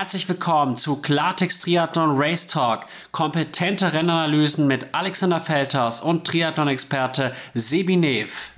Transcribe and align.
herzlich 0.00 0.26
willkommen 0.30 0.76
zu 0.76 1.02
Klartext 1.02 1.64
Triathlon 1.64 2.12
Race 2.14 2.46
Talk. 2.46 2.86
Kompetente 3.10 3.92
Rennanalysen 3.92 4.66
mit 4.66 4.94
Alexander 4.94 5.40
Feldhaus 5.40 6.00
und 6.00 6.26
Triathlon-Experte 6.26 7.34
Sebi 7.52 7.96
Nev. 7.96 8.50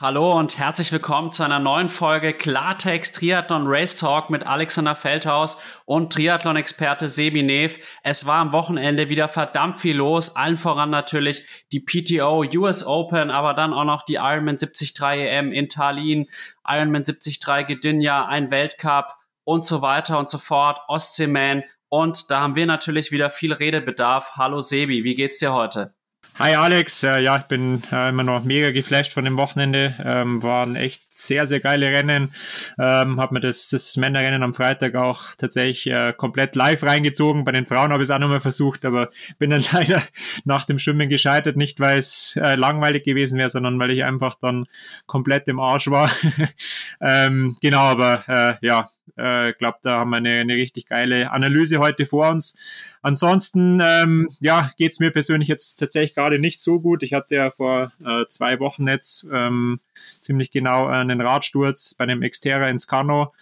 Hallo 0.00 0.38
und 0.38 0.56
herzlich 0.56 0.92
willkommen 0.92 1.32
zu 1.32 1.42
einer 1.42 1.58
neuen 1.58 1.88
Folge 1.88 2.32
Klartext 2.32 3.16
Triathlon 3.16 3.64
Race 3.66 3.96
Talk 3.96 4.30
mit 4.30 4.46
Alexander 4.46 4.94
Feldhaus 4.94 5.82
und 5.86 6.12
Triathlon-Experte 6.12 7.08
Sebi 7.08 7.42
Nev. 7.42 7.80
Es 8.04 8.24
war 8.24 8.36
am 8.36 8.52
Wochenende 8.52 9.08
wieder 9.08 9.26
verdammt 9.26 9.76
viel 9.76 9.96
los, 9.96 10.36
allen 10.36 10.56
voran 10.56 10.90
natürlich 10.90 11.66
die 11.72 11.80
PTO 11.80 12.44
US 12.58 12.86
Open, 12.86 13.32
aber 13.32 13.54
dann 13.54 13.72
auch 13.72 13.82
noch 13.82 14.02
die 14.02 14.14
Ironman 14.14 14.54
73 14.54 14.94
EM 15.00 15.50
in 15.50 15.68
Tallinn, 15.68 16.28
Ironman 16.64 17.02
73 17.02 17.66
Gdynia, 17.66 18.26
ein 18.26 18.52
Weltcup 18.52 19.16
und 19.42 19.64
so 19.64 19.82
weiter 19.82 20.16
und 20.20 20.28
so 20.28 20.38
fort, 20.38 20.78
Ostseeman 20.86 21.64
und 21.88 22.30
da 22.30 22.42
haben 22.42 22.54
wir 22.54 22.66
natürlich 22.66 23.10
wieder 23.10 23.30
viel 23.30 23.52
Redebedarf. 23.52 24.34
Hallo 24.36 24.60
Sebi, 24.60 25.02
wie 25.02 25.16
geht's 25.16 25.40
dir 25.40 25.52
heute? 25.52 25.97
Hi 26.38 26.54
Alex, 26.54 27.02
äh, 27.02 27.18
ja, 27.18 27.36
ich 27.38 27.46
bin 27.46 27.82
äh, 27.90 28.10
immer 28.10 28.22
noch 28.22 28.44
mega 28.44 28.70
geflasht 28.70 29.12
von 29.12 29.24
dem 29.24 29.36
Wochenende. 29.36 29.96
Ähm, 30.04 30.40
waren 30.40 30.76
echt 30.76 31.02
sehr, 31.10 31.46
sehr 31.46 31.58
geile 31.58 31.86
Rennen. 31.86 32.32
Ähm, 32.78 33.18
habe 33.20 33.34
mir 33.34 33.40
das, 33.40 33.70
das 33.70 33.96
Männerrennen 33.96 34.44
am 34.44 34.54
Freitag 34.54 34.94
auch 34.94 35.34
tatsächlich 35.36 35.88
äh, 35.88 36.12
komplett 36.16 36.54
live 36.54 36.84
reingezogen. 36.84 37.42
Bei 37.42 37.50
den 37.50 37.66
Frauen 37.66 37.90
habe 37.90 38.04
ich 38.04 38.08
es 38.08 38.14
auch 38.14 38.20
nochmal 38.20 38.38
versucht, 38.38 38.84
aber 38.84 39.10
bin 39.40 39.50
dann 39.50 39.64
leider 39.72 40.00
nach 40.44 40.64
dem 40.64 40.78
Schwimmen 40.78 41.08
gescheitert. 41.08 41.56
Nicht, 41.56 41.80
weil 41.80 41.98
es 41.98 42.38
äh, 42.40 42.54
langweilig 42.54 43.02
gewesen 43.02 43.36
wäre, 43.36 43.50
sondern 43.50 43.76
weil 43.80 43.90
ich 43.90 44.04
einfach 44.04 44.36
dann 44.40 44.68
komplett 45.06 45.48
im 45.48 45.58
Arsch 45.58 45.90
war. 45.90 46.08
ähm, 47.00 47.56
genau, 47.60 47.80
aber 47.80 48.22
äh, 48.28 48.64
ja, 48.64 48.88
äh, 49.16 49.52
glaube, 49.54 49.78
da 49.82 49.98
haben 49.98 50.10
wir 50.10 50.18
eine, 50.18 50.40
eine 50.40 50.54
richtig 50.54 50.86
geile 50.86 51.32
Analyse 51.32 51.78
heute 51.78 52.06
vor 52.06 52.28
uns. 52.28 52.56
Ansonsten, 53.02 53.80
ähm, 53.82 54.28
ja, 54.40 54.70
geht's 54.76 55.00
mir 55.00 55.10
persönlich 55.10 55.48
jetzt 55.48 55.76
tatsächlich 55.76 56.14
gerade 56.14 56.38
nicht 56.38 56.60
so 56.60 56.80
gut. 56.80 57.02
Ich 57.02 57.12
hatte 57.12 57.36
ja 57.36 57.50
vor 57.50 57.92
äh, 58.04 58.24
zwei 58.28 58.58
Wochen 58.60 58.88
jetzt 58.88 59.26
ähm, 59.32 59.80
ziemlich 60.20 60.50
genau 60.50 60.86
einen 60.86 61.20
Radsturz 61.20 61.94
bei 61.94 62.04
einem 62.04 62.20
Xterra 62.22 62.68
ins 62.68 62.86
Kano 62.86 63.32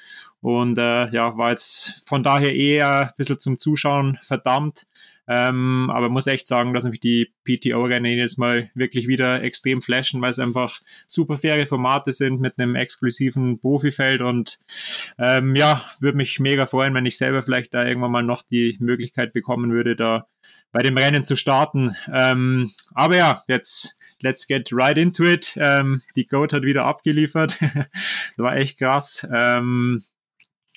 und 0.41 0.79
äh, 0.79 1.09
ja, 1.11 1.37
war 1.37 1.51
jetzt 1.51 2.03
von 2.07 2.23
daher 2.23 2.55
eher 2.55 3.09
ein 3.09 3.11
bisschen 3.17 3.39
zum 3.39 3.59
Zuschauen 3.59 4.19
verdammt. 4.23 4.87
Ähm, 5.29 5.91
aber 5.93 6.09
muss 6.09 6.27
echt 6.27 6.47
sagen, 6.47 6.73
dass 6.73 6.85
mich 6.85 7.01
die 7.01 7.33
PTO-Rennen 7.45 8.13
jedes 8.13 8.37
Mal 8.37 8.71
wirklich 8.75 9.09
wieder 9.09 9.43
extrem 9.43 9.83
flashen, 9.83 10.21
weil 10.21 10.31
es 10.31 10.39
einfach 10.39 10.81
super 11.07 11.37
faire 11.37 11.67
Formate 11.67 12.13
sind 12.13 12.41
mit 12.41 12.59
einem 12.59 12.77
exklusiven 12.77 13.59
Profifeld 13.59 14.21
und 14.21 14.59
ähm, 15.19 15.55
ja, 15.57 15.85
würde 16.01 16.17
mich 16.17 16.39
mega 16.39 16.67
freuen, 16.67 16.95
wenn 16.95 17.07
ich 17.07 17.19
selber 17.19 17.43
vielleicht 17.43 17.75
da 17.75 17.85
irgendwann 17.85 18.13
mal 18.13 18.23
noch 18.23 18.43
die 18.43 18.77
Möglichkeit 18.81 19.33
bekommen 19.33 19.73
würde, 19.73 19.97
da 19.97 20.27
bei 20.73 20.83
dem 20.83 20.97
Rennen 20.97 21.25
zu 21.25 21.37
starten. 21.37 21.97
Ähm, 22.13 22.73
aber 22.95 23.17
ja, 23.17 23.43
jetzt 23.49 23.97
let's 24.23 24.47
get 24.47 24.71
right 24.73 24.99
into 24.99 25.25
it. 25.25 25.57
Ähm, 25.57 26.03
die 26.15 26.27
Goat 26.27 26.53
hat 26.53 26.63
wieder 26.63 26.85
abgeliefert. 26.85 27.59
war 28.37 28.57
echt 28.57 28.79
krass. 28.79 29.27
Ähm, 29.35 30.05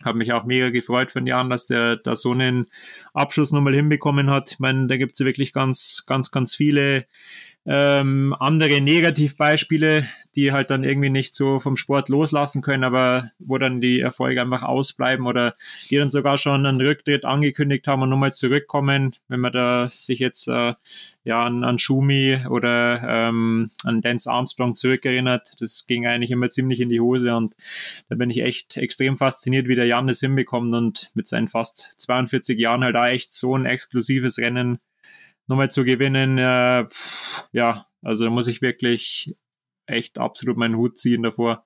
habe 0.03 0.17
mich 0.17 0.31
auch 0.33 0.45
mega 0.45 0.69
gefreut 0.69 1.11
von 1.11 1.28
Jan, 1.28 1.50
dass 1.50 1.66
der 1.66 1.97
da 1.97 2.16
so 2.16 2.31
einen 2.31 2.67
Abschluss 3.14 3.52
nochmal 3.52 3.75
hinbekommen 3.75 4.30
hat. 4.30 4.52
Ich 4.52 4.59
meine, 4.59 4.88
da 4.88 4.97
gibt 4.97 5.14
es 5.14 5.25
wirklich 5.25 5.53
ganz, 5.53 6.03
ganz, 6.08 6.31
ganz 6.31 6.55
viele 6.55 7.05
ähm, 7.65 8.35
andere 8.39 8.81
Negativbeispiele, 8.81 10.08
die 10.36 10.52
halt 10.52 10.71
dann 10.71 10.83
irgendwie 10.83 11.09
nicht 11.09 11.36
so 11.36 11.59
vom 11.59 11.75
Sport 11.75 12.09
loslassen 12.09 12.61
können, 12.61 12.83
aber 12.83 13.31
wo 13.37 13.58
dann 13.58 13.81
die 13.81 13.99
Erfolge 13.99 14.42
einfach 14.42 14.64
ausbleiben 14.64 15.27
oder 15.27 15.53
die 15.89 15.97
dann 15.97 16.09
sogar 16.09 16.37
schon 16.37 16.65
einen 16.65 16.81
Rücktritt 16.81 17.25
angekündigt 17.25 17.87
haben 17.87 18.02
und 18.02 18.09
nochmal 18.09 18.33
zurückkommen, 18.33 19.15
wenn 19.27 19.39
man 19.39 19.52
da 19.52 19.87
sich 19.87 20.20
jetzt 20.20 20.47
äh, 20.47 20.73
ja 21.25 21.45
an, 21.45 21.64
an 21.64 21.80
Schumi 21.80 22.37
oder 22.49 23.03
ähm, 23.03 23.71
an 23.83 24.02
Lance 24.02 24.31
Armstrong 24.31 24.73
zurückerinnert. 24.76 25.59
Das 25.59 25.86
ging 25.86 26.08
eigentlich 26.08 26.31
immer 26.31 26.49
ziemlich 26.49 26.80
in 26.80 26.89
die 26.89 27.02
Hose 27.02 27.36
und 27.36 27.55
da 28.08 28.15
bin 28.15 28.30
ich 28.30 28.39
echt 28.39 28.77
extrem 28.77 29.17
fasziniert, 29.17 29.67
wie 29.67 29.76
der 29.76 29.86
Jan 29.86 30.08
das 30.08 30.21
hinbekommt 30.21 30.73
und 30.73 31.11
mit 31.14 31.27
seinen 31.27 31.47
fast 31.47 31.93
42 31.97 32.58
Jahren 32.58 32.83
halt 32.83 32.95
da 32.95 33.09
echt 33.09 33.33
so 33.33 33.55
ein 33.55 33.65
exklusives 33.65 34.39
Rennen 34.39 34.80
nochmal 35.49 35.71
zu 35.71 35.83
gewinnen, 35.83 36.37
äh, 36.37 36.86
ja, 37.52 37.86
also 38.02 38.26
da 38.26 38.30
muss 38.30 38.48
ich 38.48 38.61
wirklich 38.61 39.36
echt 39.86 40.20
absolut 40.20 40.58
meinen 40.58 40.77
Hut 40.77 40.98
ziehen 40.98 41.23
davor. 41.23 41.65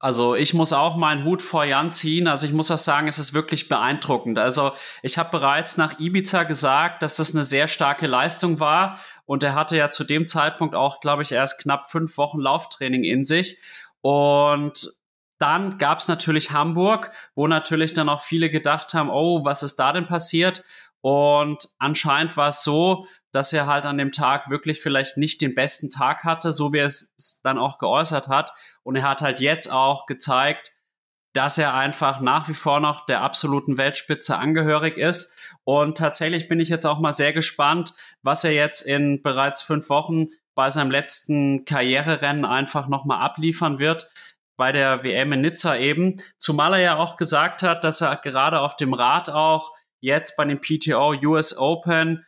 Also 0.00 0.34
ich 0.34 0.52
muss 0.52 0.72
auch 0.72 0.96
meinen 0.96 1.24
Hut 1.24 1.40
vor 1.40 1.64
Jan 1.64 1.92
ziehen. 1.92 2.26
Also 2.26 2.46
ich 2.46 2.52
muss 2.52 2.70
auch 2.70 2.78
sagen, 2.78 3.08
es 3.08 3.18
ist 3.18 3.32
wirklich 3.32 3.68
beeindruckend. 3.68 4.38
Also 4.38 4.72
ich 5.02 5.16
habe 5.16 5.30
bereits 5.30 5.76
nach 5.76 5.98
Ibiza 5.98 6.42
gesagt, 6.42 7.02
dass 7.02 7.16
das 7.16 7.34
eine 7.34 7.42
sehr 7.42 7.68
starke 7.68 8.06
Leistung 8.06 8.60
war. 8.60 8.98
Und 9.24 9.42
er 9.44 9.54
hatte 9.54 9.76
ja 9.76 9.88
zu 9.88 10.04
dem 10.04 10.26
Zeitpunkt 10.26 10.74
auch, 10.74 11.00
glaube 11.00 11.22
ich, 11.22 11.32
erst 11.32 11.62
knapp 11.62 11.90
fünf 11.90 12.18
Wochen 12.18 12.38
Lauftraining 12.38 13.04
in 13.04 13.24
sich. 13.24 13.58
Und 14.02 14.92
dann 15.38 15.78
gab 15.78 16.00
es 16.00 16.08
natürlich 16.08 16.50
Hamburg, 16.50 17.10
wo 17.34 17.46
natürlich 17.46 17.94
dann 17.94 18.08
auch 18.08 18.20
viele 18.20 18.50
gedacht 18.50 18.94
haben, 18.94 19.10
oh, 19.10 19.44
was 19.44 19.62
ist 19.62 19.76
da 19.76 19.92
denn 19.92 20.06
passiert? 20.06 20.64
Und 21.04 21.68
anscheinend 21.78 22.34
war 22.38 22.48
es 22.48 22.64
so, 22.64 23.06
dass 23.30 23.52
er 23.52 23.66
halt 23.66 23.84
an 23.84 23.98
dem 23.98 24.10
Tag 24.10 24.48
wirklich 24.48 24.80
vielleicht 24.80 25.18
nicht 25.18 25.42
den 25.42 25.54
besten 25.54 25.90
Tag 25.90 26.24
hatte, 26.24 26.50
so 26.50 26.72
wie 26.72 26.78
er 26.78 26.86
es 26.86 27.42
dann 27.44 27.58
auch 27.58 27.78
geäußert 27.78 28.28
hat. 28.28 28.52
Und 28.84 28.96
er 28.96 29.02
hat 29.02 29.20
halt 29.20 29.38
jetzt 29.38 29.70
auch 29.70 30.06
gezeigt, 30.06 30.72
dass 31.34 31.58
er 31.58 31.74
einfach 31.74 32.20
nach 32.20 32.48
wie 32.48 32.54
vor 32.54 32.80
noch 32.80 33.04
der 33.04 33.20
absoluten 33.20 33.76
Weltspitze 33.76 34.38
angehörig 34.38 34.96
ist. 34.96 35.54
Und 35.64 35.98
tatsächlich 35.98 36.48
bin 36.48 36.58
ich 36.58 36.70
jetzt 36.70 36.86
auch 36.86 37.00
mal 37.00 37.12
sehr 37.12 37.34
gespannt, 37.34 37.92
was 38.22 38.42
er 38.44 38.52
jetzt 38.52 38.80
in 38.80 39.22
bereits 39.22 39.60
fünf 39.60 39.90
Wochen 39.90 40.28
bei 40.54 40.70
seinem 40.70 40.90
letzten 40.90 41.66
Karriererennen 41.66 42.46
einfach 42.46 42.88
nochmal 42.88 43.20
abliefern 43.20 43.78
wird 43.78 44.10
bei 44.56 44.72
der 44.72 45.04
WM 45.04 45.34
in 45.34 45.42
Nizza 45.42 45.76
eben. 45.76 46.16
Zumal 46.38 46.72
er 46.72 46.80
ja 46.80 46.96
auch 46.96 47.18
gesagt 47.18 47.62
hat, 47.62 47.84
dass 47.84 48.00
er 48.00 48.16
gerade 48.16 48.60
auf 48.60 48.76
dem 48.76 48.94
Rad 48.94 49.28
auch 49.28 49.70
jetzt 50.04 50.36
bei 50.36 50.44
dem 50.44 50.60
PTO 50.60 51.14
US 51.24 51.56
Open 51.56 52.24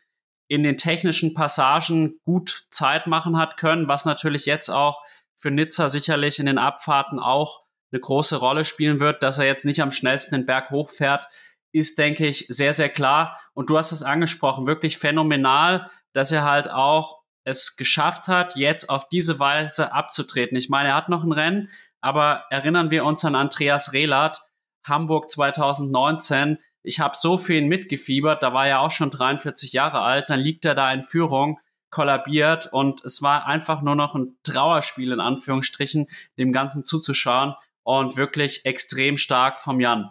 in 0.48 0.62
den 0.62 0.76
technischen 0.76 1.34
Passagen 1.34 2.18
gut 2.24 2.66
Zeit 2.70 3.06
machen 3.06 3.36
hat 3.36 3.56
können, 3.56 3.88
was 3.88 4.04
natürlich 4.04 4.46
jetzt 4.46 4.68
auch 4.68 5.02
für 5.34 5.50
Nizza 5.50 5.88
sicherlich 5.88 6.38
in 6.38 6.46
den 6.46 6.58
Abfahrten 6.58 7.18
auch 7.18 7.62
eine 7.92 8.00
große 8.00 8.36
Rolle 8.36 8.64
spielen 8.64 9.00
wird, 9.00 9.22
dass 9.22 9.38
er 9.38 9.46
jetzt 9.46 9.64
nicht 9.64 9.80
am 9.80 9.92
schnellsten 9.92 10.34
den 10.34 10.46
Berg 10.46 10.70
hochfährt, 10.70 11.26
ist, 11.72 11.98
denke 11.98 12.26
ich, 12.26 12.46
sehr, 12.48 12.74
sehr 12.74 12.88
klar. 12.88 13.38
Und 13.52 13.70
du 13.70 13.76
hast 13.76 13.92
es 13.92 14.02
angesprochen, 14.02 14.66
wirklich 14.66 14.98
phänomenal, 14.98 15.90
dass 16.12 16.32
er 16.32 16.44
halt 16.44 16.70
auch 16.70 17.22
es 17.44 17.76
geschafft 17.76 18.28
hat, 18.28 18.56
jetzt 18.56 18.88
auf 18.88 19.08
diese 19.08 19.38
Weise 19.38 19.92
abzutreten. 19.92 20.56
Ich 20.56 20.68
meine, 20.68 20.90
er 20.90 20.96
hat 20.96 21.08
noch 21.08 21.22
ein 21.22 21.32
Rennen, 21.32 21.68
aber 22.00 22.44
erinnern 22.50 22.90
wir 22.90 23.04
uns 23.04 23.24
an 23.24 23.34
Andreas 23.34 23.92
Rehlert, 23.92 24.40
Hamburg 24.86 25.28
2019, 25.28 26.58
ich 26.86 27.00
habe 27.00 27.16
so 27.16 27.36
viel 27.36 27.62
mitgefiebert, 27.62 28.42
da 28.42 28.54
war 28.54 28.66
er 28.66 28.80
auch 28.80 28.90
schon 28.90 29.10
43 29.10 29.72
Jahre 29.72 30.00
alt, 30.00 30.30
dann 30.30 30.40
liegt 30.40 30.64
er 30.64 30.74
da 30.74 30.92
in 30.92 31.02
Führung, 31.02 31.58
kollabiert 31.90 32.72
und 32.72 33.04
es 33.04 33.22
war 33.22 33.46
einfach 33.46 33.82
nur 33.82 33.94
noch 33.94 34.14
ein 34.14 34.36
Trauerspiel 34.42 35.12
in 35.12 35.20
Anführungsstrichen, 35.20 36.06
dem 36.38 36.52
Ganzen 36.52 36.84
zuzuschauen 36.84 37.54
und 37.82 38.16
wirklich 38.16 38.66
extrem 38.66 39.16
stark 39.16 39.60
vom 39.60 39.80
Jan. 39.80 40.10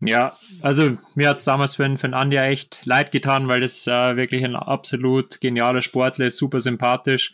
Ja, 0.00 0.32
also 0.62 0.96
mir 1.16 1.28
hat 1.28 1.38
es 1.38 1.44
damals 1.44 1.74
für, 1.74 1.96
für 1.96 2.06
den 2.06 2.14
Andi 2.14 2.36
echt 2.36 2.86
leid 2.86 3.10
getan, 3.10 3.48
weil 3.48 3.60
das 3.60 3.84
äh, 3.88 4.16
wirklich 4.16 4.44
ein 4.44 4.54
absolut 4.54 5.40
genialer 5.40 5.82
Sportler 5.82 6.26
ist, 6.26 6.36
super 6.36 6.60
sympathisch. 6.60 7.32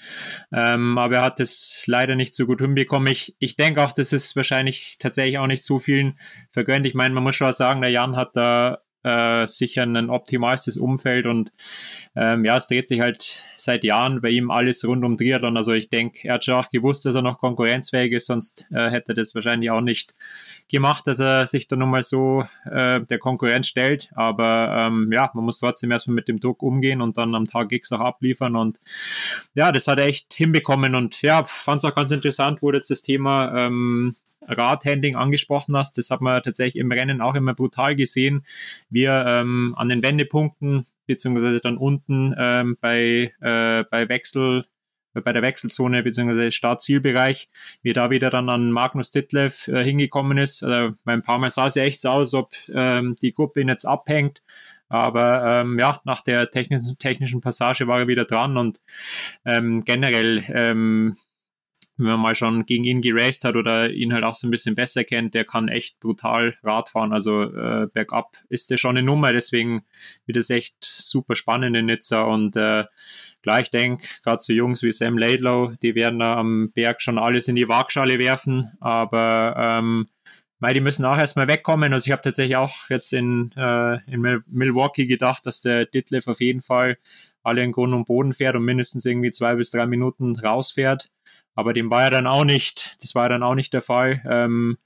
Ähm, 0.50 0.96
aber 0.96 1.16
er 1.16 1.22
hat 1.22 1.40
es 1.40 1.82
leider 1.86 2.14
nicht 2.14 2.34
so 2.34 2.46
gut 2.46 2.62
hinbekommen. 2.62 3.12
Ich, 3.12 3.36
ich 3.38 3.56
denke 3.56 3.84
auch, 3.84 3.92
das 3.92 4.14
ist 4.14 4.34
wahrscheinlich 4.34 4.96
tatsächlich 4.98 5.36
auch 5.36 5.46
nicht 5.46 5.62
so 5.62 5.78
vielen 5.78 6.18
vergönnt. 6.52 6.86
Ich 6.86 6.94
meine, 6.94 7.12
man 7.12 7.22
muss 7.22 7.36
schon 7.36 7.52
sagen, 7.52 7.82
der 7.82 7.90
Jan 7.90 8.16
hat 8.16 8.34
da 8.34 8.78
äh, 9.04 9.46
sicher 9.46 9.82
ein 9.82 10.08
optimalstes 10.08 10.78
Umfeld 10.78 11.26
und 11.26 11.52
ähm, 12.16 12.44
ja, 12.44 12.56
es 12.56 12.66
dreht 12.66 12.88
sich 12.88 13.00
halt 13.00 13.42
seit 13.56 13.84
Jahren 13.84 14.22
bei 14.22 14.30
ihm 14.30 14.50
alles 14.50 14.84
rund 14.86 15.04
um 15.04 15.18
Triathlon. 15.18 15.58
Also 15.58 15.74
ich 15.74 15.90
denke, 15.90 16.26
er 16.26 16.34
hat 16.34 16.46
schon 16.46 16.54
auch 16.54 16.70
gewusst, 16.70 17.04
dass 17.04 17.14
er 17.14 17.22
noch 17.22 17.38
konkurrenzfähig 17.38 18.12
ist, 18.12 18.26
sonst 18.26 18.70
äh, 18.72 18.90
hätte 18.90 19.12
er 19.12 19.16
das 19.16 19.34
wahrscheinlich 19.34 19.70
auch 19.70 19.82
nicht 19.82 20.14
gemacht, 20.74 21.06
dass 21.06 21.20
er 21.20 21.46
sich 21.46 21.68
da 21.68 21.76
nochmal 21.76 22.02
so 22.02 22.44
äh, 22.70 23.00
der 23.00 23.18
Konkurrenz 23.18 23.68
stellt. 23.68 24.10
Aber 24.14 24.74
ähm, 24.76 25.10
ja, 25.12 25.30
man 25.32 25.44
muss 25.44 25.60
trotzdem 25.60 25.92
erstmal 25.92 26.16
mit 26.16 26.28
dem 26.28 26.40
Druck 26.40 26.62
umgehen 26.62 27.00
und 27.00 27.16
dann 27.16 27.34
am 27.34 27.44
Tag 27.44 27.70
X 27.72 27.92
auch 27.92 28.00
abliefern. 28.00 28.56
Und 28.56 28.80
ja, 29.54 29.70
das 29.70 29.86
hat 29.86 29.98
er 29.98 30.06
echt 30.06 30.34
hinbekommen. 30.34 30.94
Und 30.94 31.22
ja, 31.22 31.44
fand 31.44 31.82
es 31.82 31.90
auch 31.90 31.94
ganz 31.94 32.10
interessant, 32.10 32.60
wo 32.60 32.72
jetzt 32.72 32.90
das 32.90 33.02
Thema 33.02 33.54
ähm, 33.54 34.16
Radhandling 34.46 35.16
angesprochen 35.16 35.76
hast, 35.76 35.96
das 35.96 36.10
hat 36.10 36.20
man 36.20 36.42
tatsächlich 36.42 36.80
im 36.80 36.92
Rennen 36.92 37.20
auch 37.20 37.34
immer 37.34 37.54
brutal 37.54 37.96
gesehen. 37.96 38.44
Wir 38.90 39.24
ähm, 39.26 39.74
an 39.78 39.88
den 39.88 40.02
Wendepunkten 40.02 40.86
beziehungsweise 41.06 41.60
dann 41.60 41.76
unten 41.76 42.34
ähm, 42.36 42.76
bei, 42.80 43.32
äh, 43.40 43.84
bei 43.90 44.08
Wechsel 44.08 44.64
bei 45.22 45.32
der 45.32 45.42
Wechselzone 45.42 46.02
bzw. 46.02 46.50
Start-Zielbereich, 46.50 47.48
wie 47.82 47.92
da 47.92 48.10
wieder 48.10 48.30
dann 48.30 48.48
an 48.48 48.70
Magnus 48.70 49.10
Ditlev 49.10 49.68
äh, 49.68 49.84
hingekommen 49.84 50.38
ist. 50.38 50.62
Also 50.62 50.94
ein 51.04 51.22
paar 51.22 51.38
Mal 51.38 51.50
sah 51.50 51.66
es 51.66 51.74
ja 51.74 51.84
echt 51.84 52.00
so 52.00 52.08
aus, 52.10 52.34
ob 52.34 52.50
ähm, 52.74 53.16
die 53.22 53.32
Gruppe 53.32 53.60
ihn 53.60 53.68
jetzt 53.68 53.84
abhängt. 53.84 54.42
Aber 54.88 55.44
ähm, 55.44 55.78
ja, 55.78 56.00
nach 56.04 56.20
der 56.20 56.50
technischen, 56.50 56.98
technischen 56.98 57.40
Passage 57.40 57.86
war 57.88 58.00
er 58.00 58.08
wieder 58.08 58.26
dran 58.26 58.56
und 58.56 58.80
ähm, 59.44 59.82
generell 59.84 60.44
ähm, 60.48 61.16
wenn 61.96 62.06
man 62.06 62.20
mal 62.20 62.34
schon 62.34 62.66
gegen 62.66 62.84
ihn 62.84 63.00
geraced 63.00 63.44
hat 63.44 63.56
oder 63.56 63.90
ihn 63.90 64.12
halt 64.12 64.24
auch 64.24 64.34
so 64.34 64.46
ein 64.46 64.50
bisschen 64.50 64.74
besser 64.74 65.04
kennt, 65.04 65.34
der 65.34 65.44
kann 65.44 65.68
echt 65.68 66.00
brutal 66.00 66.56
Radfahren. 66.62 67.12
Also 67.12 67.42
äh, 67.42 67.86
bergab 67.92 68.36
ist 68.48 68.70
der 68.70 68.76
schon 68.76 68.96
eine 68.96 69.06
Nummer, 69.06 69.32
deswegen 69.32 69.84
wird 70.26 70.36
es 70.36 70.50
echt 70.50 70.76
super 70.80 71.36
spannend 71.36 71.76
in 71.76 71.86
Nizza. 71.86 72.22
Und 72.22 72.56
äh, 72.56 72.84
klar, 73.42 73.60
ich 73.60 73.70
denke, 73.70 74.06
gerade 74.24 74.42
so 74.42 74.52
Jungs 74.52 74.82
wie 74.82 74.92
Sam 74.92 75.18
Laidlow, 75.18 75.72
die 75.82 75.94
werden 75.94 76.18
da 76.18 76.36
am 76.36 76.72
Berg 76.74 77.00
schon 77.00 77.18
alles 77.18 77.46
in 77.48 77.56
die 77.56 77.68
Waagschale 77.68 78.18
werfen, 78.18 78.72
aber 78.80 79.54
ähm, 79.56 80.08
weil 80.64 80.74
die 80.74 80.80
müssen 80.80 81.04
auch 81.04 81.18
erstmal 81.18 81.46
wegkommen. 81.46 81.92
Also 81.92 82.06
ich 82.06 82.12
habe 82.12 82.22
tatsächlich 82.22 82.56
auch 82.56 82.88
jetzt 82.88 83.12
in, 83.12 83.52
äh, 83.56 83.98
in 84.10 84.42
Milwaukee 84.46 85.06
gedacht, 85.06 85.44
dass 85.46 85.60
der 85.60 85.84
Ditlev 85.84 86.26
auf 86.26 86.40
jeden 86.40 86.62
Fall 86.62 86.96
alle 87.42 87.62
in 87.62 87.72
Grund 87.72 87.92
und 87.92 88.06
Boden 88.06 88.32
fährt 88.32 88.56
und 88.56 88.64
mindestens 88.64 89.04
irgendwie 89.04 89.30
zwei 89.30 89.54
bis 89.56 89.70
drei 89.70 89.86
Minuten 89.86 90.34
rausfährt. 90.36 91.10
Aber 91.54 91.72
dem 91.72 91.90
war 91.90 92.02
ja 92.02 92.10
dann 92.10 92.26
auch 92.26 92.44
nicht, 92.44 92.96
das 93.00 93.14
war 93.14 93.24
ja 93.24 93.28
dann 93.30 93.42
auch 93.42 93.54
nicht 93.54 93.72
der 93.72 93.82
Fall. 93.82 94.22
Ähm, 94.28 94.76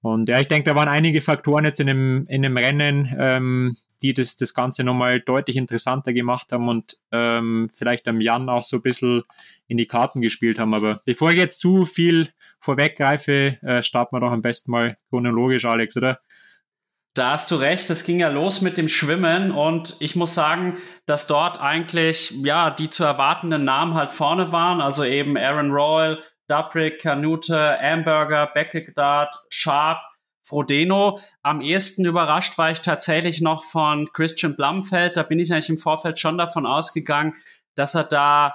und 0.00 0.28
ja, 0.28 0.40
ich 0.40 0.48
denke, 0.48 0.70
da 0.70 0.76
waren 0.76 0.88
einige 0.88 1.20
Faktoren 1.20 1.64
jetzt 1.64 1.80
in 1.80 1.86
dem, 1.86 2.26
in 2.28 2.42
dem 2.42 2.56
Rennen, 2.56 3.14
ähm, 3.18 3.76
die 4.00 4.14
das, 4.14 4.36
das 4.36 4.54
Ganze 4.54 4.84
nochmal 4.84 5.20
deutlich 5.20 5.56
interessanter 5.56 6.12
gemacht 6.12 6.52
haben 6.52 6.68
und 6.68 6.98
ähm, 7.12 7.68
vielleicht 7.74 8.08
am 8.08 8.20
Jan 8.20 8.48
auch 8.48 8.64
so 8.64 8.76
ein 8.76 8.82
bisschen 8.82 9.22
in 9.66 9.76
die 9.76 9.86
Karten 9.86 10.20
gespielt 10.20 10.58
haben. 10.58 10.72
Aber 10.72 11.00
bevor 11.04 11.30
ich 11.30 11.36
jetzt 11.36 11.60
zu 11.60 11.84
viel 11.84 12.28
vorweggreife, 12.58 13.58
äh, 13.62 13.82
starten 13.82 14.16
wir 14.16 14.20
doch 14.20 14.32
am 14.32 14.42
besten 14.42 14.70
mal 14.70 14.96
chronologisch, 15.10 15.64
Alex, 15.64 15.96
oder? 15.96 16.20
Da 17.18 17.32
hast 17.32 17.50
du 17.50 17.56
recht, 17.56 17.90
es 17.90 18.04
ging 18.04 18.20
ja 18.20 18.28
los 18.28 18.60
mit 18.60 18.78
dem 18.78 18.86
Schwimmen 18.86 19.50
und 19.50 19.96
ich 19.98 20.14
muss 20.14 20.34
sagen, 20.34 20.78
dass 21.04 21.26
dort 21.26 21.60
eigentlich, 21.60 22.30
ja, 22.44 22.70
die 22.70 22.90
zu 22.90 23.02
erwartenden 23.02 23.64
Namen 23.64 23.94
halt 23.94 24.12
vorne 24.12 24.52
waren, 24.52 24.80
also 24.80 25.02
eben 25.02 25.36
Aaron 25.36 25.72
Royal, 25.72 26.22
Dubrick, 26.46 27.02
Kanute, 27.02 27.76
Amberger, 27.80 28.46
Beckegaard, 28.46 29.34
Sharp, 29.48 29.98
Frodeno. 30.44 31.18
Am 31.42 31.60
ehesten 31.60 32.04
überrascht 32.04 32.56
war 32.56 32.70
ich 32.70 32.82
tatsächlich 32.82 33.40
noch 33.40 33.64
von 33.64 34.08
Christian 34.12 34.54
Blumfeld. 34.54 35.16
Da 35.16 35.24
bin 35.24 35.40
ich 35.40 35.52
eigentlich 35.52 35.70
im 35.70 35.78
Vorfeld 35.78 36.20
schon 36.20 36.38
davon 36.38 36.66
ausgegangen, 36.66 37.34
dass 37.74 37.96
er 37.96 38.04
da 38.04 38.54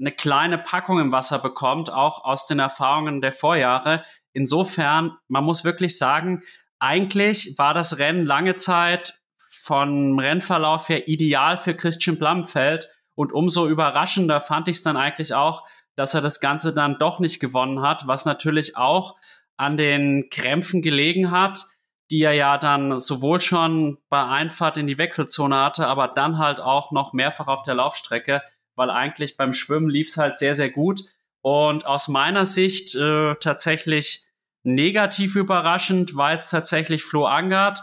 eine 0.00 0.12
kleine 0.12 0.56
Packung 0.56 0.98
im 0.98 1.12
Wasser 1.12 1.40
bekommt, 1.40 1.92
auch 1.92 2.24
aus 2.24 2.46
den 2.46 2.58
Erfahrungen 2.58 3.20
der 3.20 3.32
Vorjahre. 3.32 4.02
Insofern, 4.32 5.18
man 5.28 5.44
muss 5.44 5.62
wirklich 5.62 5.98
sagen, 5.98 6.40
eigentlich 6.78 7.54
war 7.58 7.74
das 7.74 7.98
Rennen 7.98 8.24
lange 8.24 8.56
Zeit 8.56 9.20
vom 9.36 10.18
Rennverlauf 10.18 10.88
her 10.88 11.08
ideal 11.08 11.56
für 11.56 11.74
Christian 11.74 12.18
Blumfeld 12.18 12.88
und 13.14 13.32
umso 13.32 13.66
überraschender 13.66 14.40
fand 14.40 14.68
ich 14.68 14.76
es 14.76 14.82
dann 14.82 14.96
eigentlich 14.96 15.34
auch, 15.34 15.66
dass 15.96 16.14
er 16.14 16.20
das 16.20 16.40
Ganze 16.40 16.72
dann 16.72 16.98
doch 16.98 17.18
nicht 17.18 17.40
gewonnen 17.40 17.82
hat, 17.82 18.06
was 18.06 18.24
natürlich 18.24 18.76
auch 18.76 19.16
an 19.56 19.76
den 19.76 20.30
Krämpfen 20.30 20.82
gelegen 20.82 21.30
hat, 21.30 21.64
die 22.10 22.22
er 22.22 22.32
ja 22.32 22.56
dann 22.56 22.98
sowohl 22.98 23.40
schon 23.40 23.98
bei 24.08 24.24
Einfahrt 24.24 24.78
in 24.78 24.86
die 24.86 24.98
Wechselzone 24.98 25.56
hatte, 25.56 25.88
aber 25.88 26.08
dann 26.08 26.38
halt 26.38 26.60
auch 26.60 26.92
noch 26.92 27.12
mehrfach 27.12 27.48
auf 27.48 27.62
der 27.62 27.74
Laufstrecke, 27.74 28.42
weil 28.76 28.90
eigentlich 28.90 29.36
beim 29.36 29.52
Schwimmen 29.52 29.90
lief 29.90 30.08
es 30.08 30.16
halt 30.16 30.38
sehr, 30.38 30.54
sehr 30.54 30.70
gut. 30.70 31.00
Und 31.42 31.84
aus 31.84 32.08
meiner 32.08 32.46
Sicht 32.46 32.94
äh, 32.94 33.34
tatsächlich 33.34 34.27
negativ 34.74 35.36
überraschend, 35.36 36.16
weil 36.16 36.36
es 36.36 36.48
tatsächlich 36.48 37.04
Flo 37.04 37.26
Angert, 37.26 37.82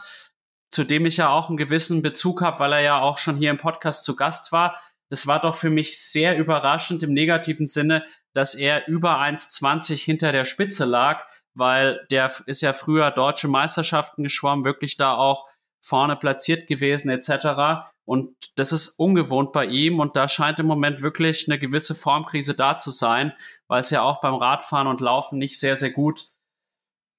zu 0.70 0.84
dem 0.84 1.06
ich 1.06 1.18
ja 1.18 1.30
auch 1.30 1.50
einen 1.50 1.58
gewissen 1.58 2.02
Bezug 2.02 2.42
habe, 2.42 2.60
weil 2.60 2.74
er 2.74 2.82
ja 2.82 3.02
auch 3.02 3.18
schon 3.18 3.38
hier 3.38 3.50
im 3.50 3.58
Podcast 3.58 4.04
zu 4.04 4.16
Gast 4.16 4.52
war. 4.52 4.80
Das 5.10 5.28
war 5.28 5.40
doch 5.40 5.56
für 5.56 5.70
mich 5.70 6.00
sehr 6.00 6.38
überraschend 6.38 7.04
im 7.04 7.14
negativen 7.14 7.68
Sinne, 7.68 8.04
dass 8.34 8.56
er 8.56 8.88
über 8.88 9.20
1,20 9.20 10.04
hinter 10.04 10.32
der 10.32 10.46
Spitze 10.46 10.86
lag, 10.86 11.28
weil 11.54 12.06
der 12.12 12.32
ist 12.48 12.62
ja 12.62 12.74
früher 12.74 13.12
deutsche 13.12 13.48
Meisterschaften 13.48 14.24
geschwommen, 14.24 14.66
wirklich 14.66 14.98
da 14.98 15.14
auch 15.16 15.48
vorne 15.80 16.16
platziert 16.16 16.68
gewesen 16.68 17.10
etc. 17.10 17.88
Und 18.04 18.36
das 18.56 18.72
ist 18.72 19.00
ungewohnt 19.00 19.54
bei 19.54 19.66
ihm 19.66 20.00
und 20.00 20.18
da 20.18 20.28
scheint 20.28 20.60
im 20.60 20.66
Moment 20.66 21.02
wirklich 21.02 21.48
eine 21.48 21.60
gewisse 21.60 21.94
Formkrise 21.94 22.56
da 22.56 22.76
zu 22.76 22.90
sein, 22.92 23.34
weil 23.68 23.82
es 23.82 23.92
ja 23.92 24.02
auch 24.02 24.20
beim 24.20 24.34
Radfahren 24.34 24.88
und 24.88 25.00
Laufen 25.00 25.38
nicht 25.38 25.60
sehr, 25.60 25.78
sehr 25.78 25.92
gut 25.92 26.35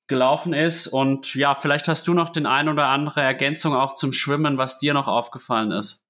gelaufen 0.09 0.53
ist. 0.53 0.87
Und 0.87 1.35
ja, 1.35 1.55
vielleicht 1.55 1.89
hast 1.89 2.07
du 2.09 2.15
noch 2.15 2.29
den 2.29 2.47
ein 2.47 2.69
oder 2.69 2.87
andere 2.87 3.21
Ergänzung 3.21 3.75
auch 3.75 3.95
zum 3.95 4.13
Schwimmen, 4.13 4.59
was 4.59 4.79
dir 4.79 4.95
noch 4.95 5.09
aufgefallen 5.09 5.73
ist. 5.73 6.06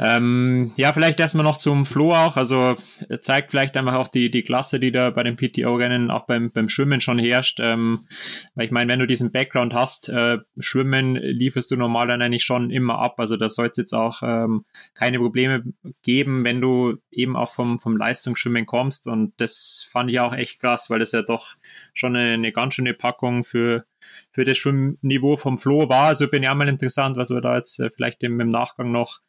Ähm, 0.00 0.72
ja, 0.76 0.92
vielleicht 0.92 1.18
erstmal 1.18 1.44
noch 1.44 1.58
zum 1.58 1.84
Flo 1.84 2.12
auch. 2.12 2.36
Also 2.36 2.76
zeigt 3.20 3.50
vielleicht 3.50 3.76
einfach 3.76 3.94
auch 3.94 4.06
die, 4.06 4.30
die 4.30 4.42
Klasse, 4.42 4.78
die 4.78 4.92
da 4.92 5.10
bei 5.10 5.24
den 5.24 5.36
PTO-Rennen 5.36 6.12
auch 6.12 6.26
beim, 6.26 6.52
beim 6.52 6.68
Schwimmen 6.68 7.00
schon 7.00 7.18
herrscht. 7.18 7.58
Ähm, 7.60 8.06
weil 8.54 8.66
ich 8.66 8.70
meine, 8.70 8.92
wenn 8.92 9.00
du 9.00 9.06
diesen 9.06 9.32
Background 9.32 9.74
hast, 9.74 10.08
äh, 10.08 10.38
Schwimmen 10.58 11.16
lieferst 11.16 11.70
du 11.72 11.76
normal 11.76 12.06
dann 12.06 12.22
eigentlich 12.22 12.44
schon 12.44 12.70
immer 12.70 13.00
ab. 13.00 13.18
Also 13.18 13.36
da 13.36 13.50
soll 13.50 13.66
es 13.66 13.76
jetzt 13.76 13.92
auch 13.92 14.22
ähm, 14.22 14.64
keine 14.94 15.18
Probleme 15.18 15.64
geben, 16.02 16.44
wenn 16.44 16.60
du 16.60 16.98
eben 17.10 17.36
auch 17.36 17.52
vom, 17.52 17.80
vom 17.80 17.96
Leistungsschwimmen 17.96 18.66
kommst. 18.66 19.08
Und 19.08 19.32
das 19.38 19.88
fand 19.90 20.10
ich 20.10 20.20
auch 20.20 20.32
echt 20.32 20.60
krass, 20.60 20.90
weil 20.90 21.00
das 21.00 21.10
ja 21.10 21.22
doch 21.22 21.56
schon 21.92 22.14
eine, 22.14 22.34
eine 22.34 22.52
ganz 22.52 22.74
schöne 22.74 22.94
Packung 22.94 23.42
für 23.42 23.84
für 24.32 24.44
das 24.44 24.58
Schwimmniveau 24.58 25.36
vom 25.36 25.58
Flo 25.58 25.88
war. 25.88 26.08
Also 26.08 26.28
bin 26.28 26.42
ja 26.42 26.54
mal 26.54 26.68
interessant, 26.68 27.16
was 27.16 27.30
wir 27.30 27.40
da 27.40 27.56
jetzt 27.56 27.80
äh, 27.80 27.90
vielleicht 27.90 28.22
im, 28.22 28.36
Nachgang 28.36 28.92
noch 28.92 29.20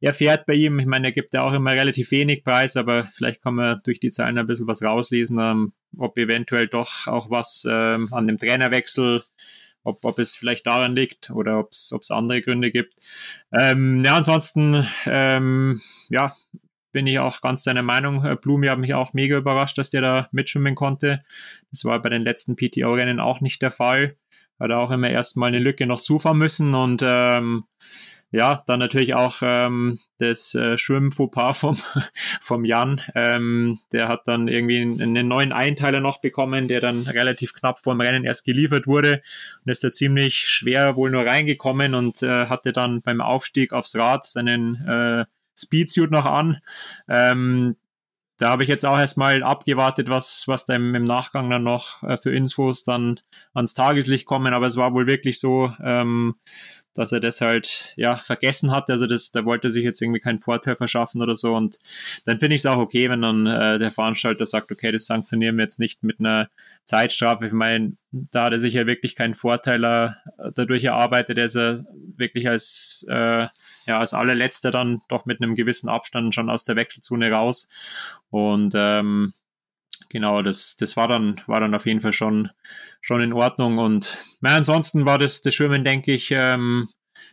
erfährt 0.00 0.46
bei 0.46 0.54
ihm. 0.54 0.78
Ich 0.78 0.86
meine, 0.86 1.08
er 1.08 1.12
gibt 1.12 1.34
ja 1.34 1.42
auch 1.42 1.52
immer 1.52 1.72
relativ 1.72 2.10
wenig 2.10 2.44
Preis, 2.44 2.76
aber 2.76 3.04
vielleicht 3.14 3.42
kann 3.42 3.54
man 3.54 3.80
durch 3.84 4.00
die 4.00 4.10
Zahlen 4.10 4.38
ein 4.38 4.46
bisschen 4.46 4.66
was 4.66 4.82
rauslesen, 4.82 5.38
ähm, 5.40 5.72
ob 5.98 6.16
eventuell 6.18 6.68
doch 6.68 7.06
auch 7.06 7.30
was 7.30 7.66
ähm, 7.68 8.08
an 8.12 8.26
dem 8.26 8.38
Trainerwechsel 8.38 9.22
ob, 9.84 10.02
ob 10.02 10.18
es 10.18 10.34
vielleicht 10.34 10.66
daran 10.66 10.96
liegt 10.96 11.30
oder 11.30 11.58
ob 11.58 11.70
es 11.72 12.10
andere 12.10 12.40
Gründe 12.40 12.72
gibt. 12.72 12.94
Ähm, 13.52 14.02
ja, 14.02 14.16
ansonsten, 14.16 14.86
ähm, 15.04 15.80
ja, 16.08 16.34
bin 16.94 17.06
ich 17.06 17.18
auch 17.18 17.42
ganz 17.42 17.64
deiner 17.64 17.82
Meinung. 17.82 18.24
Äh, 18.24 18.36
Blumi 18.36 18.68
hat 18.68 18.78
mich 18.78 18.94
auch 18.94 19.12
mega 19.12 19.36
überrascht, 19.36 19.76
dass 19.76 19.90
der 19.90 20.00
da 20.00 20.28
mitschwimmen 20.32 20.74
konnte. 20.74 21.22
Das 21.70 21.84
war 21.84 22.00
bei 22.00 22.08
den 22.08 22.22
letzten 22.22 22.56
PTO-Rennen 22.56 23.20
auch 23.20 23.40
nicht 23.40 23.60
der 23.60 23.72
Fall. 23.72 24.16
Hat 24.64 24.70
er 24.70 24.78
auch 24.78 24.90
immer 24.90 25.10
erstmal 25.10 25.48
eine 25.48 25.58
Lücke 25.58 25.86
noch 25.86 26.00
zufahren 26.00 26.38
müssen 26.38 26.74
und 26.74 27.02
ähm, 27.04 27.64
ja, 28.30 28.62
dann 28.66 28.78
natürlich 28.78 29.12
auch 29.12 29.36
ähm, 29.42 29.98
das 30.16 30.54
äh, 30.54 30.78
Schwimm-Fauxpas 30.78 31.58
vom, 31.58 31.76
vom 32.40 32.64
Jan. 32.64 33.02
Ähm, 33.14 33.78
der 33.92 34.08
hat 34.08 34.26
dann 34.26 34.48
irgendwie 34.48 34.80
einen 34.80 35.28
neuen 35.28 35.52
Einteiler 35.52 36.00
noch 36.00 36.22
bekommen, 36.22 36.66
der 36.66 36.80
dann 36.80 37.02
relativ 37.02 37.52
knapp 37.52 37.80
vor 37.80 37.94
dem 37.94 38.00
Rennen 38.00 38.24
erst 38.24 38.46
geliefert 38.46 38.86
wurde 38.86 39.20
und 39.66 39.70
ist 39.70 39.84
da 39.84 39.90
ziemlich 39.90 40.48
schwer 40.48 40.96
wohl 40.96 41.10
nur 41.10 41.26
reingekommen 41.26 41.94
und 41.94 42.22
äh, 42.22 42.46
hatte 42.46 42.72
dann 42.72 43.02
beim 43.02 43.20
Aufstieg 43.20 43.74
aufs 43.74 43.94
Rad 43.96 44.24
seinen 44.24 44.76
äh, 44.88 45.26
Speedsuit 45.58 46.10
noch 46.10 46.24
an. 46.24 46.62
Ähm, 47.06 47.76
da 48.36 48.50
habe 48.50 48.64
ich 48.64 48.68
jetzt 48.68 48.84
auch 48.84 48.98
erstmal 48.98 49.42
abgewartet, 49.42 50.08
was, 50.08 50.44
was 50.46 50.66
da 50.66 50.74
im, 50.74 50.94
im 50.94 51.04
Nachgang 51.04 51.50
dann 51.50 51.62
noch 51.62 52.02
äh, 52.02 52.16
für 52.16 52.34
Infos 52.34 52.82
dann 52.82 53.20
ans 53.52 53.74
Tageslicht 53.74 54.26
kommen. 54.26 54.54
Aber 54.54 54.66
es 54.66 54.76
war 54.76 54.92
wohl 54.92 55.06
wirklich 55.06 55.38
so, 55.38 55.72
ähm, 55.82 56.34
dass 56.94 57.12
er 57.12 57.20
das 57.20 57.40
halt 57.40 57.92
ja 57.96 58.16
vergessen 58.16 58.72
hat. 58.72 58.90
Also 58.90 59.06
das, 59.06 59.30
da 59.30 59.44
wollte 59.44 59.68
er 59.68 59.70
sich 59.70 59.84
jetzt 59.84 60.02
irgendwie 60.02 60.20
keinen 60.20 60.40
Vorteil 60.40 60.74
verschaffen 60.74 61.22
oder 61.22 61.36
so. 61.36 61.54
Und 61.54 61.78
dann 62.24 62.38
finde 62.40 62.56
ich 62.56 62.62
es 62.62 62.66
auch 62.66 62.78
okay, 62.78 63.08
wenn 63.08 63.22
dann 63.22 63.46
äh, 63.46 63.78
der 63.78 63.92
Veranstalter 63.92 64.46
sagt, 64.46 64.72
okay, 64.72 64.90
das 64.90 65.06
sanktionieren 65.06 65.56
wir 65.56 65.64
jetzt 65.64 65.78
nicht 65.78 66.02
mit 66.02 66.18
einer 66.18 66.48
Zeitstrafe. 66.84 67.46
Ich 67.46 67.52
meine, 67.52 67.96
da 68.10 68.44
hat 68.44 68.52
er 68.52 68.58
sich 68.58 68.74
ja 68.74 68.86
wirklich 68.86 69.14
keinen 69.14 69.34
Vorteil 69.34 69.84
äh, 69.84 70.10
dadurch 70.54 70.84
erarbeitet. 70.84 71.38
Er 71.38 71.44
ist 71.44 71.54
ja 71.54 71.76
wirklich 72.16 72.48
als 72.48 73.06
äh, 73.08 73.46
ja 73.86 73.98
als 73.98 74.14
allerletzter 74.14 74.70
dann 74.70 75.02
doch 75.08 75.26
mit 75.26 75.40
einem 75.40 75.54
gewissen 75.54 75.88
Abstand 75.88 76.34
schon 76.34 76.50
aus 76.50 76.64
der 76.64 76.76
Wechselzone 76.76 77.30
raus. 77.30 77.68
Und 78.30 78.74
ähm, 78.76 79.34
genau, 80.08 80.42
das, 80.42 80.76
das 80.76 80.96
war 80.96 81.08
dann, 81.08 81.40
war 81.46 81.60
dann 81.60 81.74
auf 81.74 81.86
jeden 81.86 82.00
Fall 82.00 82.12
schon, 82.12 82.50
schon 83.00 83.20
in 83.20 83.32
Ordnung. 83.32 83.78
Und 83.78 84.18
na, 84.40 84.56
ansonsten 84.56 85.04
war 85.04 85.18
das, 85.18 85.42
das 85.42 85.54
Schwimmen, 85.54 85.84
denke 85.84 86.12
ich, 86.12 86.30
ähm, 86.30 86.88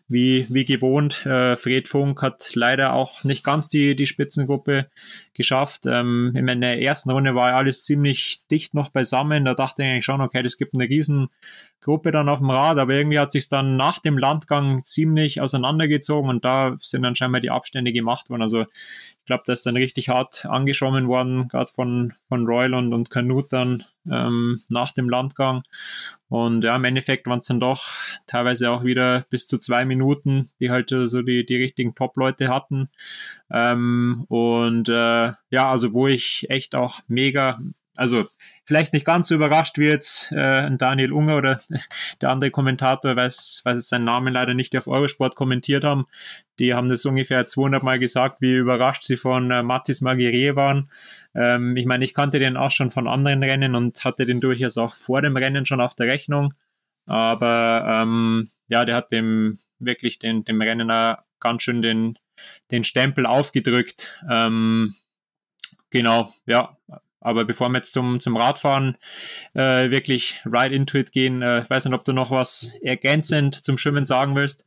wie, 0.08 0.46
wie 0.50 0.66
gewohnt. 0.66 1.26
Äh, 1.26 1.56
Fred 1.58 1.88
Funk 1.88 2.22
hat 2.22 2.52
leider 2.56 2.94
auch 2.94 3.24
nicht 3.24 3.44
ganz 3.44 3.68
die, 3.68 3.96
die 3.96 4.06
Spitzengruppe 4.06 4.88
geschafft. 5.34 5.84
Ähm, 5.86 6.34
in 6.36 6.62
der 6.62 6.82
ersten 6.82 7.12
Runde 7.12 7.36
war 7.36 7.50
ja 7.50 7.58
alles 7.58 7.84
ziemlich 7.84 8.40
dicht 8.50 8.74
noch 8.74 8.90
beisammen. 8.90 9.46
Da 9.46 9.54
dachte 9.54 9.84
ich 9.84 9.90
eigentlich 9.90 10.06
schon, 10.06 10.22
okay, 10.22 10.44
das 10.44 10.58
gibt 10.58 10.74
eine 10.74 10.88
Riesengruppe 10.88 12.12
dann 12.12 12.30
auf 12.30 12.40
dem 12.40 12.50
Rad, 12.50 12.78
aber 12.78 12.94
irgendwie 12.94 13.20
hat 13.20 13.32
sich 13.32 13.48
dann 13.50 13.78
nach 13.78 14.00
dem 14.00 14.18
Landgang 14.18 14.84
ziemlich 14.86 15.42
auseinandergezogen 15.42 16.30
und 16.30 16.46
da 16.46 16.76
sind 16.78 17.04
dann 17.04 17.16
scheinbar 17.16 17.42
die 17.42 17.50
Abstände 17.50 17.94
gemacht 17.94 18.30
worden. 18.30 18.42
Also 18.42 18.66
ich 19.22 19.28
glaube, 19.28 19.44
da 19.46 19.54
ist 19.54 19.68
dann 19.68 19.78
richtig 19.78 20.10
hart 20.10 20.48
angeschwommen 20.48 21.08
worden, 21.08 21.48
gerade 21.48 21.72
von, 21.72 22.14
von 22.28 22.48
Royal 22.48 22.74
und, 22.74 22.92
und 22.92 23.12
Canute 23.12 23.50
dann 23.52 23.84
ähm, 24.10 24.62
nach 24.68 24.94
dem 24.94 25.10
Landgang. 25.10 25.62
Und 26.28 26.64
ja, 26.64 26.76
im 26.76 26.86
Endeffekt 26.86 27.28
waren 27.28 27.38
es 27.38 27.46
dann 27.46 27.60
doch 27.60 27.86
teilweise 28.26 28.72
auch 28.72 28.84
wieder 28.84 29.24
bis 29.30 29.46
zu 29.46 29.60
zwei 29.60 29.86
Minuten, 29.86 30.50
die 30.60 30.72
halt 30.72 30.90
so 30.90 31.22
die, 31.22 31.46
die 31.46 31.56
richtigen 31.56 31.94
Top-Leute 31.94 32.50
hatten. 32.50 32.90
Ähm, 33.52 34.26
und 34.28 34.90
äh, 34.90 35.34
ja, 35.52 35.70
also 35.70 35.94
wo 35.94 36.08
ich 36.08 36.48
echt 36.50 36.74
auch 36.74 37.02
mega, 37.08 37.60
also 38.02 38.26
vielleicht 38.66 38.94
nicht 38.94 39.06
ganz 39.06 39.28
so 39.28 39.36
überrascht 39.36 39.78
wie 39.78 39.86
jetzt 39.86 40.32
äh, 40.32 40.76
Daniel 40.76 41.14
Unger 41.14 41.38
oder 41.38 41.62
der 42.22 42.32
andere 42.32 42.50
Kommentator, 42.50 43.16
weiß, 43.16 43.62
weiß 43.64 43.78
jetzt 43.78 43.90
seinen 43.90 44.06
Namen 44.06 44.34
leider 44.34 44.56
nicht, 44.56 44.74
die 44.74 44.80
auf 44.80 44.88
Eurosport 44.88 45.36
kommentiert 45.36 45.84
haben. 45.84 46.08
Die 46.58 46.74
haben 46.74 46.90
das 46.90 47.06
ungefähr 47.06 47.46
200 47.46 47.84
Mal 47.84 48.00
gesagt, 48.00 48.42
wie 48.42 48.56
überrascht 48.56 49.04
sie 49.04 49.18
von 49.18 49.52
äh, 49.52 49.62
Mathis 49.62 50.02
Magiré 50.02 50.56
waren. 50.56 50.90
Ähm, 51.36 51.78
ich 51.78 51.86
meine, 51.86 52.04
ich 52.04 52.16
kannte 52.16 52.40
den 52.40 52.58
auch 52.58 52.72
schon 52.72 52.90
von 52.90 53.08
anderen 53.08 53.44
Rennen 53.44 53.76
und 53.76 54.04
hatte 54.04 54.26
den 54.26 54.42
durchaus 54.42 54.80
auch 54.80 54.96
vor 54.96 55.22
dem 55.22 55.38
Rennen 55.38 55.68
schon 55.68 55.80
auf 55.80 55.94
der 55.94 56.08
Rechnung. 56.08 56.56
Aber 57.06 57.86
ähm, 57.88 58.50
ja, 58.68 58.84
der 58.84 58.96
hat 58.96 59.12
dem 59.12 59.60
wirklich 59.78 60.18
den, 60.18 60.44
dem 60.44 60.60
Rennen 60.60 60.90
ganz 61.40 61.62
schön 61.62 61.84
den, 61.84 62.18
den 62.72 62.84
Stempel 62.84 63.28
aufgedrückt. 63.28 64.20
Ähm, 64.28 64.96
genau, 65.92 66.34
ja, 66.48 66.76
aber 67.22 67.46
bevor 67.46 67.70
wir 67.70 67.78
jetzt 67.78 67.94
zum, 67.94 68.20
zum 68.20 68.36
Radfahren 68.36 68.98
äh, 69.54 69.90
wirklich 69.90 70.42
right 70.46 70.72
into 70.72 70.98
it 70.98 71.12
gehen, 71.12 71.42
äh, 71.42 71.62
ich 71.62 71.70
weiß 71.70 71.86
nicht, 71.86 71.94
ob 71.94 72.04
du 72.04 72.14
noch 72.14 72.32
was 72.32 72.74
ergänzend 72.82 73.64
zum 73.64 73.78
Schwimmen 73.78 74.06
sagen 74.06 74.36
willst. 74.36 74.66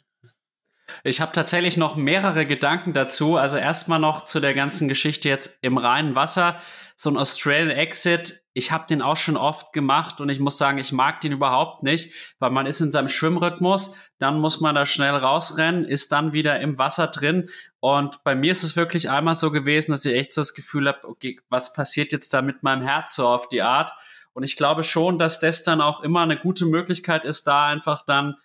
Ich 1.02 1.20
habe 1.20 1.32
tatsächlich 1.32 1.76
noch 1.76 1.96
mehrere 1.96 2.46
Gedanken 2.46 2.92
dazu. 2.92 3.36
Also 3.36 3.56
erstmal 3.56 3.98
noch 3.98 4.24
zu 4.24 4.40
der 4.40 4.54
ganzen 4.54 4.88
Geschichte 4.88 5.28
jetzt 5.28 5.58
im 5.62 5.78
reinen 5.78 6.14
Wasser. 6.14 6.60
So 6.94 7.10
ein 7.10 7.16
Australian 7.16 7.70
Exit, 7.70 8.43
ich 8.54 8.70
habe 8.70 8.86
den 8.88 9.02
auch 9.02 9.16
schon 9.16 9.36
oft 9.36 9.72
gemacht 9.72 10.20
und 10.20 10.28
ich 10.28 10.38
muss 10.38 10.56
sagen, 10.56 10.78
ich 10.78 10.92
mag 10.92 11.20
den 11.20 11.32
überhaupt 11.32 11.82
nicht, 11.82 12.34
weil 12.38 12.50
man 12.50 12.66
ist 12.66 12.80
in 12.80 12.92
seinem 12.92 13.08
Schwimmrhythmus, 13.08 13.96
dann 14.18 14.40
muss 14.40 14.60
man 14.60 14.76
da 14.76 14.86
schnell 14.86 15.14
rausrennen, 15.14 15.84
ist 15.84 16.12
dann 16.12 16.32
wieder 16.32 16.60
im 16.60 16.78
Wasser 16.78 17.08
drin 17.08 17.50
und 17.80 18.22
bei 18.22 18.36
mir 18.36 18.52
ist 18.52 18.62
es 18.62 18.76
wirklich 18.76 19.10
einmal 19.10 19.34
so 19.34 19.50
gewesen, 19.50 19.90
dass 19.90 20.06
ich 20.06 20.14
echt 20.14 20.32
so 20.32 20.40
das 20.40 20.54
Gefühl 20.54 20.86
habe, 20.86 21.06
okay, 21.06 21.40
was 21.50 21.72
passiert 21.72 22.12
jetzt 22.12 22.32
da 22.32 22.42
mit 22.42 22.62
meinem 22.62 22.82
Herz 22.82 23.16
so 23.16 23.26
auf 23.26 23.48
die 23.48 23.62
Art? 23.62 23.92
Und 24.32 24.44
ich 24.44 24.56
glaube 24.56 24.84
schon, 24.84 25.18
dass 25.18 25.40
das 25.40 25.62
dann 25.62 25.80
auch 25.80 26.00
immer 26.00 26.22
eine 26.22 26.38
gute 26.38 26.66
Möglichkeit 26.66 27.24
ist, 27.24 27.46
da 27.46 27.66
einfach 27.66 28.04
dann 28.04 28.36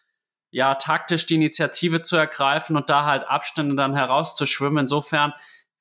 ja 0.51 0.75
taktisch 0.75 1.25
die 1.27 1.35
Initiative 1.35 2.01
zu 2.01 2.15
ergreifen 2.15 2.75
und 2.75 2.89
da 2.89 3.05
halt 3.05 3.27
Abstände 3.27 3.75
dann 3.75 3.95
herauszuschwimmen. 3.95 4.79
Insofern 4.79 5.33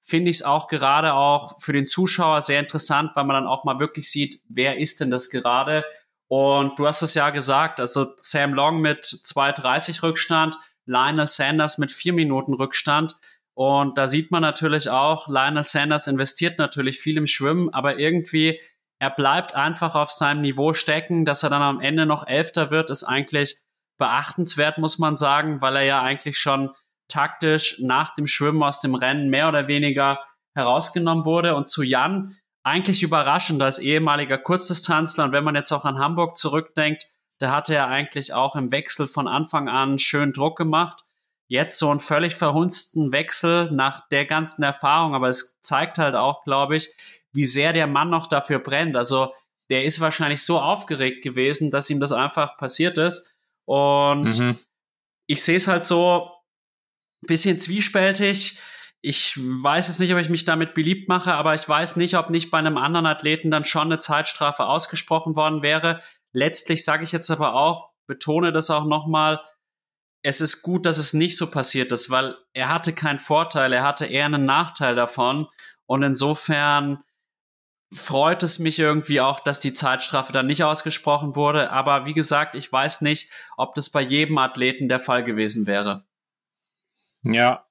finde 0.09 0.31
ich 0.31 0.39
es 0.39 0.43
auch 0.43 0.69
gerade 0.69 1.13
auch 1.13 1.61
für 1.61 1.75
den 1.75 1.85
Zuschauer 1.85 2.41
sehr 2.41 2.61
interessant, 2.61 3.11
weil 3.15 3.25
man 3.25 3.35
dann 3.35 3.47
auch 3.47 3.65
mal 3.65 3.79
wirklich 3.79 4.11
sieht, 4.11 4.41
wer 4.49 4.79
ist 4.79 5.01
denn 5.01 5.11
das 5.11 5.29
gerade? 5.29 5.85
Und 6.29 6.79
du 6.79 6.87
hast 6.87 7.03
es 7.03 7.13
ja 7.13 7.29
gesagt, 7.29 7.79
also 7.79 8.07
Sam 8.17 8.55
Long 8.55 8.81
mit 8.81 9.05
2,30 9.05 10.03
Rückstand, 10.03 10.57
Lionel 10.87 11.29
Sanders 11.29 11.77
mit 11.77 11.93
4 11.93 12.15
Minuten 12.15 12.55
Rückstand. 12.55 13.17
Und 13.53 13.99
da 13.99 14.09
sieht 14.09 14.31
man 14.31 14.41
natürlich 14.41 14.89
auch, 14.89 15.29
Lionel 15.29 15.65
Sanders 15.65 16.07
investiert 16.07 16.59
natürlich 16.59 16.99
viel 16.99 17.19
im 17.19 17.27
Schwimmen, 17.27 17.69
aber 17.75 17.99
irgendwie, 17.99 18.59
er 18.99 19.11
bleibt 19.11 19.55
einfach 19.55 19.95
auf 19.95 20.11
seinem 20.11 20.41
Niveau 20.41 20.73
stecken, 20.73 21.27
dass 21.27 21.43
er 21.43 21.51
dann 21.51 21.63
am 21.63 21.81
Ende 21.81 22.07
noch 22.07 22.27
Elfter 22.27 22.71
wird, 22.71 22.89
ist 22.89 23.05
eigentlich 23.05 23.59
beachtenswert, 23.99 24.79
muss 24.79 24.99
man 24.99 25.17
sagen, 25.17 25.61
weil 25.61 25.77
er 25.77 25.85
ja 25.85 26.01
eigentlich 26.01 26.39
schon 26.39 26.71
taktisch 27.09 27.79
nach 27.81 28.15
dem 28.15 28.27
Schwimmen 28.27 28.63
aus 28.63 28.81
dem 28.81 28.95
Rennen 28.95 29.29
mehr 29.31 29.49
oder 29.49 29.69
weniger 29.69 30.21
herausgenommen 30.55 31.25
wurde. 31.25 31.55
Und 31.55 31.69
zu 31.69 31.83
Jan, 31.83 32.37
eigentlich 32.63 33.03
überraschend 33.03 33.63
als 33.63 33.79
ehemaliger 33.79 34.39
Kurzdistanzler. 34.39 35.25
Und 35.25 35.33
wenn 35.33 35.45
man 35.45 35.55
jetzt 35.55 35.73
auch 35.73 35.85
an 35.85 35.99
Hamburg 35.99 36.37
zurückdenkt, 36.37 37.07
da 37.39 37.51
hatte 37.51 37.75
er 37.75 37.89
eigentlich 37.89 38.35
auch 38.35 38.57
im 38.57 38.73
Wechsel 38.73 39.07
von 39.07 39.29
Anfang 39.29 39.69
an 39.69 39.99
schön 39.99 40.33
Druck 40.33 40.59
gemacht. 40.59 41.05
Jetzt 41.49 41.79
so 41.79 41.91
einen 41.91 42.01
völlig 42.01 42.35
verhunzten 42.35 43.13
Wechsel 43.13 43.71
nach 43.71 44.07
der 44.09 44.27
ganzen 44.27 44.63
Erfahrung. 44.63 45.15
Aber 45.15 45.29
es 45.29 45.61
zeigt 45.61 45.99
halt 45.99 46.15
auch, 46.15 46.45
glaube 46.45 46.77
ich, 46.77 46.91
wie 47.33 47.45
sehr 47.45 47.73
der 47.73 47.87
Mann 47.87 48.11
noch 48.11 48.27
dafür 48.27 48.59
brennt. 48.59 48.97
Also 48.97 49.33
der 49.71 49.85
ist 49.85 50.01
wahrscheinlich 50.01 50.43
so 50.43 50.59
aufgeregt 50.59 51.23
gewesen, 51.23 51.71
dass 51.71 51.91
ihm 51.91 52.01
das 52.01 52.13
einfach 52.13 52.57
passiert 52.57 52.99
ist. 52.99 53.37
Und 53.67 54.39
mhm. 54.39 54.59
ich 55.27 55.43
sehe 55.43 55.57
es 55.57 55.69
halt 55.69 55.85
so, 55.85 56.31
bisschen 57.27 57.59
zwiespältig. 57.59 58.61
Ich 59.01 59.39
weiß 59.39 59.89
jetzt 59.89 60.01
nicht, 60.01 60.13
ob 60.13 60.19
ich 60.19 60.29
mich 60.29 60.45
damit 60.45 60.75
beliebt 60.75 61.09
mache, 61.09 61.33
aber 61.35 61.55
ich 61.55 61.69
weiß 61.69 61.97
nicht, 61.97 62.17
ob 62.17 62.31
nicht 62.31 62.51
bei 62.51 62.59
einem 62.59 62.77
anderen 62.77 63.07
Athleten 63.07 63.51
dann 63.51 63.65
schon 63.65 63.83
eine 63.83 63.99
Zeitstrafe 63.99 64.67
ausgesprochen 64.67 65.37
worden 65.37 65.63
wäre. 65.63 66.01
Letztlich 66.33 66.85
sage 66.85 67.05
ich 67.05 67.13
jetzt 67.13 67.31
aber 67.31 67.55
auch, 67.55 67.91
betone 68.07 68.53
das 68.53 68.71
auch 68.71 68.87
nochmal, 68.87 69.41
es 70.23 70.41
ist 70.41 70.63
gut, 70.63 70.85
dass 70.85 70.99
es 70.99 71.15
nicht 71.15 71.37
so 71.37 71.51
passiert 71.51 71.93
ist, 71.93 72.11
weil 72.11 72.37
er 72.53 72.71
hatte 72.71 72.93
keinen 72.93 73.21
Vorteil, 73.21 73.73
er 73.73 73.85
hatte 73.85 74.07
eher 74.07 74.25
einen 74.25 74.45
Nachteil 74.45 74.97
davon. 74.97 75.47
Und 75.87 76.03
insofern 76.03 77.03
freut 77.93 78.43
es 78.43 78.59
mich 78.59 78.79
irgendwie 78.79 79.21
auch, 79.21 79.41
dass 79.41 79.61
die 79.61 79.73
Zeitstrafe 79.73 80.33
dann 80.33 80.47
nicht 80.47 80.65
ausgesprochen 80.65 81.37
wurde. 81.37 81.71
Aber 81.71 82.05
wie 82.05 82.15
gesagt, 82.15 82.55
ich 82.55 82.71
weiß 82.71 83.01
nicht, 83.03 83.33
ob 83.57 83.75
das 83.75 83.91
bei 83.91 84.03
jedem 84.03 84.39
Athleten 84.39 84.89
der 84.89 85.01
Fall 85.01 85.25
gewesen 85.25 85.67
wäre. 85.67 86.08
Ja, 87.25 87.65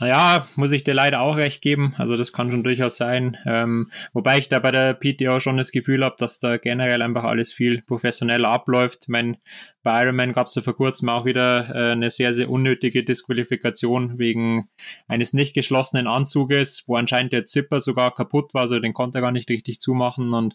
ja, 0.00 0.48
muss 0.56 0.72
ich 0.72 0.82
dir 0.82 0.94
leider 0.94 1.20
auch 1.20 1.36
recht 1.36 1.60
geben. 1.60 1.94
Also 1.98 2.16
das 2.16 2.32
kann 2.32 2.50
schon 2.50 2.64
durchaus 2.64 2.96
sein. 2.96 3.36
Ähm, 3.44 3.90
wobei 4.14 4.38
ich 4.38 4.48
da 4.48 4.58
bei 4.58 4.70
der 4.70 4.94
PTO 4.94 5.38
schon 5.38 5.58
das 5.58 5.70
Gefühl 5.70 6.02
habe, 6.02 6.16
dass 6.18 6.38
da 6.38 6.56
generell 6.56 7.02
einfach 7.02 7.24
alles 7.24 7.52
viel 7.52 7.82
professioneller 7.82 8.48
abläuft. 8.48 9.00
Ich 9.02 9.08
meine, 9.08 9.36
bei 9.82 10.02
Ironman 10.02 10.32
gab 10.32 10.46
es 10.46 10.54
ja 10.54 10.62
vor 10.62 10.76
kurzem 10.76 11.10
auch 11.10 11.26
wieder 11.26 11.68
äh, 11.74 11.92
eine 11.92 12.08
sehr, 12.08 12.32
sehr 12.32 12.48
unnötige 12.48 13.04
Disqualifikation 13.04 14.18
wegen 14.18 14.68
eines 15.08 15.34
nicht 15.34 15.52
geschlossenen 15.52 16.06
Anzuges, 16.06 16.84
wo 16.86 16.96
anscheinend 16.96 17.34
der 17.34 17.44
Zipper 17.44 17.80
sogar 17.80 18.14
kaputt 18.14 18.54
war, 18.54 18.62
also 18.62 18.80
den 18.80 18.94
konnte 18.94 19.18
er 19.18 19.22
gar 19.22 19.32
nicht 19.32 19.50
richtig 19.50 19.78
zumachen 19.78 20.32
und 20.32 20.54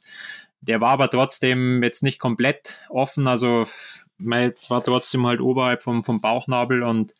der 0.61 0.79
war 0.79 0.89
aber 0.89 1.09
trotzdem 1.09 1.81
jetzt 1.81 2.03
nicht 2.03 2.19
komplett 2.19 2.77
offen, 2.89 3.27
also 3.27 3.65
man 4.21 4.53
war 4.69 4.83
trotzdem 4.83 5.25
halt 5.25 5.41
oberhalb 5.41 5.83
vom, 5.83 6.03
vom 6.03 6.21
Bauchnabel 6.21 6.83
und 6.83 7.13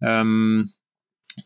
ähm, 0.00 0.72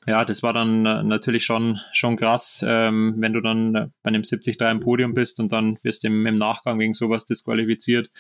ja, 0.07 0.25
das 0.25 0.43
war 0.43 0.53
dann 0.53 0.87
äh, 0.87 1.03
natürlich 1.03 1.45
schon, 1.45 1.79
schon 1.93 2.17
krass, 2.17 2.65
ähm, 2.67 3.15
wenn 3.19 3.33
du 3.33 3.41
dann 3.41 3.93
bei 4.03 4.09
einem 4.09 4.23
73 4.23 4.61
im 4.61 4.81
Podium 4.81 5.15
bist 5.15 5.41
und 5.41 5.53
dann 5.53 5.79
wirst 5.83 6.05
du 6.05 6.09
im, 6.09 6.27
im 6.27 6.37
Nachgang 6.37 6.79
wegen 6.79 6.95
sowas 6.95 7.25
disqualifiziert. 7.25 8.11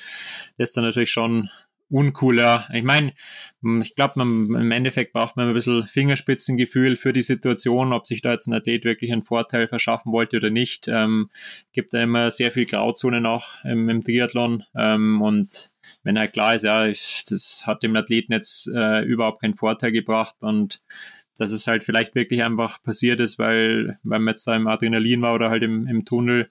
Das 0.58 0.70
ist 0.70 0.76
dann 0.76 0.84
natürlich 0.84 1.10
schon 1.10 1.48
uncooler. 1.92 2.68
Ich 2.72 2.82
meine, 2.82 3.12
ich 3.80 3.94
glaube, 3.94 4.20
im 4.20 4.72
Endeffekt 4.72 5.12
braucht 5.12 5.36
man 5.36 5.48
ein 5.48 5.54
bisschen 5.54 5.84
Fingerspitzengefühl 5.84 6.96
für 6.96 7.12
die 7.12 7.22
Situation, 7.22 7.92
ob 7.92 8.06
sich 8.06 8.22
da 8.22 8.32
jetzt 8.32 8.46
ein 8.46 8.54
Athlet 8.54 8.84
wirklich 8.84 9.12
einen 9.12 9.22
Vorteil 9.22 9.68
verschaffen 9.68 10.12
wollte 10.12 10.38
oder 10.38 10.50
nicht. 10.50 10.88
Ähm, 10.88 11.30
gibt 11.72 11.92
da 11.92 12.02
immer 12.02 12.30
sehr 12.30 12.50
viel 12.50 12.66
Grauzonen 12.66 13.26
auch 13.26 13.62
im, 13.64 13.88
im 13.88 14.02
Triathlon 14.02 14.64
ähm, 14.74 15.20
und 15.20 15.72
wenn 16.04 16.18
halt 16.18 16.32
klar 16.32 16.54
ist, 16.54 16.62
ja, 16.62 16.86
ich, 16.86 17.24
das 17.28 17.64
hat 17.66 17.82
dem 17.82 17.94
Athleten 17.94 18.32
jetzt 18.32 18.68
äh, 18.74 19.02
überhaupt 19.04 19.42
keinen 19.42 19.54
Vorteil 19.54 19.92
gebracht 19.92 20.36
und 20.40 20.82
dass 21.38 21.52
es 21.52 21.66
halt 21.66 21.84
vielleicht 21.84 22.14
wirklich 22.14 22.42
einfach 22.42 22.82
passiert 22.82 23.20
ist, 23.20 23.38
weil, 23.38 23.98
weil 24.02 24.18
man 24.18 24.32
jetzt 24.32 24.46
da 24.46 24.56
im 24.56 24.66
Adrenalin 24.66 25.22
war 25.22 25.34
oder 25.34 25.50
halt 25.50 25.62
im, 25.62 25.86
im 25.86 26.04
Tunnel, 26.04 26.50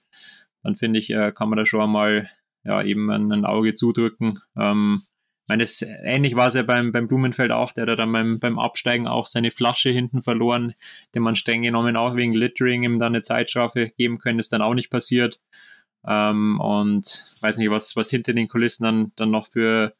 dann 0.62 0.76
finde 0.76 0.98
ich, 0.98 1.10
äh, 1.10 1.32
kann 1.32 1.48
man 1.48 1.56
da 1.56 1.66
schon 1.66 1.80
einmal 1.80 2.28
ja, 2.64 2.82
eben 2.82 3.10
ein, 3.10 3.32
ein 3.32 3.44
Auge 3.44 3.74
zudrücken. 3.74 4.38
Ähm, 4.56 5.02
meine, 5.48 5.62
das, 5.62 5.82
ähnlich 5.82 6.36
war 6.36 6.48
es 6.48 6.54
ja 6.54 6.62
beim, 6.62 6.92
beim 6.92 7.08
Blumenfeld 7.08 7.52
auch, 7.52 7.72
der 7.72 7.86
hat 7.86 7.98
dann 7.98 8.12
beim, 8.12 8.38
beim 8.38 8.58
Absteigen 8.58 9.06
auch 9.06 9.26
seine 9.26 9.50
Flasche 9.50 9.90
hinten 9.90 10.22
verloren, 10.22 10.74
den 11.14 11.22
man 11.22 11.36
streng 11.36 11.62
genommen 11.62 11.96
auch 11.96 12.16
wegen 12.16 12.32
Littering 12.32 12.84
ihm 12.84 12.98
dann 12.98 13.12
eine 13.12 13.22
Zeitstrafe 13.22 13.90
geben 13.96 14.18
können, 14.18 14.38
ist 14.38 14.52
dann 14.52 14.62
auch 14.62 14.74
nicht 14.74 14.90
passiert. 14.90 15.40
Ähm, 16.06 16.60
und 16.60 17.04
weiß 17.40 17.58
nicht, 17.58 17.70
was, 17.70 17.96
was 17.96 18.10
hinter 18.10 18.32
den 18.32 18.48
Kulissen 18.48 18.84
dann, 18.84 19.12
dann 19.16 19.30
noch 19.30 19.46
für, 19.46 19.94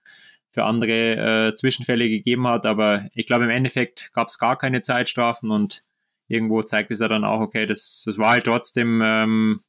für 0.53 0.65
andere 0.65 1.49
äh, 1.49 1.55
Zwischenfälle 1.55 2.09
gegeben 2.09 2.47
hat. 2.49 2.67
Aber 2.67 3.09
ich 3.15 3.27
glaube, 3.27 3.45
im 3.45 3.51
Endeffekt 3.51 4.13
gab 4.13 4.29
es 4.29 4.39
gar 4.39 4.57
keine 4.59 4.81
Zeitstrafen 4.81 5.51
und 5.51 5.85
irgendwo 6.29 6.63
zeigt 6.63 6.91
es 6.91 7.01
ja 7.01 7.09
dann 7.09 7.25
auch, 7.25 7.41
okay, 7.41 7.67
das, 7.67 8.03
das 8.07 8.19
war 8.19 8.31
halt 8.31 8.45
trotzdem 8.45 9.01
ähm, 9.05 9.61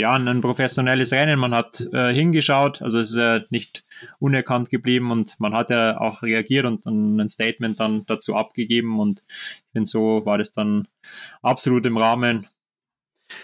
ja, 0.00 0.14
ein 0.14 0.40
professionelles 0.40 1.12
Rennen. 1.12 1.38
Man 1.38 1.54
hat 1.54 1.86
äh, 1.92 2.12
hingeschaut, 2.12 2.82
also 2.82 2.98
es 2.98 3.10
ist 3.10 3.18
äh, 3.18 3.40
nicht 3.50 3.84
unerkannt 4.18 4.70
geblieben 4.70 5.12
und 5.12 5.38
man 5.38 5.54
hat 5.54 5.70
ja 5.70 6.00
auch 6.00 6.22
reagiert 6.22 6.64
und, 6.64 6.86
und 6.86 7.20
ein 7.20 7.28
Statement 7.28 7.78
dann 7.78 8.04
dazu 8.06 8.34
abgegeben 8.34 8.98
und 8.98 9.22
ich 9.28 9.72
finde, 9.72 9.88
so 9.88 10.24
war 10.24 10.38
das 10.38 10.52
dann 10.52 10.88
absolut 11.42 11.86
im 11.86 11.96
Rahmen. 11.96 12.48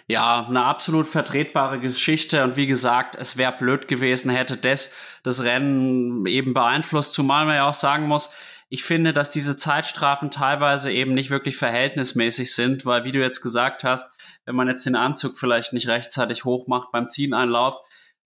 Ja, 0.08 0.44
eine 0.48 0.64
absolut 0.64 1.06
vertretbare 1.06 1.78
Geschichte 1.78 2.42
und 2.42 2.56
wie 2.56 2.66
gesagt, 2.66 3.14
es 3.14 3.36
wäre 3.36 3.52
blöd 3.52 3.86
gewesen, 3.86 4.30
hätte 4.30 4.56
das 4.56 5.20
das 5.22 5.44
Rennen 5.44 6.26
eben 6.26 6.54
beeinflusst, 6.54 7.12
zumal 7.12 7.46
man 7.46 7.54
ja 7.54 7.68
auch 7.68 7.74
sagen 7.74 8.08
muss, 8.08 8.32
ich 8.68 8.82
finde, 8.82 9.12
dass 9.12 9.30
diese 9.30 9.56
Zeitstrafen 9.56 10.30
teilweise 10.30 10.90
eben 10.90 11.14
nicht 11.14 11.30
wirklich 11.30 11.56
verhältnismäßig 11.56 12.52
sind, 12.52 12.84
weil 12.84 13.04
wie 13.04 13.12
du 13.12 13.20
jetzt 13.20 13.40
gesagt 13.40 13.84
hast, 13.84 14.10
wenn 14.46 14.56
man 14.56 14.68
jetzt 14.68 14.86
den 14.86 14.96
Anzug 14.96 15.38
vielleicht 15.38 15.72
nicht 15.72 15.88
rechtzeitig 15.88 16.44
hochmacht 16.44 16.90
beim 16.92 17.08
Ziehen-Einlauf, 17.08 17.80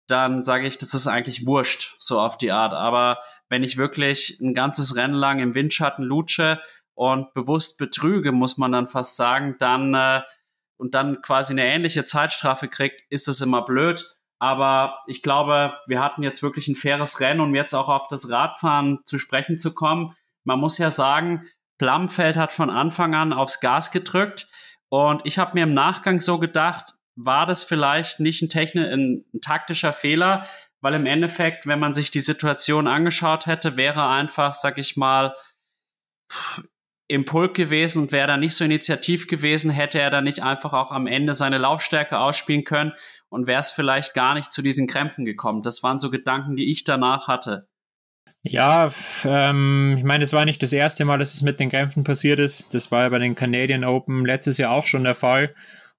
dann 0.07 0.43
sage 0.43 0.67
ich, 0.67 0.79
das 0.79 0.95
ist 0.95 1.07
eigentlich 1.07 1.47
wurscht, 1.47 1.97
so 1.99 2.21
auf 2.21 2.37
die 2.37 2.53
Art. 2.53 2.75
Aber 2.75 3.19
wenn 3.49 3.63
ich 3.63 3.77
wirklich 3.77 4.39
ein 4.41 4.55
ganzes 4.55 4.97
Rennen 4.97 5.15
lang 5.15 5.39
im 5.39 5.55
Windschatten 5.55 6.05
lutsche 6.05 6.61
und 6.95 7.33
bewusst 7.33 7.79
betrüge, 7.79 8.33
muss 8.33 8.59
man 8.59 8.73
dann 8.73 8.87
fast 8.87 9.17
sagen, 9.17 9.57
dann 9.59 9.95
äh, 9.95 10.23
und 10.77 10.95
dann 10.95 11.21
quasi 11.21 11.53
eine 11.53 11.67
ähnliche 11.67 12.05
Zeitstrafe 12.05 12.67
kriegt, 12.67 13.03
ist 13.11 13.29
es 13.29 13.43
immer 13.43 13.63
blöd. 13.63 14.05
Aber 14.39 15.01
ich 15.07 15.23
glaube, 15.23 15.75
wir 15.87 16.01
hatten 16.01 16.23
jetzt 16.23 16.43
wirklich 16.43 16.69
ein 16.69 16.75
faires 16.75 17.21
Rennen, 17.21 17.41
um 17.41 17.55
jetzt 17.55 17.75
auch 17.75 17.91
auf 17.91 18.09
das 18.09 18.31
Radfahren 18.31 19.01
zu 19.05 19.19
sprechen 19.19 19.59
zu 19.59 19.75
kommen. 19.75 20.15
Man 20.45 20.59
muss 20.59 20.79
ja 20.79 20.91
sagen, 20.91 21.45
Blamfeld 21.77 22.37
hat 22.37 22.55
von 22.55 22.71
Anfang 22.71 23.15
an 23.15 23.35
aufs 23.35 23.61
Gas 23.61 23.91
gedrückt. 23.91 24.49
Und 24.91 25.23
ich 25.25 25.39
habe 25.39 25.53
mir 25.55 25.63
im 25.63 25.73
Nachgang 25.73 26.21
so 26.21 26.39
gedacht, 26.39 26.95
war 27.17 27.47
das 27.47 27.65
vielleicht 27.65 28.21
nicht 28.21 28.43
ein, 28.43 28.49
Techni 28.49 28.83
ein, 28.83 29.25
ein 29.33 29.41
taktischer 29.41 29.93
Fehler, 29.93 30.47
weil 30.81 30.95
im 30.95 31.07
Endeffekt, 31.07 31.67
wenn 31.67 31.79
man 31.79 31.95
sich 31.95 32.11
die 32.11 32.21
Situation 32.21 32.87
angeschaut 32.87 33.47
hätte, 33.47 33.77
wäre 33.77 34.09
einfach, 34.09 34.55
sag 34.55 34.79
ich 34.79 34.97
mal, 34.97 35.35
im 37.09 37.25
Pulk 37.25 37.55
gewesen 37.55 38.03
und 38.03 38.13
wäre 38.13 38.29
da 38.29 38.37
nicht 38.37 38.55
so 38.55 38.65
initiativ 38.65 39.27
gewesen, 39.27 39.71
hätte 39.71 40.01
er 40.01 40.11
da 40.11 40.21
nicht 40.21 40.43
einfach 40.43 40.73
auch 40.73 40.93
am 40.93 41.07
Ende 41.07 41.35
seine 41.35 41.59
Laufstärke 41.59 42.19
ausspielen 42.19 42.65
können 42.65 42.93
und 43.29 43.47
wäre 43.47 43.61
es 43.61 43.71
vielleicht 43.71 44.15
gar 44.15 44.35
nicht 44.35 44.53
zu 44.53 44.63
diesen 44.63 44.87
Krämpfen 44.87 45.25
gekommen. 45.25 45.63
Das 45.63 45.83
waren 45.83 45.99
so 45.99 46.11
Gedanken, 46.11 46.57
die 46.57 46.71
ich 46.71 46.85
danach 46.85 47.27
hatte. 47.27 47.69
Ja, 48.43 48.91
ähm, 49.25 49.97
ich 49.99 50.05
meine, 50.05 50.25
es 50.25 50.33
war 50.33 50.47
nicht 50.47 50.63
das 50.63 50.73
erste 50.73 51.05
Mal, 51.05 51.19
dass 51.19 51.35
es 51.35 51.43
mit 51.43 51.61
den 51.61 51.69
Krämpfen 51.71 52.05
passiert 52.05 52.39
ist. 52.41 52.73
Das 52.73 52.91
war 52.91 53.03
ja 53.03 53.09
bei 53.11 53.19
den 53.19 53.35
Canadian 53.35 53.85
Open 53.85 54.25
letztes 54.25 54.57
Jahr 54.57 54.73
auch 54.73 54.87
schon 54.87 55.05
der 55.05 55.15
Fall. 55.15 55.55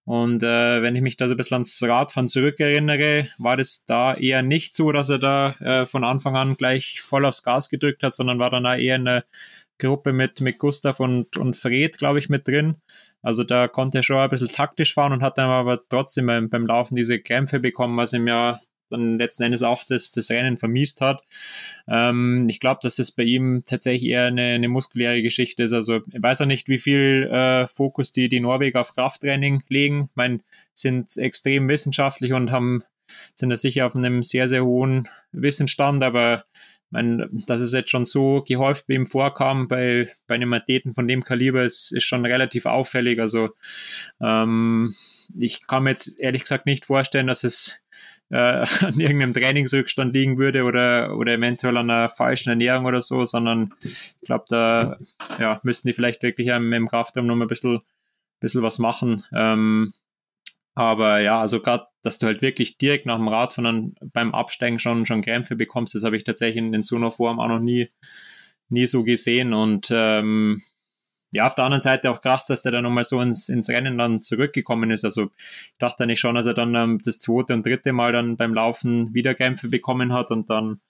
Und 0.06 0.42
äh, 0.42 0.82
wenn 0.82 0.96
ich 0.96 1.04
mich 1.04 1.18
da 1.18 1.28
so 1.28 1.36
ein 1.36 1.38
bisschen 1.38 1.56
ans 1.56 1.82
Radfahren 1.84 2.28
zurückerinnere, 2.28 3.28
war 3.38 3.58
das 3.58 3.86
da 3.86 4.16
eher 4.16 4.42
nicht 4.42 4.74
so, 4.76 4.92
dass 4.92 5.10
er 5.10 5.20
da 5.20 5.52
äh, 5.60 5.86
von 5.86 6.04
Anfang 6.04 6.36
an 6.36 6.58
gleich 6.58 7.00
voll 7.02 7.26
aufs 7.26 7.44
Gas 7.44 7.70
gedrückt 7.70 8.02
hat, 8.02 8.16
sondern 8.16 8.40
war 8.40 8.50
dann 8.50 8.66
auch 8.66 8.76
eher 8.76 8.96
eine 8.96 9.24
Gruppe 9.78 10.12
mit, 10.12 10.42
mit 10.42 10.58
Gustav 10.58 11.00
und, 11.00 11.38
und 11.38 11.56
Fred, 11.56 12.00
glaube 12.00 12.18
ich, 12.18 12.30
mit 12.30 12.48
drin. 12.48 12.78
Also 13.22 13.44
da 13.44 13.68
konnte 13.68 14.00
er 14.00 14.04
schon 14.04 14.18
ein 14.18 14.30
bisschen 14.30 14.48
taktisch 14.48 14.96
fahren 14.96 15.14
und 15.14 15.22
hat 15.22 15.38
dann 15.38 15.50
aber 15.50 15.80
trotzdem 15.90 16.26
beim, 16.26 16.50
beim 16.50 16.66
Laufen 16.66 16.96
diese 16.96 17.20
Krämpfe 17.20 17.60
bekommen, 17.60 17.98
was 17.98 18.14
ihm 18.14 18.28
ja 18.28 18.60
dann 18.92 19.18
letzten 19.18 19.44
Endes 19.44 19.64
auch 19.64 19.84
das, 19.84 20.12
das 20.12 20.30
Rennen 20.30 20.58
vermisst 20.58 21.02
hat. 21.02 21.24
Ähm, 21.88 22.48
ich 22.50 22.60
glaube, 22.60 22.80
dass 22.84 23.00
es 23.00 23.12
bei 23.12 23.24
ihm 23.24 23.64
tatsächlich 23.66 24.10
eher 24.10 24.26
eine, 24.26 24.54
eine 24.54 24.68
muskuläre 24.68 25.22
Geschichte 25.22 25.64
ist. 25.64 25.74
Also 25.74 26.02
ich 26.12 26.22
weiß 26.22 26.42
auch 26.42 26.46
nicht, 26.46 26.70
wie 26.70 26.78
viel 26.78 27.30
äh, 27.32 27.68
Fokus 27.68 28.12
die, 28.12 28.30
die 28.30 28.40
Norweger 28.40 28.82
auf 28.82 28.94
Krafttraining 28.94 29.64
legen. 29.68 30.10
Ich 30.12 30.16
meine, 30.16 30.40
sind 30.74 31.18
extrem 31.18 31.68
wissenschaftlich 31.68 32.34
und 32.34 32.52
haben 32.52 32.84
sind 33.36 33.50
da 33.50 33.58
sicher 33.58 33.88
auf 33.88 33.96
einem 33.96 34.24
sehr, 34.24 34.48
sehr 34.48 34.64
hohen 34.64 35.10
Wissensstand, 35.34 36.02
aber 36.04 36.46
meine, 36.92 37.30
dass 37.48 37.62
es 37.62 37.74
jetzt 37.74 37.90
schon 37.90 38.06
so 38.06 38.44
gehäuft 38.46 38.88
bei 38.88 38.96
ihm 38.96 39.08
vorkam, 39.08 39.68
bei, 39.68 40.10
bei 40.28 40.36
einem 40.36 40.54
Athleten 40.54 40.94
von 40.94 41.08
dem 41.08 41.24
Kaliber, 41.24 41.64
ist, 41.64 41.92
ist 41.92 42.04
schon 42.04 42.26
relativ 42.26 42.66
auffällig. 42.66 43.20
Also 43.20 43.50
ähm, 44.20 44.94
ich 45.40 45.66
kann 45.68 45.84
mir 45.84 45.92
jetzt 45.92 46.20
ehrlich 46.20 46.44
gesagt 46.44 46.66
nicht 46.66 46.86
vorstellen, 46.86 47.28
dass 47.28 47.44
es 47.44 47.81
äh, 48.32 48.66
an 48.86 49.00
irgendeinem 49.00 49.34
Trainingsrückstand 49.34 50.14
liegen 50.14 50.38
würde 50.38 50.64
oder, 50.64 51.16
oder 51.18 51.34
eventuell 51.34 51.78
an 51.78 51.90
einer 51.90 52.10
falschen 52.10 52.50
Ernährung 52.50 52.86
oder 52.86 53.02
so, 53.02 53.26
sondern 53.26 53.74
ich 53.82 54.16
glaube, 54.24 54.46
da 54.50 54.98
ja, 55.40 55.60
müssten 55.64 55.88
die 55.88 55.94
vielleicht 55.94 56.24
wirklich 56.24 56.48
im, 56.48 56.74
im 56.74 56.88
Kraftraum 56.88 57.28
noch 57.28 57.36
mal 57.36 57.46
ein 57.46 57.50
bisschen, 57.50 57.82
bisschen 58.40 58.64
was 58.64 58.80
machen. 58.80 59.24
Ähm, 59.34 59.94
aber 60.74 61.20
ja, 61.20 61.42
also 61.42 61.60
gerade, 61.60 61.88
dass 62.02 62.18
du 62.18 62.28
halt 62.28 62.42
wirklich 62.42 62.78
direkt 62.78 63.06
nach 63.06 63.18
dem 63.18 63.28
Radfahren 63.28 63.96
beim 64.14 64.34
Absteigen 64.34 64.80
schon, 64.80 65.06
schon 65.06 65.22
Krämpfe 65.22 65.56
bekommst, 65.56 65.96
das 65.96 66.04
habe 66.04 66.16
ich 66.16 66.24
tatsächlich 66.24 66.64
in, 66.64 66.74
in 66.74 66.84
so 66.84 66.96
einer 66.96 67.12
Form 67.12 67.40
auch 67.40 67.50
noch 67.50 67.60
nie, 67.60 67.90
nie 68.70 68.88
so 68.88 69.04
gesehen. 69.04 69.54
Und 69.54 69.90
ähm, 69.94 70.64
ja, 71.32 71.48
auf 71.48 71.56
der 71.56 71.64
anderen 71.66 71.82
Seite 71.82 72.12
auch 72.12 72.22
krass, 72.22 72.46
dass 72.46 72.62
der 72.62 72.74
dann 72.74 72.84
nochmal 72.84 73.06
so 73.06 73.22
ins, 73.22 73.48
ins 73.48 73.70
Rennen 73.70 73.98
dann 73.98 74.22
zurückgekommen 74.22 74.92
ist. 74.92 75.06
Also 75.06 75.26
ich 75.26 75.78
dachte 75.80 76.04
eigentlich 76.04 76.20
schon, 76.20 76.36
dass 76.36 76.46
er 76.46 76.54
dann 76.54 76.76
ähm, 76.76 77.00
das 77.04 77.20
zweite 77.20 77.54
und 77.54 77.66
dritte 77.66 77.94
Mal 77.94 78.12
dann 78.12 78.36
beim 78.36 78.54
Laufen 78.54 79.14
wieder 79.14 79.34
Krämpfe 79.34 79.70
bekommen 79.70 80.12
hat 80.12 80.30
und 80.30 80.50
dann 80.50 80.82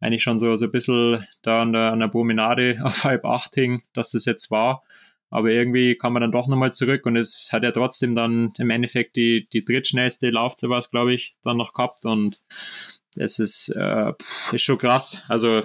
eigentlich 0.00 0.22
schon 0.22 0.38
so, 0.38 0.56
so 0.56 0.66
ein 0.66 0.72
bisschen 0.72 1.26
da 1.42 1.62
an 1.62 1.74
der, 1.74 1.92
an 1.92 2.00
der 2.00 2.08
Promenade 2.08 2.80
auf 2.82 3.04
halb 3.04 3.26
acht 3.26 3.54
hing, 3.54 3.82
dass 3.92 4.12
das 4.12 4.24
jetzt 4.24 4.50
war. 4.50 4.82
Aber 5.28 5.50
irgendwie 5.50 5.94
kam 5.96 6.16
er 6.16 6.20
dann 6.20 6.32
doch 6.32 6.48
nochmal 6.48 6.72
zurück 6.72 7.06
und 7.06 7.16
es 7.16 7.50
hat 7.52 7.62
ja 7.62 7.70
trotzdem 7.70 8.14
dann 8.14 8.52
im 8.58 8.70
Endeffekt 8.70 9.16
die, 9.16 9.46
die 9.52 9.64
drittschnellste 9.64 10.30
Laufzeit 10.30 10.70
was, 10.70 10.90
glaube 10.90 11.14
ich, 11.14 11.34
dann 11.42 11.56
noch 11.56 11.72
gehabt 11.72 12.04
und 12.04 12.36
das 13.14 13.38
ist, 13.38 13.68
äh, 13.76 14.12
ist 14.50 14.62
schon 14.62 14.78
krass. 14.78 15.22
Also 15.28 15.62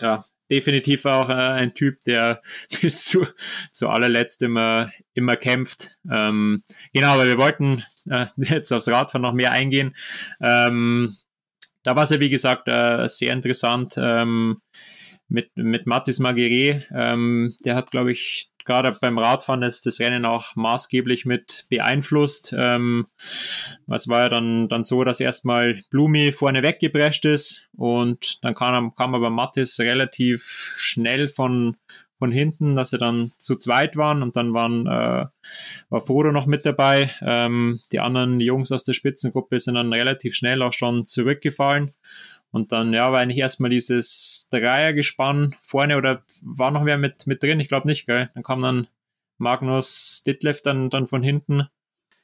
ja, 0.00 0.24
definitiv 0.50 1.04
auch 1.06 1.28
äh, 1.28 1.32
ein 1.32 1.74
Typ, 1.74 2.00
der 2.04 2.42
bis 2.80 3.04
zu, 3.04 3.26
zu 3.72 3.88
allerletzt 3.88 4.42
immer, 4.42 4.90
immer 5.14 5.36
kämpft. 5.36 5.98
Ähm, 6.10 6.62
genau, 6.92 7.08
aber 7.08 7.26
wir 7.26 7.38
wollten 7.38 7.84
äh, 8.08 8.26
jetzt 8.36 8.72
aufs 8.72 8.88
Radfahren 8.88 9.22
noch 9.22 9.32
mehr 9.32 9.52
eingehen. 9.52 9.94
Ähm, 10.40 11.16
da 11.82 11.94
war 11.94 12.04
es 12.04 12.10
ja, 12.10 12.20
wie 12.20 12.30
gesagt, 12.30 12.68
äh, 12.68 13.06
sehr 13.08 13.32
interessant 13.32 13.94
ähm, 13.96 14.60
mit, 15.28 15.50
mit 15.56 15.86
Mathis 15.86 16.18
Marguerite. 16.18 16.84
Ähm, 16.92 17.54
der 17.64 17.76
hat, 17.76 17.90
glaube 17.90 18.12
ich, 18.12 18.50
gerade 18.66 18.96
beim 19.00 19.18
Radfahren 19.18 19.62
ist 19.62 19.86
das 19.86 20.00
Rennen 20.00 20.24
auch 20.24 20.54
maßgeblich 20.56 21.24
mit 21.24 21.64
beeinflusst. 21.70 22.54
Ähm, 22.56 23.06
was 23.86 24.08
war 24.08 24.22
ja 24.22 24.28
dann, 24.28 24.68
dann 24.68 24.84
so, 24.84 25.04
dass 25.04 25.20
erstmal 25.20 25.80
Blumi 25.90 26.32
vorne 26.32 26.62
weggeprescht 26.62 27.24
ist 27.24 27.68
und 27.76 28.44
dann 28.44 28.54
kam, 28.54 28.94
kam 28.94 29.14
aber 29.14 29.30
Mattis 29.30 29.78
relativ 29.80 30.74
schnell 30.76 31.28
von, 31.28 31.76
von 32.18 32.32
hinten, 32.32 32.74
dass 32.74 32.90
sie 32.90 32.98
dann 32.98 33.30
zu 33.38 33.56
zweit 33.56 33.96
waren 33.96 34.22
und 34.22 34.36
dann 34.36 34.52
waren, 34.52 34.86
äh, 34.86 35.26
war 35.88 36.00
Frodo 36.00 36.32
noch 36.32 36.46
mit 36.46 36.66
dabei. 36.66 37.14
Ähm, 37.22 37.80
die 37.92 38.00
anderen 38.00 38.40
Jungs 38.40 38.72
aus 38.72 38.84
der 38.84 38.94
Spitzengruppe 38.94 39.60
sind 39.60 39.74
dann 39.74 39.92
relativ 39.92 40.34
schnell 40.34 40.62
auch 40.62 40.72
schon 40.72 41.04
zurückgefallen. 41.04 41.92
Und 42.56 42.72
dann, 42.72 42.94
ja, 42.94 43.12
war 43.12 43.20
eigentlich 43.20 43.36
erstmal 43.36 43.68
dieses 43.68 44.48
Dreiergespann 44.50 45.54
vorne 45.60 45.98
oder 45.98 46.22
war 46.42 46.70
noch 46.70 46.86
wer 46.86 46.96
mit, 46.96 47.26
mit 47.26 47.42
drin? 47.42 47.60
Ich 47.60 47.68
glaube 47.68 47.86
nicht, 47.86 48.06
gell? 48.06 48.30
Dann 48.32 48.42
kam 48.42 48.62
dann 48.62 48.86
Magnus 49.36 50.22
Ditlev 50.26 50.62
dann, 50.62 50.88
dann 50.88 51.06
von 51.06 51.22
hinten. 51.22 51.68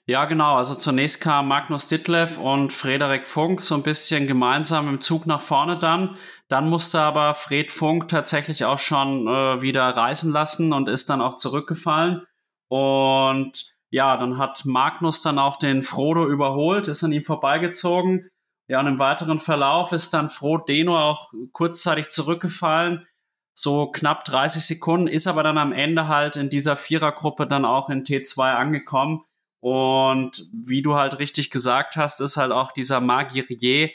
Ja, 0.06 0.24
genau. 0.24 0.54
Also 0.54 0.74
zunächst 0.74 1.20
kam 1.20 1.48
Magnus 1.48 1.86
Ditlev 1.88 2.38
und 2.38 2.72
Frederik 2.72 3.26
Funk 3.26 3.60
so 3.60 3.74
ein 3.74 3.82
bisschen 3.82 4.26
gemeinsam 4.26 4.88
im 4.88 5.02
Zug 5.02 5.26
nach 5.26 5.42
vorne 5.42 5.78
dann. 5.78 6.16
Dann 6.48 6.70
musste 6.70 7.00
aber 7.00 7.34
Fred 7.34 7.70
Funk 7.70 8.08
tatsächlich 8.08 8.64
auch 8.64 8.78
schon 8.78 9.28
äh, 9.28 9.60
wieder 9.60 9.82
reisen 9.82 10.32
lassen 10.32 10.72
und 10.72 10.88
ist 10.88 11.10
dann 11.10 11.20
auch 11.20 11.36
zurückgefallen. 11.36 12.22
Und 12.68 13.76
ja, 13.90 14.16
dann 14.16 14.38
hat 14.38 14.64
Magnus 14.64 15.20
dann 15.20 15.38
auch 15.38 15.58
den 15.58 15.82
Frodo 15.82 16.26
überholt, 16.26 16.88
ist 16.88 17.04
an 17.04 17.12
ihm 17.12 17.22
vorbeigezogen 17.22 18.30
ja, 18.68 18.80
und 18.80 18.86
im 18.86 18.98
weiteren 18.98 19.38
Verlauf 19.38 19.92
ist 19.92 20.14
dann 20.14 20.30
Froh 20.30 20.58
Deno 20.58 20.98
auch 20.98 21.32
kurzzeitig 21.52 22.10
zurückgefallen, 22.10 23.06
so 23.54 23.90
knapp 23.90 24.24
30 24.24 24.64
Sekunden, 24.64 25.08
ist 25.08 25.26
aber 25.26 25.42
dann 25.42 25.58
am 25.58 25.72
Ende 25.72 26.08
halt 26.08 26.36
in 26.36 26.48
dieser 26.48 26.76
Vierergruppe 26.76 27.46
dann 27.46 27.64
auch 27.64 27.90
in 27.90 28.04
T2 28.04 28.54
angekommen. 28.54 29.24
Und 29.60 30.50
wie 30.52 30.82
du 30.82 30.94
halt 30.94 31.18
richtig 31.18 31.50
gesagt 31.50 31.96
hast, 31.96 32.20
ist 32.20 32.36
halt 32.36 32.50
auch 32.50 32.72
dieser 32.72 33.00
Magirier, 33.00 33.90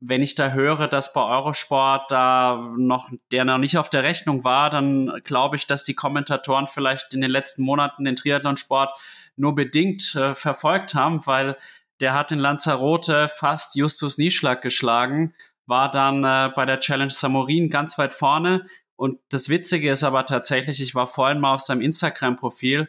wenn 0.00 0.22
ich 0.22 0.34
da 0.34 0.50
höre, 0.50 0.86
dass 0.86 1.12
bei 1.12 1.22
Eurosport 1.22 2.10
da 2.10 2.72
noch, 2.76 3.10
der 3.32 3.44
noch 3.44 3.58
nicht 3.58 3.78
auf 3.78 3.88
der 3.88 4.02
Rechnung 4.02 4.44
war, 4.44 4.70
dann 4.70 5.20
glaube 5.24 5.56
ich, 5.56 5.66
dass 5.66 5.84
die 5.84 5.94
Kommentatoren 5.94 6.66
vielleicht 6.66 7.14
in 7.14 7.20
den 7.20 7.30
letzten 7.30 7.64
Monaten 7.64 8.04
den 8.04 8.16
Triathlonsport 8.16 8.98
nur 9.36 9.54
bedingt 9.54 10.14
äh, 10.14 10.34
verfolgt 10.34 10.94
haben, 10.94 11.26
weil 11.26 11.56
der 12.00 12.14
hat 12.14 12.32
in 12.32 12.38
Lanzarote 12.38 13.28
fast 13.28 13.76
Justus 13.76 14.18
Nieschlag 14.18 14.62
geschlagen, 14.62 15.34
war 15.66 15.90
dann 15.90 16.24
äh, 16.24 16.50
bei 16.54 16.66
der 16.66 16.80
Challenge 16.80 17.10
Samorin 17.10 17.70
ganz 17.70 17.98
weit 17.98 18.14
vorne. 18.14 18.66
Und 18.96 19.16
das 19.30 19.48
Witzige 19.48 19.90
ist 19.90 20.04
aber 20.04 20.26
tatsächlich, 20.26 20.80
ich 20.80 20.94
war 20.94 21.06
vorhin 21.06 21.40
mal 21.40 21.54
auf 21.54 21.60
seinem 21.60 21.80
Instagram-Profil 21.80 22.88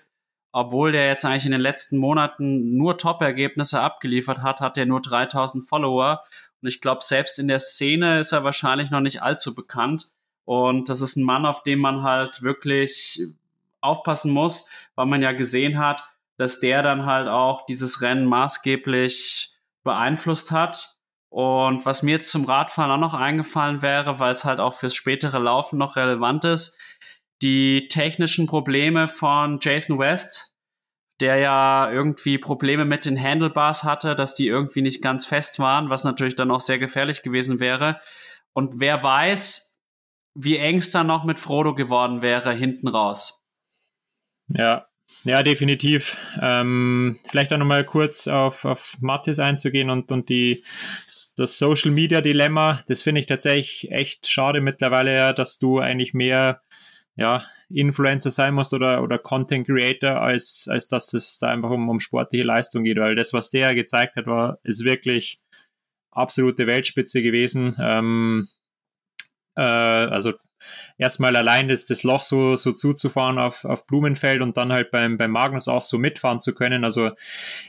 obwohl 0.57 0.93
der 0.93 1.07
jetzt 1.07 1.25
eigentlich 1.25 1.45
in 1.45 1.51
den 1.51 1.59
letzten 1.59 1.97
Monaten 1.97 2.77
nur 2.77 2.97
Top-Ergebnisse 2.97 3.81
abgeliefert 3.81 4.41
hat, 4.41 4.61
hat 4.61 4.77
er 4.77 4.85
nur 4.85 5.01
3000 5.01 5.67
Follower. 5.67 6.21
Und 6.61 6.69
ich 6.69 6.79
glaube, 6.79 7.03
selbst 7.03 7.39
in 7.39 7.49
der 7.49 7.59
Szene 7.59 8.21
ist 8.21 8.31
er 8.31 8.45
wahrscheinlich 8.45 8.89
noch 8.89 9.01
nicht 9.01 9.21
allzu 9.21 9.53
bekannt. 9.53 10.13
Und 10.45 10.87
das 10.87 11.01
ist 11.01 11.17
ein 11.17 11.25
Mann, 11.25 11.45
auf 11.45 11.63
den 11.63 11.79
man 11.79 12.03
halt 12.03 12.41
wirklich 12.41 13.19
aufpassen 13.81 14.31
muss, 14.31 14.69
weil 14.95 15.07
man 15.07 15.21
ja 15.21 15.33
gesehen 15.33 15.77
hat, 15.77 16.05
dass 16.37 16.59
der 16.59 16.83
dann 16.83 17.05
halt 17.05 17.27
auch 17.27 17.65
dieses 17.65 18.01
Rennen 18.01 18.25
maßgeblich 18.25 19.53
beeinflusst 19.83 20.51
hat. 20.51 20.97
Und 21.29 21.85
was 21.85 22.03
mir 22.03 22.11
jetzt 22.11 22.31
zum 22.31 22.45
Radfahren 22.45 22.91
auch 22.91 22.97
noch 22.97 23.13
eingefallen 23.13 23.81
wäre, 23.81 24.19
weil 24.19 24.33
es 24.33 24.45
halt 24.45 24.59
auch 24.59 24.73
fürs 24.73 24.95
spätere 24.95 25.37
Laufen 25.37 25.77
noch 25.77 25.95
relevant 25.95 26.45
ist, 26.45 26.79
die 27.41 27.87
technischen 27.89 28.47
Probleme 28.47 29.07
von 29.07 29.59
Jason 29.61 29.99
West, 29.99 30.55
der 31.19 31.37
ja 31.37 31.91
irgendwie 31.91 32.37
Probleme 32.37 32.85
mit 32.85 33.05
den 33.05 33.21
Handlebars 33.21 33.83
hatte, 33.83 34.15
dass 34.15 34.35
die 34.35 34.47
irgendwie 34.47 34.81
nicht 34.81 35.01
ganz 35.01 35.25
fest 35.25 35.59
waren, 35.59 35.89
was 35.89 36.03
natürlich 36.03 36.35
dann 36.35 36.51
auch 36.51 36.61
sehr 36.61 36.79
gefährlich 36.79 37.23
gewesen 37.23 37.59
wäre. 37.59 37.99
Und 38.53 38.79
wer 38.79 39.03
weiß, 39.03 39.81
wie 40.33 40.57
eng 40.57 40.77
es 40.77 40.91
dann 40.91 41.07
noch 41.07 41.23
mit 41.23 41.39
Frodo 41.39 41.73
geworden 41.75 42.21
wäre 42.21 42.53
hinten 42.53 42.87
raus. 42.87 43.45
Ja, 44.47 44.85
ja, 45.23 45.41
definitiv. 45.41 46.17
Ähm, 46.41 47.19
vielleicht 47.27 47.51
auch 47.51 47.57
nochmal 47.57 47.83
kurz 47.83 48.27
auf, 48.27 48.63
auf 48.63 48.97
Mathis 49.01 49.39
einzugehen 49.39 49.89
und, 49.89 50.11
und 50.11 50.29
die, 50.29 50.63
das 51.35 51.57
Social 51.57 51.91
Media 51.91 52.21
Dilemma. 52.21 52.83
Das 52.87 53.01
finde 53.01 53.21
ich 53.21 53.25
tatsächlich 53.25 53.91
echt 53.91 54.27
schade 54.27 54.61
mittlerweile, 54.61 55.33
dass 55.33 55.57
du 55.57 55.79
eigentlich 55.79 56.13
mehr 56.13 56.61
ja, 57.15 57.43
Influencer 57.69 58.29
sein 58.29 58.53
musst 58.53 58.73
oder, 58.73 59.01
oder 59.01 59.17
Content 59.17 59.65
Creator, 59.65 60.21
als, 60.21 60.67
als 60.69 60.87
dass 60.87 61.13
es 61.13 61.39
da 61.39 61.47
einfach 61.47 61.69
um, 61.71 61.89
um 61.89 61.99
sportliche 61.99 62.43
Leistung 62.43 62.83
geht, 62.83 62.97
weil 62.97 63.15
das, 63.15 63.33
was 63.33 63.49
der 63.49 63.73
gezeigt 63.73 64.15
hat, 64.17 64.27
war, 64.27 64.59
ist 64.63 64.83
wirklich 64.83 65.39
absolute 66.11 66.67
Weltspitze 66.67 67.21
gewesen. 67.21 67.75
Ähm, 67.79 68.47
äh, 69.55 69.61
also 69.61 70.33
erstmal 70.97 71.35
allein 71.35 71.67
das, 71.67 71.85
das 71.85 72.03
Loch 72.03 72.23
so, 72.23 72.55
so 72.55 72.71
zuzufahren 72.71 73.39
auf, 73.39 73.65
auf 73.65 73.87
Blumenfeld 73.87 74.41
und 74.41 74.57
dann 74.57 74.71
halt 74.71 74.91
beim, 74.91 75.17
beim 75.17 75.31
Magnus 75.31 75.67
auch 75.67 75.81
so 75.81 75.97
mitfahren 75.97 76.39
zu 76.39 76.53
können. 76.53 76.83
Also 76.83 77.11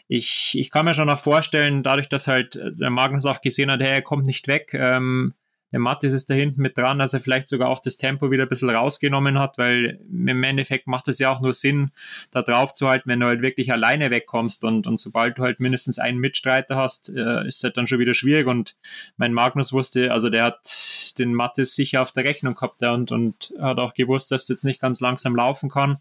ich, 0.09 0.56
ich 0.59 0.70
kann 0.70 0.85
mir 0.85 0.94
schon 0.94 1.11
auch 1.11 1.18
vorstellen, 1.18 1.82
dadurch, 1.82 2.09
dass 2.09 2.28
halt 2.28 2.54
der 2.54 2.90
Magnus 2.90 3.26
auch 3.26 3.40
gesehen 3.40 3.70
hat, 3.70 3.80
hey, 3.80 3.92
er 3.92 4.02
kommt 4.02 4.26
nicht 4.26 4.48
weg, 4.48 4.74
ähm, 4.74 5.35
der 5.72 5.81
Mattis 5.81 6.12
ist 6.12 6.31
da 6.31 6.35
hinten 6.35 6.62
mit 6.62 6.79
dran, 6.79 6.98
dass 6.98 7.12
er 7.12 7.20
vielleicht 7.20 7.48
sogar 7.48 7.68
auch 7.68 7.81
das 7.81 7.96
Tempo 7.96 8.31
wieder 8.31 8.44
ein 8.44 8.48
bisschen 8.48 8.70
rausgenommen 8.70 9.38
hat, 9.38 9.59
weil 9.59 10.00
im 10.11 10.42
Endeffekt 10.44 10.87
macht 10.87 11.09
es 11.09 11.18
ja 11.18 11.31
auch 11.31 11.40
nur 11.40 11.52
Sinn, 11.52 11.90
da 12.31 12.42
drauf 12.42 12.72
zu 12.72 12.88
halten, 12.88 13.09
wenn 13.09 13.20
du 13.20 13.26
halt 13.26 13.42
wirklich 13.42 13.72
alleine 13.72 14.11
wegkommst 14.11 14.64
und, 14.64 14.87
und 14.87 14.98
sobald 14.98 15.38
du 15.38 15.42
halt 15.42 15.61
mindestens 15.61 15.98
einen 15.98 16.18
Mitstreiter 16.18 16.76
hast, 16.76 17.11
äh, 17.14 17.46
ist 17.46 17.62
halt 17.64 17.76
dann 17.76 17.87
schon 17.87 17.98
wieder 17.98 18.14
schwierig. 18.14 18.46
Und 18.46 18.76
mein 19.16 19.33
Magnus 19.33 19.72
wusste, 19.72 20.12
also 20.12 20.31
der 20.31 20.44
hat 20.44 21.14
den 21.18 21.35
Mattis 21.35 21.74
sicher 21.74 22.02
auf 22.02 22.12
der 22.12 22.24
Rechnung 22.24 22.55
gehabt 22.55 22.83
und, 22.83 23.12
und 23.12 23.55
hat 23.61 23.79
auch 23.79 23.94
gewusst, 23.94 24.31
dass 24.31 24.48
er 24.48 24.55
jetzt 24.55 24.64
nicht 24.64 24.81
ganz 24.81 25.00
langsam 25.00 25.35
laufen 25.35 25.70
kann. 25.70 25.98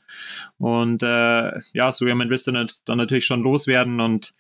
Und 0.58 1.04
äh, 1.04 1.60
ja, 1.74 1.92
so 1.92 2.06
jemand 2.06 2.30
wirst 2.30 2.48
du 2.48 2.52
dann 2.52 2.98
natürlich 2.98 3.26
schon 3.26 3.42
loswerden. 3.42 4.00
Und 4.00 4.34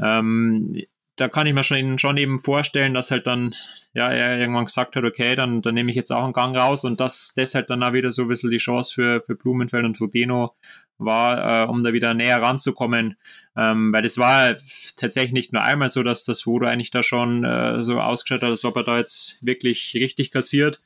ähm, 0.00 0.82
da 1.16 1.28
kann 1.28 1.46
ich 1.46 1.54
mir 1.54 1.62
schon, 1.62 1.98
schon 1.98 2.16
eben 2.16 2.38
vorstellen, 2.40 2.94
dass 2.94 3.10
halt 3.10 3.26
dann, 3.26 3.54
ja, 3.92 4.10
er 4.10 4.38
irgendwann 4.38 4.66
gesagt 4.66 4.96
hat, 4.96 5.04
okay, 5.04 5.36
dann, 5.36 5.62
dann 5.62 5.74
nehme 5.74 5.90
ich 5.90 5.96
jetzt 5.96 6.10
auch 6.10 6.24
einen 6.24 6.32
Gang 6.32 6.56
raus 6.56 6.84
und 6.84 7.00
dass 7.00 7.32
das 7.36 7.54
halt 7.54 7.70
dann 7.70 7.82
auch 7.82 7.92
wieder 7.92 8.10
so 8.10 8.22
ein 8.22 8.28
bisschen 8.28 8.50
die 8.50 8.58
Chance 8.58 8.94
für, 8.94 9.20
für 9.20 9.36
Blumenfeld 9.36 9.84
und 9.84 9.96
Frodeno 9.96 10.54
war, 10.98 11.64
äh, 11.64 11.68
um 11.68 11.82
da 11.84 11.92
wieder 11.92 12.14
näher 12.14 12.42
ranzukommen. 12.42 13.16
Ähm, 13.56 13.92
weil 13.92 14.02
das 14.02 14.18
war 14.18 14.56
tatsächlich 14.96 15.32
nicht 15.32 15.52
nur 15.52 15.62
einmal 15.62 15.88
so, 15.88 16.02
dass 16.02 16.24
das 16.24 16.42
Foto 16.42 16.66
eigentlich 16.66 16.90
da 16.90 17.02
schon 17.02 17.44
äh, 17.44 17.82
so 17.82 18.00
ausgeschaut 18.00 18.42
hat, 18.42 18.50
als 18.50 18.64
ob 18.64 18.76
er 18.76 18.82
da 18.84 18.98
jetzt 18.98 19.44
wirklich 19.44 19.94
richtig 19.94 20.32
kassiert, 20.32 20.80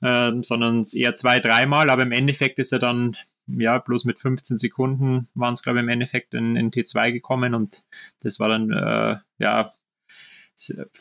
äh, 0.00 0.32
sondern 0.40 0.86
eher 0.92 1.14
zwei, 1.14 1.40
dreimal, 1.40 1.90
aber 1.90 2.02
im 2.02 2.12
Endeffekt 2.12 2.58
ist 2.58 2.72
er 2.72 2.78
dann 2.78 3.16
ja, 3.46 3.78
bloß 3.78 4.04
mit 4.04 4.18
15 4.18 4.58
Sekunden 4.58 5.28
waren 5.34 5.54
es, 5.54 5.62
glaube 5.62 5.78
ich, 5.78 5.84
im 5.84 5.88
Endeffekt 5.88 6.34
in, 6.34 6.56
in 6.56 6.70
T2 6.70 7.12
gekommen 7.12 7.54
und 7.54 7.84
das 8.22 8.40
war 8.40 8.48
dann, 8.48 8.70
äh, 8.70 9.16
ja, 9.38 9.72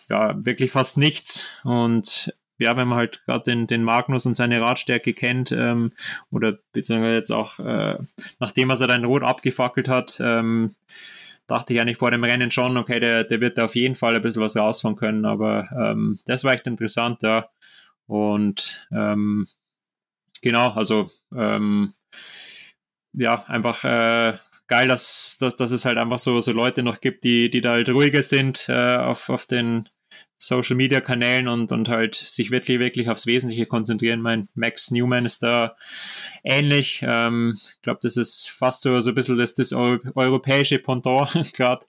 ja, 0.10 0.46
wirklich 0.46 0.72
fast 0.72 0.98
nichts. 0.98 1.48
Und 1.64 2.34
ja, 2.58 2.78
wenn 2.78 2.88
man 2.88 2.98
halt 2.98 3.24
gerade 3.26 3.44
den, 3.44 3.68
den 3.68 3.84
Magnus 3.84 4.26
und 4.26 4.36
seine 4.36 4.62
Radstärke 4.62 5.14
kennt, 5.14 5.52
ähm, 5.52 5.92
oder 6.32 6.58
beziehungsweise 6.72 7.16
jetzt 7.16 7.32
auch, 7.32 7.60
äh, 7.60 7.98
nachdem 8.40 8.70
er 8.70 8.78
sein 8.78 9.04
Rot 9.06 9.24
abgefackelt 9.24 9.90
hat, 9.90 10.18
ähm, 10.22 10.76
dachte 11.48 11.74
ich 11.74 11.82
eigentlich 11.82 11.98
vor 11.98 12.12
dem 12.12 12.24
Rennen 12.24 12.52
schon, 12.52 12.78
okay, 12.78 13.00
der, 13.00 13.24
der 13.24 13.42
wird 13.42 13.58
da 13.58 13.66
auf 13.66 13.76
jeden 13.76 13.96
Fall 13.96 14.16
ein 14.16 14.22
bisschen 14.22 14.42
was 14.42 14.56
rausfahren 14.56 14.96
können, 14.96 15.26
aber 15.26 15.70
ähm, 15.78 16.20
das 16.26 16.44
war 16.44 16.54
echt 16.54 16.68
interessant, 16.68 17.22
ja. 17.24 17.50
Und 18.08 18.88
ähm, 18.92 19.48
genau, 20.42 20.70
also 20.70 21.10
ähm, 21.36 21.94
ja, 23.13 23.43
einfach 23.45 23.84
äh, 23.84 24.38
geil, 24.67 24.88
dass, 24.88 25.38
dass, 25.39 25.56
dass 25.56 25.71
es 25.71 25.86
halt 25.86 25.97
einfach 25.97 26.19
so, 26.19 26.41
so 26.41 26.51
Leute 26.51 26.84
noch 26.84 27.01
gibt, 27.01 27.23
die, 27.23 27.49
die 27.49 27.62
da 27.62 27.71
halt 27.71 27.89
ruhiger 27.89 28.23
sind 28.23 28.67
äh, 28.69 28.97
auf, 28.97 29.30
auf 29.30 29.45
den 29.45 29.89
Social 30.38 30.75
Media 30.75 31.01
Kanälen 31.01 31.47
und, 31.47 31.71
und 31.71 31.88
halt 31.89 32.15
sich 32.15 32.51
wirklich, 32.51 32.80
wirklich 32.80 33.10
aufs 33.10 33.25
Wesentliche 33.25 33.65
konzentrieren. 33.65 34.21
Mein 34.21 34.49
Max 34.54 34.91
Newman 34.91 35.25
ist 35.25 35.43
da 35.43 35.75
ähnlich. 36.43 37.04
Ähm, 37.08 37.58
ich 37.58 37.82
glaube, 37.82 37.99
das 38.04 38.17
ist 38.17 38.49
fast 38.49 38.82
so, 38.82 38.99
so 38.99 39.10
ein 39.10 39.15
bisschen 39.15 39.38
das, 39.38 39.56
das 39.56 39.71
europäische 39.71 40.80
Pendant 40.80 41.54
gerade 41.54 41.86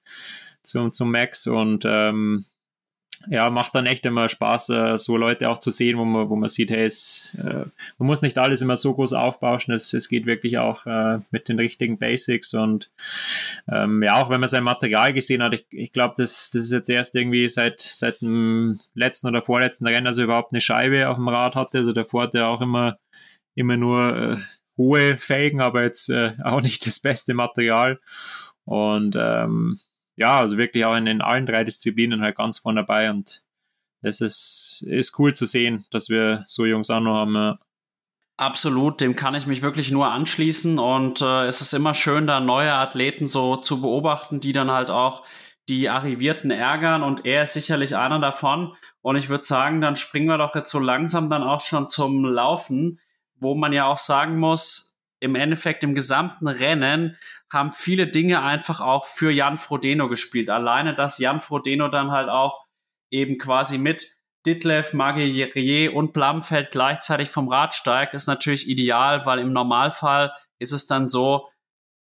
zum, 0.63 0.93
zum 0.93 1.11
Max 1.11 1.47
und 1.47 1.85
ähm, 1.87 2.47
ja, 3.29 3.51
macht 3.51 3.75
dann 3.75 3.87
echt 3.87 4.07
immer 4.07 4.29
Spaß, 4.29 4.69
äh, 4.71 4.99
so 4.99 5.17
Leute 5.17 5.49
auch 5.49 5.59
zu 5.59 5.71
sehen, 5.71 5.99
wo 5.99 6.05
man, 6.05 6.29
wo 6.29 6.37
man 6.37 6.49
sieht, 6.49 6.71
hey, 6.71 6.85
es, 6.85 7.37
äh, 7.43 7.65
man 7.99 8.07
muss 8.07 8.23
nicht 8.23 8.39
alles 8.39 8.61
immer 8.61 8.77
so 8.77 8.95
groß 8.95 9.13
aufbauschen, 9.13 9.75
es, 9.75 9.93
es 9.93 10.09
geht 10.09 10.27
wirklich 10.27 10.59
auch 10.59 10.87
äh, 10.87 11.19
mit 11.31 11.49
den 11.49 11.59
richtigen 11.59 11.99
Basics 11.99 12.55
und 12.55 12.91
ähm, 13.71 14.03
ja, 14.03 14.21
auch 14.23 14.31
wenn 14.31 14.41
man 14.41 14.49
sein 14.49 14.65
Material 14.65 15.13
gesehen 15.13 15.43
hat, 15.43 15.55
ich, 15.55 15.67
ich 15.71 15.93
glaube, 15.93 16.15
das, 16.17 16.51
das 16.51 16.65
ist 16.65 16.73
jetzt 16.73 16.91
erst 16.91 17.15
irgendwie 17.15 17.49
seit, 17.49 17.81
seit 17.81 18.21
dem 18.21 18.81
letzten 18.95 19.29
oder 19.29 19.43
vorletzten 19.43 19.87
Rennen, 19.87 20.07
also 20.07 20.23
überhaupt 20.23 20.53
eine 20.53 20.61
Scheibe 20.61 21.09
auf 21.09 21.17
dem 21.17 21.29
Rad 21.29 21.55
hatte, 21.55 21.79
also 21.79 21.93
davor 21.93 22.25
hat 22.25 22.35
er 22.35 22.49
auch 22.49 22.61
immer, 22.61 22.99
immer 23.55 23.77
nur 23.77 24.17
äh, 24.17 24.37
hohe 24.77 25.17
Felgen, 25.17 25.61
aber 25.61 25.83
jetzt 25.83 26.11
äh, 26.11 26.33
auch 26.43 26.61
nicht 26.61 26.87
das 26.87 27.01
beste 27.01 27.35
Material. 27.35 27.99
Und 28.65 29.17
ähm, 29.19 29.79
ja, 30.17 30.41
also 30.41 30.59
wirklich 30.59 30.85
auch 30.85 30.97
in, 30.97 31.07
in 31.07 31.21
allen 31.21 31.47
drei 31.47 31.65
Disziplinen 31.65 32.23
halt 32.23 32.37
ganz 32.37 32.59
vorne 32.59 32.81
dabei 32.81 33.11
und 33.11 33.43
das 34.03 34.21
ist, 34.21 34.85
ist 34.89 35.19
cool 35.19 35.35
zu 35.35 35.47
sehen, 35.47 35.85
dass 35.91 36.09
wir 36.09 36.45
so 36.47 36.65
Jungs 36.65 36.91
auch 36.91 37.01
noch 37.01 37.17
haben. 37.17 37.59
Absolut, 38.37 39.01
dem 39.01 39.17
kann 39.17 39.35
ich 39.35 39.47
mich 39.47 39.63
wirklich 39.63 39.91
nur 39.91 40.11
anschließen 40.11 40.79
und 40.79 41.23
äh, 41.23 41.47
es 41.47 41.63
ist 41.63 41.73
immer 41.73 41.95
schön, 41.95 42.27
da 42.27 42.41
neue 42.41 42.73
Athleten 42.73 43.27
so 43.27 43.57
zu 43.57 43.81
beobachten, 43.81 44.41
die 44.41 44.53
dann 44.53 44.71
halt 44.71 44.91
auch 44.91 45.25
die 45.69 45.89
Arrivierten 45.89 46.51
ärgern 46.51 47.03
und 47.03 47.25
er 47.25 47.45
ist 47.45 47.55
sicherlich 47.55 47.97
einer 47.97 48.21
davon. 48.21 48.75
Und 49.01 49.17
ich 49.17 49.29
würde 49.29 49.45
sagen, 49.45 49.81
dann 49.81 49.97
springen 49.97 50.29
wir 50.29 50.39
doch 50.39 50.55
jetzt 50.55 50.71
so 50.71 50.79
langsam 50.79 51.29
dann 51.29 51.43
auch 51.43 51.61
schon 51.61 51.89
zum 51.89 52.25
Laufen, 52.25 53.01
wo 53.37 53.55
man 53.55 53.73
ja 53.73 53.87
auch 53.87 53.99
sagen 53.99 54.39
muss, 54.39 55.01
im 55.19 55.35
Endeffekt 55.35 55.83
im 55.83 55.95
gesamten 55.95 56.47
Rennen 56.47 57.17
haben 57.53 57.73
viele 57.73 58.07
Dinge 58.07 58.43
einfach 58.43 58.81
auch 58.81 59.07
für 59.07 59.31
Jan 59.31 59.59
Frodeno 59.59 60.09
gespielt. 60.09 60.51
Alleine, 60.51 60.95
dass 60.95 61.19
Jan 61.19 61.41
Frodeno 61.41 61.89
dann 61.89 62.11
halt 62.11 62.29
auch 62.29 62.65
eben 63.11 63.39
quasi 63.39 63.79
mit 63.79 64.17
Ditlev, 64.47 64.93
Maguire 64.93 65.93
und 65.93 66.13
Blamfeld 66.13 66.71
gleichzeitig 66.71 67.31
vom 67.31 67.49
Rad 67.49 67.75
steigt, 67.75 68.15
ist 68.15 68.29
natürlich 68.29 68.69
ideal, 68.69 69.27
weil 69.27 69.41
im 69.41 69.53
Normalfall 69.53 70.33
ist 70.59 70.73
es 70.73 70.87
dann 70.87 71.09
so, 71.09 71.49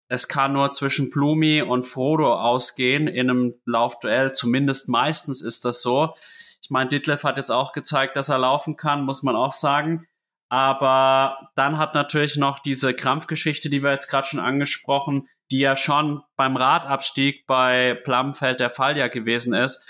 es 0.08 0.28
kann 0.28 0.52
nur 0.52 0.70
zwischen 0.70 1.10
Plumi 1.10 1.62
und 1.62 1.84
Frodo 1.84 2.32
ausgehen 2.32 3.08
in 3.08 3.28
einem 3.28 3.54
Laufduell. 3.64 4.32
Zumindest 4.32 4.88
meistens 4.88 5.42
ist 5.42 5.64
das 5.64 5.82
so. 5.82 6.14
Ich 6.62 6.70
meine, 6.70 6.88
Ditlev 6.88 7.24
hat 7.24 7.36
jetzt 7.36 7.50
auch 7.50 7.72
gezeigt, 7.72 8.16
dass 8.16 8.28
er 8.28 8.38
laufen 8.38 8.76
kann, 8.76 9.04
muss 9.04 9.24
man 9.24 9.34
auch 9.34 9.52
sagen. 9.52 10.06
Aber 10.48 11.50
dann 11.56 11.76
hat 11.76 11.94
natürlich 11.94 12.36
noch 12.36 12.60
diese 12.60 12.94
Krampfgeschichte, 12.94 13.68
die 13.68 13.82
wir 13.82 13.90
jetzt 13.90 14.08
gerade 14.08 14.28
schon 14.28 14.38
angesprochen, 14.38 15.28
die 15.50 15.60
ja 15.60 15.76
schon 15.76 16.22
beim 16.36 16.56
Radabstieg 16.56 17.46
bei 17.46 17.94
Plumfeld 17.94 18.60
der 18.60 18.70
Fall 18.70 18.96
ja 18.96 19.08
gewesen 19.08 19.54
ist. 19.54 19.86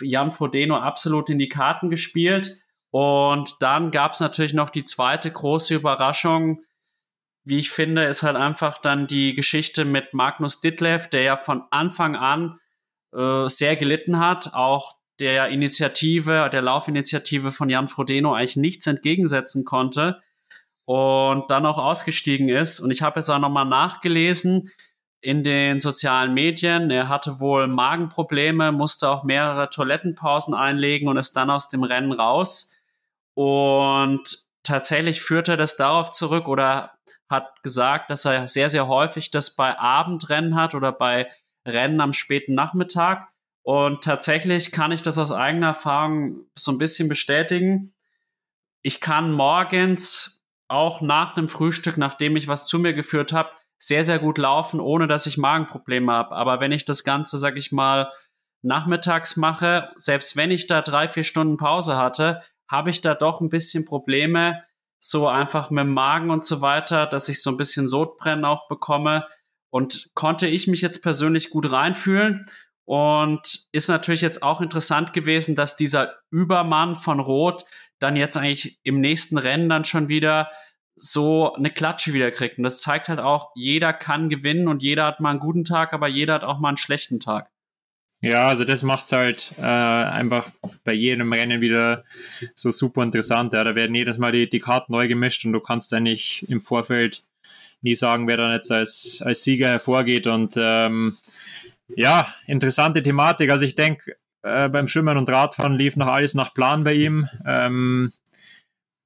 Jan 0.00 0.32
Frodeno 0.32 0.76
absolut 0.76 1.30
in 1.30 1.38
die 1.38 1.48
Karten 1.48 1.90
gespielt. 1.90 2.58
Und 2.90 3.56
dann 3.60 3.90
gab 3.90 4.12
es 4.12 4.20
natürlich 4.20 4.54
noch 4.54 4.70
die 4.70 4.84
zweite 4.84 5.30
große 5.30 5.74
Überraschung. 5.74 6.62
Wie 7.44 7.58
ich 7.58 7.70
finde, 7.70 8.04
ist 8.04 8.22
halt 8.22 8.36
einfach 8.36 8.78
dann 8.78 9.06
die 9.06 9.34
Geschichte 9.34 9.84
mit 9.84 10.14
Magnus 10.14 10.60
Ditlev, 10.60 11.08
der 11.08 11.22
ja 11.22 11.36
von 11.36 11.62
Anfang 11.70 12.16
an 12.16 12.58
äh, 13.14 13.48
sehr 13.48 13.76
gelitten 13.76 14.18
hat, 14.18 14.54
auch 14.54 14.96
der 15.20 15.48
Initiative, 15.48 16.50
der 16.52 16.62
Laufinitiative 16.62 17.50
von 17.50 17.70
Jan 17.70 17.88
Frodeno 17.88 18.34
eigentlich 18.34 18.56
nichts 18.56 18.86
entgegensetzen 18.86 19.64
konnte 19.64 20.20
und 20.84 21.50
dann 21.50 21.66
auch 21.66 21.78
ausgestiegen 21.78 22.48
ist. 22.48 22.80
Und 22.80 22.90
ich 22.90 23.02
habe 23.02 23.20
jetzt 23.20 23.28
auch 23.28 23.38
nochmal 23.38 23.64
nachgelesen, 23.64 24.70
in 25.20 25.42
den 25.42 25.80
sozialen 25.80 26.34
Medien. 26.34 26.90
Er 26.90 27.08
hatte 27.08 27.40
wohl 27.40 27.66
Magenprobleme, 27.66 28.72
musste 28.72 29.08
auch 29.08 29.24
mehrere 29.24 29.70
Toilettenpausen 29.70 30.54
einlegen 30.54 31.08
und 31.08 31.16
ist 31.16 31.36
dann 31.36 31.50
aus 31.50 31.68
dem 31.68 31.82
Rennen 31.82 32.12
raus. 32.12 32.78
Und 33.34 34.38
tatsächlich 34.62 35.20
führt 35.20 35.48
er 35.48 35.56
das 35.56 35.76
darauf 35.76 36.10
zurück 36.10 36.48
oder 36.48 36.92
hat 37.28 37.62
gesagt, 37.62 38.10
dass 38.10 38.24
er 38.24 38.48
sehr, 38.48 38.70
sehr 38.70 38.88
häufig 38.88 39.30
das 39.30 39.56
bei 39.56 39.78
Abendrennen 39.78 40.54
hat 40.54 40.74
oder 40.74 40.92
bei 40.92 41.28
Rennen 41.66 42.00
am 42.00 42.12
späten 42.12 42.54
Nachmittag. 42.54 43.28
Und 43.62 44.04
tatsächlich 44.04 44.70
kann 44.70 44.92
ich 44.92 45.02
das 45.02 45.18
aus 45.18 45.32
eigener 45.32 45.68
Erfahrung 45.68 46.46
so 46.54 46.70
ein 46.70 46.78
bisschen 46.78 47.08
bestätigen. 47.08 47.92
Ich 48.82 49.00
kann 49.00 49.32
morgens 49.32 50.46
auch 50.68 51.00
nach 51.00 51.36
einem 51.36 51.48
Frühstück, 51.48 51.96
nachdem 51.96 52.36
ich 52.36 52.46
was 52.46 52.66
zu 52.66 52.78
mir 52.78 52.92
geführt 52.92 53.32
habe, 53.32 53.50
sehr, 53.78 54.04
sehr 54.04 54.18
gut 54.18 54.38
laufen, 54.38 54.80
ohne 54.80 55.06
dass 55.06 55.26
ich 55.26 55.38
Magenprobleme 55.38 56.12
habe. 56.12 56.34
Aber 56.34 56.60
wenn 56.60 56.72
ich 56.72 56.84
das 56.84 57.04
Ganze, 57.04 57.38
sag 57.38 57.56
ich 57.56 57.72
mal, 57.72 58.10
nachmittags 58.62 59.36
mache, 59.36 59.90
selbst 59.96 60.36
wenn 60.36 60.50
ich 60.50 60.66
da 60.66 60.82
drei, 60.82 61.08
vier 61.08 61.24
Stunden 61.24 61.56
Pause 61.56 61.96
hatte, 61.96 62.40
habe 62.70 62.90
ich 62.90 63.00
da 63.00 63.14
doch 63.14 63.40
ein 63.40 63.50
bisschen 63.50 63.84
Probleme, 63.84 64.62
so 64.98 65.28
einfach 65.28 65.70
mit 65.70 65.82
dem 65.82 65.92
Magen 65.92 66.30
und 66.30 66.44
so 66.44 66.60
weiter, 66.60 67.06
dass 67.06 67.28
ich 67.28 67.42
so 67.42 67.50
ein 67.50 67.56
bisschen 67.56 67.86
Sodbrennen 67.86 68.44
auch 68.44 68.68
bekomme. 68.68 69.26
Und 69.70 70.10
konnte 70.14 70.46
ich 70.46 70.68
mich 70.68 70.80
jetzt 70.80 71.02
persönlich 71.02 71.50
gut 71.50 71.70
reinfühlen. 71.70 72.46
Und 72.86 73.66
ist 73.72 73.88
natürlich 73.88 74.20
jetzt 74.20 74.42
auch 74.42 74.60
interessant 74.60 75.12
gewesen, 75.12 75.56
dass 75.56 75.76
dieser 75.76 76.14
Übermann 76.30 76.94
von 76.94 77.20
Rot 77.20 77.64
dann 77.98 78.16
jetzt 78.16 78.36
eigentlich 78.36 78.78
im 78.84 79.00
nächsten 79.00 79.38
Rennen 79.38 79.68
dann 79.68 79.84
schon 79.84 80.08
wieder 80.08 80.50
so 80.96 81.52
eine 81.52 81.70
Klatsche 81.70 82.14
wieder 82.14 82.30
kriegt. 82.30 82.56
Und 82.58 82.64
das 82.64 82.80
zeigt 82.80 83.08
halt 83.08 83.20
auch, 83.20 83.52
jeder 83.54 83.92
kann 83.92 84.30
gewinnen 84.30 84.66
und 84.66 84.82
jeder 84.82 85.04
hat 85.04 85.20
mal 85.20 85.30
einen 85.30 85.40
guten 85.40 85.64
Tag, 85.64 85.92
aber 85.92 86.08
jeder 86.08 86.34
hat 86.34 86.44
auch 86.44 86.58
mal 86.58 86.68
einen 86.68 86.78
schlechten 86.78 87.20
Tag. 87.20 87.50
Ja, 88.22 88.48
also 88.48 88.64
das 88.64 88.82
macht 88.82 89.04
es 89.04 89.12
halt 89.12 89.52
äh, 89.58 89.62
einfach 89.62 90.50
bei 90.84 90.94
jedem 90.94 91.32
Rennen 91.32 91.60
wieder 91.60 92.02
so 92.54 92.70
super 92.70 93.02
interessant. 93.02 93.52
Ja. 93.52 93.62
Da 93.62 93.74
werden 93.74 93.94
jedes 93.94 94.16
Mal 94.16 94.32
die, 94.32 94.48
die 94.48 94.58
Karten 94.58 94.92
neu 94.92 95.06
gemischt 95.06 95.44
und 95.44 95.52
du 95.52 95.60
kannst 95.60 95.92
eigentlich 95.92 96.48
im 96.48 96.62
Vorfeld 96.62 97.24
nie 97.82 97.94
sagen, 97.94 98.26
wer 98.26 98.38
dann 98.38 98.52
jetzt 98.52 98.72
als, 98.72 99.22
als 99.24 99.44
Sieger 99.44 99.68
hervorgeht. 99.68 100.26
Und 100.26 100.54
ähm, 100.56 101.18
ja, 101.94 102.26
interessante 102.46 103.02
Thematik. 103.02 103.50
Also 103.50 103.66
ich 103.66 103.74
denke, 103.74 104.16
äh, 104.42 104.70
beim 104.70 104.88
Schwimmen 104.88 105.18
und 105.18 105.28
Radfahren 105.28 105.76
lief 105.76 105.96
noch 105.96 106.08
alles 106.08 106.34
nach 106.34 106.54
Plan 106.54 106.84
bei 106.84 106.94
ihm. 106.94 107.28
Ähm, 107.46 108.12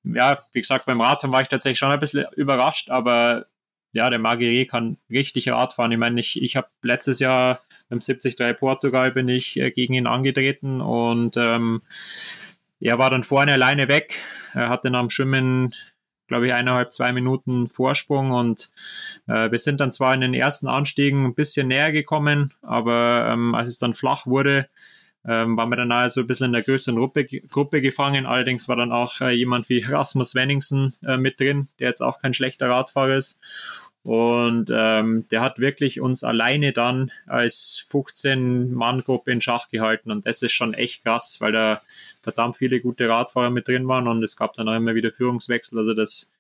ja, 0.05 0.39
wie 0.53 0.61
gesagt, 0.61 0.87
beim 0.87 1.01
Radfahren 1.01 1.33
war 1.33 1.43
ich 1.43 1.49
tatsächlich 1.49 1.79
schon 1.79 1.91
ein 1.91 2.01
bisschen 2.01 2.27
überrascht, 2.37 2.91
aber 2.91 3.47
ja, 3.93 4.09
der 4.09 4.21
Marguerite 4.21 4.71
kann 4.71 4.99
richtig 5.11 5.49
Radfahren. 5.49 5.93
Ich 5.93 5.99
meine, 5.99 6.21
ich, 6.21 6.41
ich 6.41 6.57
habe 6.57 6.69
letztes 6.83 7.19
Jahr 7.19 7.61
beim 7.89 7.99
73 7.99 8.57
Portugal 8.57 9.11
bin 9.11 9.29
ich 9.29 9.59
äh, 9.59 9.71
gegen 9.71 9.95
ihn 9.95 10.07
angetreten 10.07 10.81
und 10.81 11.37
ähm, 11.37 11.83
er 12.79 12.99
war 12.99 13.11
dann 13.11 13.25
vorne 13.25 13.53
alleine 13.53 13.89
weg. 13.89 14.19
Er 14.55 14.69
hatte 14.69 14.91
nach 14.91 15.01
dem 15.01 15.11
Schwimmen, 15.11 15.75
glaube 16.29 16.47
ich, 16.47 16.53
eineinhalb, 16.53 16.93
zwei 16.93 17.13
Minuten 17.13 17.67
Vorsprung 17.67 18.31
und 18.31 18.71
äh, 19.27 19.51
wir 19.51 19.59
sind 19.59 19.81
dann 19.81 19.93
zwar 19.93 20.15
in 20.15 20.21
den 20.21 20.35
ersten 20.35 20.69
Anstiegen 20.69 21.25
ein 21.25 21.35
bisschen 21.35 21.69
näher 21.69 21.91
gekommen, 21.91 22.55
aber 22.63 23.29
ähm, 23.33 23.55
als 23.57 23.69
es 23.69 23.79
dann 23.79 23.93
flach 23.93 24.25
wurde, 24.25 24.69
ähm, 25.27 25.57
waren 25.57 25.69
wir 25.69 25.77
dann 25.77 25.93
also 25.93 26.23
ein 26.23 26.27
bisschen 26.27 26.47
in 26.47 26.53
der 26.53 26.63
größeren 26.63 26.97
Gruppe, 26.97 27.25
Gruppe 27.25 27.81
gefangen. 27.81 28.27
Allerdings 28.27 28.69
war 28.69 28.77
dann 28.77 28.93
auch 28.93 29.21
äh, 29.21 29.31
jemand 29.31 29.69
wie 29.69 29.81
Rasmus 29.81 30.35
Wenningsen 30.35 30.95
äh, 31.05 31.17
mit 31.17 31.41
drin, 31.41 31.69
der 31.79 31.89
jetzt 31.89 32.01
auch 32.01 32.21
kein 32.21 32.35
schlechter 32.35 32.71
Radfahrer 32.71 33.17
ist. 33.17 33.39
Und 34.03 34.71
ähm, 34.73 35.27
der 35.31 35.43
hat 35.43 35.59
wirklich 35.59 36.01
uns 36.01 36.25
alleine 36.25 36.73
dann 36.73 37.13
als 37.27 37.87
15-Mann-Gruppe 37.91 39.31
in 39.31 39.43
Schach 39.43 39.69
gehalten. 39.69 40.11
Und 40.11 40.25
das 40.25 40.41
ist 40.41 40.53
schon 40.53 40.73
echt 40.73 41.05
krass, 41.05 41.37
weil 41.41 41.53
da 41.53 41.83
verdammt 42.23 42.57
viele 42.57 42.81
gute 42.81 43.09
Radfahrer 43.09 43.51
mit 43.51 43.69
drin 43.69 43.89
waren 43.89 44.09
und 44.09 44.23
es 44.23 44.37
gab 44.37 44.55
dann 44.55 44.69
auch 44.69 44.75
immer 44.75 44.95
wieder 44.95 45.11
Führungswechsel. 45.11 45.79
Also 45.79 45.93
das 45.93 46.31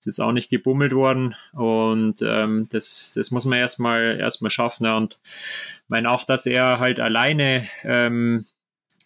ist 0.00 0.06
jetzt 0.06 0.20
auch 0.20 0.32
nicht 0.32 0.50
gebummelt 0.50 0.92
worden. 0.92 1.36
Und 1.52 2.22
ähm, 2.22 2.66
das, 2.70 3.12
das 3.14 3.30
muss 3.30 3.44
man 3.44 3.58
erstmal 3.58 4.16
erstmal 4.18 4.50
schaffen. 4.50 4.86
Und 4.86 5.20
ich 5.22 5.88
meine 5.88 6.10
auch, 6.10 6.24
dass 6.24 6.46
er 6.46 6.80
halt 6.80 7.00
alleine 7.00 7.68
ähm, 7.82 8.46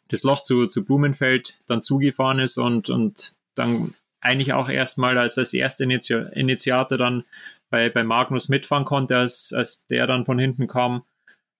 das 0.08 0.22
Loch 0.22 0.42
zu, 0.42 0.66
zu 0.66 0.84
Blumenfeld 0.84 1.58
dann 1.66 1.82
zugefahren 1.82 2.38
ist 2.38 2.58
und, 2.58 2.90
und 2.90 3.34
dann 3.54 3.94
eigentlich 4.20 4.52
auch 4.52 4.68
erstmal 4.68 5.18
als, 5.18 5.36
als 5.36 5.52
erster 5.52 5.84
Initiator 5.84 6.96
dann 6.96 7.24
bei, 7.70 7.90
bei 7.90 8.04
Magnus 8.04 8.48
mitfahren 8.48 8.84
konnte, 8.84 9.16
als, 9.16 9.52
als 9.52 9.86
der 9.86 10.06
dann 10.06 10.24
von 10.24 10.38
hinten 10.38 10.68
kam, 10.68 11.02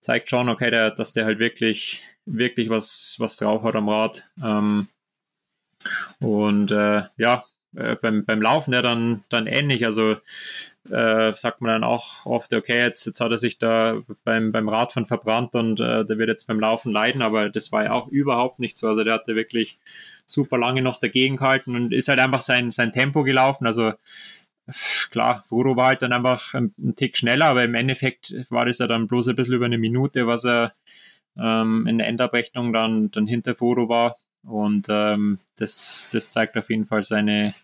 zeigt 0.00 0.30
schon, 0.30 0.48
okay, 0.48 0.70
der, 0.70 0.90
dass 0.90 1.12
der 1.12 1.24
halt 1.24 1.40
wirklich, 1.40 2.02
wirklich 2.24 2.70
was, 2.70 3.16
was 3.18 3.36
drauf 3.36 3.64
hat 3.64 3.74
am 3.74 3.88
Rad. 3.88 4.30
Ähm, 4.42 4.88
und 6.20 6.70
äh, 6.70 7.02
ja, 7.16 7.44
äh, 7.76 7.96
beim, 7.96 8.24
beim 8.24 8.42
Laufen 8.42 8.72
ja 8.72 8.82
dann, 8.82 9.24
dann 9.28 9.46
ähnlich. 9.46 9.84
Also 9.84 10.16
äh, 10.90 11.32
sagt 11.32 11.60
man 11.60 11.70
dann 11.70 11.84
auch 11.84 12.26
oft, 12.26 12.52
okay, 12.52 12.78
jetzt, 12.78 13.06
jetzt 13.06 13.20
hat 13.20 13.30
er 13.30 13.38
sich 13.38 13.58
da 13.58 14.02
beim, 14.24 14.52
beim 14.52 14.68
Radfahren 14.68 15.06
verbrannt 15.06 15.54
und 15.54 15.80
äh, 15.80 16.04
der 16.04 16.18
wird 16.18 16.28
jetzt 16.28 16.46
beim 16.46 16.60
Laufen 16.60 16.92
leiden, 16.92 17.22
aber 17.22 17.48
das 17.48 17.72
war 17.72 17.84
ja 17.84 17.92
auch 17.92 18.08
überhaupt 18.08 18.58
nicht 18.58 18.76
so. 18.76 18.88
Also 18.88 19.04
der 19.04 19.14
hatte 19.14 19.34
wirklich 19.34 19.78
super 20.26 20.58
lange 20.58 20.82
noch 20.82 20.98
dagegen 20.98 21.36
gehalten 21.36 21.74
und 21.74 21.92
ist 21.92 22.08
halt 22.08 22.20
einfach 22.20 22.42
sein, 22.42 22.70
sein 22.70 22.92
Tempo 22.92 23.22
gelaufen. 23.22 23.66
Also 23.66 23.92
klar, 25.10 25.42
Frodo 25.46 25.76
war 25.76 25.88
halt 25.88 26.02
dann 26.02 26.12
einfach 26.12 26.54
ein, 26.54 26.74
ein, 26.78 26.96
Tick 26.96 27.16
schneller, 27.16 27.46
aber 27.46 27.64
im 27.64 27.74
Endeffekt 27.74 28.34
war 28.50 28.66
das 28.66 28.78
ja 28.78 28.86
dann 28.86 29.08
bloß 29.08 29.28
ein 29.28 29.36
bisschen 29.36 29.54
über 29.54 29.66
eine 29.66 29.78
Minute, 29.78 30.26
was 30.26 30.44
er 30.44 30.72
ähm, 31.38 31.86
in 31.86 31.98
der 31.98 32.06
Endabrechnung 32.06 32.72
dann, 32.72 33.10
dann 33.10 33.26
hinter 33.26 33.54
Frodo 33.54 33.88
war. 33.88 34.16
Und 34.46 34.86
ähm, 34.88 35.38
das, 35.56 36.08
das 36.12 36.30
zeigt 36.30 36.56
auf 36.56 36.70
jeden 36.70 36.86
Fall 36.86 37.02
seine, 37.02 37.54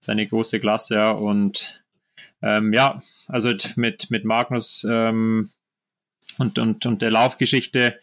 seine 0.00 0.26
große 0.26 0.60
Klasse. 0.60 0.96
Ja. 0.96 1.12
Und 1.12 1.82
ähm, 2.42 2.72
ja, 2.72 3.02
also 3.28 3.52
mit, 3.76 4.10
mit 4.10 4.24
Magnus 4.24 4.86
ähm, 4.88 5.50
und, 6.38 6.58
und, 6.58 6.84
und 6.86 7.02
der 7.02 7.10
Laufgeschichte. 7.10 7.98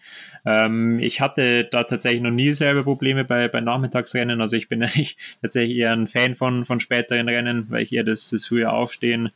Ähm, 0.46 1.00
ich 1.00 1.22
hatte 1.22 1.66
da 1.66 1.84
tatsächlich 1.84 2.22
noch 2.22 2.32
nie 2.32 2.54
selber 2.54 2.84
Probleme 2.84 3.26
bei, 3.26 3.48
bei 3.48 3.62
Nachmittagsrennen. 3.62 4.42
Also 4.42 4.56
ich 4.56 4.68
bin 4.68 4.82
eigentlich 4.84 5.18
tatsächlich 5.42 5.78
eher 5.78 5.94
ein 5.94 6.08
Fan 6.08 6.36
von, 6.36 6.66
von 6.66 6.80
späteren 6.80 7.28
Rennen, 7.28 7.68
weil 7.70 7.84
ich 7.84 7.94
eher 7.94 8.04
das, 8.04 8.30
das 8.30 8.48
frühe 8.48 8.72
Aufstehen 8.72 9.32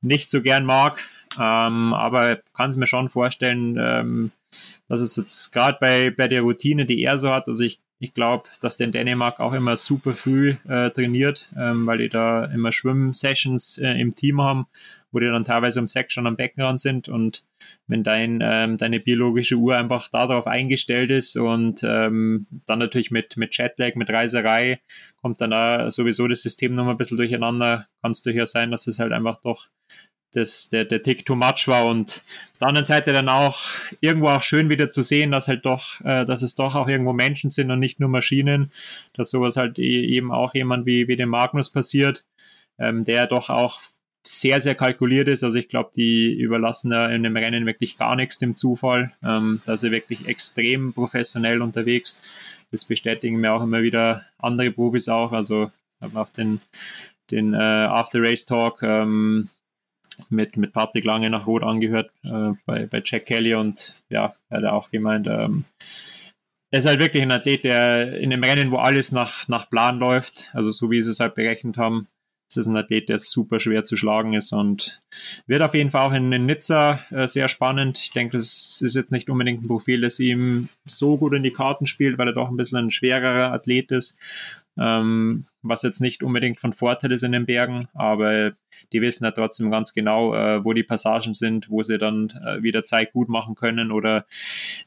nicht 0.00 0.30
so 0.30 0.42
gern 0.42 0.64
mag. 0.64 1.00
Ähm, 1.38 1.94
aber 1.94 2.40
kann 2.54 2.70
es 2.70 2.76
mir 2.76 2.86
schon 2.86 3.08
vorstellen, 3.08 3.76
ähm, 3.78 4.32
dass 4.88 5.00
es 5.00 5.16
jetzt 5.16 5.52
gerade 5.52 5.78
bei, 5.80 6.10
bei 6.10 6.28
der 6.28 6.42
Routine, 6.42 6.86
die 6.86 7.02
er 7.02 7.18
so 7.18 7.30
hat, 7.30 7.48
also 7.48 7.62
ich 7.62 7.80
ich 7.98 8.12
glaube, 8.12 8.48
dass 8.60 8.76
der 8.76 8.86
in 8.86 8.92
Dänemark 8.92 9.40
auch 9.40 9.54
immer 9.54 9.76
super 9.76 10.14
früh 10.14 10.56
äh, 10.68 10.90
trainiert, 10.90 11.50
ähm, 11.56 11.86
weil 11.86 11.98
die 11.98 12.10
da 12.10 12.44
immer 12.44 12.70
Schwimm-Sessions 12.70 13.78
äh, 13.78 13.92
im 13.98 14.14
Team 14.14 14.42
haben, 14.42 14.66
wo 15.12 15.18
die 15.18 15.26
dann 15.26 15.44
teilweise 15.44 15.80
um 15.80 15.88
sechs 15.88 16.12
schon 16.12 16.26
am 16.26 16.36
Beckenrand 16.36 16.78
sind. 16.78 17.08
Und 17.08 17.44
wenn 17.86 18.02
dein, 18.02 18.40
ähm, 18.42 18.76
deine 18.76 19.00
biologische 19.00 19.56
Uhr 19.56 19.76
einfach 19.76 20.08
darauf 20.08 20.46
eingestellt 20.46 21.10
ist 21.10 21.36
und 21.36 21.82
ähm, 21.84 22.46
dann 22.66 22.80
natürlich 22.80 23.10
mit, 23.10 23.38
mit 23.38 23.56
Jetlag, 23.56 23.94
mit 23.94 24.10
Reiserei, 24.10 24.80
kommt 25.22 25.40
dann 25.40 25.50
da 25.50 25.90
sowieso 25.90 26.28
das 26.28 26.42
System 26.42 26.74
noch 26.74 26.84
mal 26.84 26.90
ein 26.90 26.96
bisschen 26.98 27.16
durcheinander, 27.16 27.86
kann 28.02 28.12
es 28.12 28.20
durchaus 28.20 28.52
sein, 28.52 28.70
dass 28.70 28.86
es 28.86 28.98
halt 28.98 29.12
einfach 29.12 29.40
doch 29.40 29.68
das, 30.32 30.68
der, 30.68 30.84
der 30.84 31.02
Tick 31.02 31.24
too 31.24 31.34
much 31.34 31.66
war 31.66 31.86
und 31.86 32.22
auf 32.56 32.60
der 32.60 32.68
anderen 32.68 32.86
Seite 32.86 33.12
dann 33.12 33.28
auch 33.28 33.60
irgendwo 34.00 34.28
auch 34.28 34.42
schön 34.42 34.70
wieder 34.70 34.88
zu 34.88 35.02
sehen, 35.02 35.30
dass 35.30 35.46
halt 35.46 35.66
doch, 35.66 36.00
äh, 36.06 36.24
dass 36.24 36.40
es 36.40 36.54
doch 36.54 36.74
auch 36.74 36.88
irgendwo 36.88 37.12
Menschen 37.12 37.50
sind 37.50 37.70
und 37.70 37.80
nicht 37.80 38.00
nur 38.00 38.08
Maschinen, 38.08 38.72
dass 39.12 39.28
sowas 39.28 39.58
halt 39.58 39.78
e, 39.78 40.06
eben 40.06 40.32
auch 40.32 40.54
jemand 40.54 40.86
wie, 40.86 41.06
wie 41.06 41.16
dem 41.16 41.28
Magnus 41.28 41.70
passiert, 41.70 42.24
ähm, 42.78 43.04
der 43.04 43.26
doch 43.26 43.50
auch 43.50 43.82
sehr, 44.26 44.62
sehr 44.62 44.74
kalkuliert 44.74 45.28
ist. 45.28 45.44
Also 45.44 45.58
ich 45.58 45.68
glaube, 45.68 45.90
die 45.94 46.32
überlassen 46.32 46.90
da 46.90 47.10
in 47.10 47.24
dem 47.24 47.36
Rennen 47.36 47.66
wirklich 47.66 47.98
gar 47.98 48.16
nichts 48.16 48.38
dem 48.38 48.54
Zufall. 48.54 49.12
Ähm, 49.22 49.60
da 49.66 49.74
er 49.74 49.90
wirklich 49.90 50.26
extrem 50.26 50.94
professionell 50.94 51.60
unterwegs. 51.60 52.18
Das 52.70 52.86
bestätigen 52.86 53.36
mir 53.36 53.52
auch 53.52 53.62
immer 53.62 53.82
wieder 53.82 54.24
andere 54.38 54.70
Profis 54.70 55.10
auch. 55.10 55.32
Also 55.32 55.70
ich 55.98 56.02
habe 56.02 56.18
auch 56.18 56.30
den, 56.30 56.62
den 57.30 57.52
äh, 57.52 57.58
After 57.58 58.22
Race 58.22 58.46
Talk 58.46 58.82
ähm, 58.82 59.50
mit, 60.28 60.56
mit 60.56 60.72
Patrick 60.72 61.04
Lange 61.04 61.30
nach 61.30 61.46
Rot 61.46 61.62
angehört 61.62 62.10
äh, 62.24 62.52
bei, 62.66 62.86
bei 62.86 63.02
Jack 63.04 63.26
Kelly 63.26 63.54
und 63.54 64.04
ja, 64.08 64.34
er 64.48 64.58
hat 64.58 64.64
auch 64.64 64.90
gemeint, 64.90 65.26
ähm, 65.26 65.64
er 66.70 66.80
ist 66.80 66.86
halt 66.86 67.00
wirklich 67.00 67.22
ein 67.22 67.30
Athlet, 67.30 67.64
der 67.64 68.16
in 68.18 68.32
einem 68.32 68.44
Rennen, 68.44 68.70
wo 68.70 68.76
alles 68.76 69.12
nach, 69.12 69.48
nach 69.48 69.70
Plan 69.70 69.98
läuft, 69.98 70.50
also 70.52 70.70
so 70.70 70.90
wie 70.90 71.00
sie 71.00 71.10
es 71.10 71.20
halt 71.20 71.34
berechnet 71.34 71.78
haben, 71.78 72.08
es 72.48 72.56
ist 72.56 72.66
ein 72.66 72.76
Athlet, 72.76 73.08
der 73.08 73.18
super 73.18 73.58
schwer 73.58 73.82
zu 73.84 73.96
schlagen 73.96 74.34
ist 74.34 74.52
und 74.52 75.02
wird 75.46 75.62
auf 75.62 75.74
jeden 75.74 75.90
Fall 75.90 76.06
auch 76.06 76.12
in, 76.12 76.30
in 76.32 76.46
Nizza 76.46 77.00
äh, 77.10 77.26
sehr 77.26 77.48
spannend. 77.48 77.98
Ich 77.98 78.10
denke, 78.10 78.36
das 78.36 78.80
ist 78.82 78.94
jetzt 78.94 79.10
nicht 79.10 79.28
unbedingt 79.28 79.62
ein 79.62 79.68
Profil, 79.68 80.00
das 80.00 80.20
ihm 80.20 80.68
so 80.84 81.16
gut 81.16 81.34
in 81.34 81.42
die 81.42 81.50
Karten 81.50 81.86
spielt, 81.86 82.18
weil 82.18 82.28
er 82.28 82.34
doch 82.34 82.48
ein 82.48 82.56
bisschen 82.56 82.78
ein 82.78 82.90
schwererer 82.92 83.52
Athlet 83.52 83.90
ist. 83.90 84.18
Ähm, 84.78 85.46
was 85.62 85.82
jetzt 85.82 86.00
nicht 86.00 86.22
unbedingt 86.22 86.60
von 86.60 86.72
Vorteil 86.72 87.12
ist 87.12 87.22
in 87.22 87.32
den 87.32 87.46
Bergen, 87.46 87.88
aber 87.94 88.52
die 88.92 89.00
wissen 89.00 89.24
ja 89.24 89.30
trotzdem 89.30 89.70
ganz 89.70 89.94
genau, 89.94 90.34
äh, 90.34 90.64
wo 90.64 90.72
die 90.72 90.82
Passagen 90.82 91.34
sind, 91.34 91.70
wo 91.70 91.82
sie 91.82 91.98
dann 91.98 92.30
äh, 92.44 92.62
wieder 92.62 92.84
Zeit 92.84 93.12
gut 93.12 93.28
machen 93.28 93.54
können 93.54 93.90
oder 93.90 94.26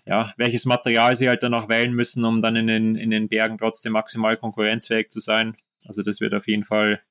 ja, 0.05 0.33
welches 0.37 0.65
Material 0.65 1.15
sie 1.15 1.27
halt 1.27 1.43
dann 1.43 1.53
auch 1.53 1.69
wählen 1.69 1.93
müssen, 1.93 2.23
um 2.23 2.41
dann 2.41 2.55
in 2.55 2.67
den, 2.67 2.95
in 2.95 3.09
den 3.09 3.29
Bergen 3.29 3.57
trotzdem 3.57 3.93
maximal 3.93 4.37
konkurrenzfähig 4.37 5.09
zu 5.09 5.19
sein. 5.19 5.55
Also 5.87 6.03
das 6.03 6.21
wird 6.21 6.33
auf 6.33 6.47
jeden 6.47 6.63
Fall 6.63 7.01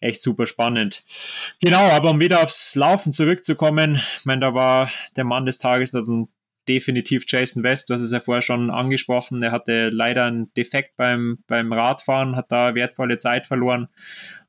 echt 0.00 0.22
super 0.22 0.46
spannend. 0.46 1.02
Genau, 1.62 1.90
aber 1.90 2.10
um 2.10 2.20
wieder 2.20 2.42
aufs 2.42 2.74
Laufen 2.74 3.12
zurückzukommen, 3.12 4.00
ich 4.18 4.24
meine, 4.24 4.40
da 4.40 4.54
war 4.54 4.90
der 5.16 5.24
Mann 5.24 5.46
des 5.46 5.58
Tages 5.58 5.94
also 5.94 6.28
definitiv 6.68 7.24
Jason 7.26 7.62
West, 7.62 7.88
du 7.88 7.94
hast 7.94 8.02
es 8.02 8.12
ja 8.12 8.20
vorher 8.20 8.42
schon 8.42 8.70
angesprochen, 8.70 9.42
er 9.42 9.52
hatte 9.52 9.88
leider 9.90 10.24
einen 10.24 10.52
Defekt 10.54 10.96
beim, 10.96 11.38
beim 11.46 11.72
Radfahren, 11.72 12.36
hat 12.36 12.52
da 12.52 12.74
wertvolle 12.74 13.18
Zeit 13.18 13.46
verloren. 13.46 13.88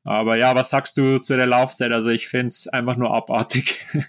Aber 0.04 0.36
ja, 0.36 0.54
was 0.54 0.70
sagst 0.70 0.96
du 0.98 1.18
zu 1.18 1.36
der 1.36 1.46
Laufzeit? 1.46 1.92
Also 1.92 2.10
ich 2.10 2.28
finde 2.28 2.48
es 2.48 2.68
einfach 2.68 2.96
nur 2.96 3.14
abartig. 3.14 3.84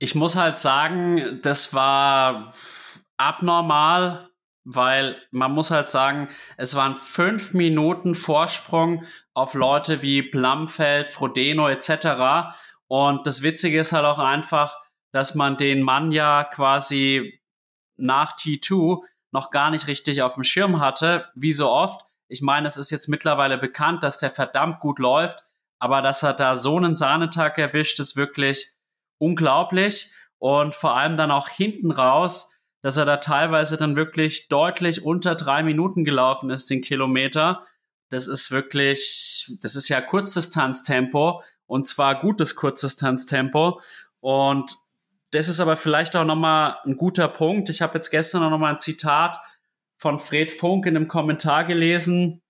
Ich 0.00 0.14
muss 0.14 0.36
halt 0.36 0.58
sagen, 0.58 1.40
das 1.40 1.72
war 1.72 2.52
abnormal, 3.16 4.28
weil 4.64 5.16
man 5.30 5.52
muss 5.52 5.70
halt 5.70 5.88
sagen, 5.88 6.28
es 6.56 6.74
waren 6.74 6.96
fünf 6.96 7.54
Minuten 7.54 8.14
Vorsprung 8.14 9.04
auf 9.34 9.54
Leute 9.54 10.02
wie 10.02 10.20
Blumfeld, 10.20 11.08
Frodeno 11.08 11.68
etc. 11.68 12.52
Und 12.86 13.26
das 13.26 13.42
Witzige 13.42 13.80
ist 13.80 13.92
halt 13.92 14.04
auch 14.04 14.18
einfach, 14.18 14.76
dass 15.14 15.36
man 15.36 15.56
den 15.56 15.80
Mann 15.80 16.10
ja 16.10 16.42
quasi 16.42 17.40
nach 17.96 18.36
T2 18.36 19.00
noch 19.30 19.52
gar 19.52 19.70
nicht 19.70 19.86
richtig 19.86 20.22
auf 20.22 20.34
dem 20.34 20.42
Schirm 20.42 20.80
hatte, 20.80 21.30
wie 21.36 21.52
so 21.52 21.70
oft. 21.70 22.04
Ich 22.26 22.42
meine, 22.42 22.66
es 22.66 22.76
ist 22.76 22.90
jetzt 22.90 23.08
mittlerweile 23.08 23.56
bekannt, 23.56 24.02
dass 24.02 24.18
der 24.18 24.30
verdammt 24.30 24.80
gut 24.80 24.98
läuft, 24.98 25.44
aber 25.78 26.02
dass 26.02 26.24
er 26.24 26.32
da 26.32 26.56
so 26.56 26.76
einen 26.78 26.96
Sahnetag 26.96 27.58
erwischt, 27.58 28.00
ist 28.00 28.16
wirklich 28.16 28.72
unglaublich. 29.18 30.12
Und 30.38 30.74
vor 30.74 30.96
allem 30.96 31.16
dann 31.16 31.30
auch 31.30 31.48
hinten 31.48 31.92
raus, 31.92 32.58
dass 32.82 32.96
er 32.96 33.04
da 33.04 33.18
teilweise 33.18 33.76
dann 33.76 33.94
wirklich 33.94 34.48
deutlich 34.48 35.04
unter 35.04 35.36
drei 35.36 35.62
Minuten 35.62 36.02
gelaufen 36.02 36.50
ist, 36.50 36.68
den 36.70 36.82
Kilometer. 36.82 37.62
Das 38.10 38.26
ist 38.26 38.50
wirklich, 38.50 39.56
das 39.62 39.76
ist 39.76 39.88
ja 39.88 40.00
Kurzdistanztempo 40.00 41.40
und 41.66 41.86
zwar 41.86 42.18
gutes 42.18 42.56
Kurzdistanztempo. 42.56 43.80
Und 44.18 44.83
das 45.34 45.48
ist 45.48 45.60
aber 45.60 45.76
vielleicht 45.76 46.16
auch 46.16 46.24
nochmal 46.24 46.76
ein 46.84 46.96
guter 46.96 47.28
Punkt. 47.28 47.68
Ich 47.68 47.82
habe 47.82 47.94
jetzt 47.94 48.10
gestern 48.10 48.42
auch 48.42 48.50
nochmal 48.50 48.72
ein 48.72 48.78
Zitat 48.78 49.38
von 49.98 50.18
Fred 50.18 50.52
Funk 50.52 50.86
in 50.86 50.96
einem 50.96 51.08
Kommentar 51.08 51.64
gelesen 51.64 52.42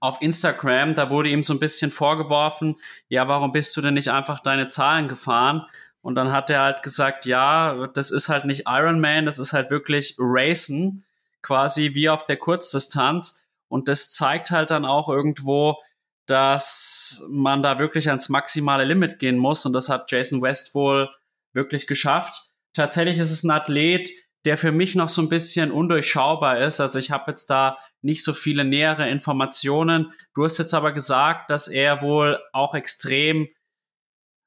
auf 0.00 0.20
Instagram. 0.20 0.94
Da 0.94 1.10
wurde 1.10 1.30
ihm 1.30 1.42
so 1.42 1.54
ein 1.54 1.60
bisschen 1.60 1.90
vorgeworfen, 1.90 2.76
ja, 3.08 3.28
warum 3.28 3.52
bist 3.52 3.76
du 3.76 3.80
denn 3.80 3.94
nicht 3.94 4.08
einfach 4.10 4.40
deine 4.40 4.68
Zahlen 4.68 5.08
gefahren? 5.08 5.66
Und 6.00 6.16
dann 6.16 6.32
hat 6.32 6.50
er 6.50 6.62
halt 6.62 6.82
gesagt, 6.82 7.26
ja, 7.26 7.86
das 7.88 8.10
ist 8.10 8.28
halt 8.28 8.44
nicht 8.44 8.64
Ironman, 8.66 9.24
das 9.24 9.38
ist 9.38 9.52
halt 9.52 9.70
wirklich 9.70 10.16
Racen, 10.18 11.04
quasi 11.42 11.94
wie 11.94 12.08
auf 12.08 12.24
der 12.24 12.36
Kurzdistanz. 12.36 13.48
Und 13.68 13.88
das 13.88 14.10
zeigt 14.10 14.50
halt 14.50 14.70
dann 14.70 14.84
auch 14.84 15.08
irgendwo, 15.08 15.78
dass 16.26 17.24
man 17.30 17.62
da 17.62 17.78
wirklich 17.78 18.08
ans 18.08 18.28
maximale 18.28 18.84
Limit 18.84 19.18
gehen 19.18 19.38
muss. 19.38 19.64
Und 19.64 19.72
das 19.72 19.88
hat 19.88 20.10
Jason 20.10 20.42
West 20.42 20.74
wohl 20.74 21.08
wirklich 21.52 21.86
geschafft. 21.86 22.52
Tatsächlich 22.74 23.18
ist 23.18 23.30
es 23.30 23.44
ein 23.44 23.50
Athlet, 23.50 24.10
der 24.44 24.58
für 24.58 24.72
mich 24.72 24.94
noch 24.94 25.08
so 25.08 25.22
ein 25.22 25.28
bisschen 25.28 25.70
undurchschaubar 25.70 26.58
ist. 26.58 26.80
Also 26.80 26.98
ich 26.98 27.10
habe 27.10 27.30
jetzt 27.30 27.46
da 27.46 27.76
nicht 28.00 28.24
so 28.24 28.32
viele 28.32 28.64
nähere 28.64 29.08
Informationen. 29.08 30.12
Du 30.34 30.44
hast 30.44 30.58
jetzt 30.58 30.74
aber 30.74 30.92
gesagt, 30.92 31.50
dass 31.50 31.68
er 31.68 32.02
wohl 32.02 32.40
auch 32.52 32.74
extrem 32.74 33.48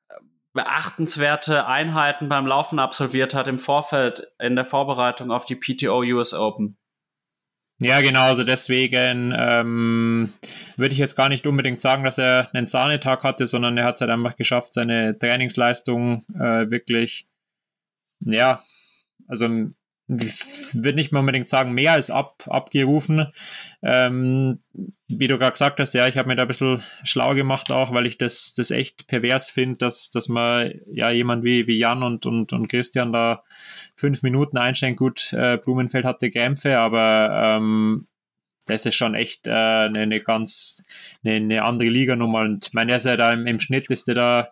äh, 0.10 0.16
beachtenswerte 0.54 1.68
Einheiten 1.68 2.28
beim 2.28 2.46
Laufen 2.46 2.80
absolviert 2.80 3.34
hat 3.34 3.48
im 3.48 3.60
Vorfeld 3.60 4.28
in 4.40 4.56
der 4.56 4.66
Vorbereitung 4.66 5.32
auf 5.32 5.46
die 5.46 5.56
PTO 5.56 6.02
US 6.02 6.34
Open. 6.34 6.78
Ja, 7.82 8.00
genau, 8.00 8.22
also 8.22 8.46
deswegen 8.46 9.34
ähm, 9.38 10.34
würde 10.78 10.94
ich 10.94 10.98
jetzt 10.98 11.18
gar 11.18 11.28
nicht 11.28 11.46
unbedingt 11.46 11.82
sagen, 11.82 12.06
dass 12.06 12.18
er 12.18 12.50
einen 12.54 12.68
Sahnetag 12.68 13.24
hatte, 13.24 13.48
sondern 13.48 13.78
er 13.78 13.84
hat 13.84 13.96
es 13.96 14.02
halt 14.02 14.12
einfach 14.12 14.38
geschafft, 14.38 14.74
seine 14.74 15.18
Trainingsleistung 15.20 16.26
äh, 16.36 16.70
wirklich, 16.72 17.28
ja, 18.22 18.64
also 19.28 19.50
würde 20.08 20.94
nicht 20.94 21.12
mal 21.12 21.22
unbedingt 21.22 21.50
sagen, 21.50 21.74
mehr 21.74 21.94
als 21.94 22.10
ab, 22.10 22.44
abgerufen. 22.48 23.28
Ähm, 23.82 24.60
wie 25.08 25.28
du 25.28 25.38
gerade 25.38 25.54
gesagt 25.54 25.80
hast, 25.80 25.94
ja, 25.94 26.08
ich 26.08 26.18
habe 26.18 26.28
mir 26.28 26.36
da 26.36 26.44
ein 26.44 26.48
bisschen 26.48 26.84
schlau 27.04 27.34
gemacht 27.34 27.72
auch, 27.72 27.94
weil 27.94 28.08
ich 28.08 28.18
das, 28.18 28.54
das 28.54 28.72
echt 28.72 29.08
pervers 29.08 29.50
finde, 29.50 29.78
dass, 29.80 30.12
dass 30.12 30.30
man 30.30 30.74
ja 30.92 31.10
jemand 31.10 31.44
wie, 31.44 31.68
wie 31.68 31.78
Jan 31.78 32.04
und, 32.04 32.26
und, 32.26 32.54
und 32.54 32.68
Christian 32.68 33.12
da 33.12 33.44
fünf 33.96 34.24
Minuten 34.24 34.58
einstellen. 34.58 34.96
Gut, 34.96 35.34
äh, 35.34 35.58
Blumenfeld 35.58 36.06
hatte 36.06 36.30
Krämpfe, 36.30 36.78
aber 36.78 37.58
ähm, 37.58 38.08
das 38.68 38.86
ist 38.86 38.96
schon 38.96 39.16
echt 39.16 39.48
äh, 39.48 39.52
eine, 39.52 40.00
eine 40.00 40.22
ganz 40.22 40.84
eine, 41.24 41.36
eine 41.36 41.64
andere 41.64 41.90
Liga-Nummer. 41.90 42.42
Und 42.42 42.68
ich 42.68 42.74
meine, 42.74 42.92
er 42.92 42.98
ist 42.98 43.06
ja 43.06 43.18
da 43.18 43.32
im, 43.32 43.46
im 43.46 43.60
Schnitt 43.60 43.90
ist 43.92 44.08
er 44.08 44.16
da 44.16 44.50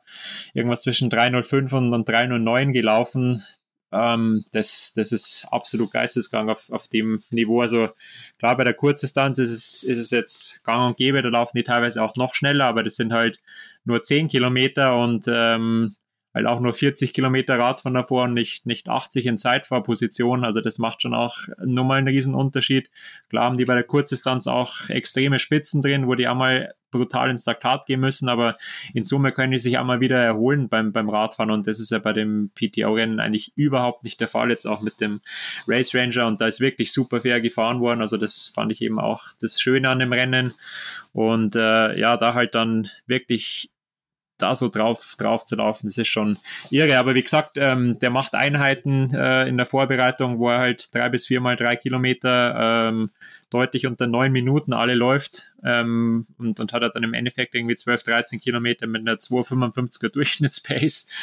irgendwas 0.53 0.81
zwischen 0.81 1.09
305 1.09 1.73
und, 1.73 1.93
und 1.93 2.07
309 2.07 2.73
gelaufen. 2.73 3.43
Ähm, 3.93 4.43
das, 4.51 4.93
das 4.95 5.11
ist 5.11 5.45
absolut 5.51 5.91
Geistesgang 5.91 6.49
auf, 6.49 6.71
auf 6.71 6.87
dem 6.87 7.21
Niveau. 7.29 7.61
Also 7.61 7.89
klar, 8.39 8.57
bei 8.57 8.63
der 8.63 8.73
Kurzdistanz 8.73 9.37
ist 9.37 9.51
es, 9.51 9.83
ist 9.83 9.99
es 9.99 10.09
jetzt 10.09 10.63
gang 10.63 10.87
und 10.87 10.97
gäbe, 10.97 11.21
da 11.21 11.29
laufen 11.29 11.57
die 11.57 11.63
teilweise 11.63 12.01
auch 12.01 12.15
noch 12.15 12.33
schneller, 12.33 12.65
aber 12.65 12.83
das 12.83 12.95
sind 12.95 13.13
halt 13.13 13.39
nur 13.85 14.01
10 14.01 14.29
Kilometer 14.29 14.97
und 14.97 15.25
ähm, 15.27 15.95
halt 16.33 16.47
auch 16.47 16.59
nur 16.59 16.73
40 16.73 17.13
Kilometer 17.13 17.59
Radfahren 17.59 17.93
davor 17.93 18.23
und 18.23 18.33
nicht, 18.33 18.65
nicht 18.65 18.89
80 18.89 19.25
in 19.25 19.37
Zeitfahrposition. 19.37 20.43
Also 20.43 20.61
das 20.61 20.79
macht 20.79 21.01
schon 21.01 21.13
auch 21.13 21.37
nochmal 21.63 21.99
einen 21.99 22.07
riesen 22.07 22.33
Unterschied. 22.35 22.89
Klar 23.29 23.45
haben 23.45 23.57
die 23.57 23.65
bei 23.65 23.75
der 23.75 23.83
Kurzdistanz 23.83 24.47
auch 24.47 24.89
extreme 24.89 25.39
Spitzen 25.39 25.81
drin, 25.81 26.07
wo 26.07 26.15
die 26.15 26.27
einmal 26.27 26.73
brutal 26.93 27.29
ins 27.29 27.43
Taktat 27.43 27.85
gehen 27.87 27.99
müssen, 27.99 28.29
aber 28.29 28.55
in 28.93 29.03
Summe 29.03 29.31
können 29.31 29.51
die 29.51 29.57
sich 29.57 29.77
einmal 29.77 29.99
wieder 29.99 30.23
erholen 30.23 30.69
beim, 30.69 30.93
beim 30.93 31.09
Radfahren. 31.09 31.51
Und 31.51 31.67
das 31.67 31.79
ist 31.79 31.91
ja 31.91 31.99
bei 31.99 32.13
dem 32.13 32.51
PTO-Rennen 32.55 33.19
eigentlich 33.19 33.51
überhaupt 33.55 34.03
nicht 34.03 34.21
der 34.21 34.27
Fall, 34.27 34.49
jetzt 34.49 34.65
auch 34.65 34.81
mit 34.81 35.01
dem 35.01 35.19
Race 35.67 35.93
Ranger. 35.93 36.27
Und 36.27 36.39
da 36.39 36.47
ist 36.47 36.61
wirklich 36.61 36.93
super 36.93 37.21
fair 37.21 37.41
gefahren 37.41 37.81
worden, 37.81 38.01
also 38.01 38.17
das 38.17 38.51
fand 38.53 38.71
ich 38.71 38.81
eben 38.81 38.99
auch 38.99 39.23
das 39.41 39.59
Schöne 39.59 39.89
an 39.89 39.99
dem 39.99 40.13
Rennen. 40.13 40.53
Und 41.11 41.55
äh, 41.55 41.99
ja, 41.99 42.15
da 42.15 42.33
halt 42.33 42.55
dann 42.55 42.89
wirklich 43.07 43.69
da 44.43 44.55
so 44.55 44.69
drauf, 44.69 45.15
drauf 45.17 45.45
zu 45.45 45.55
laufen, 45.55 45.87
das 45.87 45.97
ist 45.97 46.09
schon 46.09 46.37
irre. 46.69 46.99
Aber 46.99 47.15
wie 47.15 47.23
gesagt, 47.23 47.57
ähm, 47.57 47.97
der 47.99 48.09
macht 48.09 48.35
Einheiten 48.35 49.13
äh, 49.13 49.47
in 49.47 49.57
der 49.57 49.65
Vorbereitung, 49.65 50.37
wo 50.39 50.49
er 50.49 50.59
halt 50.59 50.93
drei 50.93 51.09
bis 51.09 51.27
viermal 51.27 51.55
drei 51.55 51.75
Kilometer 51.75 52.89
ähm, 52.89 53.09
deutlich 53.49 53.87
unter 53.87 54.07
neun 54.07 54.31
Minuten 54.31 54.73
alle 54.73 54.95
läuft 54.95 55.45
ähm, 55.63 56.27
und, 56.37 56.59
und 56.59 56.73
hat 56.73 56.81
er 56.81 56.89
dann 56.89 57.03
im 57.03 57.13
Endeffekt 57.13 57.55
irgendwie 57.55 57.75
12, 57.75 58.03
13 58.03 58.41
Kilometer 58.41 58.85
mit 58.85 59.01
einer 59.01 59.17
2,55er 59.17 60.09
Durchschnittspace. 60.09 61.07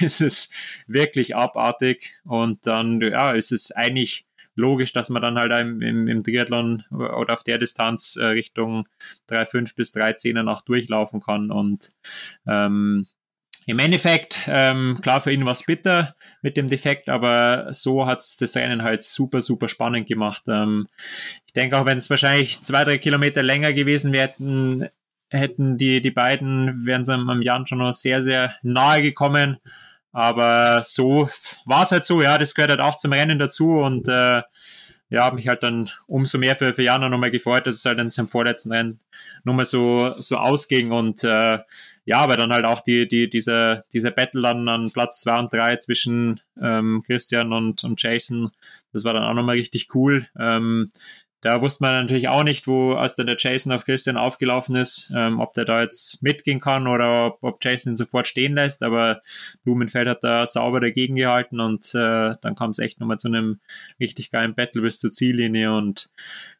Das 0.00 0.20
ist 0.20 0.52
wirklich 0.86 1.34
abartig 1.34 2.14
und 2.24 2.66
dann, 2.66 3.00
ja, 3.00 3.32
ist 3.32 3.52
es 3.52 3.72
eigentlich 3.72 4.27
logisch, 4.58 4.92
dass 4.92 5.10
man 5.10 5.22
dann 5.22 5.38
halt 5.38 5.52
im, 5.52 5.80
im, 5.80 6.08
im 6.08 6.22
Triathlon 6.22 6.84
oder 6.90 7.34
auf 7.34 7.44
der 7.44 7.58
Distanz 7.58 8.16
äh, 8.16 8.26
Richtung 8.26 8.86
3,5 9.30 9.76
bis 9.76 9.94
3,10er 9.94 10.42
nach 10.42 10.62
durchlaufen 10.62 11.20
kann. 11.20 11.50
Und 11.50 11.92
ähm, 12.46 13.06
im 13.66 13.78
Endeffekt, 13.78 14.44
ähm, 14.46 14.98
klar, 15.02 15.20
für 15.20 15.30
ihn 15.30 15.44
war 15.44 15.52
es 15.52 15.64
bitter 15.64 16.14
mit 16.40 16.56
dem 16.56 16.68
Defekt, 16.68 17.10
aber 17.10 17.72
so 17.72 18.06
hat 18.06 18.20
es 18.20 18.38
das 18.38 18.56
Rennen 18.56 18.82
halt 18.82 19.04
super, 19.04 19.42
super 19.42 19.68
spannend 19.68 20.06
gemacht. 20.06 20.44
Ähm, 20.48 20.88
ich 21.46 21.52
denke 21.52 21.78
auch, 21.78 21.84
wenn 21.84 21.98
es 21.98 22.08
wahrscheinlich 22.08 22.62
zwei, 22.62 22.84
drei 22.84 22.96
Kilometer 22.96 23.42
länger 23.42 23.74
gewesen 23.74 24.12
wären, 24.12 24.88
hätten 25.28 25.76
die, 25.76 26.00
die 26.00 26.10
beiden, 26.10 26.86
wären 26.86 27.04
sie 27.04 27.12
am 27.12 27.42
Jan 27.42 27.66
schon 27.66 27.78
noch 27.78 27.92
sehr, 27.92 28.22
sehr 28.22 28.54
nahe 28.62 29.02
gekommen. 29.02 29.58
Aber 30.12 30.82
so 30.84 31.28
war 31.66 31.82
es 31.82 31.92
halt 31.92 32.06
so, 32.06 32.22
ja, 32.22 32.38
das 32.38 32.54
gehört 32.54 32.70
halt 32.70 32.80
auch 32.80 32.96
zum 32.96 33.12
Rennen 33.12 33.38
dazu 33.38 33.72
und 33.80 34.08
äh, 34.08 34.42
ja, 35.10 35.24
habe 35.24 35.36
mich 35.36 35.48
halt 35.48 35.62
dann 35.62 35.90
umso 36.06 36.38
mehr 36.38 36.56
für, 36.56 36.74
für 36.74 36.82
Jana 36.82 37.08
nochmal 37.08 37.30
gefreut, 37.30 37.66
dass 37.66 37.76
es 37.76 37.84
halt 37.84 37.98
in 37.98 38.10
seinem 38.10 38.28
vorletzten 38.28 38.72
Rennen 38.72 39.00
nochmal 39.44 39.64
so, 39.64 40.14
so 40.18 40.36
ausging 40.36 40.92
und 40.92 41.24
äh, 41.24 41.58
ja, 42.04 42.20
aber 42.20 42.38
dann 42.38 42.52
halt 42.52 42.64
auch 42.64 42.80
die, 42.80 43.06
die, 43.06 43.28
diese, 43.28 43.84
diese 43.92 44.10
Battle 44.10 44.40
dann 44.40 44.66
an 44.68 44.90
Platz 44.90 45.20
2 45.20 45.38
und 45.40 45.52
3 45.52 45.76
zwischen 45.76 46.40
ähm, 46.60 47.02
Christian 47.06 47.52
und, 47.52 47.84
und 47.84 48.02
Jason, 48.02 48.50
das 48.94 49.04
war 49.04 49.12
dann 49.12 49.24
auch 49.24 49.34
nochmal 49.34 49.56
richtig 49.56 49.94
cool. 49.94 50.26
Ähm, 50.38 50.90
da 51.40 51.60
wusste 51.60 51.84
man 51.84 52.02
natürlich 52.02 52.28
auch 52.28 52.42
nicht, 52.42 52.66
wo 52.66 52.94
als 52.94 53.14
dann 53.14 53.26
der 53.26 53.36
Jason 53.38 53.72
auf 53.72 53.84
Christian 53.84 54.16
aufgelaufen 54.16 54.74
ist, 54.74 55.12
ähm, 55.16 55.38
ob 55.38 55.52
der 55.52 55.64
da 55.64 55.82
jetzt 55.82 56.20
mitgehen 56.22 56.60
kann 56.60 56.88
oder 56.88 57.26
ob, 57.26 57.44
ob 57.44 57.64
Jason 57.64 57.92
ihn 57.92 57.96
sofort 57.96 58.26
stehen 58.26 58.54
lässt. 58.54 58.82
Aber 58.82 59.20
Blumenfeld 59.62 60.08
hat 60.08 60.24
da 60.24 60.46
sauber 60.46 60.80
dagegen 60.80 61.14
gehalten 61.14 61.60
und 61.60 61.94
äh, 61.94 62.34
dann 62.40 62.56
kam 62.56 62.70
es 62.70 62.80
echt 62.80 62.98
nochmal 62.98 63.18
zu 63.18 63.28
einem 63.28 63.60
richtig 64.00 64.32
geilen 64.32 64.54
Battle 64.54 64.82
bis 64.82 64.98
zur 64.98 65.10
Ziellinie. 65.10 65.72
Und 65.72 66.10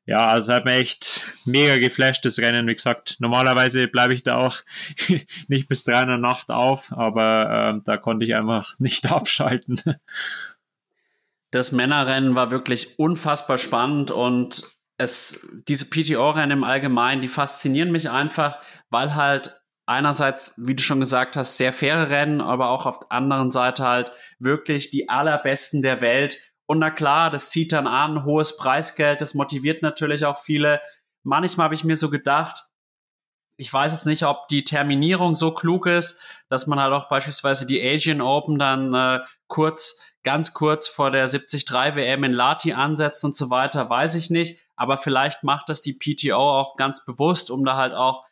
ja, 0.07 0.27
also 0.27 0.53
hat 0.53 0.65
mir 0.65 0.75
echt 0.75 1.23
mega 1.45 1.79
geflasht, 1.79 2.25
das 2.25 2.39
Rennen. 2.39 2.69
Wie 2.69 2.75
gesagt, 2.75 3.17
normalerweise 3.19 3.89
bleibe 3.89 4.15
ich 4.15 4.23
da 4.23 4.37
auch 4.37 4.59
nicht 5.49 5.69
bis 5.69 5.83
drei 5.83 6.03
in 6.03 6.09
der 6.09 6.19
Nacht 6.19 6.51
auf, 6.51 6.93
aber 6.93 7.79
äh, 7.79 7.83
da 7.85 7.97
konnte 7.97 8.25
ich 8.25 8.37
einfach 8.37 8.75
nicht 8.79 9.11
abschalten. 9.11 9.81
Das 11.51 11.73
Männerrennen 11.73 12.35
war 12.35 12.51
wirklich 12.51 12.99
unfassbar 12.99 13.59
spannend 13.59 14.11
und 14.11 14.79
es, 14.99 15.49
diese 15.69 15.89
PTO-Rennen 15.89 16.59
im 16.59 16.65
Allgemeinen, 16.65 17.23
die 17.23 17.29
faszinieren 17.29 17.93
mich 17.93 18.11
einfach, 18.11 18.59
weil 18.91 19.15
halt 19.15 19.63
einerseits, 19.87 20.61
wie 20.67 20.75
du 20.75 20.83
schon 20.83 21.01
gesagt 21.01 21.37
hast, 21.37 21.57
sehr 21.57 21.73
faire 21.73 22.11
Rennen, 22.11 22.41
aber 22.43 22.69
auch 22.69 22.85
auf 22.85 23.01
der 23.01 23.13
anderen 23.13 23.51
Seite 23.51 23.85
halt 23.85 24.13
wirklich 24.39 24.91
die 24.91 25.09
allerbesten 25.09 25.81
der 25.81 26.03
Welt. 26.03 26.53
Und 26.67 26.81
na 26.81 26.91
klar, 26.91 27.31
das 27.31 27.49
zieht 27.51 27.73
dann 27.73 27.87
an, 27.87 28.25
hohes 28.25 28.59
Preisgeld, 28.59 29.23
das 29.23 29.35
motiviert 29.35 29.81
natürlich 29.81 30.27
auch 30.27 30.39
viele. 30.39 30.83
Manchmal 31.23 31.65
habe 31.65 31.75
ich 31.75 31.85
mir 31.85 31.97
so 31.97 32.11
gedacht, 32.11 32.67
ich 33.57 33.73
weiß 33.73 33.93
jetzt 33.93 34.07
nicht, 34.07 34.25
ob 34.25 34.47
die 34.49 34.65
Terminierung 34.65 35.35
so 35.35 35.53
klug 35.53 35.87
ist, 35.87 36.23
dass 36.49 36.67
man 36.67 36.79
halt 36.79 36.93
auch 36.93 37.09
beispielsweise 37.09 37.67
die 37.67 37.83
Asian 37.83 38.21
Open 38.21 38.59
dann 38.59 38.95
äh, 38.95 39.21
kurz 39.49 40.08
ganz 40.29 40.53
kurz 40.53 40.89
vor 40.89 41.11
der 41.11 41.27
73 41.27 41.65
WM 41.73 42.23
in 42.23 42.33
Lati 42.33 42.75
ansetzt 42.75 43.25
und 43.25 43.35
so 43.35 43.49
weiter, 43.49 43.89
weiß 43.89 44.15
ich 44.15 44.29
nicht. 44.29 44.67
Aber 44.77 44.99
vielleicht 44.99 45.43
macht 45.43 45.71
das 45.71 45.81
die 45.81 45.95
PTO 45.95 46.37
auch 46.37 46.77
ganz 46.77 47.07
bewusst, 47.07 47.51
um 47.51 47.65
da 47.65 47.79
halt 47.79 47.95
auch 47.95 48.27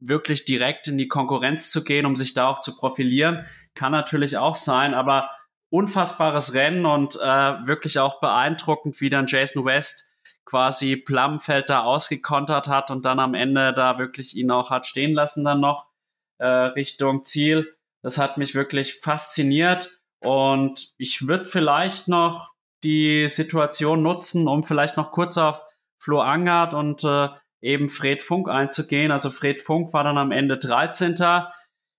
wirklich 0.00 0.46
direkt 0.46 0.88
in 0.88 0.96
die 0.96 1.06
Konkurrenz 1.06 1.70
zu 1.70 1.84
gehen, 1.84 2.06
um 2.06 2.16
sich 2.16 2.32
da 2.32 2.48
auch 2.48 2.60
zu 2.60 2.74
profilieren. 2.74 3.44
Kann 3.74 3.92
natürlich 3.92 4.38
auch 4.38 4.56
sein, 4.56 4.94
aber 4.94 5.28
unfassbares 5.68 6.54
Rennen 6.54 6.86
und 6.86 7.16
äh, 7.16 7.20
wirklich 7.66 7.98
auch 7.98 8.20
beeindruckend, 8.20 9.02
wie 9.02 9.10
dann 9.10 9.26
Jason 9.26 9.66
West 9.66 10.16
quasi 10.46 10.96
Plumfeld 10.96 11.68
da 11.68 11.82
ausgekontert 11.82 12.68
hat 12.68 12.90
und 12.90 13.04
dann 13.04 13.20
am 13.20 13.34
Ende 13.34 13.74
da 13.74 13.98
wirklich 13.98 14.34
ihn 14.34 14.50
auch 14.50 14.70
hat 14.70 14.86
stehen 14.86 15.12
lassen 15.12 15.44
dann 15.44 15.60
noch 15.60 15.90
äh, 16.38 16.46
Richtung 16.46 17.22
Ziel. 17.22 17.76
Das 18.00 18.16
hat 18.16 18.38
mich 18.38 18.54
wirklich 18.54 18.94
fasziniert. 18.94 20.03
Und 20.24 20.94
ich 20.98 21.28
würde 21.28 21.46
vielleicht 21.46 22.08
noch 22.08 22.52
die 22.82 23.28
Situation 23.28 24.02
nutzen, 24.02 24.48
um 24.48 24.62
vielleicht 24.62 24.96
noch 24.96 25.12
kurz 25.12 25.38
auf 25.38 25.64
Flo 25.98 26.20
Angert 26.20 26.74
und 26.74 27.04
äh, 27.04 27.28
eben 27.60 27.88
Fred 27.88 28.22
Funk 28.22 28.48
einzugehen. 28.48 29.10
Also 29.10 29.30
Fred 29.30 29.60
Funk 29.60 29.92
war 29.92 30.04
dann 30.04 30.18
am 30.18 30.32
Ende 30.32 30.58
13. 30.58 31.16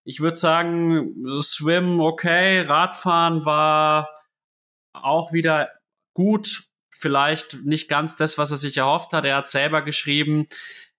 Ich 0.04 0.20
würde 0.20 0.38
sagen, 0.38 1.40
Swim 1.42 2.00
okay, 2.00 2.62
Radfahren 2.62 3.46
war 3.46 4.10
auch 4.94 5.34
wieder 5.34 5.70
gut, 6.14 6.64
vielleicht 6.98 7.66
nicht 7.66 7.90
ganz 7.90 8.16
das, 8.16 8.38
was 8.38 8.52
er 8.52 8.58
sich 8.58 8.78
erhofft 8.78 9.14
hat. 9.14 9.26
Er 9.26 9.38
hat 9.38 9.50
selber 9.50 9.82
geschrieben, 9.82 10.48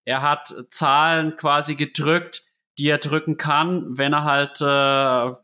er 0.05 0.23
hat 0.23 0.55
Zahlen 0.71 1.37
quasi 1.37 1.77
gedrückt, 1.77 2.43
die 2.79 2.89
er 2.89 2.99
drücken 2.99 3.37
kann, 3.37 3.99
wenn 3.99 4.13
er 4.13 4.25
halt 4.25 4.61
äh, 4.61 5.37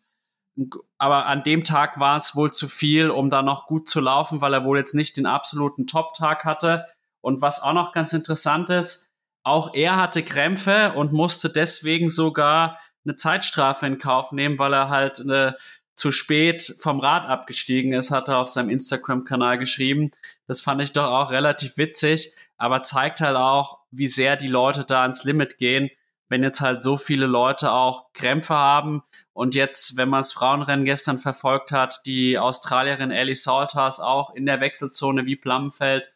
aber 0.99 1.27
an 1.27 1.43
dem 1.43 1.65
Tag 1.65 1.99
war 1.99 2.17
es 2.17 2.37
wohl 2.37 2.53
zu 2.53 2.69
viel, 2.69 3.11
um 3.11 3.31
da 3.31 3.43
noch 3.43 3.67
gut 3.67 3.89
zu 3.89 4.01
laufen, 4.01 4.41
weil 4.41 4.53
er 4.53 4.65
wohl 4.65 4.79
jetzt 4.79 4.95
nicht 4.95 5.17
den 5.17 5.27
absoluten 5.27 5.87
Top-Tag 5.87 6.45
hatte. 6.45 6.85
Und 7.21 7.41
was 7.41 7.63
auch 7.63 7.73
noch 7.73 7.93
ganz 7.93 8.13
interessant 8.13 8.69
ist, 8.71 9.13
auch 9.45 9.75
er 9.75 9.97
hatte 9.97 10.23
Krämpfe 10.23 10.93
und 10.95 11.13
musste 11.13 11.49
deswegen 11.49 12.11
sogar 12.11 12.79
eine 13.05 13.15
Zeitstrafe 13.15 13.87
in 13.87 13.99
Kauf 13.99 14.33
nehmen, 14.33 14.59
weil 14.59 14.75
er 14.75 14.89
halt 14.89 15.21
eine, 15.21 15.57
zu 15.95 16.11
spät 16.11 16.75
vom 16.79 17.01
Rad 17.01 17.27
abgestiegen 17.27 17.93
ist, 17.93 18.11
hat 18.11 18.29
er 18.29 18.39
auf 18.39 18.49
seinem 18.49 18.71
Instagram-Kanal 18.71 19.59
geschrieben. 19.59 20.11
Das 20.47 20.61
fand 20.61 20.81
ich 20.81 20.93
doch 20.93 21.05
auch 21.07 21.31
relativ 21.31 21.77
witzig, 21.77 22.35
aber 22.57 22.83
zeigt 22.83 23.21
halt 23.21 23.37
auch, 23.37 23.81
wie 23.91 24.07
sehr 24.07 24.37
die 24.37 24.49
Leute 24.49 24.85
da 24.85 25.03
ans 25.03 25.25
Limit 25.25 25.59
gehen 25.59 25.91
wenn 26.33 26.43
jetzt 26.43 26.63
halt 26.63 26.83
so 26.83 26.97
viele 26.97 27.27
Leute 27.27 27.73
auch 27.73 28.13
Krämpfe 28.15 28.55
haben 28.55 29.03
und 29.35 29.55
jetzt, 29.55 29.99
wenn 29.99 30.09
man 30.09 30.21
das 30.21 30.33
Frauenrennen 30.33 30.87
gestern 30.87 31.19
verfolgt 31.19 31.73
hat, 31.73 32.01
die 32.07 32.39
Australierin 32.39 33.11
Ellie 33.11 33.37
Salters 33.37 34.01
auch 34.01 34.35
in 34.35 34.47
der 34.47 34.61
Wechselzone 34.61 35.27
wie 35.27 35.37
Plumfeld, 35.37 36.11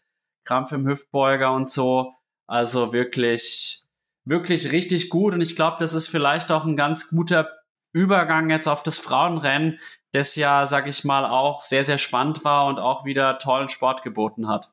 Krampf 0.45 0.73
im 0.73 0.87
Hüftbeuger 0.89 1.53
und 1.53 1.69
so. 1.69 2.15
Also 2.47 2.95
wirklich, 2.95 3.83
wirklich 4.25 4.73
richtig 4.73 5.11
gut. 5.11 5.35
Und 5.35 5.43
ich 5.43 5.55
glaube, 5.55 5.77
das 5.81 5.93
ist 5.93 6.09
vielleicht 6.09 6.51
auch 6.51 6.65
ein 6.65 6.77
ganz 6.77 7.11
guter 7.11 7.51
Übergang 7.93 8.49
jetzt 8.49 8.69
auf 8.69 8.83
das 8.83 8.99
Frauenrennen, 8.99 9.79
das 10.13 10.35
ja, 10.35 10.65
sag 10.65 10.87
ich 10.87 11.05
mal, 11.05 11.27
auch 11.27 11.61
sehr, 11.61 11.85
sehr 11.85 11.99
spannend 11.99 12.43
war 12.43 12.67
und 12.67 12.79
auch 12.79 13.05
wieder 13.05 13.39
tollen 13.39 13.69
Sport 13.69 14.03
geboten 14.03 14.49
hat. 14.49 14.73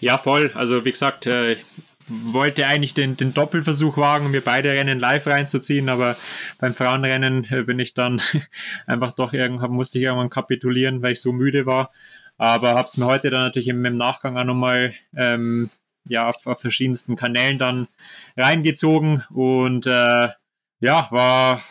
Ja, 0.00 0.18
voll. 0.18 0.50
Also 0.54 0.84
wie 0.84 0.92
gesagt, 0.92 1.26
äh, 1.26 1.52
ich 1.52 1.64
wollte 2.08 2.66
eigentlich 2.66 2.94
den, 2.94 3.16
den 3.16 3.34
Doppelversuch 3.34 3.96
wagen, 3.96 4.30
mir 4.30 4.40
beide 4.40 4.70
Rennen 4.70 4.98
live 4.98 5.26
reinzuziehen, 5.26 5.88
aber 5.88 6.16
beim 6.60 6.74
Frauenrennen 6.74 7.46
äh, 7.50 7.62
bin 7.62 7.78
ich 7.78 7.94
dann 7.94 8.20
einfach 8.86 9.12
doch 9.12 9.32
irgendwann, 9.32 9.72
musste 9.72 9.98
ich 9.98 10.04
irgendwann 10.04 10.30
kapitulieren, 10.30 11.02
weil 11.02 11.12
ich 11.12 11.20
so 11.20 11.32
müde 11.32 11.66
war. 11.66 11.90
Aber 12.38 12.74
habe 12.74 12.86
es 12.86 12.96
mir 12.96 13.06
heute 13.06 13.30
dann 13.30 13.40
natürlich 13.40 13.68
im, 13.68 13.84
im 13.84 13.96
Nachgang 13.96 14.36
auch 14.36 14.44
nochmal 14.44 14.94
ähm, 15.16 15.70
ja, 16.08 16.28
auf, 16.28 16.46
auf, 16.46 16.60
verschiedensten 16.60 17.16
Kanälen 17.16 17.58
dann 17.58 17.88
reingezogen 18.36 19.24
und 19.30 19.86
äh, 19.86 20.28
ja, 20.80 21.08
war 21.10 21.62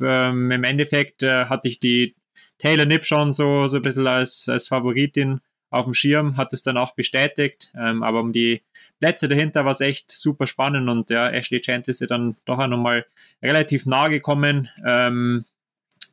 ähm, 0.00 0.50
im 0.50 0.64
Endeffekt 0.64 1.22
äh, 1.22 1.46
hatte 1.46 1.68
ich 1.68 1.80
die 1.80 2.14
Taylor 2.58 2.86
Nipp 2.86 3.04
schon 3.04 3.32
so, 3.32 3.66
so 3.66 3.76
ein 3.76 3.82
bisschen 3.82 4.06
als, 4.06 4.48
als 4.48 4.68
Favoritin 4.68 5.40
auf 5.72 5.84
dem 5.84 5.94
Schirm, 5.94 6.36
hat 6.36 6.52
es 6.52 6.62
dann 6.62 6.76
auch 6.76 6.94
bestätigt. 6.94 7.72
Ähm, 7.76 8.02
aber 8.02 8.20
um 8.20 8.32
die 8.32 8.62
Plätze 9.00 9.26
dahinter 9.26 9.64
war 9.64 9.72
es 9.72 9.80
echt 9.80 10.12
super 10.12 10.46
spannend 10.46 10.88
und 10.88 11.10
ja, 11.10 11.28
Ashley 11.28 11.60
Chant 11.60 11.88
ist 11.88 12.00
ja 12.00 12.06
dann 12.06 12.36
doch 12.44 12.58
auch 12.58 12.68
nochmal 12.68 13.04
relativ 13.42 13.86
nah 13.86 14.08
gekommen. 14.08 14.68
Ähm, 14.86 15.44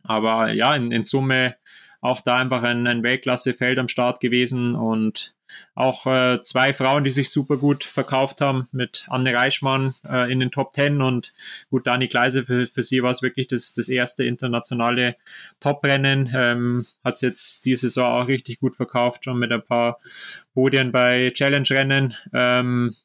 aber 0.04 0.52
ja, 0.54 0.74
in, 0.76 0.92
in 0.92 1.04
Summe 1.04 1.56
auch 2.02 2.22
da 2.22 2.38
einfach 2.38 2.64
ein, 2.64 2.88
ein 2.88 3.04
Weltklasse-Feld 3.04 3.78
am 3.78 3.90
Start 3.90 4.22
gewesen 4.22 4.76
und 4.76 5.36
auch 5.76 6.06
äh, 6.06 6.42
zwei 6.42 6.74
Frauen, 6.74 7.04
die 7.04 7.12
sich 7.12 7.30
super 7.30 7.58
gut 7.58 7.84
verkauft 7.84 8.42
haben 8.42 8.68
mit 8.72 9.06
Anne 9.10 9.34
Reichmann 9.34 9.94
äh, 10.10 10.32
in 10.32 10.40
den 10.40 10.52
Top 10.52 10.74
Ten 10.74 11.02
und 11.02 11.34
gut, 11.70 11.88
Dani 11.88 12.08
Gleise, 12.08 12.46
für, 12.46 12.68
für 12.68 12.84
sie 12.84 13.04
war 13.04 13.12
es 13.12 13.22
wirklich 13.22 13.48
das, 13.48 13.74
das 13.74 13.90
erste 13.90 14.24
internationale 14.24 15.16
Top-Rennen. 15.60 16.32
Ähm, 16.34 16.86
hat 17.04 17.16
es 17.16 17.22
jetzt 17.22 17.66
diese 17.66 17.90
Saison 17.90 18.12
auch 18.14 18.28
richtig 18.28 18.60
gut 18.60 18.76
verkauft, 18.76 19.26
schon 19.26 19.40
mit 19.40 19.52
ein 19.52 19.64
paar 19.64 20.00
Podien 20.54 20.92
bei 20.92 21.32
Challenge-Rennen. 21.32 22.16
Ähm, 22.34 22.96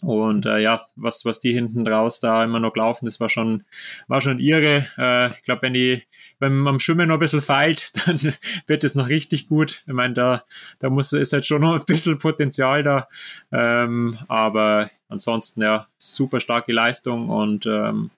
und 0.00 0.46
äh, 0.46 0.58
ja, 0.58 0.86
was, 0.96 1.24
was 1.24 1.40
die 1.40 1.52
hinten 1.52 1.86
raus 1.86 2.20
da 2.20 2.44
immer 2.44 2.60
noch 2.60 2.76
laufen, 2.76 3.06
das 3.06 3.20
war 3.20 3.28
schon, 3.28 3.64
war 4.06 4.20
schon 4.20 4.38
irre. 4.38 4.86
Äh, 4.96 5.32
ich 5.32 5.42
glaube, 5.42 5.62
wenn 5.62 5.74
die, 5.74 6.02
wenn 6.38 6.58
man 6.58 6.74
am 6.74 6.80
Schwimmen 6.80 7.08
noch 7.08 7.16
ein 7.16 7.20
bisschen 7.20 7.42
feilt, 7.42 7.92
dann 8.06 8.34
wird 8.66 8.84
es 8.84 8.94
noch 8.94 9.08
richtig 9.08 9.48
gut. 9.48 9.82
Ich 9.86 9.92
meine, 9.92 10.14
da, 10.14 10.42
da 10.78 10.90
muss, 10.90 11.12
ist 11.12 11.32
halt 11.32 11.46
schon 11.46 11.62
noch 11.62 11.74
ein 11.74 11.84
bisschen 11.84 12.18
Potenzial 12.18 12.82
da. 12.82 13.08
Ähm, 13.52 14.18
aber 14.28 14.90
ansonsten 15.08 15.62
ja, 15.62 15.86
super 15.98 16.40
starke 16.40 16.72
Leistung 16.72 17.28
und 17.28 17.66
ähm, 17.66 18.10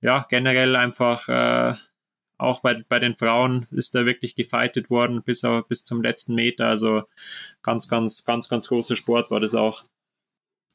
ja, 0.00 0.26
generell 0.28 0.76
einfach 0.76 1.28
äh, 1.28 1.74
auch 2.42 2.60
bei, 2.60 2.82
bei 2.88 2.98
den 2.98 3.16
Frauen 3.16 3.66
ist 3.70 3.94
da 3.94 4.04
wirklich 4.04 4.34
gefeitet 4.34 4.90
worden 4.90 5.22
bis, 5.22 5.46
bis 5.68 5.84
zum 5.84 6.02
letzten 6.02 6.34
Meter. 6.34 6.66
Also 6.66 7.04
ganz, 7.62 7.88
ganz, 7.88 8.24
ganz, 8.24 8.48
ganz 8.48 8.68
großer 8.68 8.96
Sport 8.96 9.30
war 9.30 9.40
das 9.40 9.54
auch. 9.54 9.84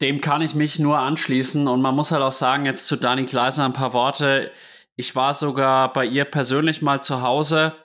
Dem 0.02 0.22
kann 0.22 0.42
ich 0.42 0.56
mich 0.56 0.80
nur 0.80 1.00
anschließen. 1.00 1.68
Und 1.68 1.82
man 1.82 1.96
muss 1.96 2.12
halt 2.12 2.22
auch 2.22 2.32
sagen, 2.32 2.66
jetzt 2.66 2.88
zu 2.88 2.96
Dani 2.96 3.26
Gleiser 3.26 3.66
ein 3.66 3.74
paar 3.74 3.94
Worte. 3.94 4.52
Ich 4.96 5.16
war 5.16 5.34
sogar 5.34 5.94
bei 5.94 6.06
ihr 6.06 6.26
persönlich 6.26 6.82
mal 6.82 7.02
zu 7.02 7.22
Hause 7.22 7.76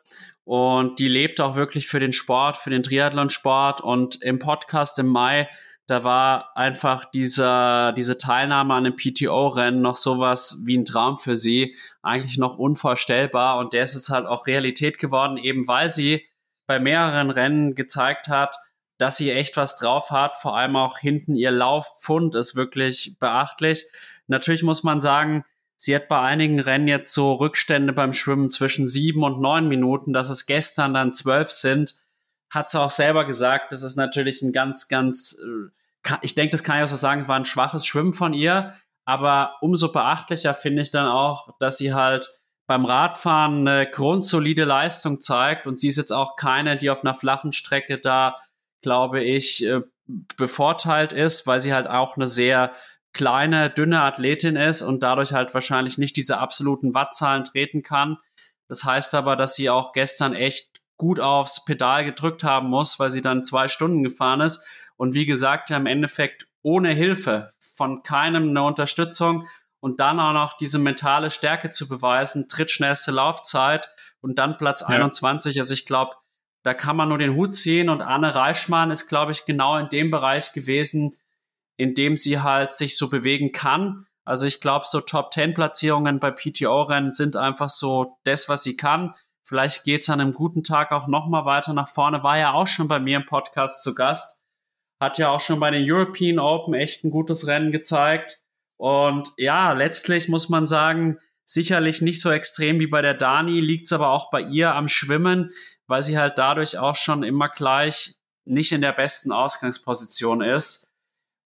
und 0.44 0.98
die 0.98 1.08
lebt 1.08 1.40
auch 1.40 1.56
wirklich 1.56 1.86
für 1.86 2.00
den 2.00 2.12
Sport, 2.12 2.56
für 2.56 2.70
den 2.70 2.82
Triathlon-Sport. 2.82 3.80
Und 3.80 4.22
im 4.22 4.38
Podcast 4.38 4.98
im 4.98 5.06
Mai, 5.06 5.48
da 5.86 6.04
war 6.04 6.56
einfach 6.56 7.04
dieser, 7.04 7.92
diese 7.92 8.18
Teilnahme 8.18 8.74
an 8.74 8.86
einem 8.86 8.96
PTO-Rennen 8.96 9.80
noch 9.80 9.96
sowas 9.96 10.62
wie 10.64 10.76
ein 10.76 10.84
Traum 10.84 11.16
für 11.18 11.36
sie, 11.36 11.76
eigentlich 12.02 12.38
noch 12.38 12.58
unvorstellbar. 12.58 13.58
Und 13.58 13.72
der 13.72 13.84
ist 13.84 13.94
jetzt 13.94 14.08
halt 14.08 14.26
auch 14.26 14.46
Realität 14.46 14.98
geworden, 14.98 15.36
eben 15.36 15.68
weil 15.68 15.90
sie 15.90 16.26
bei 16.66 16.80
mehreren 16.80 17.30
Rennen 17.30 17.74
gezeigt 17.74 18.28
hat, 18.28 18.56
dass 19.02 19.16
sie 19.16 19.32
echt 19.32 19.56
was 19.56 19.74
drauf 19.76 20.12
hat. 20.12 20.36
Vor 20.36 20.56
allem 20.56 20.76
auch 20.76 20.96
hinten 20.96 21.34
ihr 21.34 21.50
Laufpfund 21.50 22.36
ist 22.36 22.54
wirklich 22.54 23.16
beachtlich. 23.18 23.84
Natürlich 24.28 24.62
muss 24.62 24.84
man 24.84 25.00
sagen, 25.00 25.44
sie 25.74 25.96
hat 25.96 26.06
bei 26.06 26.20
einigen 26.20 26.60
Rennen 26.60 26.86
jetzt 26.86 27.12
so 27.12 27.32
Rückstände 27.32 27.92
beim 27.92 28.12
Schwimmen 28.12 28.48
zwischen 28.48 28.86
sieben 28.86 29.24
und 29.24 29.40
neun 29.40 29.66
Minuten, 29.66 30.12
dass 30.12 30.28
es 30.28 30.46
gestern 30.46 30.94
dann 30.94 31.12
zwölf 31.12 31.50
sind. 31.50 31.96
Hat 32.48 32.70
sie 32.70 32.80
auch 32.80 32.92
selber 32.92 33.24
gesagt, 33.24 33.72
das 33.72 33.82
ist 33.82 33.96
natürlich 33.96 34.40
ein 34.42 34.52
ganz, 34.52 34.86
ganz, 34.86 35.36
äh, 35.44 36.14
ich 36.20 36.36
denke, 36.36 36.52
das 36.52 36.62
kann 36.62 36.76
ich 36.76 36.84
auch 36.84 36.88
so 36.88 36.94
sagen, 36.94 37.22
es 37.22 37.28
war 37.28 37.34
ein 37.36 37.44
schwaches 37.44 37.84
Schwimmen 37.84 38.14
von 38.14 38.34
ihr. 38.34 38.72
Aber 39.04 39.56
umso 39.62 39.90
beachtlicher 39.90 40.54
finde 40.54 40.82
ich 40.82 40.92
dann 40.92 41.08
auch, 41.08 41.58
dass 41.58 41.76
sie 41.76 41.92
halt 41.92 42.28
beim 42.68 42.84
Radfahren 42.84 43.66
eine 43.66 43.90
grundsolide 43.90 44.62
Leistung 44.62 45.20
zeigt 45.20 45.66
und 45.66 45.76
sie 45.76 45.88
ist 45.88 45.96
jetzt 45.96 46.12
auch 46.12 46.36
keine, 46.36 46.76
die 46.76 46.88
auf 46.88 47.04
einer 47.04 47.16
flachen 47.16 47.50
Strecke 47.50 47.98
da 47.98 48.36
glaube 48.82 49.22
ich, 49.22 49.64
äh, 49.64 49.80
bevorteilt 50.36 51.12
ist, 51.12 51.46
weil 51.46 51.60
sie 51.60 51.72
halt 51.72 51.88
auch 51.88 52.16
eine 52.16 52.28
sehr 52.28 52.72
kleine, 53.12 53.70
dünne 53.70 54.02
Athletin 54.02 54.56
ist 54.56 54.82
und 54.82 55.02
dadurch 55.02 55.32
halt 55.32 55.52
wahrscheinlich 55.54 55.98
nicht 55.98 56.16
diese 56.16 56.38
absoluten 56.38 56.94
Wattzahlen 56.94 57.44
treten 57.44 57.82
kann. 57.82 58.18
Das 58.68 58.84
heißt 58.84 59.14
aber, 59.14 59.36
dass 59.36 59.54
sie 59.54 59.70
auch 59.70 59.92
gestern 59.92 60.34
echt 60.34 60.80
gut 60.96 61.20
aufs 61.20 61.64
Pedal 61.64 62.04
gedrückt 62.04 62.44
haben 62.44 62.68
muss, 62.68 62.98
weil 62.98 63.10
sie 63.10 63.20
dann 63.20 63.44
zwei 63.44 63.68
Stunden 63.68 64.02
gefahren 64.02 64.40
ist. 64.40 64.64
Und 64.96 65.14
wie 65.14 65.26
gesagt, 65.26 65.70
ja 65.70 65.76
im 65.76 65.86
Endeffekt 65.86 66.46
ohne 66.62 66.94
Hilfe 66.94 67.50
von 67.74 68.02
keinem 68.02 68.50
eine 68.50 68.62
Unterstützung 68.62 69.48
und 69.80 70.00
dann 70.00 70.20
auch 70.20 70.32
noch 70.32 70.56
diese 70.56 70.78
mentale 70.78 71.30
Stärke 71.30 71.70
zu 71.70 71.88
beweisen, 71.88 72.46
drittschnellste 72.48 73.10
Laufzeit 73.10 73.88
und 74.20 74.38
dann 74.38 74.56
Platz 74.56 74.82
ja. 74.82 74.88
21. 74.88 75.58
Also 75.58 75.74
ich 75.74 75.86
glaube, 75.86 76.14
da 76.62 76.74
kann 76.74 76.96
man 76.96 77.08
nur 77.08 77.18
den 77.18 77.34
Hut 77.34 77.54
ziehen 77.54 77.88
und 77.88 78.02
Anne 78.02 78.34
Reichmann 78.34 78.90
ist, 78.90 79.08
glaube 79.08 79.32
ich, 79.32 79.44
genau 79.44 79.76
in 79.78 79.88
dem 79.88 80.10
Bereich 80.10 80.52
gewesen, 80.52 81.16
in 81.76 81.94
dem 81.94 82.16
sie 82.16 82.40
halt 82.40 82.72
sich 82.72 82.96
so 82.96 83.10
bewegen 83.10 83.52
kann. 83.52 84.06
Also 84.24 84.46
ich 84.46 84.60
glaube, 84.60 84.86
so 84.86 85.00
Top-10-Platzierungen 85.00 86.20
bei 86.20 86.30
PTO-Rennen 86.30 87.10
sind 87.10 87.34
einfach 87.36 87.68
so 87.68 88.18
das, 88.24 88.48
was 88.48 88.62
sie 88.62 88.76
kann. 88.76 89.14
Vielleicht 89.42 89.82
geht's 89.82 90.08
an 90.08 90.20
einem 90.20 90.32
guten 90.32 90.62
Tag 90.62 90.92
auch 90.92 91.08
nochmal 91.08 91.44
weiter 91.44 91.72
nach 91.72 91.88
vorne. 91.88 92.22
War 92.22 92.38
ja 92.38 92.52
auch 92.52 92.68
schon 92.68 92.86
bei 92.86 93.00
mir 93.00 93.16
im 93.16 93.26
Podcast 93.26 93.82
zu 93.82 93.94
Gast. 93.94 94.40
Hat 95.00 95.18
ja 95.18 95.30
auch 95.30 95.40
schon 95.40 95.58
bei 95.58 95.72
den 95.72 95.84
European 95.84 96.38
Open 96.38 96.74
echt 96.74 97.02
ein 97.02 97.10
gutes 97.10 97.48
Rennen 97.48 97.72
gezeigt. 97.72 98.44
Und 98.76 99.32
ja, 99.36 99.72
letztlich 99.72 100.28
muss 100.28 100.48
man 100.48 100.66
sagen, 100.66 101.18
sicherlich 101.44 102.02
nicht 102.02 102.20
so 102.20 102.30
extrem 102.30 102.80
wie 102.80 102.86
bei 102.86 103.02
der 103.02 103.14
Dani, 103.14 103.60
liegt's 103.60 103.92
aber 103.92 104.10
auch 104.10 104.30
bei 104.30 104.40
ihr 104.42 104.74
am 104.74 104.88
Schwimmen 104.88 105.50
weil 105.92 106.02
sie 106.02 106.16
halt 106.16 106.38
dadurch 106.38 106.78
auch 106.78 106.96
schon 106.96 107.22
immer 107.22 107.50
gleich 107.50 108.14
nicht 108.46 108.72
in 108.72 108.80
der 108.80 108.92
besten 108.92 109.30
Ausgangsposition 109.30 110.40
ist. 110.40 110.90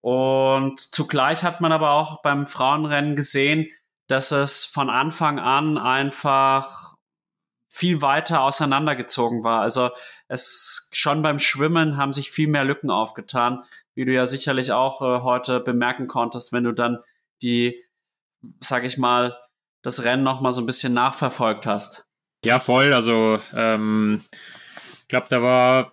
Und 0.03 0.79
zugleich 0.79 1.43
hat 1.43 1.61
man 1.61 1.73
aber 1.73 1.91
auch 1.91 2.23
beim 2.23 2.47
Frauenrennen 2.47 3.17
gesehen, 3.17 3.69
dass 4.07 4.31
es 4.31 4.65
von 4.65 4.89
Anfang 4.89 5.41
an 5.41 5.79
einfach 5.79 6.95
viel 7.69 8.03
weiter 8.03 8.43
auseinandergezogen 8.43 9.43
war. 9.43 9.63
Also 9.63 9.91
es 10.29 10.91
schon 10.93 11.23
beim 11.23 11.41
Schwimmen 11.41 11.97
haben 11.97 12.13
sich 12.13 12.31
viel 12.31 12.47
mehr 12.47 12.65
Lücken 12.65 12.91
aufgetan, 12.91 13.65
wie 13.97 14.05
du 14.05 14.13
ja 14.13 14.27
sicherlich 14.27 14.71
auch 14.71 15.03
äh, 15.03 15.23
heute 15.23 15.59
bemerken 15.59 16.07
konntest, 16.07 16.53
wenn 16.53 16.63
du 16.63 16.71
dann 16.71 16.99
die, 17.43 17.83
sag 18.61 18.85
ich 18.85 18.97
mal, 18.97 19.37
das 19.87 20.03
Rennen 20.03 20.25
noch 20.25 20.41
mal 20.41 20.53
so 20.53 20.61
ein 20.61 20.67
bisschen 20.67 20.95
nachverfolgt 20.95 21.65
hast. 21.65 22.09
Ja, 22.45 22.59
voll. 22.59 22.93
Also 22.93 23.41
ähm, 23.55 24.25
ich 24.99 25.07
glaube, 25.07 25.29
da 25.31 25.43
war 25.43 25.93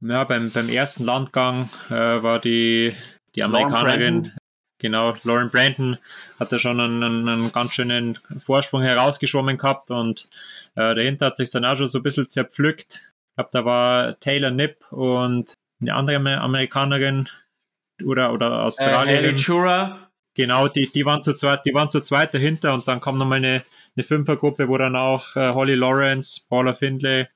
ja, 0.00 0.24
beim, 0.24 0.50
beim 0.50 0.70
ersten 0.70 1.04
Landgang 1.04 1.68
äh, 1.90 1.92
war 1.92 2.40
die, 2.40 2.94
die 3.34 3.44
Amerikanerin, 3.44 4.32
genau, 4.78 5.14
Lauren 5.24 5.50
Brandon, 5.50 5.98
hat 6.40 6.50
da 6.50 6.58
schon 6.58 6.80
einen, 6.80 7.28
einen, 7.28 7.52
ganz 7.52 7.74
schönen 7.74 8.18
Vorsprung 8.38 8.82
herausgeschwommen 8.82 9.58
gehabt 9.58 9.90
und 9.90 10.30
äh, 10.74 10.94
dahinter 10.94 11.26
hat 11.26 11.36
sich 11.36 11.50
dann 11.50 11.66
auch 11.66 11.76
schon 11.76 11.88
so 11.88 11.98
ein 11.98 12.02
bisschen 12.02 12.30
zerpflückt. 12.30 13.12
Ich 13.30 13.34
glaube, 13.36 13.50
da 13.52 13.64
war 13.66 14.18
Taylor 14.18 14.50
Nipp 14.50 14.90
und 14.90 15.54
eine 15.82 15.94
andere 15.94 16.16
Amerikanerin 16.40 17.28
oder, 18.02 18.32
oder 18.32 18.46
äh, 18.46 18.62
Australierin. 18.62 19.36
Äh, 19.36 19.38
Genau, 20.34 20.68
die, 20.68 20.90
die 20.92 21.04
waren 21.04 21.22
zu 21.22 21.34
zweit, 21.34 21.66
die 21.66 21.74
waren 21.74 21.90
zu 21.90 22.00
zweit 22.00 22.32
dahinter 22.32 22.72
und 22.72 22.88
dann 22.88 23.00
kam 23.00 23.18
nochmal 23.18 23.38
eine, 23.38 23.64
eine 23.96 24.04
Fünfergruppe, 24.04 24.68
wo 24.68 24.78
dann 24.78 24.96
auch 24.96 25.36
äh, 25.36 25.52
Holly 25.52 25.74
Lawrence, 25.74 26.40
Paula 26.48 26.72
Findlay, 26.72 27.28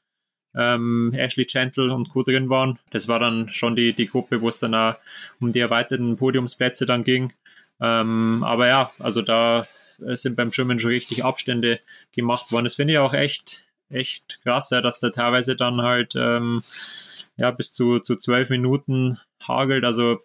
ähm, 0.55 1.13
Ashley 1.15 1.45
Gentle 1.45 1.93
und 1.93 2.09
Co. 2.09 2.23
drin 2.23 2.49
waren. 2.49 2.79
Das 2.91 3.09
war 3.09 3.19
dann 3.19 3.51
schon 3.53 3.77
die, 3.77 3.93
die 3.93 4.07
Gruppe, 4.07 4.41
wo 4.41 4.49
es 4.49 4.59
dann 4.59 4.75
auch 4.75 4.97
um 5.41 5.53
die 5.53 5.61
erweiterten 5.61 6.17
Podiumsplätze 6.17 6.87
dann 6.87 7.05
ging. 7.05 7.33
Ähm, 7.81 8.43
aber 8.43 8.67
ja, 8.69 8.91
also 8.99 9.21
da 9.21 9.67
sind 9.99 10.37
beim 10.37 10.53
Schwimmen 10.53 10.79
schon 10.79 10.91
richtig 10.91 11.25
Abstände 11.25 11.81
gemacht 12.15 12.53
worden. 12.53 12.65
Das 12.65 12.75
finde 12.75 12.95
ich 12.95 12.99
auch 12.99 13.15
echt, 13.15 13.67
echt 13.91 14.41
krass, 14.43 14.71
ja, 14.71 14.81
dass 14.81 15.01
da 15.01 15.11
teilweise 15.11 15.57
dann 15.57 15.83
halt 15.83 16.15
ähm, 16.17 16.63
ja, 17.37 17.51
bis 17.51 17.73
zu, 17.73 18.01
zu 18.01 18.17
zwölf 18.17 18.51
Minuten 18.51 19.19
hagelt. 19.47 19.85
Also 19.85 20.21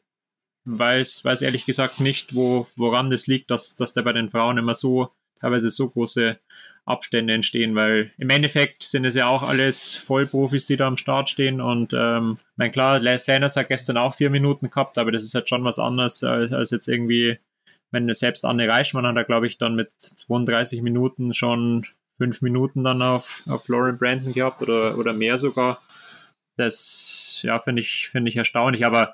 weiß, 0.66 1.24
weiß 1.26 1.41
ehrlich 1.41 1.66
gesagt 1.66 1.99
nicht, 1.99 2.36
wo, 2.36 2.68
woran 2.76 3.09
das 3.09 3.28
liegt, 3.28 3.51
dass, 3.51 3.76
dass 3.76 3.93
der 3.93 4.03
bei 4.03 4.14
den 4.14 4.30
Frauen 4.30 4.57
immer 4.57 4.74
so, 4.74 5.12
teilweise 5.39 5.70
so 5.70 5.89
große 5.89 6.38
Abstände 6.86 7.34
entstehen, 7.34 7.76
weil 7.76 8.12
im 8.18 8.30
Endeffekt 8.30 8.84
sind 8.84 9.05
es 9.05 9.16
ja 9.16 9.28
auch 9.28 9.43
alles 9.43 9.95
Vollprofis, 9.95 10.66
die 10.66 10.78
da 10.78 10.88
am 10.88 10.97
Start 10.97 11.30
stehen 11.30 11.62
und 11.62 11.93
ähm, 11.93 12.38
mein 12.55 12.72
klar, 12.72 12.99
Sanders 13.20 13.55
hat 13.55 13.68
gestern 13.68 13.97
auch 13.97 14.16
vier 14.16 14.30
Minuten 14.30 14.70
gehabt, 14.70 14.97
aber 14.97 15.12
das 15.12 15.24
ist 15.24 15.36
halt 15.36 15.47
schon 15.47 15.64
was 15.64 15.80
anderes 15.80 16.24
als, 16.24 16.53
als 16.53 16.72
jetzt 16.72 16.88
irgendwie, 16.88 17.38
wenn 17.91 18.12
selbst 18.14 18.45
Anne 18.45 18.68
Reichmann 18.68 19.05
hat 19.05 19.16
da 19.16 19.24
glaube 19.24 19.47
ich 19.47 19.57
dann 19.57 19.76
mit 19.76 19.91
32 19.91 20.82
Minuten 20.82 21.34
schon 21.34 21.86
fünf 22.18 22.41
Minuten 22.41 22.84
dann 22.84 23.01
auf, 23.01 23.43
auf 23.49 23.68
Lauren 23.68 23.97
Brandon 23.97 24.34
gehabt 24.34 24.62
oder, 24.62 24.97
oder 24.97 25.14
mehr 25.14 25.38
sogar. 25.39 25.82
Das 26.62 27.41
ja, 27.43 27.59
finde 27.59 27.82
ich, 27.82 28.09
finde 28.09 28.30
ich 28.30 28.38
erstaunlich. 28.38 28.86
Aber 28.86 29.14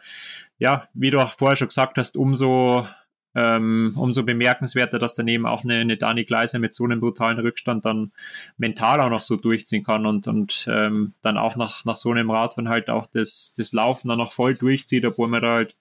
ja, 0.60 0.88
wie 0.94 1.10
du 1.10 1.20
auch 1.20 1.34
vorher 1.34 1.56
schon 1.56 1.70
gesagt 1.70 1.98
hast, 1.98 2.18
umso, 2.18 2.88
ähm, 3.36 3.94
umso 3.96 4.24
bemerkenswerter, 4.24 5.00
dass 5.00 5.14
daneben 5.14 5.46
auch 5.46 5.64
eine, 5.64 5.76
eine 5.76 5.98
Dani 5.98 6.26
Gleiser 6.26 6.60
mit 6.60 6.74
so 6.74 6.84
einem 6.84 7.00
brutalen 7.00 7.40
Rückstand 7.40 7.86
dann 7.86 8.12
mental 8.58 9.00
auch 9.00 9.10
noch 9.10 9.22
so 9.22 9.36
durchziehen 9.36 9.84
kann 9.84 10.06
und, 10.06 10.28
und 10.28 10.68
ähm, 10.72 11.14
dann 11.22 11.38
auch 11.38 11.56
nach, 11.56 11.86
nach 11.86 11.96
so 11.96 12.12
einem 12.12 12.32
Radfahren 12.32 12.70
halt 12.70 12.90
auch 12.90 13.08
das, 13.08 13.54
das 13.56 13.74
Laufen 13.74 14.10
dann 14.10 14.18
noch 14.18 14.32
voll 14.32 14.56
durchzieht, 14.56 15.06
obwohl 15.06 15.28
man 15.28 15.42
da 15.42 15.54
halt 15.54 15.76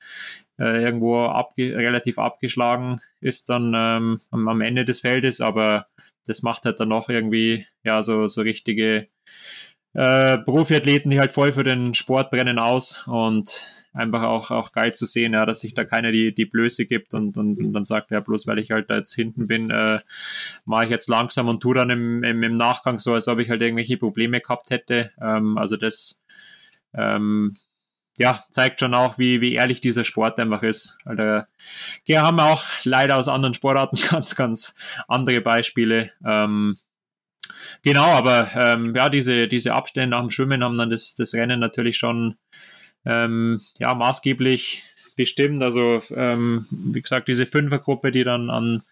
äh, 0.58 0.82
irgendwo 0.82 1.24
abge 1.26 1.76
relativ 1.76 2.18
abgeschlagen 2.18 3.00
ist 3.20 3.48
dann 3.48 3.72
ähm, 3.74 4.20
am, 4.30 4.60
Ende 4.60 4.84
des 4.84 5.00
Feldes, 5.00 5.40
aber 5.40 5.86
das 6.26 6.42
macht 6.42 6.64
halt 6.64 6.80
dann 6.80 6.88
noch 6.88 7.08
irgendwie 7.08 7.66
ja 7.82 8.02
so, 8.02 8.28
so 8.28 8.42
richtige 8.42 9.08
äh, 9.96 10.36
Profiathleten, 10.36 11.10
die 11.10 11.18
halt 11.18 11.32
voll 11.32 11.52
für 11.52 11.64
den 11.64 11.94
Sport 11.94 12.30
brennen 12.30 12.58
aus 12.58 13.06
und 13.06 13.86
einfach 13.94 14.24
auch, 14.24 14.50
auch 14.50 14.72
geil 14.72 14.94
zu 14.94 15.06
sehen, 15.06 15.32
ja, 15.32 15.46
dass 15.46 15.60
sich 15.60 15.72
da 15.72 15.86
keiner 15.86 16.12
die, 16.12 16.34
die 16.34 16.44
Blöße 16.44 16.84
gibt 16.84 17.14
und, 17.14 17.38
und, 17.38 17.58
und 17.58 17.72
dann 17.72 17.84
sagt, 17.84 18.10
ja, 18.10 18.20
bloß 18.20 18.46
weil 18.46 18.58
ich 18.58 18.72
halt 18.72 18.90
da 18.90 18.96
jetzt 18.96 19.14
hinten 19.14 19.46
bin, 19.46 19.70
äh, 19.70 20.00
mache 20.66 20.84
ich 20.84 20.90
jetzt 20.90 21.08
langsam 21.08 21.48
und 21.48 21.62
tu 21.62 21.72
dann 21.72 21.88
im, 21.88 22.22
im, 22.22 22.42
im 22.42 22.52
Nachgang 22.52 22.98
so, 22.98 23.14
als 23.14 23.26
ob 23.26 23.38
ich 23.38 23.48
halt 23.48 23.62
irgendwelche 23.62 23.96
Probleme 23.96 24.42
gehabt 24.42 24.68
hätte. 24.68 25.12
Ähm, 25.18 25.56
also 25.56 25.78
das 25.78 26.20
ähm, 26.92 27.56
ja, 28.18 28.44
zeigt 28.50 28.80
schon 28.80 28.92
auch, 28.92 29.16
wie, 29.16 29.40
wie 29.40 29.54
ehrlich 29.54 29.80
dieser 29.80 30.04
Sport 30.04 30.38
einfach 30.38 30.62
ist. 30.62 30.98
Also, 31.06 31.46
hier 32.04 32.20
haben 32.20 32.40
auch 32.40 32.64
leider 32.84 33.16
aus 33.16 33.28
anderen 33.28 33.54
Sportarten 33.54 33.98
ganz, 34.10 34.36
ganz 34.36 34.74
andere 35.08 35.40
Beispiele. 35.40 36.10
Ähm, 36.22 36.76
Genau, 37.82 38.06
aber 38.06 38.50
ähm, 38.54 38.94
ja, 38.94 39.08
diese, 39.08 39.48
diese 39.48 39.74
Abstände 39.74 40.16
nach 40.16 40.20
dem 40.20 40.30
Schwimmen 40.30 40.64
haben 40.64 40.76
dann 40.76 40.90
das, 40.90 41.14
das 41.14 41.34
Rennen 41.34 41.60
natürlich 41.60 41.96
schon 41.96 42.36
ähm, 43.04 43.60
ja, 43.78 43.94
maßgeblich 43.94 44.84
bestimmt. 45.16 45.62
Also, 45.62 46.02
ähm, 46.14 46.66
wie 46.70 47.02
gesagt, 47.02 47.28
diese 47.28 47.46
Fünfergruppe, 47.46 48.10
die 48.10 48.24
dann 48.24 48.50
an 48.50 48.82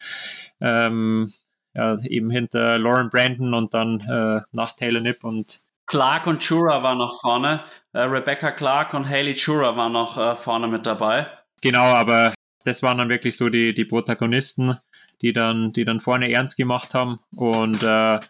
ähm, 0.60 1.32
ja, 1.74 1.96
eben 2.04 2.30
hinter 2.30 2.78
Lauren 2.78 3.10
Brandon 3.10 3.54
und 3.54 3.74
dann 3.74 4.00
äh, 4.00 4.40
nach 4.52 4.74
Taylor 4.74 5.00
Nipp 5.00 5.24
und 5.24 5.60
Clark 5.86 6.26
und 6.26 6.42
Chura 6.42 6.82
waren 6.82 6.98
noch 6.98 7.20
vorne. 7.20 7.64
Äh, 7.92 8.00
Rebecca 8.00 8.52
Clark 8.52 8.94
und 8.94 9.08
Haley 9.08 9.34
Chura 9.34 9.76
waren 9.76 9.92
noch 9.92 10.16
äh, 10.16 10.34
vorne 10.34 10.66
mit 10.66 10.86
dabei. 10.86 11.26
Genau, 11.60 11.82
aber 11.82 12.32
das 12.64 12.82
waren 12.82 12.98
dann 12.98 13.10
wirklich 13.10 13.36
so 13.36 13.50
die, 13.50 13.74
die 13.74 13.84
Protagonisten, 13.84 14.78
die 15.20 15.32
dann, 15.32 15.72
die 15.72 15.84
dann 15.84 16.00
vorne 16.00 16.30
ernst 16.32 16.56
gemacht 16.56 16.94
haben. 16.94 17.18
Und 17.36 17.82
äh, 17.82 18.20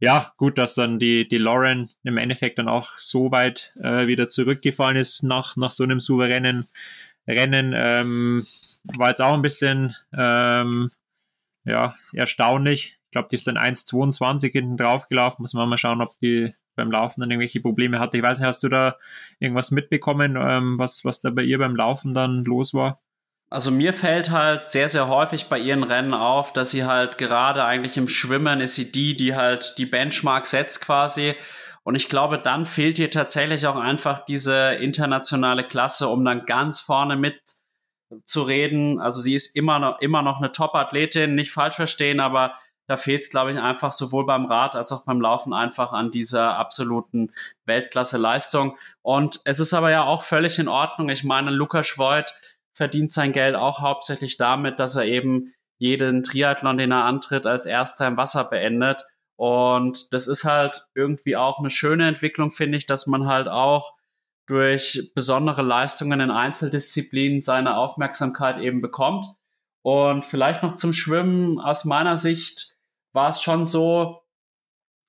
ja, 0.00 0.32
gut, 0.38 0.56
dass 0.56 0.74
dann 0.74 0.98
die, 0.98 1.28
die 1.28 1.38
Lauren 1.38 1.90
im 2.04 2.16
Endeffekt 2.16 2.58
dann 2.58 2.68
auch 2.68 2.98
so 2.98 3.30
weit 3.30 3.72
äh, 3.82 4.06
wieder 4.06 4.28
zurückgefallen 4.28 4.96
ist 4.96 5.22
nach, 5.22 5.56
nach 5.56 5.70
so 5.70 5.84
einem 5.84 6.00
souveränen 6.00 6.66
Rennen. 7.28 7.72
Ähm, 7.76 8.46
war 8.96 9.10
jetzt 9.10 9.20
auch 9.20 9.34
ein 9.34 9.42
bisschen 9.42 9.94
ähm, 10.16 10.90
ja, 11.64 11.94
erstaunlich. 12.14 12.98
Ich 13.04 13.10
glaube, 13.12 13.28
die 13.30 13.36
ist 13.36 13.46
dann 13.46 13.58
1,22 13.58 14.52
hinten 14.52 14.76
drauf 14.78 15.08
gelaufen. 15.08 15.42
Muss 15.42 15.52
man 15.52 15.68
mal 15.68 15.76
schauen, 15.76 16.00
ob 16.00 16.18
die 16.20 16.54
beim 16.76 16.90
Laufen 16.90 17.20
dann 17.20 17.30
irgendwelche 17.30 17.60
Probleme 17.60 17.98
hatte. 17.98 18.16
Ich 18.16 18.22
weiß 18.22 18.38
nicht, 18.38 18.46
hast 18.46 18.62
du 18.62 18.70
da 18.70 18.96
irgendwas 19.38 19.70
mitbekommen, 19.70 20.36
ähm, 20.40 20.78
was, 20.78 21.04
was 21.04 21.20
da 21.20 21.28
bei 21.28 21.42
ihr 21.42 21.58
beim 21.58 21.76
Laufen 21.76 22.14
dann 22.14 22.44
los 22.44 22.72
war? 22.72 23.02
Also 23.50 23.72
mir 23.72 23.92
fällt 23.92 24.30
halt 24.30 24.66
sehr, 24.66 24.88
sehr 24.88 25.08
häufig 25.08 25.48
bei 25.48 25.58
ihren 25.58 25.82
Rennen 25.82 26.14
auf, 26.14 26.52
dass 26.52 26.70
sie 26.70 26.84
halt 26.84 27.18
gerade 27.18 27.64
eigentlich 27.64 27.96
im 27.96 28.06
Schwimmen 28.06 28.60
ist 28.60 28.76
sie 28.76 28.92
die, 28.92 29.16
die 29.16 29.34
halt 29.34 29.74
die 29.76 29.86
Benchmark 29.86 30.46
setzt 30.46 30.82
quasi. 30.82 31.34
Und 31.82 31.96
ich 31.96 32.08
glaube, 32.08 32.38
dann 32.38 32.64
fehlt 32.64 33.00
ihr 33.00 33.10
tatsächlich 33.10 33.66
auch 33.66 33.76
einfach 33.76 34.24
diese 34.24 34.74
internationale 34.74 35.64
Klasse, 35.64 36.06
um 36.06 36.24
dann 36.24 36.46
ganz 36.46 36.80
vorne 36.80 37.16
mit 37.16 37.40
zu 38.24 38.42
reden. 38.42 39.00
Also 39.00 39.20
sie 39.20 39.34
ist 39.34 39.56
immer 39.56 39.80
noch, 39.80 39.98
immer 40.00 40.22
noch 40.22 40.38
eine 40.38 40.52
Top-Athletin, 40.52 41.34
nicht 41.34 41.50
falsch 41.50 41.76
verstehen, 41.76 42.20
aber 42.20 42.54
da 42.86 42.96
fehlt 42.96 43.22
es, 43.22 43.30
glaube 43.30 43.52
ich, 43.52 43.58
einfach 43.58 43.92
sowohl 43.92 44.26
beim 44.26 44.46
Rad 44.46 44.74
als 44.74 44.90
auch 44.90 45.04
beim 45.04 45.20
Laufen 45.20 45.52
einfach 45.52 45.92
an 45.92 46.10
dieser 46.10 46.56
absoluten 46.56 47.32
Weltklasse-Leistung. 47.64 48.76
Und 49.02 49.40
es 49.44 49.60
ist 49.60 49.74
aber 49.74 49.90
ja 49.90 50.04
auch 50.04 50.22
völlig 50.22 50.58
in 50.58 50.66
Ordnung. 50.68 51.08
Ich 51.08 51.22
meine, 51.22 51.50
Lukas 51.50 51.86
Schwoid, 51.86 52.32
verdient 52.80 53.12
sein 53.12 53.32
Geld 53.32 53.56
auch 53.56 53.80
hauptsächlich 53.80 54.38
damit, 54.38 54.80
dass 54.80 54.96
er 54.96 55.04
eben 55.04 55.52
jeden 55.76 56.22
Triathlon, 56.22 56.78
den 56.78 56.92
er 56.92 57.04
antritt, 57.04 57.44
als 57.44 57.66
erster 57.66 58.08
im 58.08 58.16
Wasser 58.16 58.48
beendet. 58.48 59.04
Und 59.36 60.14
das 60.14 60.26
ist 60.26 60.44
halt 60.44 60.86
irgendwie 60.94 61.36
auch 61.36 61.58
eine 61.58 61.68
schöne 61.68 62.08
Entwicklung, 62.08 62.50
finde 62.50 62.78
ich, 62.78 62.86
dass 62.86 63.06
man 63.06 63.26
halt 63.26 63.48
auch 63.48 63.92
durch 64.46 65.12
besondere 65.14 65.60
Leistungen 65.60 66.20
in 66.20 66.30
Einzeldisziplinen 66.30 67.42
seine 67.42 67.76
Aufmerksamkeit 67.76 68.56
eben 68.56 68.80
bekommt. 68.80 69.26
Und 69.82 70.24
vielleicht 70.24 70.62
noch 70.62 70.74
zum 70.74 70.94
Schwimmen. 70.94 71.60
Aus 71.60 71.84
meiner 71.84 72.16
Sicht 72.16 72.78
war 73.12 73.28
es 73.28 73.42
schon 73.42 73.66
so, 73.66 74.22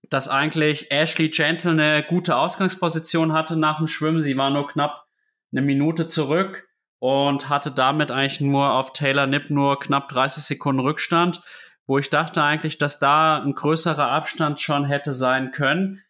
dass 0.10 0.28
eigentlich 0.28 0.92
Ashley 0.92 1.30
Gentle 1.30 1.72
eine 1.72 2.04
gute 2.04 2.36
Ausgangsposition 2.36 3.32
hatte 3.32 3.56
nach 3.56 3.78
dem 3.78 3.88
Schwimmen. 3.88 4.20
Sie 4.20 4.36
war 4.36 4.50
nur 4.50 4.68
knapp 4.68 5.06
eine 5.54 5.62
Minute 5.62 6.10
zurück 6.10 6.68
und 7.02 7.50
hatte 7.50 7.72
damit 7.72 8.12
eigentlich 8.12 8.42
nur 8.42 8.74
auf 8.74 8.94
Taylor 8.94 9.26
Nipp 9.26 9.50
nur 9.50 9.80
knapp 9.80 10.08
30 10.10 10.44
Sekunden 10.44 10.82
Rückstand, 10.82 11.42
wo 11.88 11.98
ich 11.98 12.12
dachte 12.12 12.44
eigentlich, 12.44 12.78
dass 12.78 13.00
da 13.00 13.42
ein 13.42 13.56
größerer 13.56 14.08
Abstand 14.12 14.60
schon 14.60 14.86
hätte 14.86 15.16
sein 15.16 15.52
können. 15.52 16.04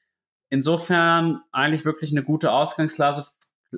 Insofern 0.49 1.39
eigentlich 1.53 1.85
wirklich 1.85 2.11
eine 2.11 2.23
gute 2.23 2.51
Ausgangslage, 2.51 3.23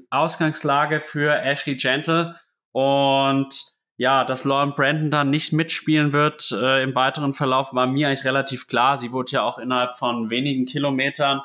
Ausgangslage 0.10 1.00
für 1.00 1.40
Ashley 1.40 1.76
Gentle 1.76 2.36
und 2.72 3.62
ja, 3.96 4.24
dass 4.24 4.44
Lauren 4.44 4.74
Brandon 4.74 5.12
dann 5.12 5.30
nicht 5.30 5.54
mitspielen 5.54 6.14
wird 6.14 6.52
äh, 6.52 6.82
im 6.82 6.96
weiteren 6.96 7.34
Verlauf, 7.34 7.76
war 7.76 7.86
mir 7.86 8.08
eigentlich 8.08 8.26
relativ 8.26 8.68
klar. 8.68 8.98
Sie 8.98 9.12
wurde 9.12 9.34
ja 9.34 9.44
auch 9.44 9.60
innerhalb 9.60 9.96
von 9.98 10.32
wenigen 10.32 10.66
Kilometern 10.66 11.42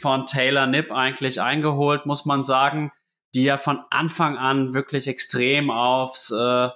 von 0.00 0.24
Taylor 0.24 0.66
Nipp 0.66 0.90
eigentlich 0.90 1.42
eingeholt, 1.42 2.06
muss 2.06 2.24
man 2.24 2.42
sagen 2.42 2.90
die 3.34 3.42
ja 3.42 3.56
von 3.56 3.80
Anfang 3.90 4.38
an 4.38 4.74
wirklich 4.74 5.08
extrem 5.08 5.70
aufs 5.70 6.30
äh, 6.30 6.68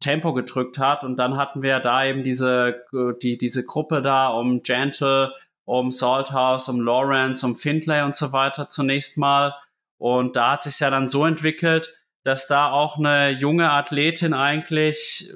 Tempo 0.00 0.32
gedrückt 0.32 0.78
hat. 0.78 1.04
Und 1.04 1.16
dann 1.16 1.36
hatten 1.36 1.62
wir 1.62 1.80
da 1.80 2.04
eben 2.04 2.22
diese, 2.22 2.84
die, 3.22 3.38
diese 3.38 3.64
Gruppe 3.64 4.02
da 4.02 4.28
um 4.28 4.62
Gentle, 4.62 5.32
um 5.64 5.90
Salthouse, 5.90 6.68
um 6.68 6.80
Lawrence, 6.80 7.44
um 7.44 7.56
Findlay 7.56 8.02
und 8.02 8.16
so 8.16 8.32
weiter 8.32 8.68
zunächst 8.68 9.18
mal. 9.18 9.54
Und 9.98 10.36
da 10.36 10.52
hat 10.52 10.62
sich 10.62 10.80
ja 10.80 10.90
dann 10.90 11.08
so 11.08 11.26
entwickelt, 11.26 11.94
dass 12.24 12.46
da 12.46 12.70
auch 12.70 12.98
eine 12.98 13.30
junge 13.30 13.70
Athletin 13.70 14.34
eigentlich 14.34 15.32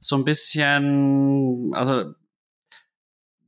so 0.00 0.16
ein 0.16 0.24
bisschen, 0.24 1.72
also 1.74 2.14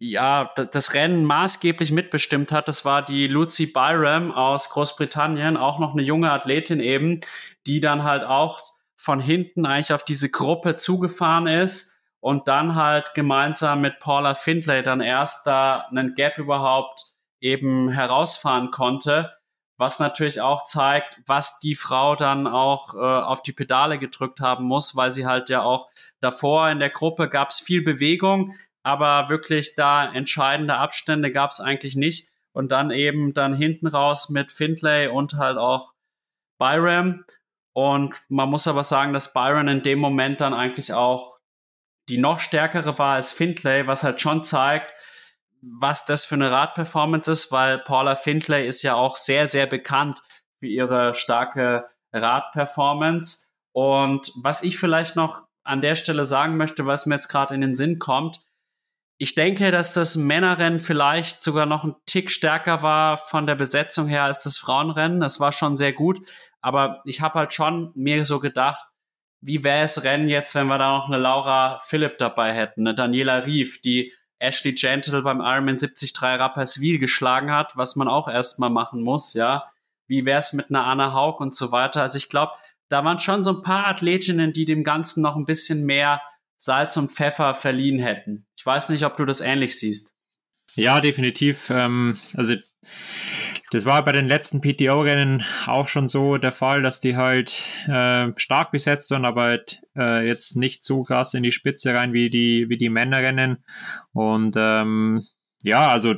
ja, 0.04 0.52
das 0.56 0.94
Rennen 0.94 1.24
maßgeblich 1.24 1.92
mitbestimmt 1.92 2.50
hat. 2.50 2.66
Das 2.66 2.84
war 2.84 3.04
die 3.04 3.28
Lucy 3.28 3.66
Byram 3.66 4.32
aus 4.32 4.70
Großbritannien, 4.70 5.56
auch 5.56 5.78
noch 5.78 5.92
eine 5.92 6.02
junge 6.02 6.32
Athletin 6.32 6.80
eben, 6.80 7.20
die 7.68 7.78
dann 7.78 8.02
halt 8.02 8.24
auch 8.24 8.64
von 8.96 9.20
hinten 9.20 9.64
eigentlich 9.64 9.92
auf 9.92 10.04
diese 10.04 10.28
Gruppe 10.28 10.74
zugefahren 10.74 11.46
ist 11.46 12.00
und 12.18 12.48
dann 12.48 12.74
halt 12.74 13.14
gemeinsam 13.14 13.80
mit 13.80 14.00
Paula 14.00 14.34
Findlay 14.34 14.82
dann 14.82 15.00
erst 15.00 15.46
da 15.46 15.86
einen 15.90 16.16
Gap 16.16 16.36
überhaupt 16.36 17.04
eben 17.40 17.88
herausfahren 17.88 18.72
konnte, 18.72 19.30
was 19.76 20.00
natürlich 20.00 20.40
auch 20.40 20.64
zeigt, 20.64 21.20
was 21.26 21.60
die 21.60 21.76
Frau 21.76 22.16
dann 22.16 22.48
auch 22.48 22.94
äh, 22.94 22.98
auf 22.98 23.40
die 23.40 23.52
Pedale 23.52 24.00
gedrückt 24.00 24.40
haben 24.40 24.64
muss, 24.64 24.96
weil 24.96 25.12
sie 25.12 25.26
halt 25.26 25.48
ja 25.48 25.62
auch 25.62 25.88
davor 26.18 26.70
in 26.70 26.80
der 26.80 26.90
Gruppe 26.90 27.28
gab 27.28 27.50
es 27.50 27.60
viel 27.60 27.82
Bewegung, 27.82 28.52
aber 28.82 29.28
wirklich 29.28 29.74
da 29.74 30.12
entscheidende 30.12 30.76
Abstände 30.76 31.32
gab 31.32 31.50
es 31.50 31.60
eigentlich 31.60 31.96
nicht. 31.96 32.30
Und 32.54 32.70
dann 32.70 32.90
eben 32.90 33.32
dann 33.32 33.54
hinten 33.54 33.86
raus 33.86 34.28
mit 34.28 34.52
Findlay 34.52 35.08
und 35.08 35.34
halt 35.34 35.56
auch 35.56 35.94
Byram. 36.58 37.24
Und 37.72 38.14
man 38.28 38.50
muss 38.50 38.68
aber 38.68 38.84
sagen, 38.84 39.14
dass 39.14 39.32
Byron 39.32 39.68
in 39.68 39.82
dem 39.82 39.98
Moment 39.98 40.42
dann 40.42 40.52
eigentlich 40.52 40.92
auch 40.92 41.38
die 42.08 42.18
noch 42.18 42.40
stärkere 42.40 42.98
war 42.98 43.14
als 43.14 43.32
Findlay, 43.32 43.86
was 43.86 44.02
halt 44.02 44.20
schon 44.20 44.44
zeigt, 44.44 44.92
was 45.62 46.04
das 46.04 46.24
für 46.24 46.34
eine 46.34 46.50
Radperformance 46.50 47.30
ist, 47.30 47.52
weil 47.52 47.78
Paula 47.78 48.16
Findlay 48.16 48.66
ist 48.66 48.82
ja 48.82 48.94
auch 48.94 49.16
sehr, 49.16 49.48
sehr 49.48 49.66
bekannt 49.66 50.22
für 50.58 50.66
ihre 50.66 51.14
starke 51.14 51.88
Radperformance. 52.12 53.48
Und 53.72 54.30
was 54.42 54.62
ich 54.62 54.78
vielleicht 54.78 55.16
noch 55.16 55.44
an 55.64 55.80
der 55.80 55.94
Stelle 55.94 56.26
sagen 56.26 56.56
möchte, 56.56 56.84
was 56.84 57.06
mir 57.06 57.14
jetzt 57.14 57.28
gerade 57.28 57.54
in 57.54 57.60
den 57.60 57.74
Sinn 57.74 57.98
kommt, 57.98 58.40
ich 59.22 59.36
denke, 59.36 59.70
dass 59.70 59.94
das 59.94 60.16
Männerrennen 60.16 60.80
vielleicht 60.80 61.42
sogar 61.42 61.64
noch 61.64 61.84
ein 61.84 61.94
Tick 62.06 62.28
stärker 62.28 62.82
war 62.82 63.16
von 63.16 63.46
der 63.46 63.54
Besetzung 63.54 64.08
her 64.08 64.24
als 64.24 64.42
das 64.42 64.58
Frauenrennen. 64.58 65.20
Das 65.20 65.38
war 65.38 65.52
schon 65.52 65.76
sehr 65.76 65.92
gut. 65.92 66.26
Aber 66.60 67.02
ich 67.04 67.20
habe 67.20 67.38
halt 67.38 67.52
schon 67.52 67.92
mir 67.94 68.24
so 68.24 68.40
gedacht, 68.40 68.84
wie 69.40 69.62
wäre 69.62 69.84
es 69.84 70.02
Rennen 70.02 70.28
jetzt, 70.28 70.56
wenn 70.56 70.66
wir 70.66 70.76
da 70.76 70.96
noch 70.96 71.06
eine 71.06 71.18
Laura 71.18 71.78
Philipp 71.86 72.18
dabei 72.18 72.52
hätten, 72.52 72.80
eine 72.80 72.96
Daniela 72.96 73.46
Rief, 73.46 73.80
die 73.80 74.12
Ashley 74.40 74.72
Gentle 74.72 75.22
beim 75.22 75.38
Ironman 75.38 75.76
73 75.76 76.20
Rapperswil 76.20 76.98
geschlagen 76.98 77.52
hat, 77.52 77.76
was 77.76 77.94
man 77.94 78.08
auch 78.08 78.26
erstmal 78.26 78.70
machen 78.70 79.02
muss, 79.02 79.34
ja. 79.34 79.68
Wie 80.08 80.26
wäre 80.26 80.40
es 80.40 80.52
mit 80.52 80.68
einer 80.68 80.84
Anna 80.84 81.12
Haug 81.12 81.38
und 81.38 81.54
so 81.54 81.70
weiter? 81.70 82.02
Also 82.02 82.18
ich 82.18 82.28
glaube, 82.28 82.54
da 82.88 83.04
waren 83.04 83.20
schon 83.20 83.44
so 83.44 83.52
ein 83.52 83.62
paar 83.62 83.86
Athletinnen, 83.86 84.52
die 84.52 84.64
dem 84.64 84.82
Ganzen 84.82 85.22
noch 85.22 85.36
ein 85.36 85.46
bisschen 85.46 85.86
mehr 85.86 86.20
Salz 86.62 86.96
und 86.96 87.10
Pfeffer 87.10 87.54
verliehen 87.54 87.98
hätten. 87.98 88.46
Ich 88.56 88.64
weiß 88.64 88.90
nicht, 88.90 89.04
ob 89.04 89.16
du 89.16 89.24
das 89.24 89.40
ähnlich 89.40 89.80
siehst. 89.80 90.14
Ja, 90.76 91.00
definitiv. 91.00 91.70
Ähm, 91.70 92.20
also 92.34 92.54
das 93.72 93.84
war 93.84 94.04
bei 94.04 94.12
den 94.12 94.28
letzten 94.28 94.60
PTO-Rennen 94.60 95.44
auch 95.66 95.88
schon 95.88 96.06
so 96.06 96.36
der 96.38 96.52
Fall, 96.52 96.80
dass 96.80 97.00
die 97.00 97.16
halt 97.16 97.64
äh, 97.88 98.28
stark 98.36 98.70
besetzt 98.70 99.08
sind, 99.08 99.24
aber 99.24 99.42
halt, 99.42 99.82
äh, 99.96 100.24
jetzt 100.24 100.56
nicht 100.56 100.84
so 100.84 101.02
krass 101.02 101.34
in 101.34 101.42
die 101.42 101.50
Spitze 101.50 101.94
rein 101.94 102.12
wie 102.12 102.30
die, 102.30 102.68
wie 102.68 102.76
die 102.76 102.90
Männerrennen. 102.90 103.64
Und 104.12 104.54
ähm, 104.56 105.26
ja, 105.64 105.88
also 105.88 106.14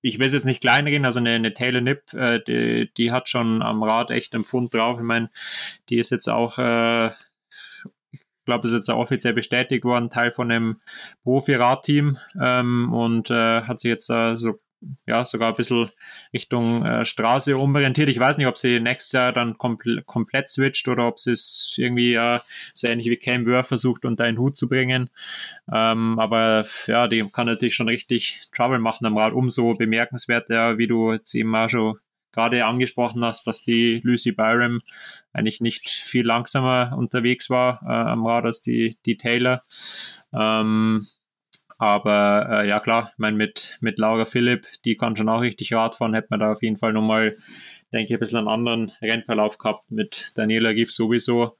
ich 0.00 0.20
will 0.20 0.26
es 0.26 0.32
jetzt 0.32 0.46
nicht 0.46 0.60
kleinreden, 0.60 1.04
also 1.04 1.18
eine, 1.18 1.30
eine 1.30 1.54
Taylor 1.54 1.80
Nipp, 1.80 2.12
äh, 2.12 2.38
die, 2.46 2.92
die 2.96 3.10
hat 3.10 3.28
schon 3.28 3.62
am 3.62 3.82
Rad 3.82 4.12
echt 4.12 4.32
einen 4.32 4.44
Pfund 4.44 4.72
drauf. 4.74 4.98
Ich 4.98 5.04
meine, 5.04 5.28
die 5.88 5.98
ist 5.98 6.10
jetzt 6.10 6.28
auch, 6.28 6.56
äh, 6.58 7.10
ich 8.42 8.46
glaube, 8.46 8.66
ist 8.66 8.74
jetzt 8.74 8.90
auch 8.90 8.98
offiziell 8.98 9.34
bestätigt 9.34 9.84
worden, 9.84 10.10
Teil 10.10 10.32
von 10.32 10.50
einem 10.50 10.78
Profi-Radteam 11.22 12.18
ähm, 12.40 12.92
und 12.92 13.30
äh, 13.30 13.62
hat 13.62 13.78
sich 13.78 13.88
jetzt 13.88 14.10
äh, 14.10 14.34
so 14.34 14.58
ja, 15.06 15.24
sogar 15.24 15.50
ein 15.50 15.54
bisschen 15.54 15.88
Richtung 16.32 16.84
äh, 16.84 17.04
Straße 17.04 17.56
umorientiert. 17.56 18.08
Ich 18.08 18.18
weiß 18.18 18.36
nicht, 18.36 18.48
ob 18.48 18.58
sie 18.58 18.80
nächstes 18.80 19.12
Jahr 19.12 19.32
dann 19.32 19.56
kompl 19.56 20.02
komplett 20.02 20.50
switcht 20.50 20.88
oder 20.88 21.06
ob 21.06 21.20
sie 21.20 21.30
es 21.30 21.76
irgendwie 21.78 22.14
äh, 22.14 22.40
so 22.74 22.88
ähnlich 22.88 23.08
wie 23.08 23.16
Cam 23.16 23.46
Wurf 23.46 23.68
versucht, 23.68 24.04
unter 24.04 24.24
einen 24.24 24.38
Hut 24.38 24.56
zu 24.56 24.68
bringen. 24.68 25.08
Ähm, 25.72 26.18
aber 26.18 26.66
ja, 26.88 27.06
die 27.06 27.24
kann 27.32 27.46
natürlich 27.46 27.76
schon 27.76 27.88
richtig 27.88 28.48
Trouble 28.52 28.80
machen 28.80 29.06
am 29.06 29.16
Rad. 29.16 29.34
Umso 29.34 29.74
bemerkenswerter, 29.74 30.78
wie 30.78 30.88
du 30.88 31.12
jetzt 31.12 31.32
eben 31.36 31.54
auch 31.54 31.68
schon 31.68 31.98
gerade 32.32 32.64
angesprochen 32.64 33.24
hast, 33.24 33.46
dass 33.46 33.62
die 33.62 34.00
Lucy 34.02 34.32
Byram 34.32 34.82
eigentlich 35.32 35.60
nicht 35.60 35.88
viel 35.88 36.26
langsamer 36.26 36.94
unterwegs 36.96 37.50
war 37.50 37.82
äh, 37.82 38.10
am 38.10 38.26
Rad 38.26 38.44
als 38.44 38.62
die, 38.62 38.96
die 39.06 39.16
Taylor. 39.16 39.60
Ähm, 40.32 41.06
aber 41.78 42.46
äh, 42.48 42.68
ja 42.68 42.78
klar, 42.78 43.12
ich 43.16 43.34
mit, 43.34 43.76
mit 43.80 43.98
Laura 43.98 44.24
Philipp, 44.24 44.66
die 44.84 44.96
kann 44.96 45.16
schon 45.16 45.28
auch 45.28 45.40
richtig 45.40 45.72
Rad 45.72 45.96
fahren, 45.96 46.14
hätte 46.14 46.28
man 46.30 46.40
da 46.40 46.52
auf 46.52 46.62
jeden 46.62 46.76
Fall 46.76 46.92
nochmal, 46.92 47.34
denke 47.92 48.06
ich, 48.06 48.12
ein 48.14 48.20
bisschen 48.20 48.38
einen 48.38 48.48
anderen 48.48 48.92
Rennverlauf 49.02 49.58
gehabt 49.58 49.90
mit 49.90 50.32
Daniela 50.36 50.74
Giff 50.74 50.92
sowieso. 50.92 51.56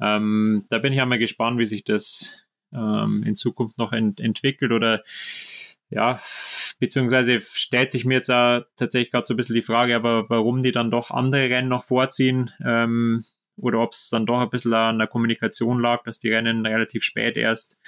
Ähm, 0.00 0.64
da 0.70 0.78
bin 0.78 0.92
ich 0.92 1.00
einmal 1.00 1.18
gespannt, 1.18 1.58
wie 1.58 1.66
sich 1.66 1.84
das 1.84 2.32
ähm, 2.72 3.22
in 3.26 3.36
Zukunft 3.36 3.78
noch 3.78 3.92
ent 3.92 4.20
entwickelt 4.20 4.72
oder 4.72 5.02
ja, 5.90 6.20
beziehungsweise 6.80 7.40
stellt 7.40 7.92
sich 7.92 8.04
mir 8.04 8.14
jetzt 8.14 8.30
auch 8.30 8.62
tatsächlich 8.76 9.10
gerade 9.10 9.26
so 9.26 9.34
ein 9.34 9.36
bisschen 9.36 9.54
die 9.54 9.62
Frage, 9.62 9.94
aber 9.94 10.28
warum 10.28 10.62
die 10.62 10.72
dann 10.72 10.90
doch 10.90 11.10
andere 11.10 11.48
Rennen 11.48 11.68
noch 11.68 11.84
vorziehen 11.84 12.50
ähm, 12.64 13.24
oder 13.56 13.80
ob 13.80 13.92
es 13.92 14.10
dann 14.10 14.26
doch 14.26 14.40
ein 14.40 14.50
bisschen 14.50 14.74
an 14.74 14.98
der 14.98 15.08
Kommunikation 15.08 15.80
lag, 15.80 16.02
dass 16.04 16.18
die 16.18 16.32
Rennen 16.32 16.66
relativ 16.66 17.02
spät 17.02 17.36
erst 17.36 17.78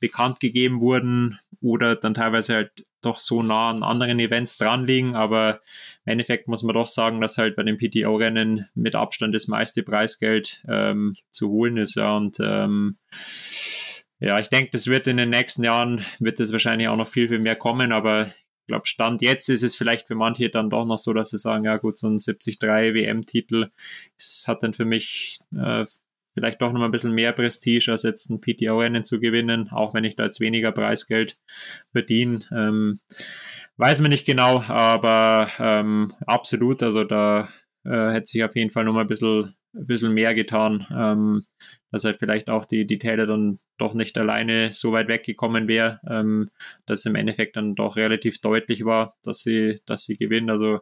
bekannt 0.00 0.40
gegeben 0.40 0.80
wurden 0.80 1.38
oder 1.60 1.96
dann 1.96 2.14
teilweise 2.14 2.54
halt 2.54 2.84
doch 3.02 3.18
so 3.18 3.42
nah 3.42 3.70
an 3.70 3.82
anderen 3.82 4.18
Events 4.18 4.58
dran 4.58 4.86
liegen. 4.86 5.14
Aber 5.14 5.60
im 6.04 6.12
Endeffekt 6.12 6.48
muss 6.48 6.62
man 6.62 6.74
doch 6.74 6.86
sagen, 6.86 7.20
dass 7.20 7.38
halt 7.38 7.56
bei 7.56 7.62
den 7.62 7.78
PTO-Rennen 7.78 8.68
mit 8.74 8.94
Abstand 8.94 9.34
das 9.34 9.48
meiste 9.48 9.82
Preisgeld 9.82 10.62
ähm, 10.68 11.16
zu 11.30 11.48
holen 11.48 11.76
ist. 11.76 11.96
Ja, 11.96 12.16
und 12.16 12.36
ähm, 12.40 12.98
ja, 14.18 14.38
ich 14.38 14.48
denke, 14.48 14.70
das 14.72 14.86
wird 14.86 15.06
in 15.08 15.16
den 15.16 15.30
nächsten 15.30 15.64
Jahren, 15.64 16.04
wird 16.18 16.40
das 16.40 16.52
wahrscheinlich 16.52 16.88
auch 16.88 16.96
noch 16.96 17.08
viel, 17.08 17.28
viel 17.28 17.38
mehr 17.38 17.56
kommen, 17.56 17.92
aber 17.92 18.26
ich 18.26 18.68
glaube, 18.68 18.86
Stand 18.86 19.22
jetzt 19.22 19.48
ist 19.48 19.62
es 19.62 19.76
vielleicht 19.76 20.08
für 20.08 20.16
manche 20.16 20.48
dann 20.50 20.70
doch 20.70 20.84
noch 20.84 20.98
so, 20.98 21.12
dass 21.12 21.30
sie 21.30 21.38
sagen, 21.38 21.64
ja 21.64 21.76
gut, 21.76 21.96
so 21.96 22.08
ein 22.08 22.18
73 22.18 22.60
WM-Titel 22.60 23.70
hat 24.46 24.62
dann 24.62 24.72
für 24.72 24.84
mich 24.84 25.38
äh, 25.56 25.84
vielleicht 26.36 26.60
doch 26.60 26.72
noch 26.72 26.80
mal 26.80 26.86
ein 26.86 26.92
bisschen 26.92 27.12
mehr 27.12 27.32
Prestige, 27.32 27.90
als 27.92 28.02
jetzt 28.02 28.28
ein 28.28 28.40
PTO-Rennen 28.40 29.04
zu 29.04 29.20
gewinnen, 29.20 29.70
auch 29.70 29.94
wenn 29.94 30.04
ich 30.04 30.16
da 30.16 30.24
jetzt 30.24 30.40
weniger 30.40 30.72
Preisgeld 30.72 31.38
verdiene. 31.92 32.40
Ähm, 32.52 33.00
weiß 33.76 34.00
man 34.00 34.10
nicht 34.10 34.26
genau, 34.26 34.62
aber 34.62 35.48
ähm, 35.58 36.12
absolut, 36.26 36.82
also 36.82 37.04
da 37.04 37.48
äh, 37.84 38.10
hätte 38.12 38.26
sich 38.26 38.44
auf 38.44 38.54
jeden 38.54 38.70
Fall 38.70 38.84
noch 38.84 38.92
mal 38.92 39.02
ein 39.02 39.06
bisschen, 39.06 39.54
ein 39.74 39.86
bisschen 39.86 40.12
mehr 40.12 40.34
getan, 40.34 40.86
ähm, 40.90 41.46
dass 41.96 42.04
halt 42.04 42.18
vielleicht 42.18 42.50
auch 42.50 42.66
die, 42.66 42.86
die 42.86 42.98
Taylor 42.98 43.24
dann 43.24 43.58
doch 43.78 43.94
nicht 43.94 44.18
alleine 44.18 44.70
so 44.70 44.92
weit 44.92 45.08
weggekommen 45.08 45.66
wäre, 45.66 45.98
ähm, 46.06 46.50
dass 46.84 47.00
es 47.00 47.06
im 47.06 47.14
Endeffekt 47.14 47.56
dann 47.56 47.74
doch 47.74 47.96
relativ 47.96 48.38
deutlich 48.42 48.84
war, 48.84 49.16
dass 49.22 49.42
sie, 49.42 49.80
dass 49.86 50.04
sie 50.04 50.18
gewinnt. 50.18 50.50
Also 50.50 50.80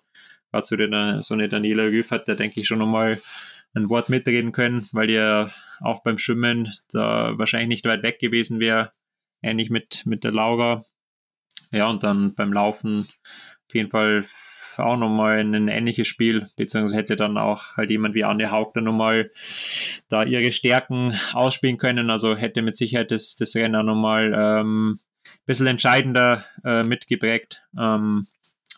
gerade 0.51 0.67
so, 0.67 0.75
den, 0.75 1.23
so 1.23 1.35
eine 1.35 1.49
Daniela 1.49 1.85
Rüff 1.85 2.11
hat 2.11 2.27
da 2.27 2.35
denke 2.35 2.61
ich 2.61 2.67
schon 2.67 2.81
nochmal 2.81 3.21
ein 3.75 3.89
Wort 3.91 4.09
mitreden 4.09 4.51
können, 4.51 4.89
weil 4.91 5.09
ihr 5.09 5.53
auch 5.81 6.03
beim 6.03 6.19
Schwimmen 6.19 6.73
da 6.91 7.39
wahrscheinlich 7.39 7.69
nicht 7.69 7.87
weit 7.87 8.03
weg 8.03 8.19
gewesen 8.19 8.59
wäre, 8.59 8.93
ähnlich 9.41 9.71
mit, 9.71 10.03
mit 10.07 10.25
der 10.25 10.33
Laura. 10.33 10.85
Ja, 11.71 11.89
und 11.89 12.03
dann 12.03 12.35
beim 12.35 12.53
Laufen 12.53 13.07
auf 13.69 13.75
jeden 13.75 13.91
Fall 13.91 14.25
auch 14.79 14.97
nochmal 14.97 15.39
ein 15.39 15.69
ähnliches 15.69 16.09
Spiel, 16.09 16.49
beziehungsweise 16.57 16.97
hätte 16.97 17.17
dann 17.17 17.39
auch 17.39 17.77
halt 17.77 17.91
jemand 17.91 18.15
wie 18.15 18.25
Anne 18.25 18.51
Haug 18.51 18.73
dann 18.75 18.85
nochmal 18.85 19.31
da 20.09 20.25
ihre 20.25 20.53
Stärken 20.53 21.19
ausspielen 21.33 21.79
können. 21.79 22.11
Also 22.11 22.37
hätte 22.37 22.63
mit 22.63 22.77
Sicherheit 22.77 23.11
das, 23.11 23.37
das 23.37 23.55
Rennen 23.55 23.77
auch 23.77 23.83
nochmal 23.83 24.33
ähm, 24.35 25.01
ein 25.25 25.47
bisschen 25.47 25.67
entscheidender 25.67 26.45
äh, 26.65 26.83
mitgeprägt. 26.83 27.63
Ähm, 27.79 28.27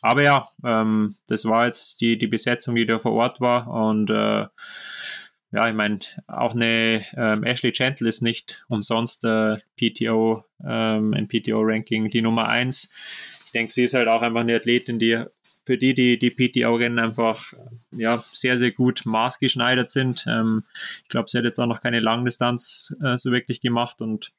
aber 0.03 0.23
ja, 0.23 0.49
ähm, 0.65 1.17
das 1.29 1.47
war 1.47 1.67
jetzt 1.67 2.01
die, 2.01 2.19
die 2.19 2.27
Besetzung, 2.27 2.75
die 2.75 2.87
da 2.87 2.99
vor 2.99 3.13
Ort 3.13 3.41
war. 3.41 3.69
Und 3.69 4.11
äh, 4.11 4.47
ja, 5.53 5.69
ich 5.69 5.75
meine, 5.75 6.01
auch 6.27 6.55
eine 6.55 7.05
ähm, 7.17 7.45
Ashley 7.45 7.73
Gentle 7.73 8.09
ist 8.09 8.21
nicht 8.21 8.65
umsonst 8.69 9.25
äh, 9.25 9.57
PTO, 9.77 10.45
ähm, 10.65 11.13
im 11.13 11.29
PTO-Ranking 11.29 12.11
die 12.11 12.23
Nummer 12.23 12.49
1 12.49 13.36
denke, 13.57 13.73
sie 13.73 13.85
ist 13.85 13.95
halt 13.95 14.09
auch 14.09 14.23
einfach 14.23 14.41
eine 14.41 14.57
Athletin, 14.57 14.99
die 14.99 15.25
für 15.65 15.79
die, 15.79 15.95
die 15.95 16.19
die 16.19 16.31
PTO-Rennen 16.31 17.01
einfach 17.01 17.53
ja, 17.91 18.23
sehr, 18.33 18.59
sehr 18.59 18.71
gut 18.71 19.03
maßgeschneidert 19.05 19.91
sind. 19.91 20.25
Ähm, 20.29 20.63
ich 21.03 21.09
glaube, 21.09 21.29
sie 21.29 21.39
hat 21.39 21.45
jetzt 21.45 21.59
auch 21.59 21.67
noch 21.67 21.83
keine 21.83 22.01
Langdistanz 22.01 22.95
äh, 23.03 23.17
so 23.17 23.33
wirklich 23.33 23.61
gemacht 23.61 24.01
und 24.01 24.33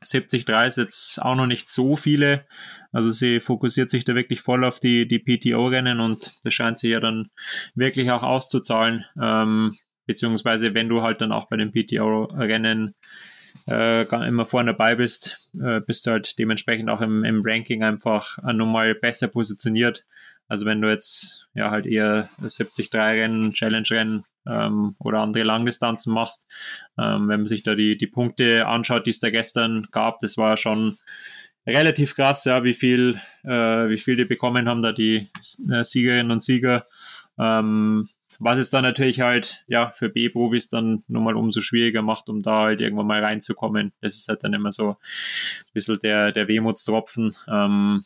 73 0.00 0.48
ist 0.48 0.76
jetzt 0.76 1.22
auch 1.22 1.34
noch 1.34 1.46
nicht 1.46 1.68
so 1.68 1.96
viele. 1.96 2.46
Also 2.92 3.10
sie 3.10 3.40
fokussiert 3.40 3.90
sich 3.90 4.04
da 4.04 4.14
wirklich 4.14 4.40
voll 4.40 4.64
auf 4.64 4.80
die, 4.80 5.08
die 5.08 5.18
PTO-Rennen 5.18 6.00
und 6.00 6.40
das 6.44 6.54
scheint 6.54 6.78
sich 6.78 6.90
ja 6.90 7.00
dann 7.00 7.30
wirklich 7.74 8.10
auch 8.10 8.22
auszuzahlen. 8.22 9.04
Ähm, 9.20 9.76
beziehungsweise 10.06 10.74
wenn 10.74 10.88
du 10.88 11.02
halt 11.02 11.20
dann 11.20 11.32
auch 11.32 11.48
bei 11.48 11.56
den 11.56 11.72
PTO-Rennen 11.72 12.94
äh, 13.68 14.02
immer 14.26 14.44
vorne 14.46 14.72
dabei 14.72 14.94
bist, 14.94 15.50
äh, 15.60 15.80
bist 15.80 16.06
du 16.06 16.12
halt 16.12 16.38
dementsprechend 16.38 16.90
auch 16.90 17.00
im, 17.00 17.24
im 17.24 17.42
Ranking 17.44 17.82
einfach 17.82 18.38
nochmal 18.42 18.94
besser 18.94 19.28
positioniert. 19.28 20.04
Also 20.48 20.64
wenn 20.64 20.80
du 20.80 20.88
jetzt 20.88 21.46
ja 21.54 21.70
halt 21.70 21.86
eher 21.86 22.28
73 22.40 22.92
Rennen, 22.94 23.52
Challenge-Rennen 23.52 24.24
ähm, 24.46 24.96
oder 24.98 25.18
andere 25.18 25.44
Langdistanzen 25.44 26.14
machst, 26.14 26.46
ähm, 26.98 27.28
wenn 27.28 27.40
man 27.40 27.46
sich 27.46 27.62
da 27.62 27.74
die, 27.74 27.98
die 27.98 28.06
Punkte 28.06 28.66
anschaut, 28.66 29.06
die 29.06 29.10
es 29.10 29.20
da 29.20 29.28
gestern 29.30 29.86
gab, 29.90 30.20
das 30.20 30.38
war 30.38 30.56
schon 30.56 30.96
relativ 31.66 32.16
krass, 32.16 32.46
ja, 32.46 32.64
wie 32.64 32.72
viel, 32.72 33.20
äh, 33.44 33.50
wie 33.90 33.98
viel 33.98 34.16
die 34.16 34.24
bekommen 34.24 34.68
haben, 34.68 34.80
da 34.80 34.92
die 34.92 35.28
äh, 35.70 35.84
Siegerinnen 35.84 36.32
und 36.32 36.42
Sieger. 36.42 36.84
Ähm, 37.38 38.08
was 38.38 38.58
es 38.58 38.70
dann 38.70 38.84
natürlich 38.84 39.20
halt, 39.20 39.64
ja, 39.66 39.90
für 39.90 40.08
B-Profis 40.08 40.68
dann 40.68 41.02
nochmal 41.08 41.36
umso 41.36 41.60
schwieriger 41.60 42.02
macht, 42.02 42.28
um 42.28 42.42
da 42.42 42.62
halt 42.62 42.80
irgendwann 42.80 43.06
mal 43.06 43.22
reinzukommen. 43.22 43.92
Das 44.00 44.14
ist 44.14 44.28
halt 44.28 44.44
dann 44.44 44.54
immer 44.54 44.72
so 44.72 44.90
ein 44.90 44.96
bisschen 45.74 45.98
der, 46.02 46.32
der 46.32 46.46
Wehmutstropfen. 46.46 47.34
Ähm, 47.48 48.04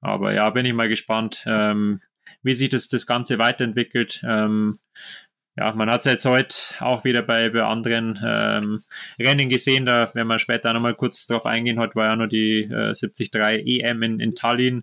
aber 0.00 0.34
ja, 0.34 0.50
bin 0.50 0.66
ich 0.66 0.74
mal 0.74 0.88
gespannt, 0.88 1.44
ähm, 1.46 2.00
wie 2.42 2.54
sich 2.54 2.70
das, 2.70 2.88
das 2.88 3.06
Ganze 3.06 3.38
weiterentwickelt. 3.38 4.22
Ähm, 4.26 4.78
ja, 5.56 5.72
man 5.74 5.90
hat 5.90 6.00
es 6.00 6.06
jetzt 6.06 6.24
heute 6.24 6.56
auch 6.80 7.04
wieder 7.04 7.22
bei, 7.22 7.50
bei 7.50 7.62
anderen 7.62 8.18
ähm, 8.24 8.82
Rennen 9.18 9.50
gesehen, 9.50 9.84
da 9.84 10.12
werden 10.14 10.28
wir 10.28 10.38
später 10.38 10.72
nochmal 10.72 10.94
kurz 10.94 11.26
drauf 11.26 11.44
eingehen, 11.44 11.78
heute 11.78 11.94
war 11.94 12.06
ja 12.06 12.16
nur 12.16 12.26
die 12.26 12.62
äh, 12.62 12.94
73 12.94 13.30
EM 13.34 14.02
in, 14.02 14.18
in 14.18 14.34
Tallinn. 14.34 14.82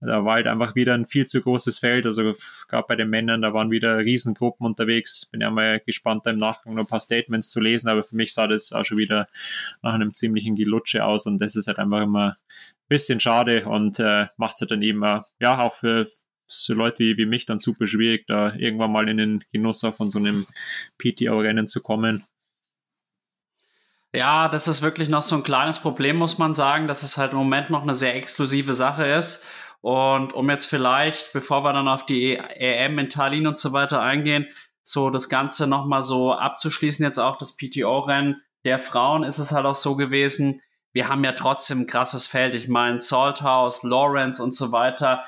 Da 0.00 0.24
war 0.24 0.34
halt 0.34 0.46
einfach 0.46 0.74
wieder 0.74 0.94
ein 0.94 1.06
viel 1.06 1.26
zu 1.26 1.40
großes 1.40 1.78
Feld. 1.78 2.06
Also 2.06 2.34
gerade 2.68 2.84
bei 2.86 2.96
den 2.96 3.08
Männern, 3.08 3.42
da 3.42 3.54
waren 3.54 3.70
wieder 3.70 3.98
Riesengruppen 3.98 4.66
unterwegs. 4.66 5.26
Bin 5.26 5.40
ja 5.40 5.50
mal 5.50 5.80
gespannt, 5.80 6.26
da 6.26 6.30
im 6.30 6.38
Nachgang 6.38 6.74
noch 6.74 6.84
ein 6.84 6.88
paar 6.88 7.00
Statements 7.00 7.48
zu 7.48 7.60
lesen, 7.60 7.88
aber 7.88 8.02
für 8.02 8.16
mich 8.16 8.34
sah 8.34 8.46
das 8.46 8.72
auch 8.72 8.84
schon 8.84 8.98
wieder 8.98 9.26
nach 9.82 9.94
einem 9.94 10.14
ziemlichen 10.14 10.54
Gelutsche 10.54 11.04
aus 11.04 11.26
und 11.26 11.40
das 11.40 11.56
ist 11.56 11.66
halt 11.66 11.78
einfach 11.78 12.02
immer 12.02 12.30
ein 12.30 12.88
bisschen 12.88 13.20
schade 13.20 13.64
und 13.64 13.98
äh, 13.98 14.26
macht 14.36 14.56
es 14.56 14.60
halt 14.60 14.70
dann 14.70 14.82
eben, 14.82 15.02
äh, 15.02 15.22
ja, 15.40 15.58
auch 15.60 15.74
für, 15.74 16.06
so 16.46 16.74
Leute 16.74 17.00
wie, 17.00 17.16
wie 17.16 17.26
mich 17.26 17.46
dann 17.46 17.58
super 17.58 17.86
schwierig, 17.86 18.26
da 18.26 18.54
irgendwann 18.54 18.92
mal 18.92 19.08
in 19.08 19.16
den 19.16 19.44
Genuss 19.50 19.80
von 19.80 20.10
so 20.10 20.18
einem 20.18 20.46
PTO-Rennen 20.98 21.68
zu 21.68 21.80
kommen. 21.80 22.24
Ja, 24.14 24.48
das 24.48 24.68
ist 24.68 24.80
wirklich 24.80 25.08
noch 25.08 25.22
so 25.22 25.36
ein 25.36 25.42
kleines 25.42 25.78
Problem, 25.78 26.16
muss 26.16 26.38
man 26.38 26.54
sagen, 26.54 26.88
dass 26.88 27.02
es 27.02 27.18
halt 27.18 27.32
im 27.32 27.38
Moment 27.38 27.68
noch 27.70 27.82
eine 27.82 27.94
sehr 27.94 28.14
exklusive 28.14 28.72
Sache 28.72 29.04
ist. 29.04 29.46
Und 29.86 30.32
um 30.32 30.50
jetzt 30.50 30.66
vielleicht, 30.66 31.32
bevor 31.32 31.62
wir 31.62 31.72
dann 31.72 31.86
auf 31.86 32.04
die 32.04 32.34
EM 32.34 32.98
in 32.98 33.08
Tallinn 33.08 33.46
und 33.46 33.56
so 33.56 33.72
weiter 33.72 34.02
eingehen, 34.02 34.48
so 34.82 35.10
das 35.10 35.28
Ganze 35.28 35.68
nochmal 35.68 36.02
so 36.02 36.32
abzuschließen, 36.32 37.06
jetzt 37.06 37.20
auch 37.20 37.36
das 37.36 37.56
PTO-Rennen 37.56 38.42
der 38.64 38.80
Frauen 38.80 39.22
ist 39.22 39.38
es 39.38 39.52
halt 39.52 39.64
auch 39.64 39.76
so 39.76 39.94
gewesen, 39.94 40.60
wir 40.92 41.06
haben 41.08 41.22
ja 41.22 41.30
trotzdem 41.30 41.82
ein 41.82 41.86
krasses 41.86 42.26
Feld. 42.26 42.56
Ich 42.56 42.66
meine, 42.66 42.98
Salthouse, 42.98 43.84
Lawrence 43.84 44.42
und 44.42 44.56
so 44.56 44.72
weiter, 44.72 45.22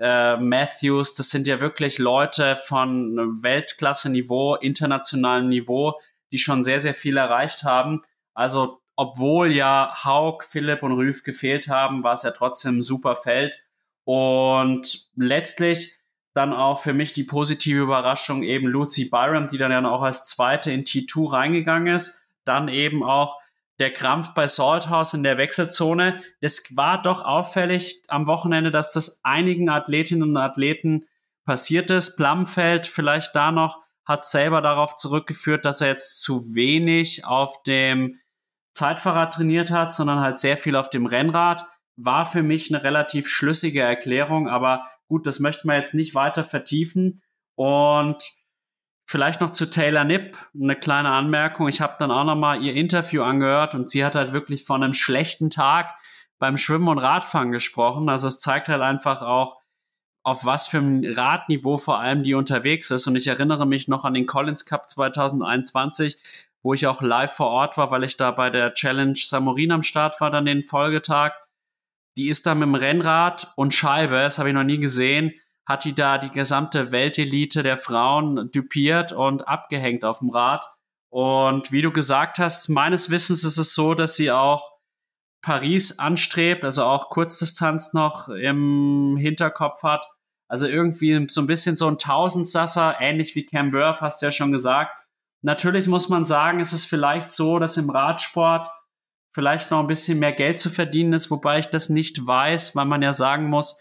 äh, 0.00 0.38
Matthews, 0.38 1.12
das 1.12 1.28
sind 1.28 1.46
ja 1.46 1.60
wirklich 1.60 1.98
Leute 1.98 2.56
von 2.56 3.42
Weltklasse-Niveau, 3.42 4.54
internationalem 4.54 5.50
Niveau, 5.50 6.00
die 6.32 6.38
schon 6.38 6.64
sehr, 6.64 6.80
sehr 6.80 6.94
viel 6.94 7.18
erreicht 7.18 7.62
haben. 7.64 8.00
Also, 8.32 8.80
obwohl 8.96 9.52
ja 9.52 9.92
Haug, 10.02 10.44
Philipp 10.48 10.82
und 10.82 10.92
Rüff 10.92 11.24
gefehlt 11.24 11.68
haben, 11.68 12.02
war 12.02 12.14
es 12.14 12.22
ja 12.22 12.30
trotzdem 12.30 12.78
ein 12.78 12.82
super 12.82 13.14
Feld. 13.14 13.67
Und 14.08 15.10
letztlich 15.16 15.98
dann 16.32 16.54
auch 16.54 16.80
für 16.80 16.94
mich 16.94 17.12
die 17.12 17.24
positive 17.24 17.82
Überraschung 17.82 18.42
eben 18.42 18.66
Lucy 18.66 19.10
Byram, 19.10 19.50
die 19.50 19.58
dann 19.58 19.70
ja 19.70 19.86
auch 19.86 20.00
als 20.00 20.24
zweite 20.24 20.72
in 20.72 20.84
T2 20.84 21.30
reingegangen 21.30 21.94
ist. 21.94 22.26
Dann 22.46 22.68
eben 22.68 23.04
auch 23.04 23.38
der 23.78 23.92
Krampf 23.92 24.32
bei 24.32 24.46
Salthouse 24.46 25.12
in 25.12 25.24
der 25.24 25.36
Wechselzone. 25.36 26.22
Das 26.40 26.74
war 26.74 27.02
doch 27.02 27.22
auffällig 27.22 28.02
am 28.08 28.26
Wochenende, 28.26 28.70
dass 28.70 28.92
das 28.92 29.20
einigen 29.24 29.68
Athletinnen 29.68 30.22
und 30.22 30.36
Athleten 30.38 31.04
passiert 31.44 31.90
ist. 31.90 32.16
Plumfeld 32.16 32.86
vielleicht 32.86 33.36
da 33.36 33.52
noch 33.52 33.82
hat 34.06 34.24
selber 34.24 34.62
darauf 34.62 34.94
zurückgeführt, 34.94 35.66
dass 35.66 35.82
er 35.82 35.88
jetzt 35.88 36.22
zu 36.22 36.54
wenig 36.54 37.26
auf 37.26 37.62
dem 37.64 38.18
Zeitfahrrad 38.72 39.34
trainiert 39.34 39.70
hat, 39.70 39.92
sondern 39.92 40.20
halt 40.20 40.38
sehr 40.38 40.56
viel 40.56 40.76
auf 40.76 40.88
dem 40.88 41.04
Rennrad. 41.04 41.66
War 42.00 42.26
für 42.26 42.42
mich 42.42 42.72
eine 42.72 42.84
relativ 42.84 43.28
schlüssige 43.28 43.82
Erklärung, 43.82 44.48
aber 44.48 44.84
gut, 45.08 45.26
das 45.26 45.40
möchten 45.40 45.68
wir 45.68 45.76
jetzt 45.76 45.94
nicht 45.94 46.14
weiter 46.14 46.44
vertiefen. 46.44 47.20
Und 47.56 48.22
vielleicht 49.04 49.40
noch 49.40 49.50
zu 49.50 49.68
Taylor 49.68 50.04
Nipp 50.04 50.36
eine 50.54 50.76
kleine 50.76 51.10
Anmerkung. 51.10 51.66
Ich 51.66 51.80
habe 51.80 51.96
dann 51.98 52.10
auch 52.10 52.24
noch 52.24 52.36
mal 52.36 52.62
ihr 52.62 52.74
Interview 52.74 53.22
angehört 53.22 53.74
und 53.74 53.90
sie 53.90 54.04
hat 54.04 54.14
halt 54.14 54.32
wirklich 54.32 54.64
von 54.64 54.82
einem 54.82 54.92
schlechten 54.92 55.50
Tag 55.50 55.94
beim 56.38 56.56
Schwimmen 56.56 56.88
und 56.88 56.98
Radfahren 56.98 57.50
gesprochen. 57.50 58.08
Also 58.08 58.28
es 58.28 58.38
zeigt 58.38 58.68
halt 58.68 58.82
einfach 58.82 59.22
auch, 59.22 59.56
auf 60.22 60.44
was 60.44 60.68
für 60.68 60.78
ein 60.78 61.04
Radniveau 61.10 61.78
vor 61.78 62.00
allem 62.00 62.22
die 62.22 62.34
unterwegs 62.34 62.90
ist. 62.90 63.06
Und 63.06 63.16
ich 63.16 63.26
erinnere 63.26 63.66
mich 63.66 63.88
noch 63.88 64.04
an 64.04 64.14
den 64.14 64.26
Collins 64.26 64.66
Cup 64.66 64.88
2021, 64.88 66.18
wo 66.62 66.74
ich 66.74 66.86
auch 66.86 67.00
live 67.00 67.32
vor 67.32 67.48
Ort 67.48 67.78
war, 67.78 67.90
weil 67.90 68.04
ich 68.04 68.18
da 68.18 68.30
bei 68.30 68.50
der 68.50 68.74
Challenge 68.74 69.16
Samorin 69.16 69.72
am 69.72 69.82
Start 69.82 70.20
war, 70.20 70.30
dann 70.30 70.44
den 70.44 70.64
Folgetag. 70.64 71.32
Die 72.18 72.28
ist 72.28 72.46
da 72.46 72.56
mit 72.56 72.66
dem 72.66 72.74
Rennrad 72.74 73.52
und 73.54 73.72
Scheibe, 73.72 74.16
das 74.16 74.38
habe 74.38 74.48
ich 74.48 74.54
noch 74.54 74.64
nie 74.64 74.78
gesehen, 74.78 75.32
hat 75.64 75.84
die 75.84 75.94
da 75.94 76.18
die 76.18 76.30
gesamte 76.30 76.90
Weltelite 76.90 77.62
der 77.62 77.76
Frauen 77.76 78.50
dupiert 78.50 79.12
und 79.12 79.46
abgehängt 79.46 80.04
auf 80.04 80.18
dem 80.18 80.30
Rad. 80.30 80.64
Und 81.10 81.70
wie 81.70 81.80
du 81.80 81.92
gesagt 81.92 82.40
hast, 82.40 82.68
meines 82.70 83.10
Wissens 83.10 83.44
ist 83.44 83.56
es 83.56 83.72
so, 83.72 83.94
dass 83.94 84.16
sie 84.16 84.32
auch 84.32 84.72
Paris 85.42 86.00
anstrebt, 86.00 86.64
also 86.64 86.82
auch 86.82 87.08
Kurzdistanz 87.08 87.92
noch 87.92 88.28
im 88.28 89.16
Hinterkopf 89.16 89.84
hat. 89.84 90.04
Also 90.48 90.66
irgendwie 90.66 91.24
so 91.30 91.40
ein 91.40 91.46
bisschen 91.46 91.76
so 91.76 91.86
ein 91.86 91.98
Tausendsasser, 91.98 92.96
ähnlich 92.98 93.36
wie 93.36 93.46
Cam 93.46 93.72
Worth, 93.72 94.00
hast 94.00 94.20
du 94.20 94.26
ja 94.26 94.32
schon 94.32 94.50
gesagt. 94.50 94.90
Natürlich 95.42 95.86
muss 95.86 96.08
man 96.08 96.24
sagen, 96.24 96.58
es 96.58 96.72
ist 96.72 96.86
vielleicht 96.86 97.30
so, 97.30 97.60
dass 97.60 97.76
im 97.76 97.90
Radsport 97.90 98.68
vielleicht 99.38 99.70
noch 99.70 99.78
ein 99.78 99.86
bisschen 99.86 100.18
mehr 100.18 100.32
Geld 100.32 100.58
zu 100.58 100.68
verdienen 100.68 101.12
ist, 101.12 101.30
wobei 101.30 101.60
ich 101.60 101.66
das 101.66 101.90
nicht 101.90 102.26
weiß, 102.26 102.74
weil 102.74 102.86
man 102.86 103.02
ja 103.02 103.12
sagen 103.12 103.48
muss, 103.48 103.80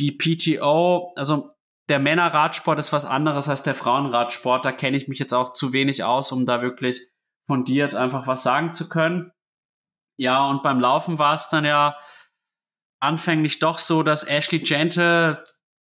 die 0.00 0.10
PTO, 0.10 1.12
also 1.14 1.48
der 1.88 2.00
Männerradsport 2.00 2.76
ist 2.80 2.92
was 2.92 3.04
anderes 3.04 3.48
als 3.48 3.62
der 3.62 3.76
Frauenradsport. 3.76 4.64
Da 4.64 4.72
kenne 4.72 4.96
ich 4.96 5.06
mich 5.06 5.20
jetzt 5.20 5.32
auch 5.32 5.52
zu 5.52 5.72
wenig 5.72 6.02
aus, 6.02 6.32
um 6.32 6.44
da 6.44 6.60
wirklich 6.60 7.12
fundiert 7.46 7.94
einfach 7.94 8.26
was 8.26 8.42
sagen 8.42 8.72
zu 8.72 8.88
können. 8.88 9.30
Ja, 10.18 10.44
und 10.50 10.64
beim 10.64 10.80
Laufen 10.80 11.20
war 11.20 11.34
es 11.34 11.48
dann 11.48 11.64
ja 11.64 11.96
anfänglich 13.00 13.60
doch 13.60 13.78
so, 13.78 14.02
dass 14.02 14.26
Ashley 14.26 14.58
Gente 14.58 15.44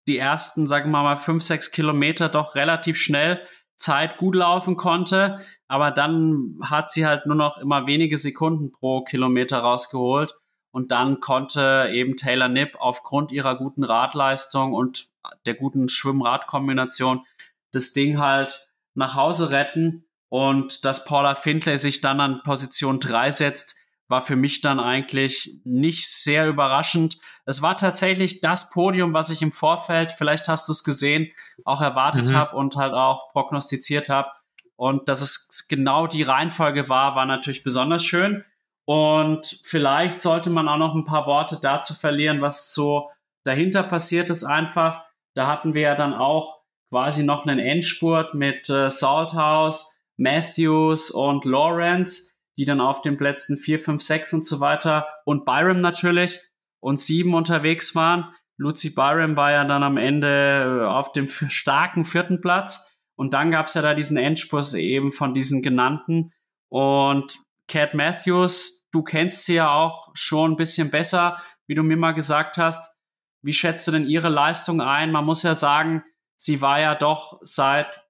die 0.06 0.18
ersten, 0.18 0.66
sagen 0.66 0.90
wir 0.90 1.02
mal, 1.02 1.16
fünf, 1.16 1.42
sechs 1.42 1.70
Kilometer 1.70 2.28
doch 2.28 2.54
relativ 2.54 2.98
schnell 2.98 3.42
Zeit 3.76 4.18
gut 4.18 4.34
laufen 4.34 4.76
konnte, 4.76 5.40
aber 5.68 5.90
dann 5.90 6.58
hat 6.62 6.90
sie 6.90 7.06
halt 7.06 7.26
nur 7.26 7.36
noch 7.36 7.58
immer 7.58 7.86
wenige 7.86 8.18
Sekunden 8.18 8.70
pro 8.70 9.02
Kilometer 9.02 9.58
rausgeholt. 9.58 10.34
Und 10.74 10.90
dann 10.90 11.20
konnte 11.20 11.90
eben 11.92 12.16
Taylor 12.16 12.48
Nipp 12.48 12.76
aufgrund 12.78 13.30
ihrer 13.30 13.56
guten 13.56 13.84
Radleistung 13.84 14.72
und 14.72 15.08
der 15.44 15.54
guten 15.54 15.88
Schwimm-Rad-Kombination 15.88 17.26
das 17.72 17.92
Ding 17.92 18.18
halt 18.18 18.70
nach 18.94 19.14
Hause 19.14 19.50
retten. 19.50 20.06
Und 20.28 20.86
dass 20.86 21.04
Paula 21.04 21.34
Findlay 21.34 21.76
sich 21.76 22.00
dann 22.00 22.20
an 22.20 22.42
Position 22.42 23.00
3 23.00 23.32
setzt, 23.32 23.81
war 24.12 24.20
für 24.20 24.36
mich 24.36 24.60
dann 24.60 24.78
eigentlich 24.78 25.58
nicht 25.64 26.06
sehr 26.06 26.46
überraschend. 26.46 27.16
Es 27.46 27.62
war 27.62 27.76
tatsächlich 27.76 28.40
das 28.40 28.70
Podium, 28.70 29.14
was 29.14 29.30
ich 29.30 29.40
im 29.42 29.50
Vorfeld, 29.50 30.12
vielleicht 30.12 30.48
hast 30.48 30.68
du 30.68 30.72
es 30.72 30.84
gesehen, 30.84 31.32
auch 31.64 31.80
erwartet 31.80 32.28
mhm. 32.28 32.34
habe 32.34 32.54
und 32.54 32.76
halt 32.76 32.92
auch 32.92 33.32
prognostiziert 33.32 34.10
habe. 34.10 34.28
Und 34.76 35.08
dass 35.08 35.22
es 35.22 35.66
genau 35.66 36.06
die 36.06 36.22
Reihenfolge 36.22 36.90
war, 36.90 37.16
war 37.16 37.24
natürlich 37.24 37.64
besonders 37.64 38.04
schön. 38.04 38.44
Und 38.84 39.46
vielleicht 39.64 40.20
sollte 40.20 40.50
man 40.50 40.68
auch 40.68 40.76
noch 40.76 40.94
ein 40.94 41.04
paar 41.04 41.26
Worte 41.26 41.58
dazu 41.60 41.94
verlieren, 41.94 42.42
was 42.42 42.74
so 42.74 43.08
dahinter 43.44 43.82
passiert 43.82 44.28
ist 44.28 44.44
einfach. 44.44 45.04
Da 45.34 45.46
hatten 45.46 45.72
wir 45.72 45.82
ja 45.82 45.94
dann 45.94 46.12
auch 46.12 46.60
quasi 46.90 47.24
noch 47.24 47.46
einen 47.46 47.58
Endspurt 47.58 48.34
mit 48.34 48.68
äh, 48.68 48.90
Salthouse, 48.90 49.98
Matthews 50.18 51.10
und 51.10 51.46
Lawrence 51.46 52.31
die 52.58 52.64
dann 52.64 52.80
auf 52.80 53.00
den 53.02 53.16
Plätzen 53.16 53.56
4, 53.56 53.78
5, 53.78 54.02
6 54.02 54.32
und 54.34 54.46
so 54.46 54.60
weiter 54.60 55.06
und 55.24 55.44
Byram 55.44 55.80
natürlich 55.80 56.40
und 56.80 56.98
7 56.98 57.34
unterwegs 57.34 57.94
waren. 57.94 58.32
Lucy 58.58 58.94
Byram 58.94 59.36
war 59.36 59.50
ja 59.50 59.64
dann 59.64 59.82
am 59.82 59.96
Ende 59.96 60.82
äh, 60.82 60.86
auf 60.86 61.12
dem 61.12 61.28
starken 61.48 62.04
vierten 62.04 62.40
Platz. 62.40 62.88
Und 63.16 63.34
dann 63.34 63.50
gab 63.50 63.66
es 63.66 63.74
ja 63.74 63.82
da 63.82 63.94
diesen 63.94 64.16
Endspurt 64.16 64.72
eben 64.74 65.12
von 65.12 65.34
diesen 65.34 65.62
genannten. 65.62 66.32
Und 66.68 67.38
Cat 67.68 67.94
Matthews, 67.94 68.88
du 68.92 69.02
kennst 69.02 69.44
sie 69.44 69.54
ja 69.54 69.72
auch 69.72 70.10
schon 70.14 70.52
ein 70.52 70.56
bisschen 70.56 70.90
besser, 70.90 71.40
wie 71.66 71.74
du 71.74 71.82
mir 71.82 71.96
mal 71.96 72.12
gesagt 72.12 72.58
hast. 72.58 72.96
Wie 73.42 73.52
schätzt 73.52 73.86
du 73.86 73.92
denn 73.92 74.06
ihre 74.06 74.28
Leistung 74.28 74.80
ein? 74.80 75.12
Man 75.12 75.24
muss 75.24 75.42
ja 75.42 75.54
sagen, 75.54 76.04
sie 76.36 76.60
war 76.60 76.80
ja 76.80 76.94
doch 76.94 77.38
seit 77.42 78.02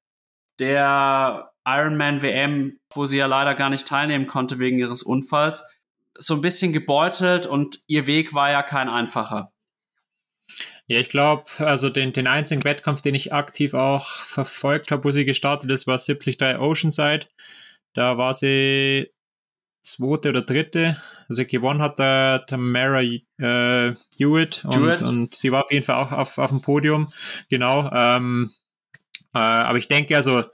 der 0.59 1.52
Ironman 1.65 2.23
WM, 2.23 2.79
wo 2.93 3.07
sie 3.07 3.19
ja 3.19 3.27
leider 3.27 3.55
gar 3.55 3.71
nicht 3.71 3.87
teilnehmen 3.87 4.27
konnte 4.27 4.59
wegen 4.59 4.79
ihres 4.79 5.03
Unfalls, 5.03 5.81
so 6.15 6.35
ein 6.35 6.43
bisschen 6.43 6.73
gebeutelt 6.73 7.47
und 7.47 7.79
ihr 7.87 8.07
Weg 8.07 8.35
war 8.35 8.51
ja 8.51 8.63
kein 8.63 8.89
einfacher. 8.89 9.51
Ja, 10.87 10.99
ich 10.99 11.09
glaube, 11.09 11.45
also 11.59 11.89
den, 11.89 12.13
den 12.13 12.27
einzigen 12.27 12.65
Wettkampf, 12.65 13.01
den 13.01 13.15
ich 13.15 13.33
aktiv 13.33 13.75
auch 13.75 14.07
verfolgt 14.09 14.91
habe, 14.91 15.05
wo 15.05 15.11
sie 15.11 15.25
gestartet 15.25 15.71
ist, 15.71 15.87
war 15.87 15.97
73 15.97 16.59
Oceanside. 16.59 17.27
Da 17.95 18.19
war 18.19 18.35
sie 18.35 19.11
zweite 19.83 20.31
oder 20.31 20.43
dritte. 20.43 21.01
Also 21.29 21.45
gewonnen 21.45 21.81
hat 21.83 21.99
der 21.99 22.45
Tamara 22.47 23.01
äh, 23.01 23.95
Hewitt 24.19 24.65
und, 24.65 25.03
und, 25.03 25.35
sie 25.35 25.53
war 25.53 25.65
auf 25.65 25.73
jeden 25.73 25.85
Fall 25.85 25.97
auch 25.97 26.13
auf, 26.13 26.39
auf 26.39 26.51
dem 26.51 26.63
Podium. 26.63 27.13
Genau. 27.49 27.91
Ähm, 27.93 28.53
äh, 29.35 29.39
aber 29.39 29.79
ich 29.79 29.89
denke 29.89 30.17
also, 30.17 30.45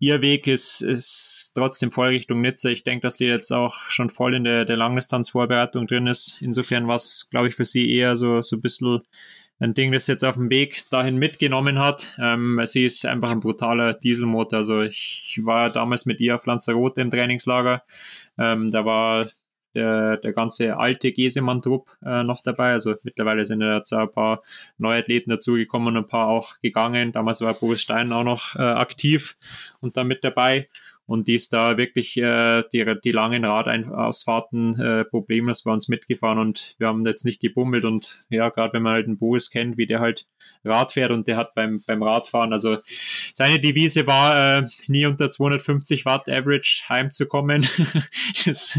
ihr 0.00 0.22
Weg 0.22 0.46
ist, 0.46 0.80
ist 0.80 1.52
trotzdem 1.54 1.92
voll 1.92 2.08
Richtung 2.08 2.40
Nizza. 2.40 2.70
Ich 2.70 2.82
denke, 2.82 3.02
dass 3.02 3.18
sie 3.18 3.26
jetzt 3.26 3.52
auch 3.52 3.76
schon 3.90 4.10
voll 4.10 4.34
in 4.34 4.44
der, 4.44 4.64
der 4.64 4.76
Langdistanzvorbereitung 4.76 5.86
drin 5.86 6.06
ist. 6.06 6.38
Insofern 6.40 6.88
war 6.88 6.96
es, 6.96 7.28
glaube 7.30 7.48
ich, 7.48 7.54
für 7.54 7.66
sie 7.66 7.94
eher 7.94 8.16
so, 8.16 8.40
so 8.40 8.56
ein 8.56 8.62
bisschen 8.62 9.00
ein 9.60 9.74
Ding, 9.74 9.92
das 9.92 10.06
jetzt 10.06 10.24
auf 10.24 10.36
dem 10.36 10.48
Weg 10.48 10.88
dahin 10.88 11.16
mitgenommen 11.16 11.78
hat. 11.78 12.16
Ähm, 12.18 12.60
sie 12.64 12.86
ist 12.86 13.04
einfach 13.04 13.30
ein 13.30 13.40
brutaler 13.40 13.92
Dieselmotor. 13.92 14.60
Also 14.60 14.80
ich 14.80 15.38
war 15.44 15.68
damals 15.68 16.06
mit 16.06 16.18
ihr 16.20 16.34
auf 16.34 16.46
Lanzarote 16.46 17.02
im 17.02 17.10
Trainingslager. 17.10 17.82
Ähm, 18.38 18.72
da 18.72 18.86
war 18.86 19.26
der, 19.74 20.16
der 20.16 20.32
ganze 20.32 20.76
alte 20.76 21.12
Gesemann-Trupp 21.12 21.88
äh, 22.04 22.22
noch 22.22 22.42
dabei. 22.42 22.70
Also 22.70 22.94
mittlerweile 23.02 23.46
sind 23.46 23.60
ja 23.60 23.76
jetzt 23.76 23.92
ein 23.92 24.10
paar 24.10 24.42
neue 24.78 25.00
Athleten 25.00 25.30
dazugekommen 25.30 25.96
und 25.96 26.04
ein 26.04 26.08
paar 26.08 26.28
auch 26.28 26.60
gegangen. 26.60 27.12
Damals 27.12 27.40
war 27.40 27.54
Boris 27.54 27.82
Stein 27.82 28.12
auch 28.12 28.24
noch 28.24 28.56
äh, 28.56 28.62
aktiv 28.62 29.36
und 29.80 29.96
da 29.96 30.04
mit 30.04 30.24
dabei 30.24 30.68
und 31.10 31.26
die 31.26 31.34
ist 31.34 31.52
da 31.52 31.76
wirklich 31.76 32.16
äh, 32.18 32.62
die, 32.72 32.86
die 33.02 33.10
langen 33.10 33.44
Radausfahrten 33.44 34.80
äh, 34.80 35.04
problemlos 35.04 35.64
bei 35.64 35.72
uns 35.72 35.88
mitgefahren 35.88 36.38
und 36.38 36.76
wir 36.78 36.86
haben 36.86 37.04
jetzt 37.04 37.24
nicht 37.24 37.40
gebummelt 37.40 37.84
und 37.84 38.26
ja, 38.30 38.48
gerade 38.48 38.74
wenn 38.74 38.84
man 38.84 38.92
halt 38.92 39.06
einen 39.06 39.18
Boris 39.18 39.50
kennt, 39.50 39.76
wie 39.76 39.86
der 39.86 39.98
halt 39.98 40.28
Rad 40.64 40.92
fährt 40.92 41.10
und 41.10 41.26
der 41.26 41.36
hat 41.36 41.56
beim, 41.56 41.82
beim 41.84 42.04
Radfahren, 42.04 42.52
also 42.52 42.78
seine 43.34 43.58
Devise 43.58 44.06
war, 44.06 44.58
äh, 44.58 44.68
nie 44.86 45.04
unter 45.04 45.28
250 45.28 46.04
Watt 46.04 46.28
Average 46.28 46.84
heimzukommen. 46.88 47.66
das, 48.46 48.78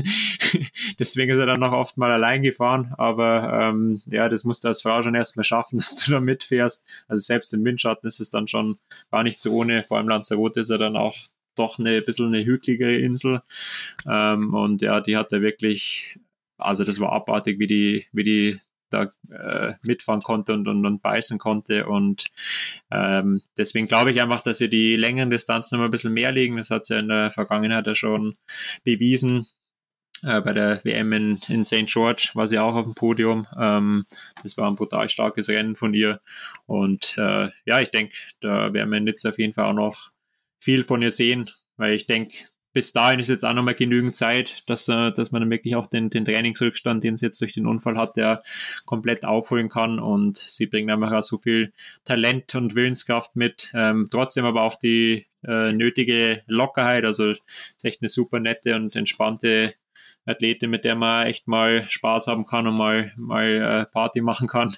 deswegen 1.00 1.34
ist 1.34 1.38
er 1.38 1.48
dann 1.48 1.60
noch 1.60 1.74
oft 1.74 1.98
mal 1.98 2.14
allein 2.14 2.44
gefahren, 2.44 2.94
aber 2.98 3.72
ähm, 3.74 4.02
ja, 4.06 4.30
das 4.30 4.46
musst 4.46 4.64
du 4.64 4.70
als 4.70 4.84
Frau 4.84 5.04
schon 5.04 5.16
erstmal 5.16 5.44
schaffen, 5.44 5.76
dass 5.80 5.98
du 5.98 6.12
da 6.12 6.22
mitfährst. 6.22 6.88
Also 7.10 7.20
selbst 7.20 7.54
im 7.54 7.66
Windschatten 7.66 8.08
ist 8.08 8.22
es 8.22 8.30
dann 8.30 8.48
schon 8.48 8.78
gar 9.12 9.24
nicht 9.24 9.42
so 9.42 9.52
ohne, 9.52 9.84
vor 9.84 9.98
allem 9.98 10.08
Lanzarote 10.08 10.62
ist 10.62 10.70
er 10.70 10.78
dann 10.78 10.96
auch 10.96 11.18
doch 11.62 11.80
eine 11.80 12.02
bisschen 12.02 12.28
eine 12.28 12.44
hügelige 12.44 12.98
Insel. 12.98 13.42
Ähm, 14.08 14.54
und 14.54 14.82
ja, 14.82 15.00
die 15.02 15.18
hat 15.18 15.32
er 15.32 15.42
wirklich, 15.42 16.18
also 16.58 16.84
das 16.84 17.00
war 17.00 17.12
abartig, 17.14 17.60
wie 17.60 17.68
die, 17.68 18.06
wie 18.14 18.24
die 18.24 18.60
da 18.92 19.12
äh, 19.30 19.74
mitfahren 19.84 20.22
konnte 20.22 20.54
und, 20.54 20.68
und, 20.68 20.86
und 20.86 21.02
beißen 21.02 21.38
konnte. 21.38 21.86
Und 21.88 22.26
ähm, 22.92 23.42
deswegen 23.58 23.88
glaube 23.88 24.12
ich 24.12 24.22
einfach, 24.22 24.42
dass 24.42 24.58
sie 24.58 24.70
die 24.70 24.96
längeren 24.98 25.30
Distanzen 25.30 25.78
noch 25.80 25.86
ein 25.86 25.92
bisschen 25.92 26.14
mehr 26.14 26.32
liegen. 26.32 26.58
Das 26.58 26.72
hat 26.72 26.86
sie 26.86 27.00
in 27.00 27.08
der 27.08 27.32
Vergangenheit 27.32 27.88
ja 27.88 27.96
schon 27.96 28.34
bewiesen. 28.84 29.48
äh, 30.24 30.42
bei 30.42 30.54
der 30.54 30.84
WM 30.84 31.14
in, 31.14 31.40
in 31.48 31.66
St. 31.66 31.88
George 31.88 32.32
war 32.34 32.48
sie 32.48 32.60
auch 32.60 32.76
auf 32.76 32.86
dem 32.86 32.96
Podium. 32.96 33.48
Ähm, 33.58 34.06
das 34.44 34.58
war 34.58 34.70
ein 34.70 34.76
brutal 34.76 35.10
starkes 35.10 35.50
Rennen 35.50 35.76
von 35.76 35.94
ihr. 35.94 36.20
Und 36.66 37.16
äh, 37.18 37.50
ja, 37.66 37.80
ich 37.80 37.90
denke, 37.92 38.14
da 38.42 38.74
werden 38.74 38.92
wir 38.92 39.02
jetzt 39.02 39.26
auf 39.26 39.40
jeden 39.40 39.54
Fall 39.54 39.66
auch 39.66 39.74
noch 39.74 40.12
viel 40.62 40.84
von 40.84 41.02
ihr 41.02 41.12
sehen, 41.12 41.50
weil 41.76 41.94
ich 41.94 42.08
denke, 42.08 42.38
bis 42.74 42.94
dahin 42.94 43.20
ist 43.20 43.30
jetzt 43.30 43.44
auch 43.44 43.54
nochmal 43.54 43.76
genügend 43.76 44.16
Zeit, 44.16 44.64
dass, 44.68 44.86
dass 44.86 45.32
man 45.32 45.42
dann 45.42 45.50
wirklich 45.50 45.76
auch 45.76 45.88
den, 45.88 46.10
den 46.10 46.24
Trainingsrückstand, 46.24 47.04
den 47.04 47.18
sie 47.18 47.26
jetzt 47.26 47.42
durch 47.42 47.54
den 47.54 47.68
Unfall 47.68 47.98
hat, 47.98 48.16
der 48.16 48.44
komplett 48.86 49.26
aufholen 49.26 49.68
kann. 49.68 50.00
Und 50.00 50.38
sie 50.38 50.68
bringt 50.68 50.90
einfach 50.90 51.12
auch 51.12 51.24
so 51.24 51.38
viel 51.38 51.74
Talent 52.06 52.56
und 52.56 52.76
Willenskraft 52.76 53.36
mit. 53.36 53.72
Ähm, 53.74 54.08
trotzdem 54.10 54.46
aber 54.46 54.64
auch 54.64 54.80
die 54.80 55.26
äh, 55.46 55.74
nötige 55.74 56.44
Lockerheit. 56.48 57.04
Also 57.04 57.32
ist 57.32 57.84
echt 57.84 58.02
eine 58.02 58.10
super 58.10 58.40
nette 58.40 58.76
und 58.76 58.96
entspannte 58.96 59.74
Athletin, 60.26 60.70
mit 60.70 60.86
der 60.86 60.96
man 60.96 61.28
echt 61.28 61.48
mal 61.48 61.86
Spaß 61.88 62.28
haben 62.28 62.46
kann 62.46 62.68
und 62.68 62.78
mal, 62.78 63.12
mal 63.16 63.46
äh, 63.46 63.86
Party 63.86 64.22
machen 64.22 64.48
kann. 64.48 64.76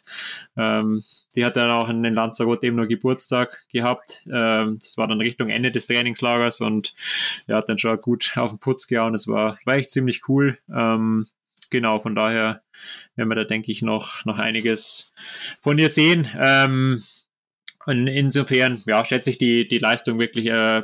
Ähm, 0.57 1.03
die 1.35 1.45
hat 1.45 1.57
dann 1.57 1.69
auch 1.69 1.89
in 1.89 2.03
den 2.03 2.13
Lanzarote 2.13 2.67
eben 2.67 2.77
nur 2.77 2.87
Geburtstag 2.87 3.65
gehabt. 3.69 4.25
Ähm, 4.31 4.77
das 4.79 4.97
war 4.97 5.07
dann 5.07 5.19
Richtung 5.19 5.49
Ende 5.49 5.71
des 5.71 5.87
Trainingslagers 5.87 6.61
und 6.61 6.93
ja, 7.47 7.57
hat 7.57 7.69
dann 7.69 7.77
schon 7.77 7.99
gut 7.99 8.33
auf 8.35 8.51
den 8.51 8.59
Putz 8.59 8.87
gehauen. 8.87 9.13
Es 9.13 9.27
war, 9.27 9.57
war 9.65 9.75
echt 9.75 9.91
ziemlich 9.91 10.27
cool. 10.29 10.57
Ähm, 10.73 11.27
genau, 11.69 11.99
von 11.99 12.15
daher 12.15 12.61
werden 13.15 13.29
wir 13.29 13.35
da, 13.35 13.43
denke 13.43 13.71
ich, 13.71 13.81
noch, 13.81 14.23
noch 14.25 14.39
einiges 14.39 15.13
von 15.61 15.77
ihr 15.77 15.89
sehen. 15.89 16.27
Ähm, 16.39 17.03
und 17.85 18.07
insofern, 18.07 18.81
ja, 18.85 19.03
schätze 19.03 19.29
ich 19.29 19.37
die, 19.37 19.67
die 19.67 19.79
Leistung 19.79 20.19
wirklich 20.19 20.45
äh, 20.45 20.83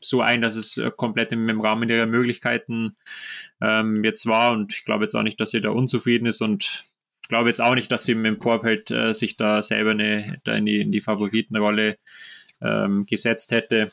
so 0.00 0.20
ein, 0.20 0.40
dass 0.40 0.54
es 0.54 0.76
äh, 0.76 0.90
komplett 0.96 1.32
im, 1.32 1.48
im 1.48 1.60
Rahmen 1.60 1.88
ihrer 1.88 2.06
Möglichkeiten 2.06 2.96
ähm, 3.60 4.04
jetzt 4.04 4.26
war. 4.26 4.52
Und 4.52 4.74
ich 4.74 4.84
glaube 4.84 5.04
jetzt 5.04 5.14
auch 5.14 5.22
nicht, 5.22 5.40
dass 5.40 5.50
sie 5.50 5.60
da 5.60 5.70
unzufrieden 5.70 6.26
ist 6.26 6.40
und 6.40 6.92
ich 7.22 7.28
glaube 7.28 7.48
jetzt 7.48 7.60
auch 7.60 7.74
nicht, 7.74 7.90
dass 7.90 8.04
sie 8.04 8.12
im 8.12 8.40
Vorfeld 8.40 8.90
äh, 8.90 9.12
sich 9.14 9.36
da 9.36 9.62
selber 9.62 9.92
eine, 9.92 10.40
da 10.44 10.54
in, 10.54 10.66
die, 10.66 10.80
in 10.80 10.92
die 10.92 11.00
Favoritenrolle 11.00 11.96
ähm, 12.60 13.06
gesetzt 13.06 13.52
hätte. 13.52 13.90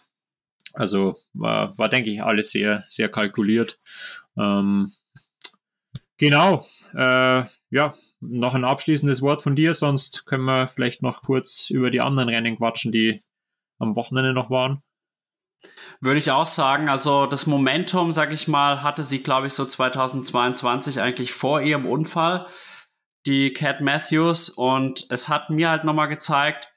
Also 0.74 1.18
war, 1.34 1.78
war, 1.78 1.90
denke 1.90 2.10
ich, 2.10 2.22
alles 2.22 2.52
sehr, 2.52 2.84
sehr 2.88 3.10
kalkuliert. 3.10 3.80
Ähm, 4.38 4.92
genau. 6.18 6.66
Äh, 6.94 7.44
ja, 7.72 7.94
noch 8.20 8.56
ein 8.56 8.66
abschließendes 8.66 9.22
Wort 9.22 9.42
von 9.42 9.56
dir, 9.56 9.74
sonst 9.74 10.26
können 10.26 10.46
wir 10.46 10.68
vielleicht 10.68 11.02
noch 11.02 11.22
kurz 11.22 11.70
über 11.70 11.92
die 11.92 12.02
anderen 12.02 12.30
Rennen 12.30 12.58
quatschen, 12.58 12.92
die 12.92 13.22
am 13.78 13.96
Wochenende 13.96 14.34
noch 14.34 14.50
waren. 14.50 14.82
Würde 16.02 16.20
ich 16.20 16.32
auch 16.32 16.46
sagen. 16.46 16.90
Also 16.90 17.26
das 17.26 17.46
Momentum, 17.46 18.12
sag 18.12 18.32
ich 18.32 18.48
mal, 18.48 18.84
hatte 18.84 19.04
sie, 19.04 19.22
glaube 19.22 19.48
ich, 19.48 19.54
so 19.54 19.66
2022 19.66 21.02
eigentlich 21.02 21.34
vor 21.34 21.62
ihrem 21.62 21.86
Unfall, 21.86 22.48
die 23.26 23.52
Cat 23.52 23.82
Matthews. 23.82 24.50
Und 24.50 25.06
es 25.10 25.28
hat 25.28 25.50
mir 25.50 25.70
halt 25.70 25.84
nochmal 25.84 26.08
gezeigt, 26.08 26.70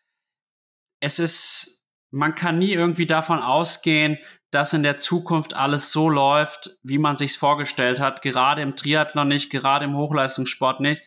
es 1.00 1.18
ist, 1.18 1.86
man 2.10 2.34
kann 2.34 2.58
nie 2.58 2.72
irgendwie 2.72 3.06
davon 3.06 3.40
ausgehen, 3.40 4.18
dass 4.50 4.74
in 4.74 4.82
der 4.82 4.98
Zukunft 4.98 5.54
alles 5.54 5.92
so 5.92 6.08
läuft, 6.08 6.70
wie 6.82 6.98
man 6.98 7.16
sich's 7.16 7.36
vorgestellt 7.36 8.00
hat. 8.00 8.22
Gerade 8.22 8.60
im 8.60 8.76
Triathlon 8.76 9.28
nicht, 9.28 9.50
gerade 9.50 9.84
im 9.84 9.96
Hochleistungssport 9.96 10.80
nicht. 10.80 11.02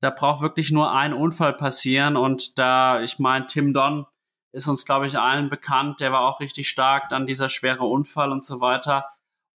Da 0.00 0.10
braucht 0.10 0.42
wirklich 0.42 0.70
nur 0.70 0.92
ein 0.92 1.12
Unfall 1.12 1.52
passieren. 1.52 2.16
Und 2.16 2.58
da, 2.58 3.00
ich 3.00 3.18
meine, 3.18 3.46
Tim 3.46 3.72
Don 3.72 4.06
ist 4.58 4.68
uns, 4.68 4.84
glaube 4.84 5.06
ich, 5.06 5.18
allen 5.18 5.48
bekannt. 5.48 6.00
Der 6.00 6.12
war 6.12 6.22
auch 6.22 6.40
richtig 6.40 6.68
stark, 6.68 7.08
dann 7.08 7.26
dieser 7.26 7.48
schwere 7.48 7.84
Unfall 7.84 8.32
und 8.32 8.44
so 8.44 8.60
weiter. 8.60 9.08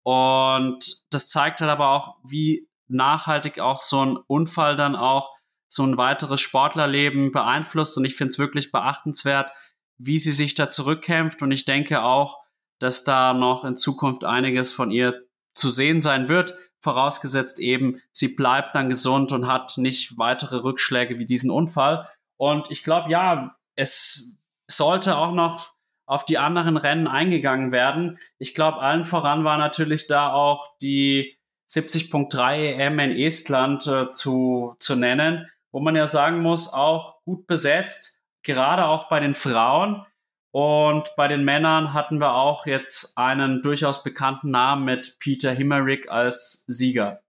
Und 0.04 1.04
das 1.10 1.30
zeigt 1.30 1.62
halt 1.62 1.72
aber 1.72 1.90
auch, 1.90 2.16
wie 2.24 2.70
nachhaltig 2.88 3.60
auch 3.60 3.80
so 3.80 4.06
ein 4.06 4.18
Unfall 4.28 4.76
dann 4.76 4.96
auch 4.96 5.36
so 5.68 5.84
ein 5.84 5.98
weiteres 5.98 6.42
Sportlerleben 6.42 7.32
beeinflusst. 7.32 7.98
Und 7.98 8.06
ich 8.06 8.16
finde 8.16 8.30
es 8.30 8.40
wirklich 8.40 8.72
beachtenswert, 8.72 9.52
wie 9.98 10.20
sie 10.20 10.32
sich 10.32 10.54
da 10.54 10.70
zurückkämpft. 10.70 11.42
Und 11.42 11.52
ich 11.52 11.66
denke 11.66 12.04
auch, 12.04 12.40
dass 12.80 13.04
da 13.04 13.34
noch 13.34 13.66
in 13.66 13.78
Zukunft 13.78 14.24
einiges 14.24 14.72
von 14.72 14.92
ihr 14.92 15.22
zu 15.54 15.70
sehen 15.70 16.02
sein 16.02 16.30
wird, 16.30 16.56
vorausgesetzt 16.80 17.60
eben, 17.60 18.02
sie 18.12 18.36
bleibt 18.36 18.76
dann 18.76 18.90
gesund 18.90 19.32
und 19.32 19.48
hat 19.48 19.78
nicht 19.78 20.18
weitere 20.18 20.58
Rückschläge 20.58 21.20
wie 21.20 21.26
diesen 21.26 21.52
Unfall. 21.52 22.08
Und 22.38 22.72
ich 22.72 22.84
glaube, 22.84 23.12
ja, 23.12 23.56
es 23.76 24.41
sollte 24.78 25.18
auch 25.18 25.34
noch 25.34 25.74
auf 26.06 26.26
die 26.26 26.38
anderen 26.38 26.78
Rennen 26.78 27.08
eingegangen 27.08 27.72
werden. 27.72 28.20
Ich 28.38 28.54
glaube, 28.54 28.80
allen 28.80 29.06
voran 29.06 29.44
war 29.46 29.58
natürlich 29.58 30.08
da 30.08 30.34
auch 30.34 30.78
die 30.82 31.38
70.3 31.70 32.74
EM 32.76 33.00
in 33.00 33.12
Estland 33.12 33.88
äh, 33.88 34.10
zu, 34.10 34.76
zu 34.80 34.96
nennen, 34.96 35.48
wo 35.72 35.80
man 35.80 35.96
ja 35.96 36.08
sagen 36.08 36.42
muss, 36.42 36.74
auch 36.74 37.24
gut 37.24 37.48
besetzt, 37.48 38.22
gerade 38.44 38.86
auch 38.86 39.08
bei 39.08 39.20
den 39.22 39.36
Frauen. 39.36 40.06
Und 40.54 41.16
bei 41.16 41.30
den 41.30 41.46
Männern 41.46 41.94
hatten 41.94 42.20
wir 42.20 42.36
auch 42.36 42.66
jetzt 42.66 43.18
einen 43.18 43.62
durchaus 43.62 44.04
bekannten 44.04 44.52
Namen 44.52 44.84
mit 44.84 45.18
Peter 45.20 45.54
Himmerick 45.54 46.12
als 46.12 46.66
Sieger. 46.68 47.22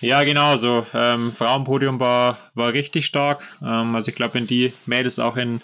Ja, 0.00 0.22
genau, 0.22 0.56
so 0.56 0.86
ähm, 0.94 1.32
Frauenpodium 1.32 1.98
war, 1.98 2.38
war 2.54 2.72
richtig 2.72 3.06
stark. 3.06 3.42
Ähm, 3.62 3.96
also 3.96 4.10
ich 4.10 4.14
glaube, 4.14 4.34
wenn 4.34 4.46
die 4.46 4.72
Mädels 4.86 5.18
auch 5.18 5.36
in 5.36 5.60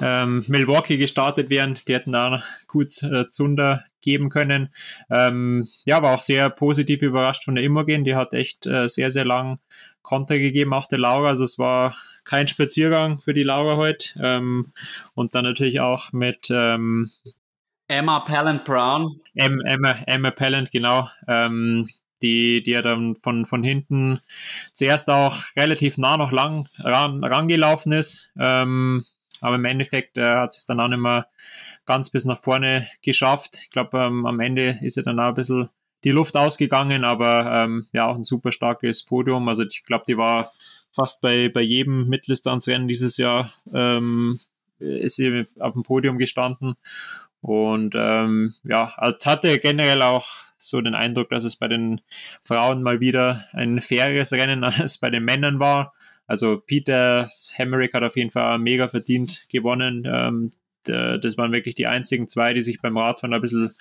ähm, 0.00 0.44
Milwaukee 0.48 0.96
gestartet 0.96 1.50
wären, 1.50 1.78
die 1.86 1.94
hätten 1.94 2.12
da 2.12 2.42
gut 2.68 3.02
äh, 3.02 3.28
Zunder 3.28 3.84
geben 4.00 4.30
können. 4.30 4.70
Ähm, 5.10 5.68
ja, 5.84 6.02
war 6.02 6.14
auch 6.14 6.22
sehr 6.22 6.48
positiv 6.48 7.02
überrascht 7.02 7.44
von 7.44 7.54
der 7.54 7.64
Imogen. 7.64 8.04
Die 8.04 8.14
hat 8.14 8.32
echt 8.32 8.64
äh, 8.66 8.88
sehr, 8.88 9.10
sehr 9.10 9.26
lang 9.26 9.58
Konter 10.00 10.38
gegeben, 10.38 10.72
auch 10.72 10.86
der 10.86 11.00
Laura. 11.00 11.28
Also 11.28 11.44
es 11.44 11.58
war 11.58 11.94
kein 12.24 12.48
Spaziergang 12.48 13.18
für 13.18 13.34
die 13.34 13.42
Laura 13.42 13.76
heute. 13.76 14.08
Ähm, 14.22 14.72
und 15.14 15.34
dann 15.34 15.44
natürlich 15.44 15.80
auch 15.80 16.12
mit 16.12 16.48
ähm, 16.50 17.10
Emma 17.88 18.20
Pallant 18.20 18.64
Brown. 18.64 19.20
Emma, 19.34 19.92
Emma 20.06 20.30
Pallant, 20.30 20.72
genau. 20.72 21.08
Ähm, 21.28 21.86
die, 22.22 22.62
die 22.62 22.72
ja 22.72 22.82
dann 22.82 23.16
von, 23.22 23.46
von 23.46 23.62
hinten 23.62 24.20
zuerst 24.72 25.10
auch 25.10 25.36
relativ 25.56 25.98
nah 25.98 26.16
noch 26.16 26.32
lang 26.32 26.68
ran, 26.78 27.22
rangelaufen 27.22 27.92
ist. 27.92 28.30
Ähm, 28.38 29.04
aber 29.40 29.56
im 29.56 29.64
Endeffekt 29.64 30.16
äh, 30.18 30.36
hat 30.36 30.56
es 30.56 30.64
dann 30.64 30.80
auch 30.80 30.88
nicht 30.88 30.98
mehr 30.98 31.26
ganz 31.84 32.10
bis 32.10 32.24
nach 32.24 32.42
vorne 32.42 32.88
geschafft. 33.02 33.58
Ich 33.62 33.70
glaube, 33.70 33.98
ähm, 33.98 34.26
am 34.26 34.40
Ende 34.40 34.78
ist 34.82 34.96
ja 34.96 35.02
dann 35.02 35.20
auch 35.20 35.28
ein 35.28 35.34
bisschen 35.34 35.68
die 36.04 36.10
Luft 36.10 36.36
ausgegangen, 36.36 37.04
aber 37.04 37.64
ähm, 37.64 37.86
ja, 37.92 38.06
auch 38.06 38.16
ein 38.16 38.24
super 38.24 38.52
starkes 38.52 39.04
Podium. 39.04 39.48
Also 39.48 39.64
ich 39.64 39.84
glaube, 39.84 40.04
die 40.06 40.16
war 40.16 40.52
fast 40.92 41.20
bei, 41.20 41.48
bei 41.48 41.60
jedem 41.60 42.08
Mitteldistanzrennen 42.08 42.88
dieses 42.88 43.16
Jahr 43.16 43.52
ähm, 43.72 44.40
ist 44.78 45.16
sie 45.16 45.46
auf 45.58 45.72
dem 45.72 45.82
Podium 45.82 46.18
gestanden. 46.18 46.74
Und 47.46 47.94
ähm, 47.96 48.54
ja, 48.64 48.96
hatte 48.96 49.60
generell 49.60 50.02
auch 50.02 50.26
so 50.58 50.80
den 50.80 50.96
Eindruck, 50.96 51.28
dass 51.30 51.44
es 51.44 51.54
bei 51.54 51.68
den 51.68 52.00
Frauen 52.42 52.82
mal 52.82 52.98
wieder 52.98 53.46
ein 53.52 53.80
faires 53.80 54.32
Rennen 54.32 54.64
als 54.64 54.98
bei 54.98 55.10
den 55.10 55.24
Männern 55.24 55.60
war. 55.60 55.94
Also 56.26 56.56
Peter 56.58 57.30
Hemerick 57.54 57.94
hat 57.94 58.02
auf 58.02 58.16
jeden 58.16 58.32
Fall 58.32 58.58
mega 58.58 58.88
verdient 58.88 59.46
gewonnen. 59.48 60.02
Ähm, 60.12 60.50
das 60.82 61.38
waren 61.38 61.52
wirklich 61.52 61.76
die 61.76 61.86
einzigen 61.86 62.26
zwei, 62.26 62.52
die 62.52 62.62
sich 62.62 62.80
beim 62.80 62.98
Radfahren 62.98 63.34
ein 63.34 63.40
bisschen 63.40 63.74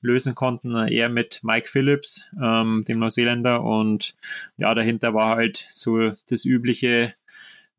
lösen 0.00 0.34
konnten. 0.34 0.74
Er 0.74 1.08
mit 1.08 1.40
Mike 1.44 1.68
Phillips, 1.68 2.28
ähm, 2.42 2.82
dem 2.88 2.98
Neuseeländer. 2.98 3.62
Und 3.62 4.16
ja, 4.56 4.74
dahinter 4.74 5.14
war 5.14 5.36
halt 5.36 5.64
so 5.70 6.10
das 6.28 6.44
übliche 6.44 7.14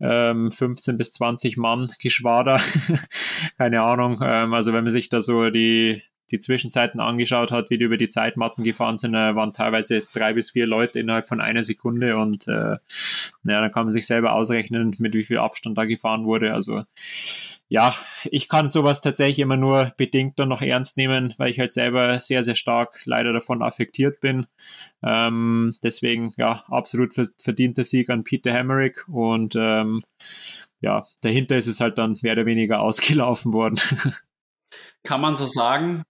15 0.04 0.94
ähm, 0.94 0.98
bis 0.98 1.12
20 1.14 1.58
Mann 1.58 1.90
Geschwader. 2.02 2.60
Keine 3.58 3.82
Ahnung. 3.84 4.20
Ähm, 4.22 4.54
also 4.54 4.74
wenn 4.74 4.84
man 4.84 4.92
sich 4.92 5.10
da 5.10 5.22
so 5.22 5.50
die, 5.50 6.04
die 6.32 6.40
Zwischenzeiten 6.40 7.00
angeschaut 7.00 7.52
hat, 7.52 7.70
wie 7.70 7.78
die 7.78 7.86
über 7.86 7.98
die 7.98 8.08
Zeitmatten 8.08 8.64
gefahren 8.64 8.98
sind, 8.98 9.14
äh, 9.14 9.36
waren 9.36 9.54
teilweise 9.54 10.04
drei 10.14 10.34
bis 10.34 10.52
vier 10.52 10.66
Leute 10.66 11.00
innerhalb 11.00 11.28
von 11.28 11.42
einer 11.42 11.64
Sekunde 11.64 12.18
und 12.18 12.48
äh, 12.48 12.78
ja, 13.46 13.62
dann 13.62 13.72
kann 13.72 13.86
man 13.86 13.92
sich 13.92 14.08
selber 14.08 14.34
ausrechnen, 14.34 14.96
mit 15.00 15.14
wie 15.14 15.24
viel 15.24 15.38
Abstand 15.38 15.78
da 15.78 15.86
gefahren 15.86 16.26
wurde. 16.26 16.54
Also 16.54 16.84
ja, 17.74 17.96
ich 18.26 18.50
kann 18.50 18.70
sowas 18.70 19.02
tatsächlich 19.02 19.40
immer 19.40 19.58
nur 19.58 19.94
bedingt 19.98 20.38
dann 20.38 20.50
noch 20.50 20.62
ernst 20.62 20.96
nehmen, 20.96 21.34
weil 21.38 21.50
ich 21.50 21.60
halt 21.60 21.74
selber 21.74 22.20
sehr, 22.20 22.44
sehr 22.44 22.56
stark 22.56 23.02
leider 23.06 23.34
davon 23.34 23.64
affektiert 23.64 24.22
bin. 24.22 24.46
Ähm, 25.02 25.76
deswegen, 25.82 26.34
ja, 26.38 26.64
absolut 26.68 27.16
verdienter 27.40 27.84
Sieg 27.84 28.12
an 28.12 28.24
Peter 28.24 28.54
Hemerick 28.54 29.08
und 29.08 29.56
ähm, 29.58 30.04
ja, 30.82 31.04
dahinter 31.22 31.58
ist 31.58 31.68
es 31.68 31.82
halt 31.82 31.98
dann 31.98 32.18
mehr 32.22 32.34
oder 32.34 32.46
weniger 32.46 32.80
ausgelaufen 32.82 33.54
worden. 33.54 33.80
Kann 35.04 35.22
man 35.22 35.36
so 35.36 35.46
sagen. 35.46 36.04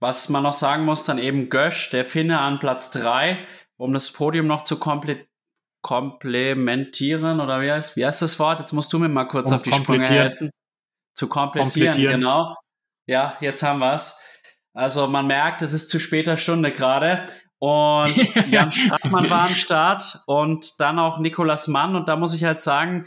Was 0.00 0.28
man 0.28 0.42
noch 0.42 0.52
sagen 0.52 0.84
muss, 0.84 1.04
dann 1.04 1.18
eben 1.18 1.48
Gösch, 1.48 1.90
der 1.90 2.04
Finne 2.04 2.40
an 2.40 2.58
Platz 2.58 2.90
3, 2.90 3.44
um 3.76 3.92
das 3.92 4.12
Podium 4.12 4.46
noch 4.46 4.64
zu 4.64 4.78
komple 4.78 5.26
komplementieren, 5.82 7.40
oder 7.40 7.60
wie 7.60 7.70
heißt, 7.70 7.96
wie 7.96 8.04
heißt 8.04 8.20
das 8.20 8.40
Wort? 8.40 8.58
Jetzt 8.58 8.72
musst 8.72 8.92
du 8.92 8.98
mir 8.98 9.08
mal 9.08 9.26
kurz 9.26 9.50
um 9.50 9.56
auf 9.56 9.62
die 9.62 9.72
Sprünge 9.72 10.08
helfen. 10.08 10.50
Zu 11.14 11.28
komplettieren, 11.28 11.70
komplettieren, 11.70 12.20
genau. 12.20 12.56
Ja, 13.06 13.36
jetzt 13.40 13.62
haben 13.62 13.78
wir 13.78 13.94
es. 13.94 14.42
Also 14.74 15.06
man 15.06 15.28
merkt, 15.28 15.62
es 15.62 15.72
ist 15.72 15.88
zu 15.88 16.00
später 16.00 16.36
Stunde 16.36 16.72
gerade. 16.72 17.24
Und 17.58 18.14
Jan 18.50 18.70
Stratmann 18.70 19.30
war 19.30 19.46
am 19.46 19.54
Start 19.54 20.18
und 20.26 20.80
dann 20.80 20.98
auch 20.98 21.18
Nikolas 21.18 21.68
Mann. 21.68 21.96
Und 21.96 22.08
da 22.08 22.16
muss 22.16 22.34
ich 22.34 22.44
halt 22.44 22.60
sagen, 22.60 23.06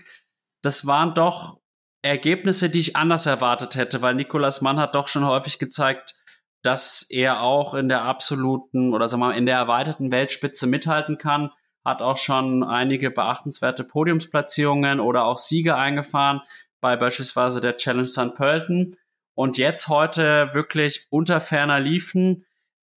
das 0.64 0.88
waren 0.88 1.14
doch 1.14 1.60
Ergebnisse, 2.02 2.70
die 2.70 2.80
ich 2.80 2.96
anders 2.96 3.26
erwartet 3.26 3.76
hätte, 3.76 4.02
weil 4.02 4.16
Nikolas 4.16 4.62
Mann 4.62 4.80
hat 4.80 4.96
doch 4.96 5.08
schon 5.08 5.26
häufig 5.26 5.60
gezeigt, 5.60 6.16
dass 6.62 7.10
er 7.10 7.42
auch 7.42 7.74
in 7.74 7.90
der 7.90 8.04
absoluten 8.04 8.94
oder 8.94 9.08
sagen 9.08 9.22
wir 9.22 9.28
mal 9.28 9.38
in 9.38 9.46
der 9.46 9.58
erweiterten 9.58 10.12
Weltspitze 10.12 10.68
mithalten 10.68 11.18
kann. 11.18 11.52
Hat 11.86 12.02
auch 12.02 12.18
schon 12.18 12.64
einige 12.64 13.12
beachtenswerte 13.12 13.84
Podiumsplatzierungen 13.84 15.00
oder 15.00 15.26
auch 15.26 15.38
Siege 15.38 15.76
eingefahren 15.76 16.42
bei 16.82 16.96
beispielsweise 16.98 17.62
der 17.62 17.78
Challenge 17.78 18.08
St. 18.08 18.36
Pölten. 18.36 18.96
Und 19.36 19.58
jetzt 19.58 19.88
heute 19.88 20.50
wirklich 20.54 21.08
unter 21.10 21.40
ferner 21.40 21.80
liefen. 21.80 22.46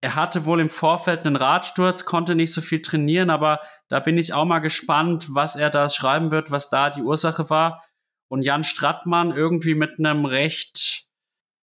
Er 0.01 0.17
hatte 0.17 0.45
wohl 0.45 0.61
im 0.61 0.69
Vorfeld 0.69 1.25
einen 1.25 1.37
Radsturz, 1.37 2.05
konnte 2.05 2.35
nicht 2.35 2.53
so 2.53 2.61
viel 2.61 2.83
trainieren, 2.83 3.31
aber 3.31 3.61
da 3.87 4.01
bin 4.01 4.19
ich 4.19 4.33
auch 4.33 4.45
mal 4.45 4.59
gespannt, 4.59 5.27
was 5.31 5.55
er 5.55 5.71
da 5.71 5.89
schreiben 5.89 6.33
wird, 6.33 6.51
was 6.51 6.69
da 6.69 6.91
die 6.91 7.03
Ursache 7.03 7.49
war. 7.51 7.85
Und 8.27 8.43
Jan 8.43 8.65
Strattmann 8.65 9.31
irgendwie 9.31 9.77
mit 9.77 10.01
einem 10.01 10.25
recht 10.25 11.02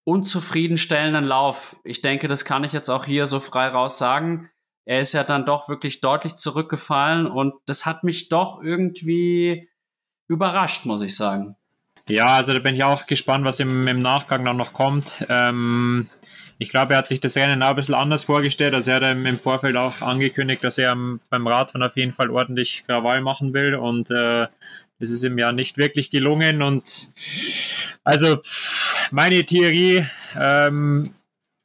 unzufriedenstellenden 0.10 1.24
Lauf. 1.24 1.76
Ich 1.84 2.02
denke, 2.02 2.28
das 2.28 2.44
kann 2.44 2.64
ich 2.64 2.74
jetzt 2.74 2.90
auch 2.90 3.06
hier 3.06 3.28
so 3.28 3.40
frei 3.40 3.68
raus 3.68 4.00
sagen. 4.00 4.50
Er 4.86 5.02
ist 5.02 5.14
ja 5.14 5.24
dann 5.24 5.46
doch 5.46 5.70
wirklich 5.70 6.02
deutlich 6.02 6.36
zurückgefallen 6.36 7.28
und 7.28 7.54
das 7.68 7.86
hat 7.86 8.04
mich 8.04 8.28
doch 8.28 8.60
irgendwie 8.62 9.70
überrascht, 10.28 10.86
muss 10.86 11.04
ich 11.04 11.16
sagen. 11.16 11.56
Ja, 12.08 12.34
also 12.34 12.54
da 12.54 12.60
bin 12.60 12.74
ich 12.74 12.84
auch 12.84 13.06
gespannt, 13.06 13.46
was 13.46 13.60
im, 13.60 13.88
im 13.88 14.00
Nachgang 14.00 14.44
dann 14.44 14.58
noch 14.58 14.74
kommt. 14.74 15.26
Ähm, 15.30 16.10
ich 16.58 16.70
glaube, 16.70 16.94
er 16.94 16.98
hat 16.98 17.08
sich 17.08 17.20
das 17.20 17.38
Rennen 17.38 17.62
auch 17.62 17.70
ein 17.70 17.76
bisschen 17.76 17.94
anders 17.94 18.24
vorgestellt. 18.24 18.74
Also 18.74 18.90
er 18.90 19.02
hat 19.02 19.04
im, 19.04 19.38
Vorfeld 19.38 19.78
auch 19.78 20.02
angekündigt, 20.02 20.64
dass 20.64 20.80
er 20.80 20.98
beim 21.30 21.48
Radfahren 21.48 21.84
auf 21.84 21.96
jeden 21.96 22.14
Fall 22.14 22.32
ordentlich 22.32 22.84
Krawall 22.88 23.22
machen 23.22 23.54
will 23.54 23.76
und 23.76 24.10
äh, 24.10 24.48
das 25.00 25.12
ist 25.12 25.24
ihm 25.24 25.38
ja 25.38 25.52
nicht 25.52 25.78
wirklich 25.78 26.10
gelungen 26.10 26.62
und 26.62 27.10
also 28.04 28.40
meine 29.12 29.44
Theorie, 29.46 30.06
ähm, 30.36 31.14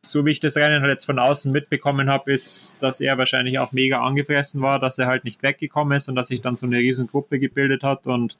so 0.03 0.25
wie 0.27 0.33
ich 0.33 0.41
das 0.41 0.57
Rennen 0.57 0.83
halt 0.83 0.91
jetzt 0.91 1.07
von 1.07 1.19
außen 1.19 1.51
mitbekommen 1.51 2.11
habe, 2.11 2.33
ist, 2.33 2.83
dass 2.83 3.01
er 3.01 3.19
wahrscheinlich 3.19 3.59
auch 3.59 3.73
mega 3.73 4.03
angefressen 4.03 4.61
war, 4.61 4.79
dass 4.79 4.99
er 4.99 5.07
halt 5.07 5.25
nicht 5.25 5.43
weggekommen 5.43 5.97
ist 5.97 6.09
und 6.09 6.15
dass 6.15 6.29
sich 6.29 6.43
dann 6.43 6.57
so 6.57 6.67
eine 6.67 6.77
Riesengruppe 6.77 7.39
gebildet 7.39 7.83
hat 7.83 8.07
und 8.07 8.39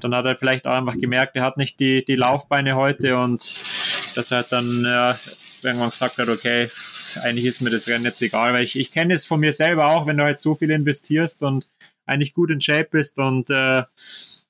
dann 0.00 0.14
hat 0.14 0.26
er 0.26 0.36
vielleicht 0.36 0.66
auch 0.66 0.74
einfach 0.74 0.98
gemerkt, 0.98 1.36
er 1.36 1.44
hat 1.44 1.56
nicht 1.56 1.80
die, 1.80 2.04
die 2.04 2.16
Laufbeine 2.16 2.76
heute 2.76 3.16
und 3.16 3.56
dass 4.14 4.30
er 4.30 4.38
halt 4.38 4.52
dann 4.52 4.84
äh, 4.84 5.14
irgendwann 5.62 5.90
gesagt 5.90 6.18
hat, 6.18 6.28
okay, 6.28 6.70
eigentlich 7.22 7.46
ist 7.46 7.60
mir 7.60 7.70
das 7.70 7.88
Rennen 7.88 8.04
jetzt 8.04 8.22
egal, 8.22 8.52
weil 8.52 8.64
ich, 8.64 8.78
ich 8.78 8.90
kenne 8.90 9.14
es 9.14 9.26
von 9.26 9.40
mir 9.40 9.52
selber 9.52 9.86
auch, 9.86 10.06
wenn 10.06 10.18
du 10.18 10.24
halt 10.24 10.40
so 10.40 10.54
viel 10.54 10.70
investierst 10.70 11.42
und 11.42 11.68
eigentlich 12.06 12.34
gut 12.34 12.50
in 12.50 12.60
Shape 12.60 12.88
bist 12.90 13.18
und 13.18 13.50
äh, 13.50 13.82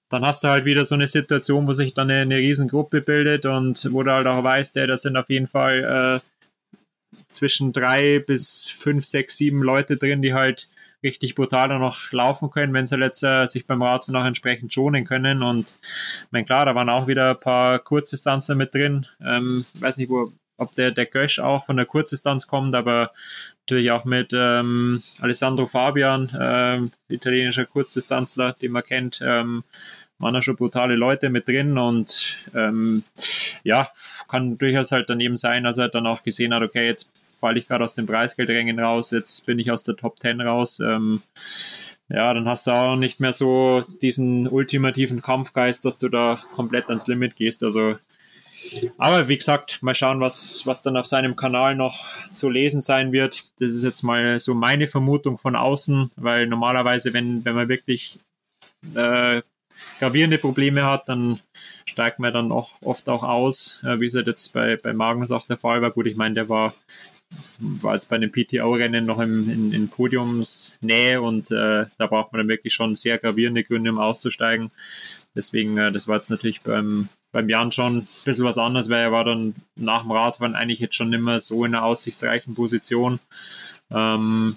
dann 0.08 0.24
hast 0.24 0.42
du 0.42 0.48
halt 0.48 0.64
wieder 0.64 0.84
so 0.84 0.94
eine 0.94 1.06
Situation, 1.06 1.66
wo 1.66 1.72
sich 1.72 1.94
dann 1.94 2.10
eine, 2.10 2.22
eine 2.22 2.36
Riesengruppe 2.36 3.00
bildet 3.00 3.46
und 3.46 3.88
wo 3.92 4.02
du 4.02 4.12
halt 4.12 4.26
auch 4.26 4.42
weißt, 4.42 4.76
ey, 4.78 4.86
das 4.86 5.02
sind 5.02 5.16
auf 5.16 5.28
jeden 5.28 5.46
Fall 5.46 6.22
äh, 6.22 7.14
zwischen 7.28 7.72
drei 7.72 8.20
bis 8.20 8.68
fünf, 8.70 9.04
sechs, 9.04 9.36
sieben 9.36 9.62
Leute 9.62 9.96
drin, 9.96 10.22
die 10.22 10.34
halt 10.34 10.68
richtig 11.02 11.34
brutal 11.34 11.78
noch 11.78 12.10
laufen 12.12 12.50
können, 12.50 12.72
wenn 12.74 12.86
sie 12.86 12.96
jetzt 12.96 13.22
äh, 13.22 13.46
sich 13.46 13.66
beim 13.66 13.82
Radfahren 13.82 14.20
auch 14.20 14.26
entsprechend 14.26 14.72
schonen 14.72 15.04
können. 15.04 15.42
Und 15.42 15.76
ich 15.80 16.32
meine, 16.32 16.44
klar, 16.44 16.66
da 16.66 16.74
waren 16.74 16.88
auch 16.88 17.06
wieder 17.06 17.30
ein 17.30 17.40
paar 17.40 17.78
Kurzdistanzen 17.78 18.58
mit 18.58 18.74
drin. 18.74 19.06
Ähm, 19.24 19.64
weiß 19.74 19.98
nicht, 19.98 20.10
wo, 20.10 20.32
ob 20.56 20.74
der, 20.74 20.90
der 20.90 21.06
Gösch 21.06 21.38
auch 21.38 21.66
von 21.66 21.76
der 21.76 21.86
Kurzdistanz 21.86 22.46
kommt, 22.46 22.74
aber 22.74 23.12
natürlich 23.68 23.90
auch 23.90 24.06
mit 24.06 24.30
ähm, 24.32 25.02
Alessandro 25.20 25.66
Fabian, 25.66 26.30
ähm, 26.40 26.90
italienischer 27.10 27.66
Kurzdistanzler, 27.66 28.54
den 28.54 28.72
man 28.72 28.82
kennt, 28.82 29.20
ähm, 29.22 29.62
waren 30.18 30.32
da 30.32 30.40
schon 30.40 30.56
brutale 30.56 30.96
Leute 30.96 31.28
mit 31.28 31.46
drin 31.46 31.76
und 31.76 32.46
ähm, 32.54 33.04
ja, 33.64 33.90
kann 34.26 34.56
durchaus 34.56 34.90
halt 34.90 35.10
dann 35.10 35.20
eben 35.20 35.36
sein, 35.36 35.64
dass 35.64 35.76
er 35.76 35.90
dann 35.90 36.06
auch 36.06 36.22
gesehen 36.22 36.54
hat, 36.54 36.62
okay, 36.62 36.86
jetzt 36.86 37.12
falle 37.38 37.58
ich 37.58 37.68
gerade 37.68 37.84
aus 37.84 37.94
dem 37.94 38.06
Preisgeldrängen 38.06 38.80
raus, 38.80 39.10
jetzt 39.10 39.44
bin 39.44 39.58
ich 39.58 39.70
aus 39.70 39.82
der 39.82 39.96
Top 39.96 40.18
10 40.18 40.40
raus. 40.40 40.80
Ähm, 40.80 41.20
ja, 42.08 42.32
dann 42.32 42.48
hast 42.48 42.66
du 42.66 42.70
auch 42.70 42.96
nicht 42.96 43.20
mehr 43.20 43.34
so 43.34 43.82
diesen 44.00 44.48
ultimativen 44.48 45.20
Kampfgeist, 45.20 45.84
dass 45.84 45.98
du 45.98 46.08
da 46.08 46.42
komplett 46.54 46.88
ans 46.88 47.06
Limit 47.06 47.36
gehst. 47.36 47.62
Also 47.62 47.96
aber 48.96 49.28
wie 49.28 49.36
gesagt, 49.36 49.82
mal 49.82 49.94
schauen, 49.94 50.20
was, 50.20 50.62
was 50.66 50.82
dann 50.82 50.96
auf 50.96 51.06
seinem 51.06 51.36
Kanal 51.36 51.76
noch 51.76 52.06
zu 52.32 52.50
lesen 52.50 52.80
sein 52.80 53.12
wird. 53.12 53.44
Das 53.58 53.72
ist 53.72 53.84
jetzt 53.84 54.02
mal 54.02 54.40
so 54.40 54.54
meine 54.54 54.86
Vermutung 54.86 55.38
von 55.38 55.56
außen, 55.56 56.10
weil 56.16 56.46
normalerweise, 56.46 57.12
wenn, 57.12 57.44
wenn 57.44 57.54
man 57.54 57.68
wirklich 57.68 58.18
äh, 58.94 59.42
gravierende 60.00 60.38
Probleme 60.38 60.84
hat, 60.84 61.08
dann 61.08 61.40
steigt 61.86 62.18
man 62.18 62.32
dann 62.32 62.52
auch 62.52 62.72
oft 62.82 63.08
auch 63.08 63.22
aus, 63.22 63.82
äh, 63.84 64.00
wie 64.00 64.06
es 64.06 64.14
halt 64.14 64.26
jetzt 64.26 64.52
bei, 64.52 64.76
bei 64.76 64.92
Magnus 64.92 65.30
auch 65.30 65.46
der 65.46 65.58
Fall 65.58 65.82
war. 65.82 65.90
Gut, 65.90 66.06
ich 66.06 66.16
meine, 66.16 66.34
der 66.34 66.48
war 66.48 66.74
war 67.58 67.94
jetzt 67.94 68.08
bei 68.08 68.18
den 68.18 68.32
PTO-Rennen 68.32 69.04
noch 69.04 69.20
im, 69.20 69.50
in, 69.50 69.72
in 69.72 69.88
Podiumsnähe 69.88 71.20
und 71.20 71.50
äh, 71.50 71.86
da 71.98 72.06
braucht 72.06 72.32
man 72.32 72.40
dann 72.40 72.48
wirklich 72.48 72.72
schon 72.72 72.94
sehr 72.94 73.18
gravierende 73.18 73.64
Gründe, 73.64 73.90
um 73.90 73.98
auszusteigen. 73.98 74.70
Deswegen, 75.34 75.76
äh, 75.76 75.92
das 75.92 76.08
war 76.08 76.16
jetzt 76.16 76.30
natürlich 76.30 76.62
beim, 76.62 77.08
beim 77.32 77.48
Jan 77.48 77.72
schon 77.72 77.98
ein 77.98 78.08
bisschen 78.24 78.44
was 78.44 78.58
anderes, 78.58 78.88
weil 78.88 79.02
er 79.02 79.12
war 79.12 79.24
dann 79.24 79.54
nach 79.76 80.02
dem 80.02 80.12
Radfahren 80.12 80.54
eigentlich 80.54 80.80
jetzt 80.80 80.94
schon 80.94 81.10
nicht 81.10 81.20
mehr 81.20 81.40
so 81.40 81.64
in 81.64 81.74
einer 81.74 81.84
aussichtsreichen 81.84 82.54
Position. 82.54 83.20
Ähm, 83.90 84.56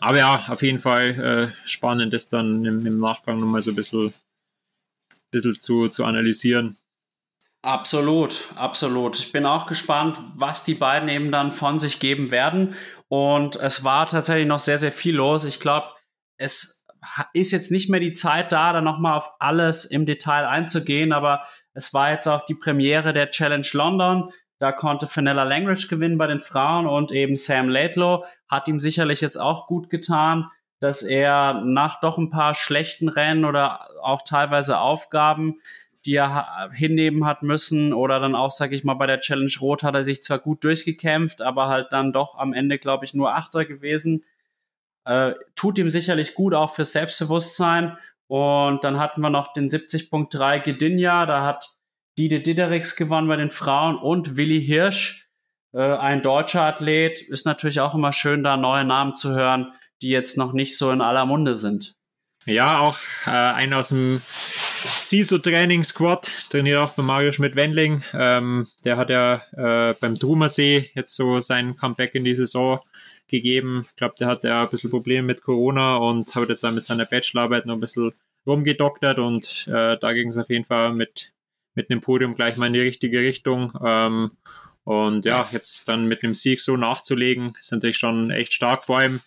aber 0.00 0.18
ja, 0.18 0.46
auf 0.48 0.62
jeden 0.62 0.78
Fall 0.78 1.52
äh, 1.54 1.66
spannend, 1.66 2.12
das 2.12 2.28
dann 2.28 2.64
im, 2.64 2.86
im 2.86 2.98
Nachgang 2.98 3.40
nochmal 3.40 3.62
so 3.62 3.70
ein 3.70 3.76
bisschen, 3.76 4.12
bisschen 5.30 5.58
zu, 5.58 5.88
zu 5.88 6.04
analysieren. 6.04 6.76
Absolut, 7.62 8.44
absolut. 8.54 9.18
Ich 9.18 9.32
bin 9.32 9.46
auch 9.46 9.66
gespannt, 9.66 10.20
was 10.34 10.62
die 10.64 10.74
beiden 10.74 11.08
eben 11.08 11.32
dann 11.32 11.50
von 11.50 11.78
sich 11.78 11.98
geben 11.98 12.30
werden. 12.30 12.76
Und 13.08 13.56
es 13.56 13.82
war 13.82 14.06
tatsächlich 14.06 14.46
noch 14.46 14.58
sehr, 14.58 14.78
sehr 14.78 14.92
viel 14.92 15.16
los. 15.16 15.44
Ich 15.44 15.58
glaube, 15.58 15.88
es 16.36 16.75
ist 17.32 17.52
jetzt 17.52 17.70
nicht 17.70 17.90
mehr 17.90 18.00
die 18.00 18.12
Zeit 18.12 18.52
da, 18.52 18.72
da 18.72 18.80
nochmal 18.80 19.16
auf 19.16 19.32
alles 19.38 19.84
im 19.84 20.06
Detail 20.06 20.46
einzugehen, 20.46 21.12
aber 21.12 21.42
es 21.72 21.92
war 21.94 22.12
jetzt 22.12 22.26
auch 22.26 22.44
die 22.44 22.54
Premiere 22.54 23.12
der 23.12 23.30
Challenge 23.30 23.66
London. 23.72 24.30
Da 24.58 24.72
konnte 24.72 25.06
Fenella 25.06 25.42
Langridge 25.42 25.86
gewinnen 25.88 26.18
bei 26.18 26.26
den 26.26 26.40
Frauen 26.40 26.86
und 26.86 27.12
eben 27.12 27.36
Sam 27.36 27.68
Laidlow 27.68 28.24
hat 28.48 28.68
ihm 28.68 28.78
sicherlich 28.78 29.20
jetzt 29.20 29.36
auch 29.36 29.66
gut 29.66 29.90
getan, 29.90 30.46
dass 30.80 31.02
er 31.02 31.62
nach 31.64 32.00
doch 32.00 32.18
ein 32.18 32.30
paar 32.30 32.54
schlechten 32.54 33.08
Rennen 33.08 33.44
oder 33.44 33.88
auch 34.02 34.22
teilweise 34.22 34.78
Aufgaben 34.78 35.56
die 36.06 36.14
er 36.14 36.70
hinnehmen 36.72 37.26
hat 37.26 37.42
müssen 37.42 37.92
oder 37.92 38.20
dann 38.20 38.34
auch, 38.34 38.50
sage 38.50 38.74
ich 38.76 38.84
mal, 38.84 38.94
bei 38.94 39.06
der 39.06 39.20
Challenge 39.20 39.52
Rot 39.60 39.82
hat 39.82 39.94
er 39.94 40.04
sich 40.04 40.22
zwar 40.22 40.38
gut 40.38 40.62
durchgekämpft, 40.64 41.42
aber 41.42 41.68
halt 41.68 41.88
dann 41.90 42.12
doch 42.12 42.38
am 42.38 42.52
Ende, 42.54 42.78
glaube 42.78 43.04
ich, 43.04 43.12
nur 43.12 43.34
Achter 43.34 43.64
gewesen. 43.64 44.22
Äh, 45.06 45.34
tut 45.54 45.78
ihm 45.78 45.88
sicherlich 45.88 46.34
gut 46.34 46.52
auch 46.52 46.74
fürs 46.74 46.92
Selbstbewusstsein. 46.92 47.96
Und 48.26 48.82
dann 48.82 48.98
hatten 48.98 49.20
wir 49.20 49.30
noch 49.30 49.52
den 49.52 49.68
70.3 49.68 50.60
Gdynia, 50.60 51.26
da 51.26 51.44
hat 51.44 51.64
Dide 52.18 52.40
Diderix 52.40 52.96
gewonnen 52.96 53.28
bei 53.28 53.36
den 53.36 53.50
Frauen 53.50 53.96
und 53.96 54.36
Willi 54.36 54.64
Hirsch, 54.64 55.28
äh, 55.72 55.80
ein 55.80 56.22
deutscher 56.22 56.62
Athlet. 56.62 57.20
Ist 57.20 57.46
natürlich 57.46 57.80
auch 57.80 57.94
immer 57.94 58.12
schön, 58.12 58.42
da 58.42 58.56
neue 58.56 58.84
Namen 58.84 59.14
zu 59.14 59.34
hören, 59.34 59.72
die 60.02 60.08
jetzt 60.08 60.38
noch 60.38 60.52
nicht 60.52 60.76
so 60.76 60.90
in 60.90 61.02
aller 61.02 61.26
Munde 61.26 61.54
sind. 61.54 61.94
Ja, 62.46 62.78
auch 62.78 62.96
äh, 63.26 63.30
einer 63.30 63.78
aus 63.78 63.90
dem 63.90 64.20
CISO-Training-Squad, 64.24 66.30
trainiert 66.50 66.78
auch 66.78 66.92
bei 66.92 67.02
Mario 67.02 67.32
Schmidt-Wendling. 67.32 68.02
Ähm, 68.12 68.66
der 68.84 68.96
hat 68.96 69.10
ja 69.10 69.42
äh, 69.56 69.94
beim 70.00 70.14
Drumersee 70.14 70.90
jetzt 70.94 71.14
so 71.14 71.40
sein 71.40 71.76
Comeback 71.76 72.14
in 72.14 72.24
die 72.24 72.34
Saison 72.34 72.80
gegeben. 73.28 73.86
Ich 73.88 73.96
glaube, 73.96 74.14
der 74.18 74.28
hatte 74.28 74.48
ja 74.48 74.62
ein 74.62 74.70
bisschen 74.70 74.90
Probleme 74.90 75.26
mit 75.26 75.42
Corona 75.42 75.96
und 75.96 76.34
hat 76.34 76.48
jetzt 76.48 76.62
mit 76.70 76.84
seiner 76.84 77.04
Bachelorarbeit 77.04 77.66
noch 77.66 77.74
ein 77.74 77.80
bisschen 77.80 78.12
rumgedoktert 78.46 79.18
und 79.18 79.66
äh, 79.68 79.96
da 79.98 80.12
ging 80.12 80.28
es 80.28 80.38
auf 80.38 80.48
jeden 80.48 80.64
Fall 80.64 80.92
mit, 80.92 81.32
mit 81.74 81.90
einem 81.90 82.00
Podium 82.00 82.34
gleich 82.34 82.56
mal 82.56 82.66
in 82.66 82.72
die 82.72 82.80
richtige 82.80 83.20
Richtung. 83.20 83.72
Ähm, 83.84 84.30
und 84.86 85.24
ja, 85.24 85.44
jetzt 85.50 85.88
dann 85.88 86.06
mit 86.06 86.22
einem 86.22 86.36
Sieg 86.36 86.60
so 86.60 86.76
nachzulegen, 86.76 87.54
ist 87.58 87.72
natürlich 87.72 87.98
schon 87.98 88.30
echt 88.30 88.52
stark. 88.52 88.84
Vor 88.84 89.00
allem, 89.00 89.20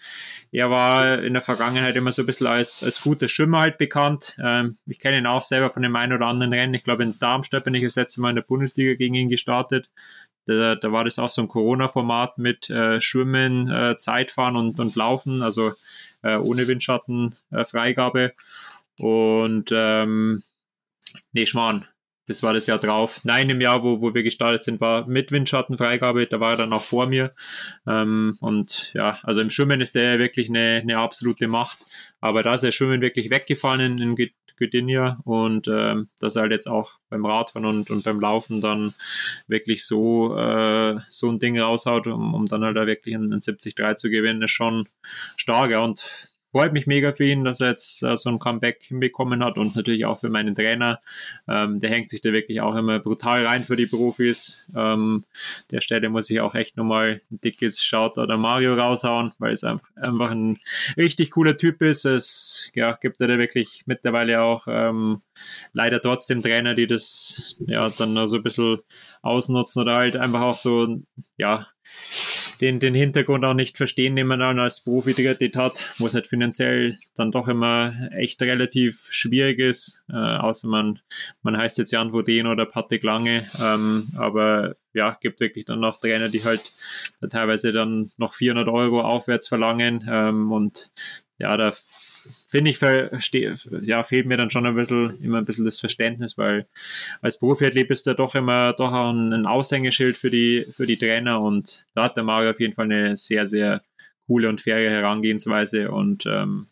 er 0.54 0.70
war 0.70 1.22
in 1.22 1.34
der 1.34 1.42
Vergangenheit 1.42 1.98
immer 1.98 2.14
so 2.14 2.24
ein 2.24 2.28
bisschen 2.28 2.48
als, 2.48 2.82
als 2.82 3.02
guter 3.02 3.28
Schwimmer 3.28 3.60
halt 3.60 3.78
bekannt. 3.78 4.38
Ähm, 4.42 4.78
ich 4.86 5.00
kenne 5.00 5.18
ihn 5.18 5.26
auch 5.26 5.44
selber 5.44 5.70
von 5.70 5.84
dem 5.84 5.98
einen 5.98 6.14
oder 6.14 6.28
anderen 6.28 6.54
Rennen. 6.54 6.74
Ich 6.76 6.86
glaube, 6.86 7.04
in 7.04 7.20
Darmstadt 7.20 7.66
bin 7.66 7.76
ich 7.76 7.84
das 7.84 7.98
letzte 7.98 8.22
Mal 8.22 8.30
in 8.30 8.38
der 8.38 8.44
Bundesliga 8.44 8.94
gegen 8.94 9.16
ihn 9.16 9.28
gestartet. 9.28 9.90
Da, 10.46 10.76
da 10.76 10.92
war 10.92 11.04
das 11.04 11.20
auch 11.20 11.30
so 11.30 11.42
ein 11.42 11.48
Corona-Format 11.48 12.38
mit 12.38 12.70
äh, 12.70 13.00
Schwimmen, 13.02 13.70
äh, 13.70 13.98
Zeitfahren 13.98 14.56
und, 14.56 14.80
und 14.80 14.96
Laufen, 14.96 15.42
also 15.42 15.72
äh, 16.24 16.38
ohne 16.38 16.68
Windschattenfreigabe. 16.68 18.34
Und 18.98 19.70
ähm, 19.72 20.44
nee, 21.32 21.46
Schmarrn 21.46 21.86
das 22.30 22.44
war 22.44 22.54
das 22.54 22.68
Jahr 22.68 22.78
drauf. 22.78 23.22
Nein, 23.24 23.50
im 23.50 23.60
Jahr, 23.60 23.84
wo, 23.84 24.02
wo 24.02 24.14
wir 24.14 24.24
gestartet 24.24 24.64
sind, 24.64 24.80
war 24.80 25.08
mit 25.08 25.32
Windschattenfreigabe, 25.32 26.28
da 26.28 26.40
war 26.40 26.52
er 26.52 26.58
dann 26.58 26.74
auch 26.74 26.84
vor 26.84 27.08
mir. 27.08 27.34
Ähm, 27.88 28.38
und 28.40 28.94
ja, 28.94 29.20
also 29.24 29.42
im 29.42 29.50
Schwimmen 29.50 29.82
ist 29.82 29.96
der 29.96 30.20
wirklich 30.20 30.50
eine, 30.50 30.80
eine 30.82 30.98
absolute 31.00 31.48
Macht. 31.48 31.80
Aber 32.22 32.44
da 32.44 32.54
ist 32.54 32.64
er 32.64 32.72
Schwimmen 32.72 33.02
wirklich 33.02 33.30
weggefallen 33.30 33.98
in, 33.98 34.10
in 34.10 34.16
Gdynia 34.60 35.20
und 35.24 35.68
ähm, 35.68 36.10
dass 36.20 36.36
er 36.36 36.44
halt 36.44 36.52
jetzt 36.52 36.68
auch 36.68 37.00
beim 37.10 37.26
Radfahren 37.26 37.68
und, 37.68 37.90
und 37.90 38.04
beim 38.04 38.20
Laufen 38.20 38.62
dann 38.62 38.94
wirklich 39.48 39.86
so, 39.86 40.38
äh, 40.38 40.98
so 41.08 41.30
ein 41.30 41.40
Ding 41.40 41.60
raushaut, 41.60 42.08
um, 42.08 42.34
um 42.34 42.46
dann 42.46 42.64
halt 42.64 42.78
da 42.78 42.86
wirklich 42.86 43.16
einen, 43.16 43.32
einen 43.32 43.42
70-3 43.42 43.96
zu 43.96 44.10
gewinnen, 44.10 44.44
ist 44.44 44.52
schon 44.52 44.88
stark. 45.38 45.72
Ja. 45.72 45.80
Und 45.80 46.34
freut 46.52 46.74
mich 46.74 46.88
mega 46.88 47.12
für 47.12 47.26
ihn, 47.26 47.44
dass 47.44 47.62
er 47.62 47.70
jetzt 47.70 48.04
äh, 48.04 48.16
so 48.18 48.30
ein 48.30 48.40
Comeback 48.40 48.84
hinbekommen 48.84 49.44
hat 49.44 49.58
und 49.58 49.76
natürlich 49.76 50.06
auch 50.06 50.20
für 50.20 50.30
meinen 50.30 50.56
Trainer. 50.56 51.00
Ähm, 51.48 51.80
der 51.80 51.90
hängt 51.90 52.10
sich 52.10 52.22
da 52.22 52.34
wirklich 52.34 52.62
auch 52.62 52.76
immer 52.76 53.00
brutal 53.00 53.46
rein 53.46 53.64
für 53.64 53.76
die 53.76 53.86
Profis. 53.86 54.72
Ähm, 54.76 55.26
der 55.72 55.82
Stelle 55.82 56.10
muss 56.10 56.30
ich 56.30 56.42
auch 56.42 56.56
echt 56.56 56.78
nochmal 56.78 57.22
ein 57.32 57.40
dickes 57.42 57.84
Shoutout 57.84 58.22
oder 58.22 58.38
Mario 58.38 58.74
raushauen, 58.76 59.34
weil 59.38 59.54
es 59.54 59.64
einfach, 59.64 59.90
ein 60.32 60.60
richtig 60.98 61.32
cooler 61.32 61.58
Typ 61.58 61.82
ist. 61.82 62.06
Es 62.06 62.72
ja, 62.76 62.94
gibt 62.94 63.22
da 63.22 63.28
wirklich 63.28 63.84
mittlerweile 63.86 64.42
auch 64.42 64.68
ähm, 64.68 65.22
leider 65.74 66.02
trotzdem 66.02 66.42
Trainer, 66.42 66.74
die 66.74 66.88
das 66.88 67.58
ja 67.60 67.90
dann 67.90 68.28
so 68.28 68.38
ein 68.38 68.44
bisschen 68.44 68.80
ausnutzen 69.22 69.84
oder 69.84 69.96
halt 69.96 70.16
einfach 70.16 70.42
auch 70.42 70.58
so, 70.58 71.00
ja, 71.38 71.68
den, 72.62 72.80
den 72.80 72.94
Hintergrund 72.94 73.46
auch 73.46 73.54
nicht 73.54 73.78
verstehen, 73.78 74.16
den 74.16 74.28
man 74.28 74.40
dann 74.40 74.60
als 74.60 74.84
Profi 74.84 75.14
Triathlet 75.14 75.56
hat, 75.56 75.86
wo 75.98 76.08
es 76.08 76.14
halt 76.14 76.28
finanziell 76.28 76.96
dann 77.16 77.32
doch 77.32 77.48
immer 77.48 78.10
echt 78.12 78.42
relativ 78.42 79.08
schwierig 79.10 79.60
ist, 79.60 80.04
äh, 80.10 80.16
außer 80.16 80.68
man, 80.68 81.00
man 81.42 81.58
heißt 81.58 81.78
jetzt 81.78 81.92
Jan 81.92 82.12
Vodin 82.12 82.48
oder 82.48 82.66
Patrick 82.66 83.04
Lange, 83.04 83.46
ähm, 83.64 84.08
aber 84.18 84.76
ja, 84.94 85.18
gibt 85.22 85.40
wirklich 85.40 85.66
dann 85.66 85.80
noch 85.80 86.00
Trainer, 86.00 86.30
die 86.30 86.44
halt 86.44 86.72
teilweise 87.30 87.72
dann 87.72 88.12
noch 88.18 88.34
400 88.34 88.68
Euro 88.68 89.02
aufwärts 89.02 89.48
verlangen 89.48 90.08
ähm, 90.10 90.52
und 90.52 90.92
ja, 91.38 91.56
da 91.56 91.72
finde 92.48 92.72
ich, 92.72 92.80
ja, 93.88 94.04
fehlt 94.04 94.26
mir 94.26 94.38
dann 94.38 94.50
schon 94.50 94.66
ein 94.66 94.76
bisschen, 94.76 95.22
immer 95.22 95.38
ein 95.40 95.46
bisschen 95.46 95.66
das 95.66 95.80
Verständnis, 95.80 96.38
weil 96.38 96.68
als 97.22 97.40
Profiathlet 97.40 97.88
bist 97.88 98.08
du 98.08 98.16
doch 98.16 98.36
immer 98.36 98.74
doch 98.74 98.92
ein, 98.92 99.34
ein 99.34 99.46
Aushängeschild 99.46 100.18
für 100.18 100.30
die, 100.30 100.66
für 100.76 100.86
die 100.86 100.98
Trainer 100.98 101.42
und 101.42 101.86
da 101.96 102.06
hat 102.06 102.18
der 102.18 102.24
Mario 102.24 102.52
auf 102.52 102.60
jeden 102.60 102.74
Fall 102.74 102.86
eine 102.86 103.18
sehr, 103.18 103.46
sehr 103.46 103.82
coole 104.28 104.48
und 104.50 104.62
faire 104.62 104.90
Herangehensweise 104.90 105.92
und 105.92 106.26
ähm, 106.26 106.68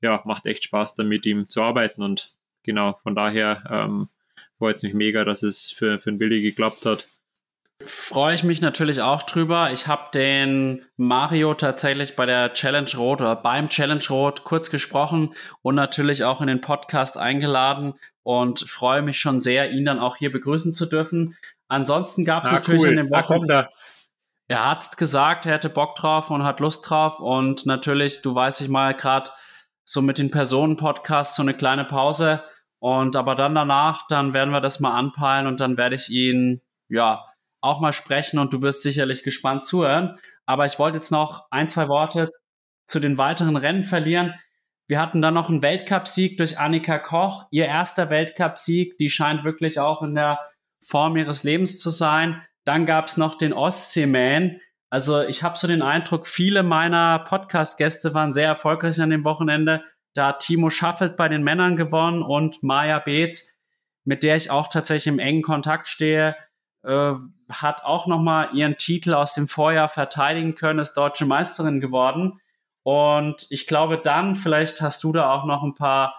ja, 0.00 0.22
macht 0.24 0.46
echt 0.46 0.64
Spaß, 0.64 0.94
dann 0.94 1.08
mit 1.08 1.26
ihm 1.26 1.48
zu 1.48 1.62
arbeiten 1.62 2.02
und 2.02 2.32
genau, 2.62 2.98
von 3.02 3.14
daher 3.14 3.64
ähm, 3.70 4.08
freut 4.58 4.76
es 4.76 4.82
mich 4.82 4.94
mega, 4.94 5.24
dass 5.24 5.42
es 5.42 5.70
für, 5.70 5.98
für 5.98 6.10
den 6.10 6.18
Billy 6.18 6.42
geklappt 6.42 6.86
hat 6.86 7.06
freue 7.84 8.34
ich 8.34 8.42
mich 8.42 8.60
natürlich 8.60 9.02
auch 9.02 9.22
drüber. 9.22 9.70
Ich 9.72 9.86
habe 9.86 10.10
den 10.14 10.84
Mario 10.96 11.54
tatsächlich 11.54 12.16
bei 12.16 12.24
der 12.24 12.52
Challenge 12.52 12.90
Rot 12.96 13.20
oder 13.20 13.36
beim 13.36 13.68
Challenge 13.68 14.04
Rot 14.08 14.44
kurz 14.44 14.70
gesprochen 14.70 15.34
und 15.62 15.74
natürlich 15.74 16.24
auch 16.24 16.40
in 16.40 16.46
den 16.46 16.60
Podcast 16.60 17.18
eingeladen 17.18 17.94
und 18.22 18.60
freue 18.60 19.02
mich 19.02 19.18
schon 19.18 19.40
sehr, 19.40 19.70
ihn 19.70 19.84
dann 19.84 19.98
auch 19.98 20.16
hier 20.16 20.32
begrüßen 20.32 20.72
zu 20.72 20.86
dürfen. 20.86 21.36
Ansonsten 21.68 22.24
gab 22.24 22.44
es 22.44 22.52
natürlich 22.52 22.82
cool. 22.82 22.88
in 22.88 22.96
den 22.96 23.10
Wochen. 23.10 23.46
Er 24.48 24.70
hat 24.70 24.96
gesagt, 24.96 25.44
er 25.44 25.54
hätte 25.54 25.68
Bock 25.68 25.96
drauf 25.96 26.30
und 26.30 26.44
hat 26.44 26.60
Lust 26.60 26.88
drauf 26.88 27.18
und 27.18 27.66
natürlich, 27.66 28.22
du 28.22 28.34
weißt 28.34 28.60
ich 28.60 28.68
mal 28.68 28.94
gerade 28.94 29.30
so 29.84 30.02
mit 30.02 30.18
den 30.18 30.30
Personen-Podcasts 30.30 31.36
so 31.36 31.42
eine 31.42 31.54
kleine 31.54 31.84
Pause 31.84 32.42
und 32.78 33.16
aber 33.16 33.34
dann 33.34 33.54
danach, 33.54 34.06
dann 34.08 34.34
werden 34.34 34.52
wir 34.52 34.60
das 34.60 34.80
mal 34.80 34.96
anpeilen 34.96 35.46
und 35.46 35.60
dann 35.60 35.76
werde 35.76 35.96
ich 35.96 36.10
ihn 36.10 36.60
ja 36.88 37.24
auch 37.66 37.80
mal 37.80 37.92
sprechen 37.92 38.38
und 38.38 38.52
du 38.52 38.62
wirst 38.62 38.82
sicherlich 38.82 39.22
gespannt 39.22 39.64
zuhören. 39.64 40.18
Aber 40.46 40.66
ich 40.66 40.78
wollte 40.78 40.98
jetzt 40.98 41.10
noch 41.10 41.46
ein, 41.50 41.68
zwei 41.68 41.88
Worte 41.88 42.32
zu 42.86 43.00
den 43.00 43.18
weiteren 43.18 43.56
Rennen 43.56 43.84
verlieren. 43.84 44.34
Wir 44.88 45.00
hatten 45.00 45.20
dann 45.20 45.34
noch 45.34 45.48
einen 45.48 45.62
Weltcupsieg 45.62 46.36
durch 46.38 46.58
Annika 46.58 46.98
Koch. 46.98 47.46
Ihr 47.50 47.66
erster 47.66 48.08
Weltcupsieg, 48.08 48.96
die 48.98 49.10
scheint 49.10 49.44
wirklich 49.44 49.80
auch 49.80 50.02
in 50.02 50.14
der 50.14 50.38
Form 50.80 51.16
ihres 51.16 51.42
Lebens 51.42 51.80
zu 51.80 51.90
sein. 51.90 52.42
Dann 52.64 52.86
gab 52.86 53.06
es 53.06 53.16
noch 53.16 53.36
den 53.36 53.52
Ostseeman. 53.52 54.58
Also 54.88 55.22
ich 55.22 55.42
habe 55.42 55.58
so 55.58 55.66
den 55.66 55.82
Eindruck, 55.82 56.26
viele 56.26 56.62
meiner 56.62 57.18
Podcast-Gäste 57.20 58.14
waren 58.14 58.32
sehr 58.32 58.46
erfolgreich 58.46 59.00
an 59.00 59.10
dem 59.10 59.24
Wochenende. 59.24 59.82
Da 60.14 60.28
hat 60.28 60.40
Timo 60.40 60.70
Schaffelt 60.70 61.16
bei 61.16 61.28
den 61.28 61.42
Männern 61.42 61.76
gewonnen 61.76 62.22
und 62.22 62.62
Maya 62.62 63.00
Beetz, 63.00 63.58
mit 64.04 64.22
der 64.22 64.36
ich 64.36 64.50
auch 64.50 64.68
tatsächlich 64.68 65.08
im 65.12 65.18
engen 65.18 65.42
Kontakt 65.42 65.88
stehe, 65.88 66.36
äh, 66.86 67.14
hat 67.50 67.84
auch 67.84 68.06
nochmal 68.06 68.50
ihren 68.54 68.76
Titel 68.76 69.14
aus 69.14 69.34
dem 69.34 69.48
Vorjahr 69.48 69.88
verteidigen 69.88 70.54
können, 70.54 70.78
ist 70.78 70.94
deutsche 70.94 71.26
Meisterin 71.26 71.80
geworden. 71.80 72.40
Und 72.82 73.46
ich 73.50 73.66
glaube 73.66 73.98
dann, 73.98 74.36
vielleicht 74.36 74.80
hast 74.80 75.02
du 75.04 75.12
da 75.12 75.32
auch 75.32 75.44
noch 75.44 75.62
ein 75.62 75.74
paar 75.74 76.18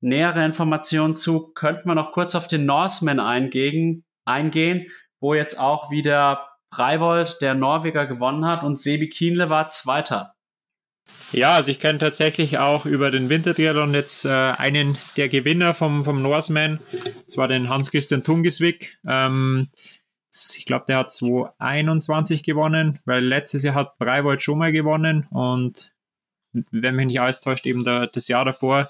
nähere 0.00 0.44
Informationen 0.44 1.14
zu, 1.14 1.52
könnten 1.54 1.88
wir 1.88 1.94
noch 1.94 2.12
kurz 2.12 2.34
auf 2.34 2.48
den 2.48 2.66
Norseman 2.66 3.20
eingehen, 3.20 4.04
eingehen 4.24 4.86
wo 5.20 5.34
jetzt 5.34 5.58
auch 5.58 5.90
wieder 5.90 6.48
Breivold, 6.70 7.40
der 7.40 7.54
Norweger, 7.54 8.06
gewonnen 8.06 8.46
hat 8.46 8.62
und 8.62 8.78
Sebi 8.78 9.08
Kienle 9.08 9.50
war 9.50 9.68
Zweiter. 9.68 10.34
Ja, 11.32 11.54
also 11.54 11.70
ich 11.70 11.80
kenne 11.80 11.98
tatsächlich 11.98 12.58
auch 12.58 12.84
über 12.84 13.10
den 13.10 13.28
Wintertriathlon 13.30 13.94
jetzt 13.94 14.26
äh, 14.26 14.28
einen 14.28 14.98
der 15.16 15.28
Gewinner 15.28 15.72
vom, 15.72 16.04
vom 16.04 16.20
Norseman, 16.20 16.78
zwar 17.26 17.48
den 17.48 17.68
Hans-Christian 17.68 18.22
Tungisvik. 18.22 18.98
Ähm, 19.06 19.68
ich 20.30 20.64
glaube, 20.66 20.84
der 20.88 20.98
hat 20.98 21.10
2021 21.10 22.42
gewonnen, 22.42 22.98
weil 23.04 23.24
letztes 23.24 23.62
Jahr 23.62 23.74
hat 23.74 23.98
Breivold 23.98 24.42
schon 24.42 24.58
mal 24.58 24.72
gewonnen 24.72 25.26
und 25.30 25.92
wenn 26.70 26.94
mich 26.94 27.06
nicht 27.06 27.20
alles 27.20 27.40
täuscht, 27.40 27.66
eben 27.66 27.84
der, 27.84 28.06
das 28.06 28.28
Jahr 28.28 28.44
davor 28.44 28.88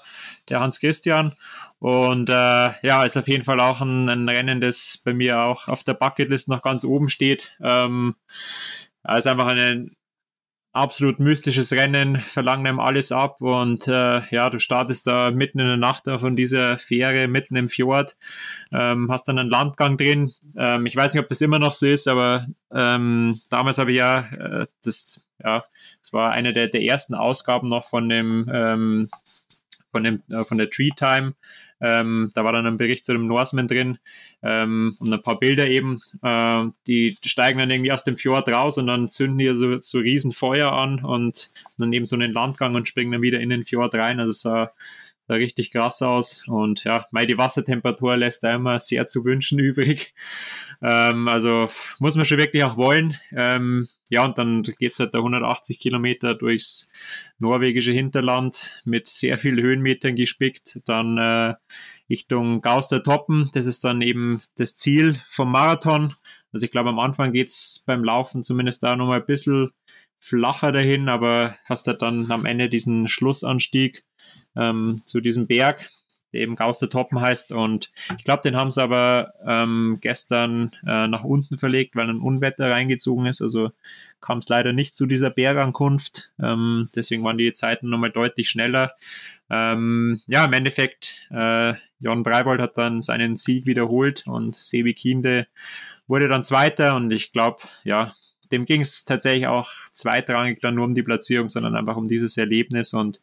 der 0.49 0.59
Hans 0.59 0.79
Christian. 0.79 1.33
Und 1.79 2.29
äh, 2.29 2.33
ja, 2.81 3.03
ist 3.03 3.17
auf 3.17 3.27
jeden 3.27 3.43
Fall 3.43 3.59
auch 3.59 3.81
ein, 3.81 4.09
ein, 4.09 4.27
Rennen, 4.27 4.61
das 4.61 5.01
bei 5.03 5.13
mir 5.13 5.39
auch 5.39 5.67
auf 5.67 5.83
der 5.83 5.93
Bucketlist 5.93 6.49
noch 6.49 6.61
ganz 6.61 6.83
oben 6.83 7.09
steht. 7.09 7.55
Ähm, 7.61 8.15
ist 9.07 9.27
einfach 9.27 9.47
eine, 9.47 9.89
absolut 10.71 11.19
mystisches 11.19 11.71
Rennen, 11.71 12.19
verlangen 12.19 12.67
einem 12.67 12.79
alles 12.79 13.11
ab 13.11 13.41
und 13.41 13.87
äh, 13.87 14.21
ja, 14.29 14.49
du 14.49 14.59
startest 14.59 15.07
da 15.07 15.31
mitten 15.31 15.59
in 15.59 15.67
der 15.67 15.77
Nacht 15.77 16.05
von 16.05 16.35
dieser 16.35 16.77
Fähre, 16.77 17.27
mitten 17.27 17.55
im 17.55 17.69
Fjord, 17.69 18.17
ähm, 18.71 19.11
hast 19.11 19.27
dann 19.27 19.39
einen 19.39 19.49
Landgang 19.49 19.97
drin. 19.97 20.31
Ähm, 20.55 20.85
ich 20.85 20.95
weiß 20.95 21.13
nicht, 21.13 21.21
ob 21.21 21.27
das 21.27 21.41
immer 21.41 21.59
noch 21.59 21.73
so 21.73 21.87
ist, 21.87 22.07
aber 22.07 22.47
ähm, 22.71 23.39
damals 23.49 23.77
habe 23.77 23.91
ich 23.91 23.97
ja, 23.97 24.19
äh, 24.31 24.67
das, 24.83 25.27
ja, 25.43 25.63
das 26.01 26.13
war 26.13 26.31
eine 26.31 26.53
der, 26.53 26.67
der 26.67 26.83
ersten 26.83 27.15
Ausgaben 27.15 27.69
noch 27.69 27.89
von 27.89 28.07
dem 28.07 28.49
ähm, 28.53 29.09
von, 29.91 30.03
dem, 30.03 30.21
äh, 30.29 30.43
von 30.43 30.57
der 30.57 30.69
Tree 30.69 30.89
Time. 30.95 31.33
Ähm, 31.81 32.29
da 32.33 32.43
war 32.43 32.51
dann 32.51 32.65
ein 32.65 32.77
Bericht 32.77 33.05
zu 33.05 33.13
dem 33.13 33.27
Norseman 33.27 33.67
drin 33.67 33.97
ähm, 34.43 34.95
und 34.99 35.13
ein 35.13 35.21
paar 35.21 35.39
Bilder 35.39 35.67
eben. 35.67 36.01
Äh, 36.21 36.65
die 36.87 37.17
steigen 37.23 37.59
dann 37.59 37.71
irgendwie 37.71 37.91
aus 37.91 38.03
dem 38.03 38.17
Fjord 38.17 38.49
raus 38.49 38.77
und 38.77 38.87
dann 38.87 39.09
zünden 39.09 39.37
die 39.37 39.53
so, 39.53 39.79
so 39.79 39.99
riesen 39.99 40.31
Feuer 40.31 40.71
an 40.71 41.03
und 41.03 41.51
dann 41.77 41.93
eben 41.93 42.05
so 42.05 42.15
einen 42.15 42.33
Landgang 42.33 42.75
und 42.75 42.87
springen 42.87 43.11
dann 43.11 43.21
wieder 43.21 43.39
in 43.39 43.49
den 43.49 43.65
Fjord 43.65 43.95
rein. 43.95 44.19
Also 44.19 44.31
es 44.31 44.41
sah, 44.41 44.71
sah 44.71 44.73
richtig 45.35 45.71
krass 45.71 46.01
aus. 46.01 46.43
Und 46.47 46.83
ja, 46.83 47.05
meine, 47.11 47.27
die 47.27 47.37
Wassertemperatur 47.37 48.17
lässt 48.17 48.43
da 48.43 48.53
immer 48.53 48.79
sehr 48.79 49.07
zu 49.07 49.23
wünschen 49.25 49.59
übrig. 49.59 50.13
Ähm, 50.81 51.27
also 51.27 51.67
muss 51.99 52.15
man 52.15 52.25
schon 52.25 52.37
wirklich 52.37 52.63
auch 52.63 52.77
wollen. 52.77 53.17
Ähm, 53.31 53.87
ja, 54.09 54.25
und 54.25 54.37
dann 54.37 54.63
geht's 54.63 54.99
halt 54.99 55.13
da 55.13 55.19
180 55.19 55.79
Kilometer 55.79 56.35
durchs 56.35 56.89
norwegische 57.37 57.91
Hinterland 57.91 58.81
mit 58.85 59.07
sehr 59.07 59.37
viel 59.37 59.61
Höhenmetern 59.61 60.15
gespickt. 60.15 60.79
Dann 60.85 61.17
äh, 61.17 61.55
Richtung 62.09 62.61
Gauster 62.61 63.03
Toppen. 63.03 63.49
Das 63.53 63.65
ist 63.65 63.83
dann 63.83 64.01
eben 64.01 64.41
das 64.57 64.77
Ziel 64.77 65.15
vom 65.27 65.51
Marathon. 65.51 66.13
Also 66.51 66.65
ich 66.65 66.71
glaube, 66.71 66.89
am 66.89 66.99
Anfang 66.99 67.31
geht's 67.31 67.83
beim 67.85 68.03
Laufen 68.03 68.43
zumindest 68.43 68.83
da 68.83 68.95
nochmal 68.95 69.19
ein 69.19 69.25
bisschen 69.25 69.71
flacher 70.19 70.71
dahin, 70.71 71.09
aber 71.09 71.55
hast 71.65 71.87
halt 71.87 72.01
dann 72.01 72.29
am 72.31 72.45
Ende 72.45 72.69
diesen 72.69 73.07
Schlussanstieg 73.07 74.03
ähm, 74.55 75.01
zu 75.05 75.21
diesem 75.21 75.47
Berg 75.47 75.89
der 76.33 76.41
eben 76.41 76.55
Gauster 76.55 76.89
Toppen 76.89 77.19
heißt. 77.19 77.51
Und 77.51 77.91
ich 78.17 78.23
glaube, 78.23 78.43
den 78.43 78.55
haben 78.55 78.71
sie 78.71 78.81
aber 78.81 79.33
ähm, 79.45 79.97
gestern 80.01 80.71
äh, 80.85 81.07
nach 81.07 81.23
unten 81.23 81.57
verlegt, 81.57 81.95
weil 81.95 82.09
ein 82.09 82.19
Unwetter 82.21 82.69
reingezogen 82.69 83.25
ist. 83.25 83.41
Also 83.41 83.71
kam 84.21 84.39
es 84.39 84.49
leider 84.49 84.73
nicht 84.73 84.95
zu 84.95 85.05
dieser 85.05 85.29
Bergankunft. 85.29 86.31
Ähm, 86.41 86.89
deswegen 86.95 87.23
waren 87.23 87.37
die 87.37 87.53
Zeiten 87.53 87.89
nochmal 87.89 88.11
deutlich 88.11 88.49
schneller. 88.49 88.91
Ähm, 89.49 90.21
ja, 90.27 90.45
im 90.45 90.53
Endeffekt, 90.53 91.27
äh, 91.31 91.73
Jon 91.99 92.23
Breibold 92.23 92.61
hat 92.61 92.77
dann 92.77 93.01
seinen 93.01 93.35
Sieg 93.35 93.65
wiederholt 93.65 94.23
und 94.27 94.55
Sebi 94.55 94.93
Kiende 94.93 95.47
wurde 96.07 96.27
dann 96.27 96.43
Zweiter. 96.43 96.95
Und 96.95 97.11
ich 97.11 97.31
glaube, 97.31 97.63
ja, 97.83 98.13
dem 98.51 98.65
ging 98.65 98.81
es 98.81 99.05
tatsächlich 99.05 99.47
auch 99.47 99.69
zweitrangig 99.93 100.59
dann 100.61 100.75
nur 100.75 100.85
um 100.85 100.95
die 100.95 101.03
Platzierung, 101.03 101.49
sondern 101.49 101.75
einfach 101.75 101.97
um 101.97 102.07
dieses 102.07 102.37
Erlebnis 102.37 102.93
und 102.93 103.21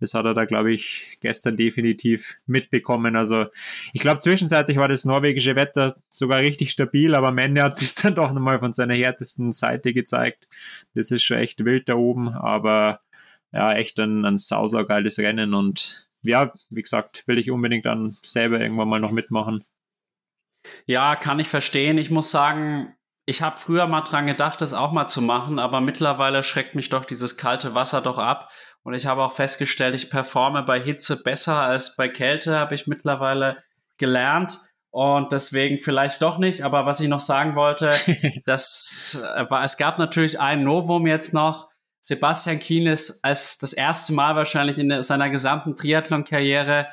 das 0.00 0.14
hat 0.14 0.26
er 0.26 0.34
da, 0.34 0.44
glaube 0.44 0.72
ich, 0.72 1.16
gestern 1.20 1.56
definitiv 1.56 2.36
mitbekommen. 2.46 3.16
Also 3.16 3.46
ich 3.92 4.00
glaube, 4.00 4.18
zwischenzeitlich 4.20 4.76
war 4.76 4.88
das 4.88 5.04
norwegische 5.04 5.56
Wetter 5.56 5.96
sogar 6.10 6.40
richtig 6.40 6.70
stabil, 6.70 7.14
aber 7.14 7.28
am 7.28 7.38
Ende 7.38 7.62
hat 7.62 7.78
sich 7.78 7.94
dann 7.94 8.14
doch 8.14 8.32
nochmal 8.32 8.58
von 8.58 8.74
seiner 8.74 8.94
härtesten 8.94 9.52
Seite 9.52 9.92
gezeigt. 9.92 10.46
Das 10.94 11.10
ist 11.10 11.22
schon 11.22 11.38
echt 11.38 11.64
wild 11.64 11.88
da 11.88 11.94
oben, 11.94 12.28
aber 12.28 13.00
ja, 13.52 13.72
echt 13.72 13.98
ein, 14.00 14.24
ein 14.24 14.38
sausageiles 14.38 15.18
Rennen 15.18 15.54
und 15.54 16.05
ja, 16.26 16.52
wie 16.70 16.82
gesagt, 16.82 17.26
will 17.26 17.38
ich 17.38 17.50
unbedingt 17.50 17.86
dann 17.86 18.16
selber 18.22 18.60
irgendwann 18.60 18.88
mal 18.88 19.00
noch 19.00 19.12
mitmachen. 19.12 19.64
Ja, 20.86 21.16
kann 21.16 21.38
ich 21.38 21.48
verstehen. 21.48 21.98
Ich 21.98 22.10
muss 22.10 22.30
sagen, 22.30 22.94
ich 23.24 23.42
habe 23.42 23.58
früher 23.58 23.86
mal 23.86 24.02
dran 24.02 24.26
gedacht, 24.26 24.60
das 24.60 24.72
auch 24.72 24.92
mal 24.92 25.08
zu 25.08 25.20
machen, 25.20 25.58
aber 25.58 25.80
mittlerweile 25.80 26.42
schreckt 26.42 26.74
mich 26.74 26.88
doch 26.88 27.04
dieses 27.04 27.36
kalte 27.36 27.74
Wasser 27.74 28.00
doch 28.00 28.18
ab. 28.18 28.50
Und 28.82 28.94
ich 28.94 29.06
habe 29.06 29.24
auch 29.24 29.32
festgestellt, 29.32 29.96
ich 29.96 30.10
performe 30.10 30.62
bei 30.62 30.80
Hitze 30.80 31.22
besser 31.22 31.60
als 31.60 31.96
bei 31.96 32.08
Kälte, 32.08 32.58
habe 32.58 32.76
ich 32.76 32.86
mittlerweile 32.86 33.56
gelernt. 33.98 34.58
Und 34.90 35.32
deswegen 35.32 35.78
vielleicht 35.78 36.22
doch 36.22 36.38
nicht. 36.38 36.62
Aber 36.62 36.86
was 36.86 37.00
ich 37.00 37.08
noch 37.08 37.20
sagen 37.20 37.56
wollte, 37.56 37.92
das 38.46 39.20
war, 39.48 39.64
es 39.64 39.76
gab 39.76 39.98
natürlich 39.98 40.40
ein 40.40 40.62
Novum 40.62 41.06
jetzt 41.06 41.34
noch. 41.34 41.68
Sebastian 42.06 42.60
Kien 42.60 42.86
ist 42.86 43.24
als 43.24 43.58
das 43.58 43.72
erste 43.72 44.12
Mal 44.12 44.36
wahrscheinlich 44.36 44.78
in 44.78 45.02
seiner 45.02 45.28
gesamten 45.28 45.74
Triathlon-Karriere 45.74 46.86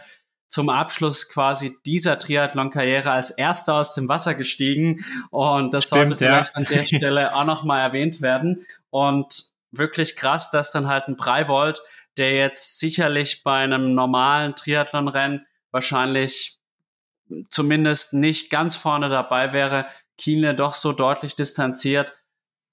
zum 0.47 0.69
Abschluss 0.69 1.29
quasi 1.29 1.77
dieser 1.85 2.17
Triathlon-Karriere 2.17 3.11
als 3.11 3.29
erster 3.29 3.75
aus 3.75 3.93
dem 3.93 4.09
Wasser 4.09 4.33
gestiegen. 4.33 5.05
Und 5.29 5.71
das 5.71 5.85
Stimmt, 5.85 5.99
sollte 5.99 6.15
vielleicht 6.17 6.53
ja. 6.53 6.57
an 6.57 6.65
der 6.65 6.85
Stelle 6.87 7.35
auch 7.35 7.43
nochmal 7.43 7.81
erwähnt 7.81 8.23
werden. 8.23 8.65
Und 8.89 9.43
wirklich 9.69 10.15
krass, 10.15 10.49
dass 10.49 10.71
dann 10.71 10.87
halt 10.87 11.07
ein 11.07 11.15
Breivold, 11.15 11.83
der 12.17 12.33
jetzt 12.33 12.79
sicherlich 12.79 13.43
bei 13.43 13.59
einem 13.59 13.93
normalen 13.93 14.55
Triathlon-Rennen 14.55 15.45
wahrscheinlich 15.69 16.57
zumindest 17.49 18.13
nicht 18.13 18.49
ganz 18.49 18.75
vorne 18.75 19.09
dabei 19.09 19.53
wäre, 19.53 19.85
Kienle 20.17 20.55
doch 20.55 20.73
so 20.73 20.91
deutlich 20.91 21.35
distanziert. 21.35 22.15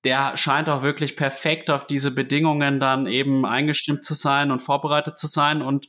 Der 0.04 0.36
scheint 0.36 0.68
auch 0.68 0.82
wirklich 0.82 1.16
perfekt 1.16 1.70
auf 1.70 1.86
diese 1.86 2.14
Bedingungen 2.14 2.80
dann 2.80 3.06
eben 3.06 3.44
eingestimmt 3.44 4.02
zu 4.02 4.14
sein 4.14 4.50
und 4.50 4.60
vorbereitet 4.60 5.18
zu 5.18 5.26
sein 5.26 5.62
und 5.62 5.88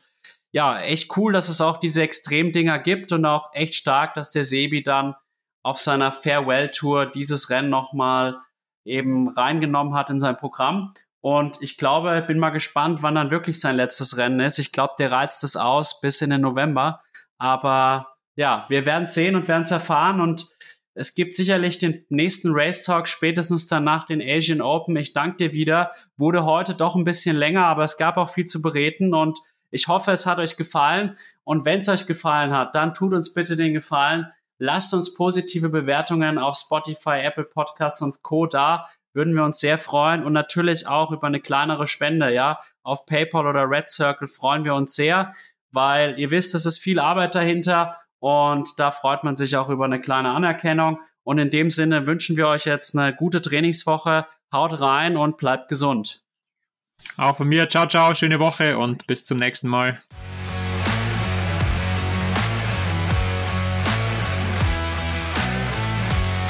ja, 0.53 0.79
echt 0.81 1.15
cool, 1.17 1.31
dass 1.31 1.47
es 1.47 1.61
auch 1.61 1.77
diese 1.77 2.01
Extremdinger 2.01 2.77
gibt 2.79 3.13
und 3.13 3.25
auch 3.25 3.51
echt 3.53 3.73
stark, 3.73 4.15
dass 4.15 4.31
der 4.31 4.43
Sebi 4.43 4.83
dann 4.83 5.15
auf 5.63 5.77
seiner 5.77 6.11
Farewell-Tour 6.11 7.05
dieses 7.05 7.49
Rennen 7.49 7.69
nochmal 7.69 8.37
eben 8.83 9.29
reingenommen 9.29 9.93
hat 9.93 10.09
in 10.09 10.19
sein 10.19 10.37
Programm. 10.37 10.93
Und 11.21 11.61
ich 11.61 11.77
glaube, 11.77 12.23
bin 12.27 12.39
mal 12.39 12.49
gespannt, 12.49 13.03
wann 13.03 13.15
dann 13.15 13.31
wirklich 13.31 13.59
sein 13.59 13.75
letztes 13.75 14.17
Rennen 14.17 14.39
ist. 14.39 14.57
Ich 14.57 14.71
glaube, 14.71 14.95
der 14.97 15.11
reizt 15.11 15.43
es 15.43 15.55
aus 15.55 16.01
bis 16.01 16.21
in 16.21 16.31
den 16.31 16.41
November. 16.41 17.01
Aber 17.37 18.15
ja, 18.35 18.65
wir 18.69 18.85
werden 18.85 19.07
sehen 19.07 19.35
und 19.35 19.47
werden 19.47 19.61
es 19.61 19.71
erfahren. 19.71 20.19
Und 20.19 20.47
es 20.93 21.15
gibt 21.15 21.35
sicherlich 21.35 21.77
den 21.77 22.05
nächsten 22.09 22.51
Race 22.51 22.83
Talk 22.83 23.07
spätestens 23.07 23.67
dann 23.67 23.85
nach 23.85 24.05
den 24.05 24.21
Asian 24.21 24.61
Open. 24.61 24.95
Ich 24.97 25.13
danke 25.13 25.37
dir 25.37 25.53
wieder. 25.53 25.91
Wurde 26.17 26.43
heute 26.43 26.75
doch 26.75 26.95
ein 26.95 27.05
bisschen 27.05 27.37
länger, 27.37 27.65
aber 27.65 27.83
es 27.83 27.97
gab 27.97 28.17
auch 28.17 28.29
viel 28.29 28.45
zu 28.45 28.61
bereden. 28.61 29.13
Und 29.13 29.39
ich 29.69 29.87
hoffe, 29.87 30.11
es 30.11 30.25
hat 30.25 30.39
euch 30.39 30.57
gefallen. 30.57 31.15
Und 31.43 31.63
wenn 31.63 31.79
es 31.79 31.87
euch 31.87 32.07
gefallen 32.07 32.53
hat, 32.53 32.75
dann 32.75 32.93
tut 32.93 33.13
uns 33.13 33.33
bitte 33.33 33.55
den 33.55 33.73
Gefallen. 33.73 34.27
Lasst 34.59 34.93
uns 34.93 35.13
positive 35.13 35.69
Bewertungen 35.69 36.37
auf 36.37 36.57
Spotify, 36.57 37.21
Apple 37.23 37.45
Podcasts 37.45 38.01
und 38.01 38.21
Co. 38.21 38.45
da. 38.45 38.85
Würden 39.13 39.33
wir 39.33 39.43
uns 39.43 39.59
sehr 39.59 39.77
freuen. 39.77 40.25
Und 40.25 40.33
natürlich 40.33 40.87
auch 40.87 41.11
über 41.11 41.27
eine 41.27 41.39
kleinere 41.39 41.87
Spende, 41.87 42.33
ja. 42.33 42.59
Auf 42.83 43.05
PayPal 43.05 43.47
oder 43.47 43.69
Red 43.69 43.89
Circle 43.89 44.27
freuen 44.27 44.65
wir 44.65 44.75
uns 44.75 44.93
sehr, 44.93 45.33
weil 45.71 46.19
ihr 46.19 46.31
wisst, 46.31 46.53
es 46.53 46.65
ist 46.65 46.79
viel 46.79 46.99
Arbeit 46.99 47.33
dahinter. 47.33 47.95
Und 48.21 48.79
da 48.79 48.91
freut 48.91 49.23
man 49.23 49.35
sich 49.35 49.57
auch 49.57 49.69
über 49.69 49.85
eine 49.85 49.99
kleine 49.99 50.29
Anerkennung. 50.29 50.99
Und 51.23 51.39
in 51.39 51.49
dem 51.49 51.71
Sinne 51.71 52.05
wünschen 52.05 52.37
wir 52.37 52.47
euch 52.47 52.65
jetzt 52.65 52.95
eine 52.95 53.15
gute 53.15 53.41
Trainingswoche. 53.41 54.27
Haut 54.53 54.79
rein 54.79 55.17
und 55.17 55.37
bleibt 55.37 55.69
gesund. 55.69 56.21
Auch 57.17 57.37
von 57.37 57.47
mir, 57.47 57.67
ciao, 57.67 57.87
ciao, 57.87 58.13
schöne 58.13 58.39
Woche 58.39 58.77
und 58.77 59.07
bis 59.07 59.25
zum 59.25 59.39
nächsten 59.39 59.67
Mal. 59.67 59.99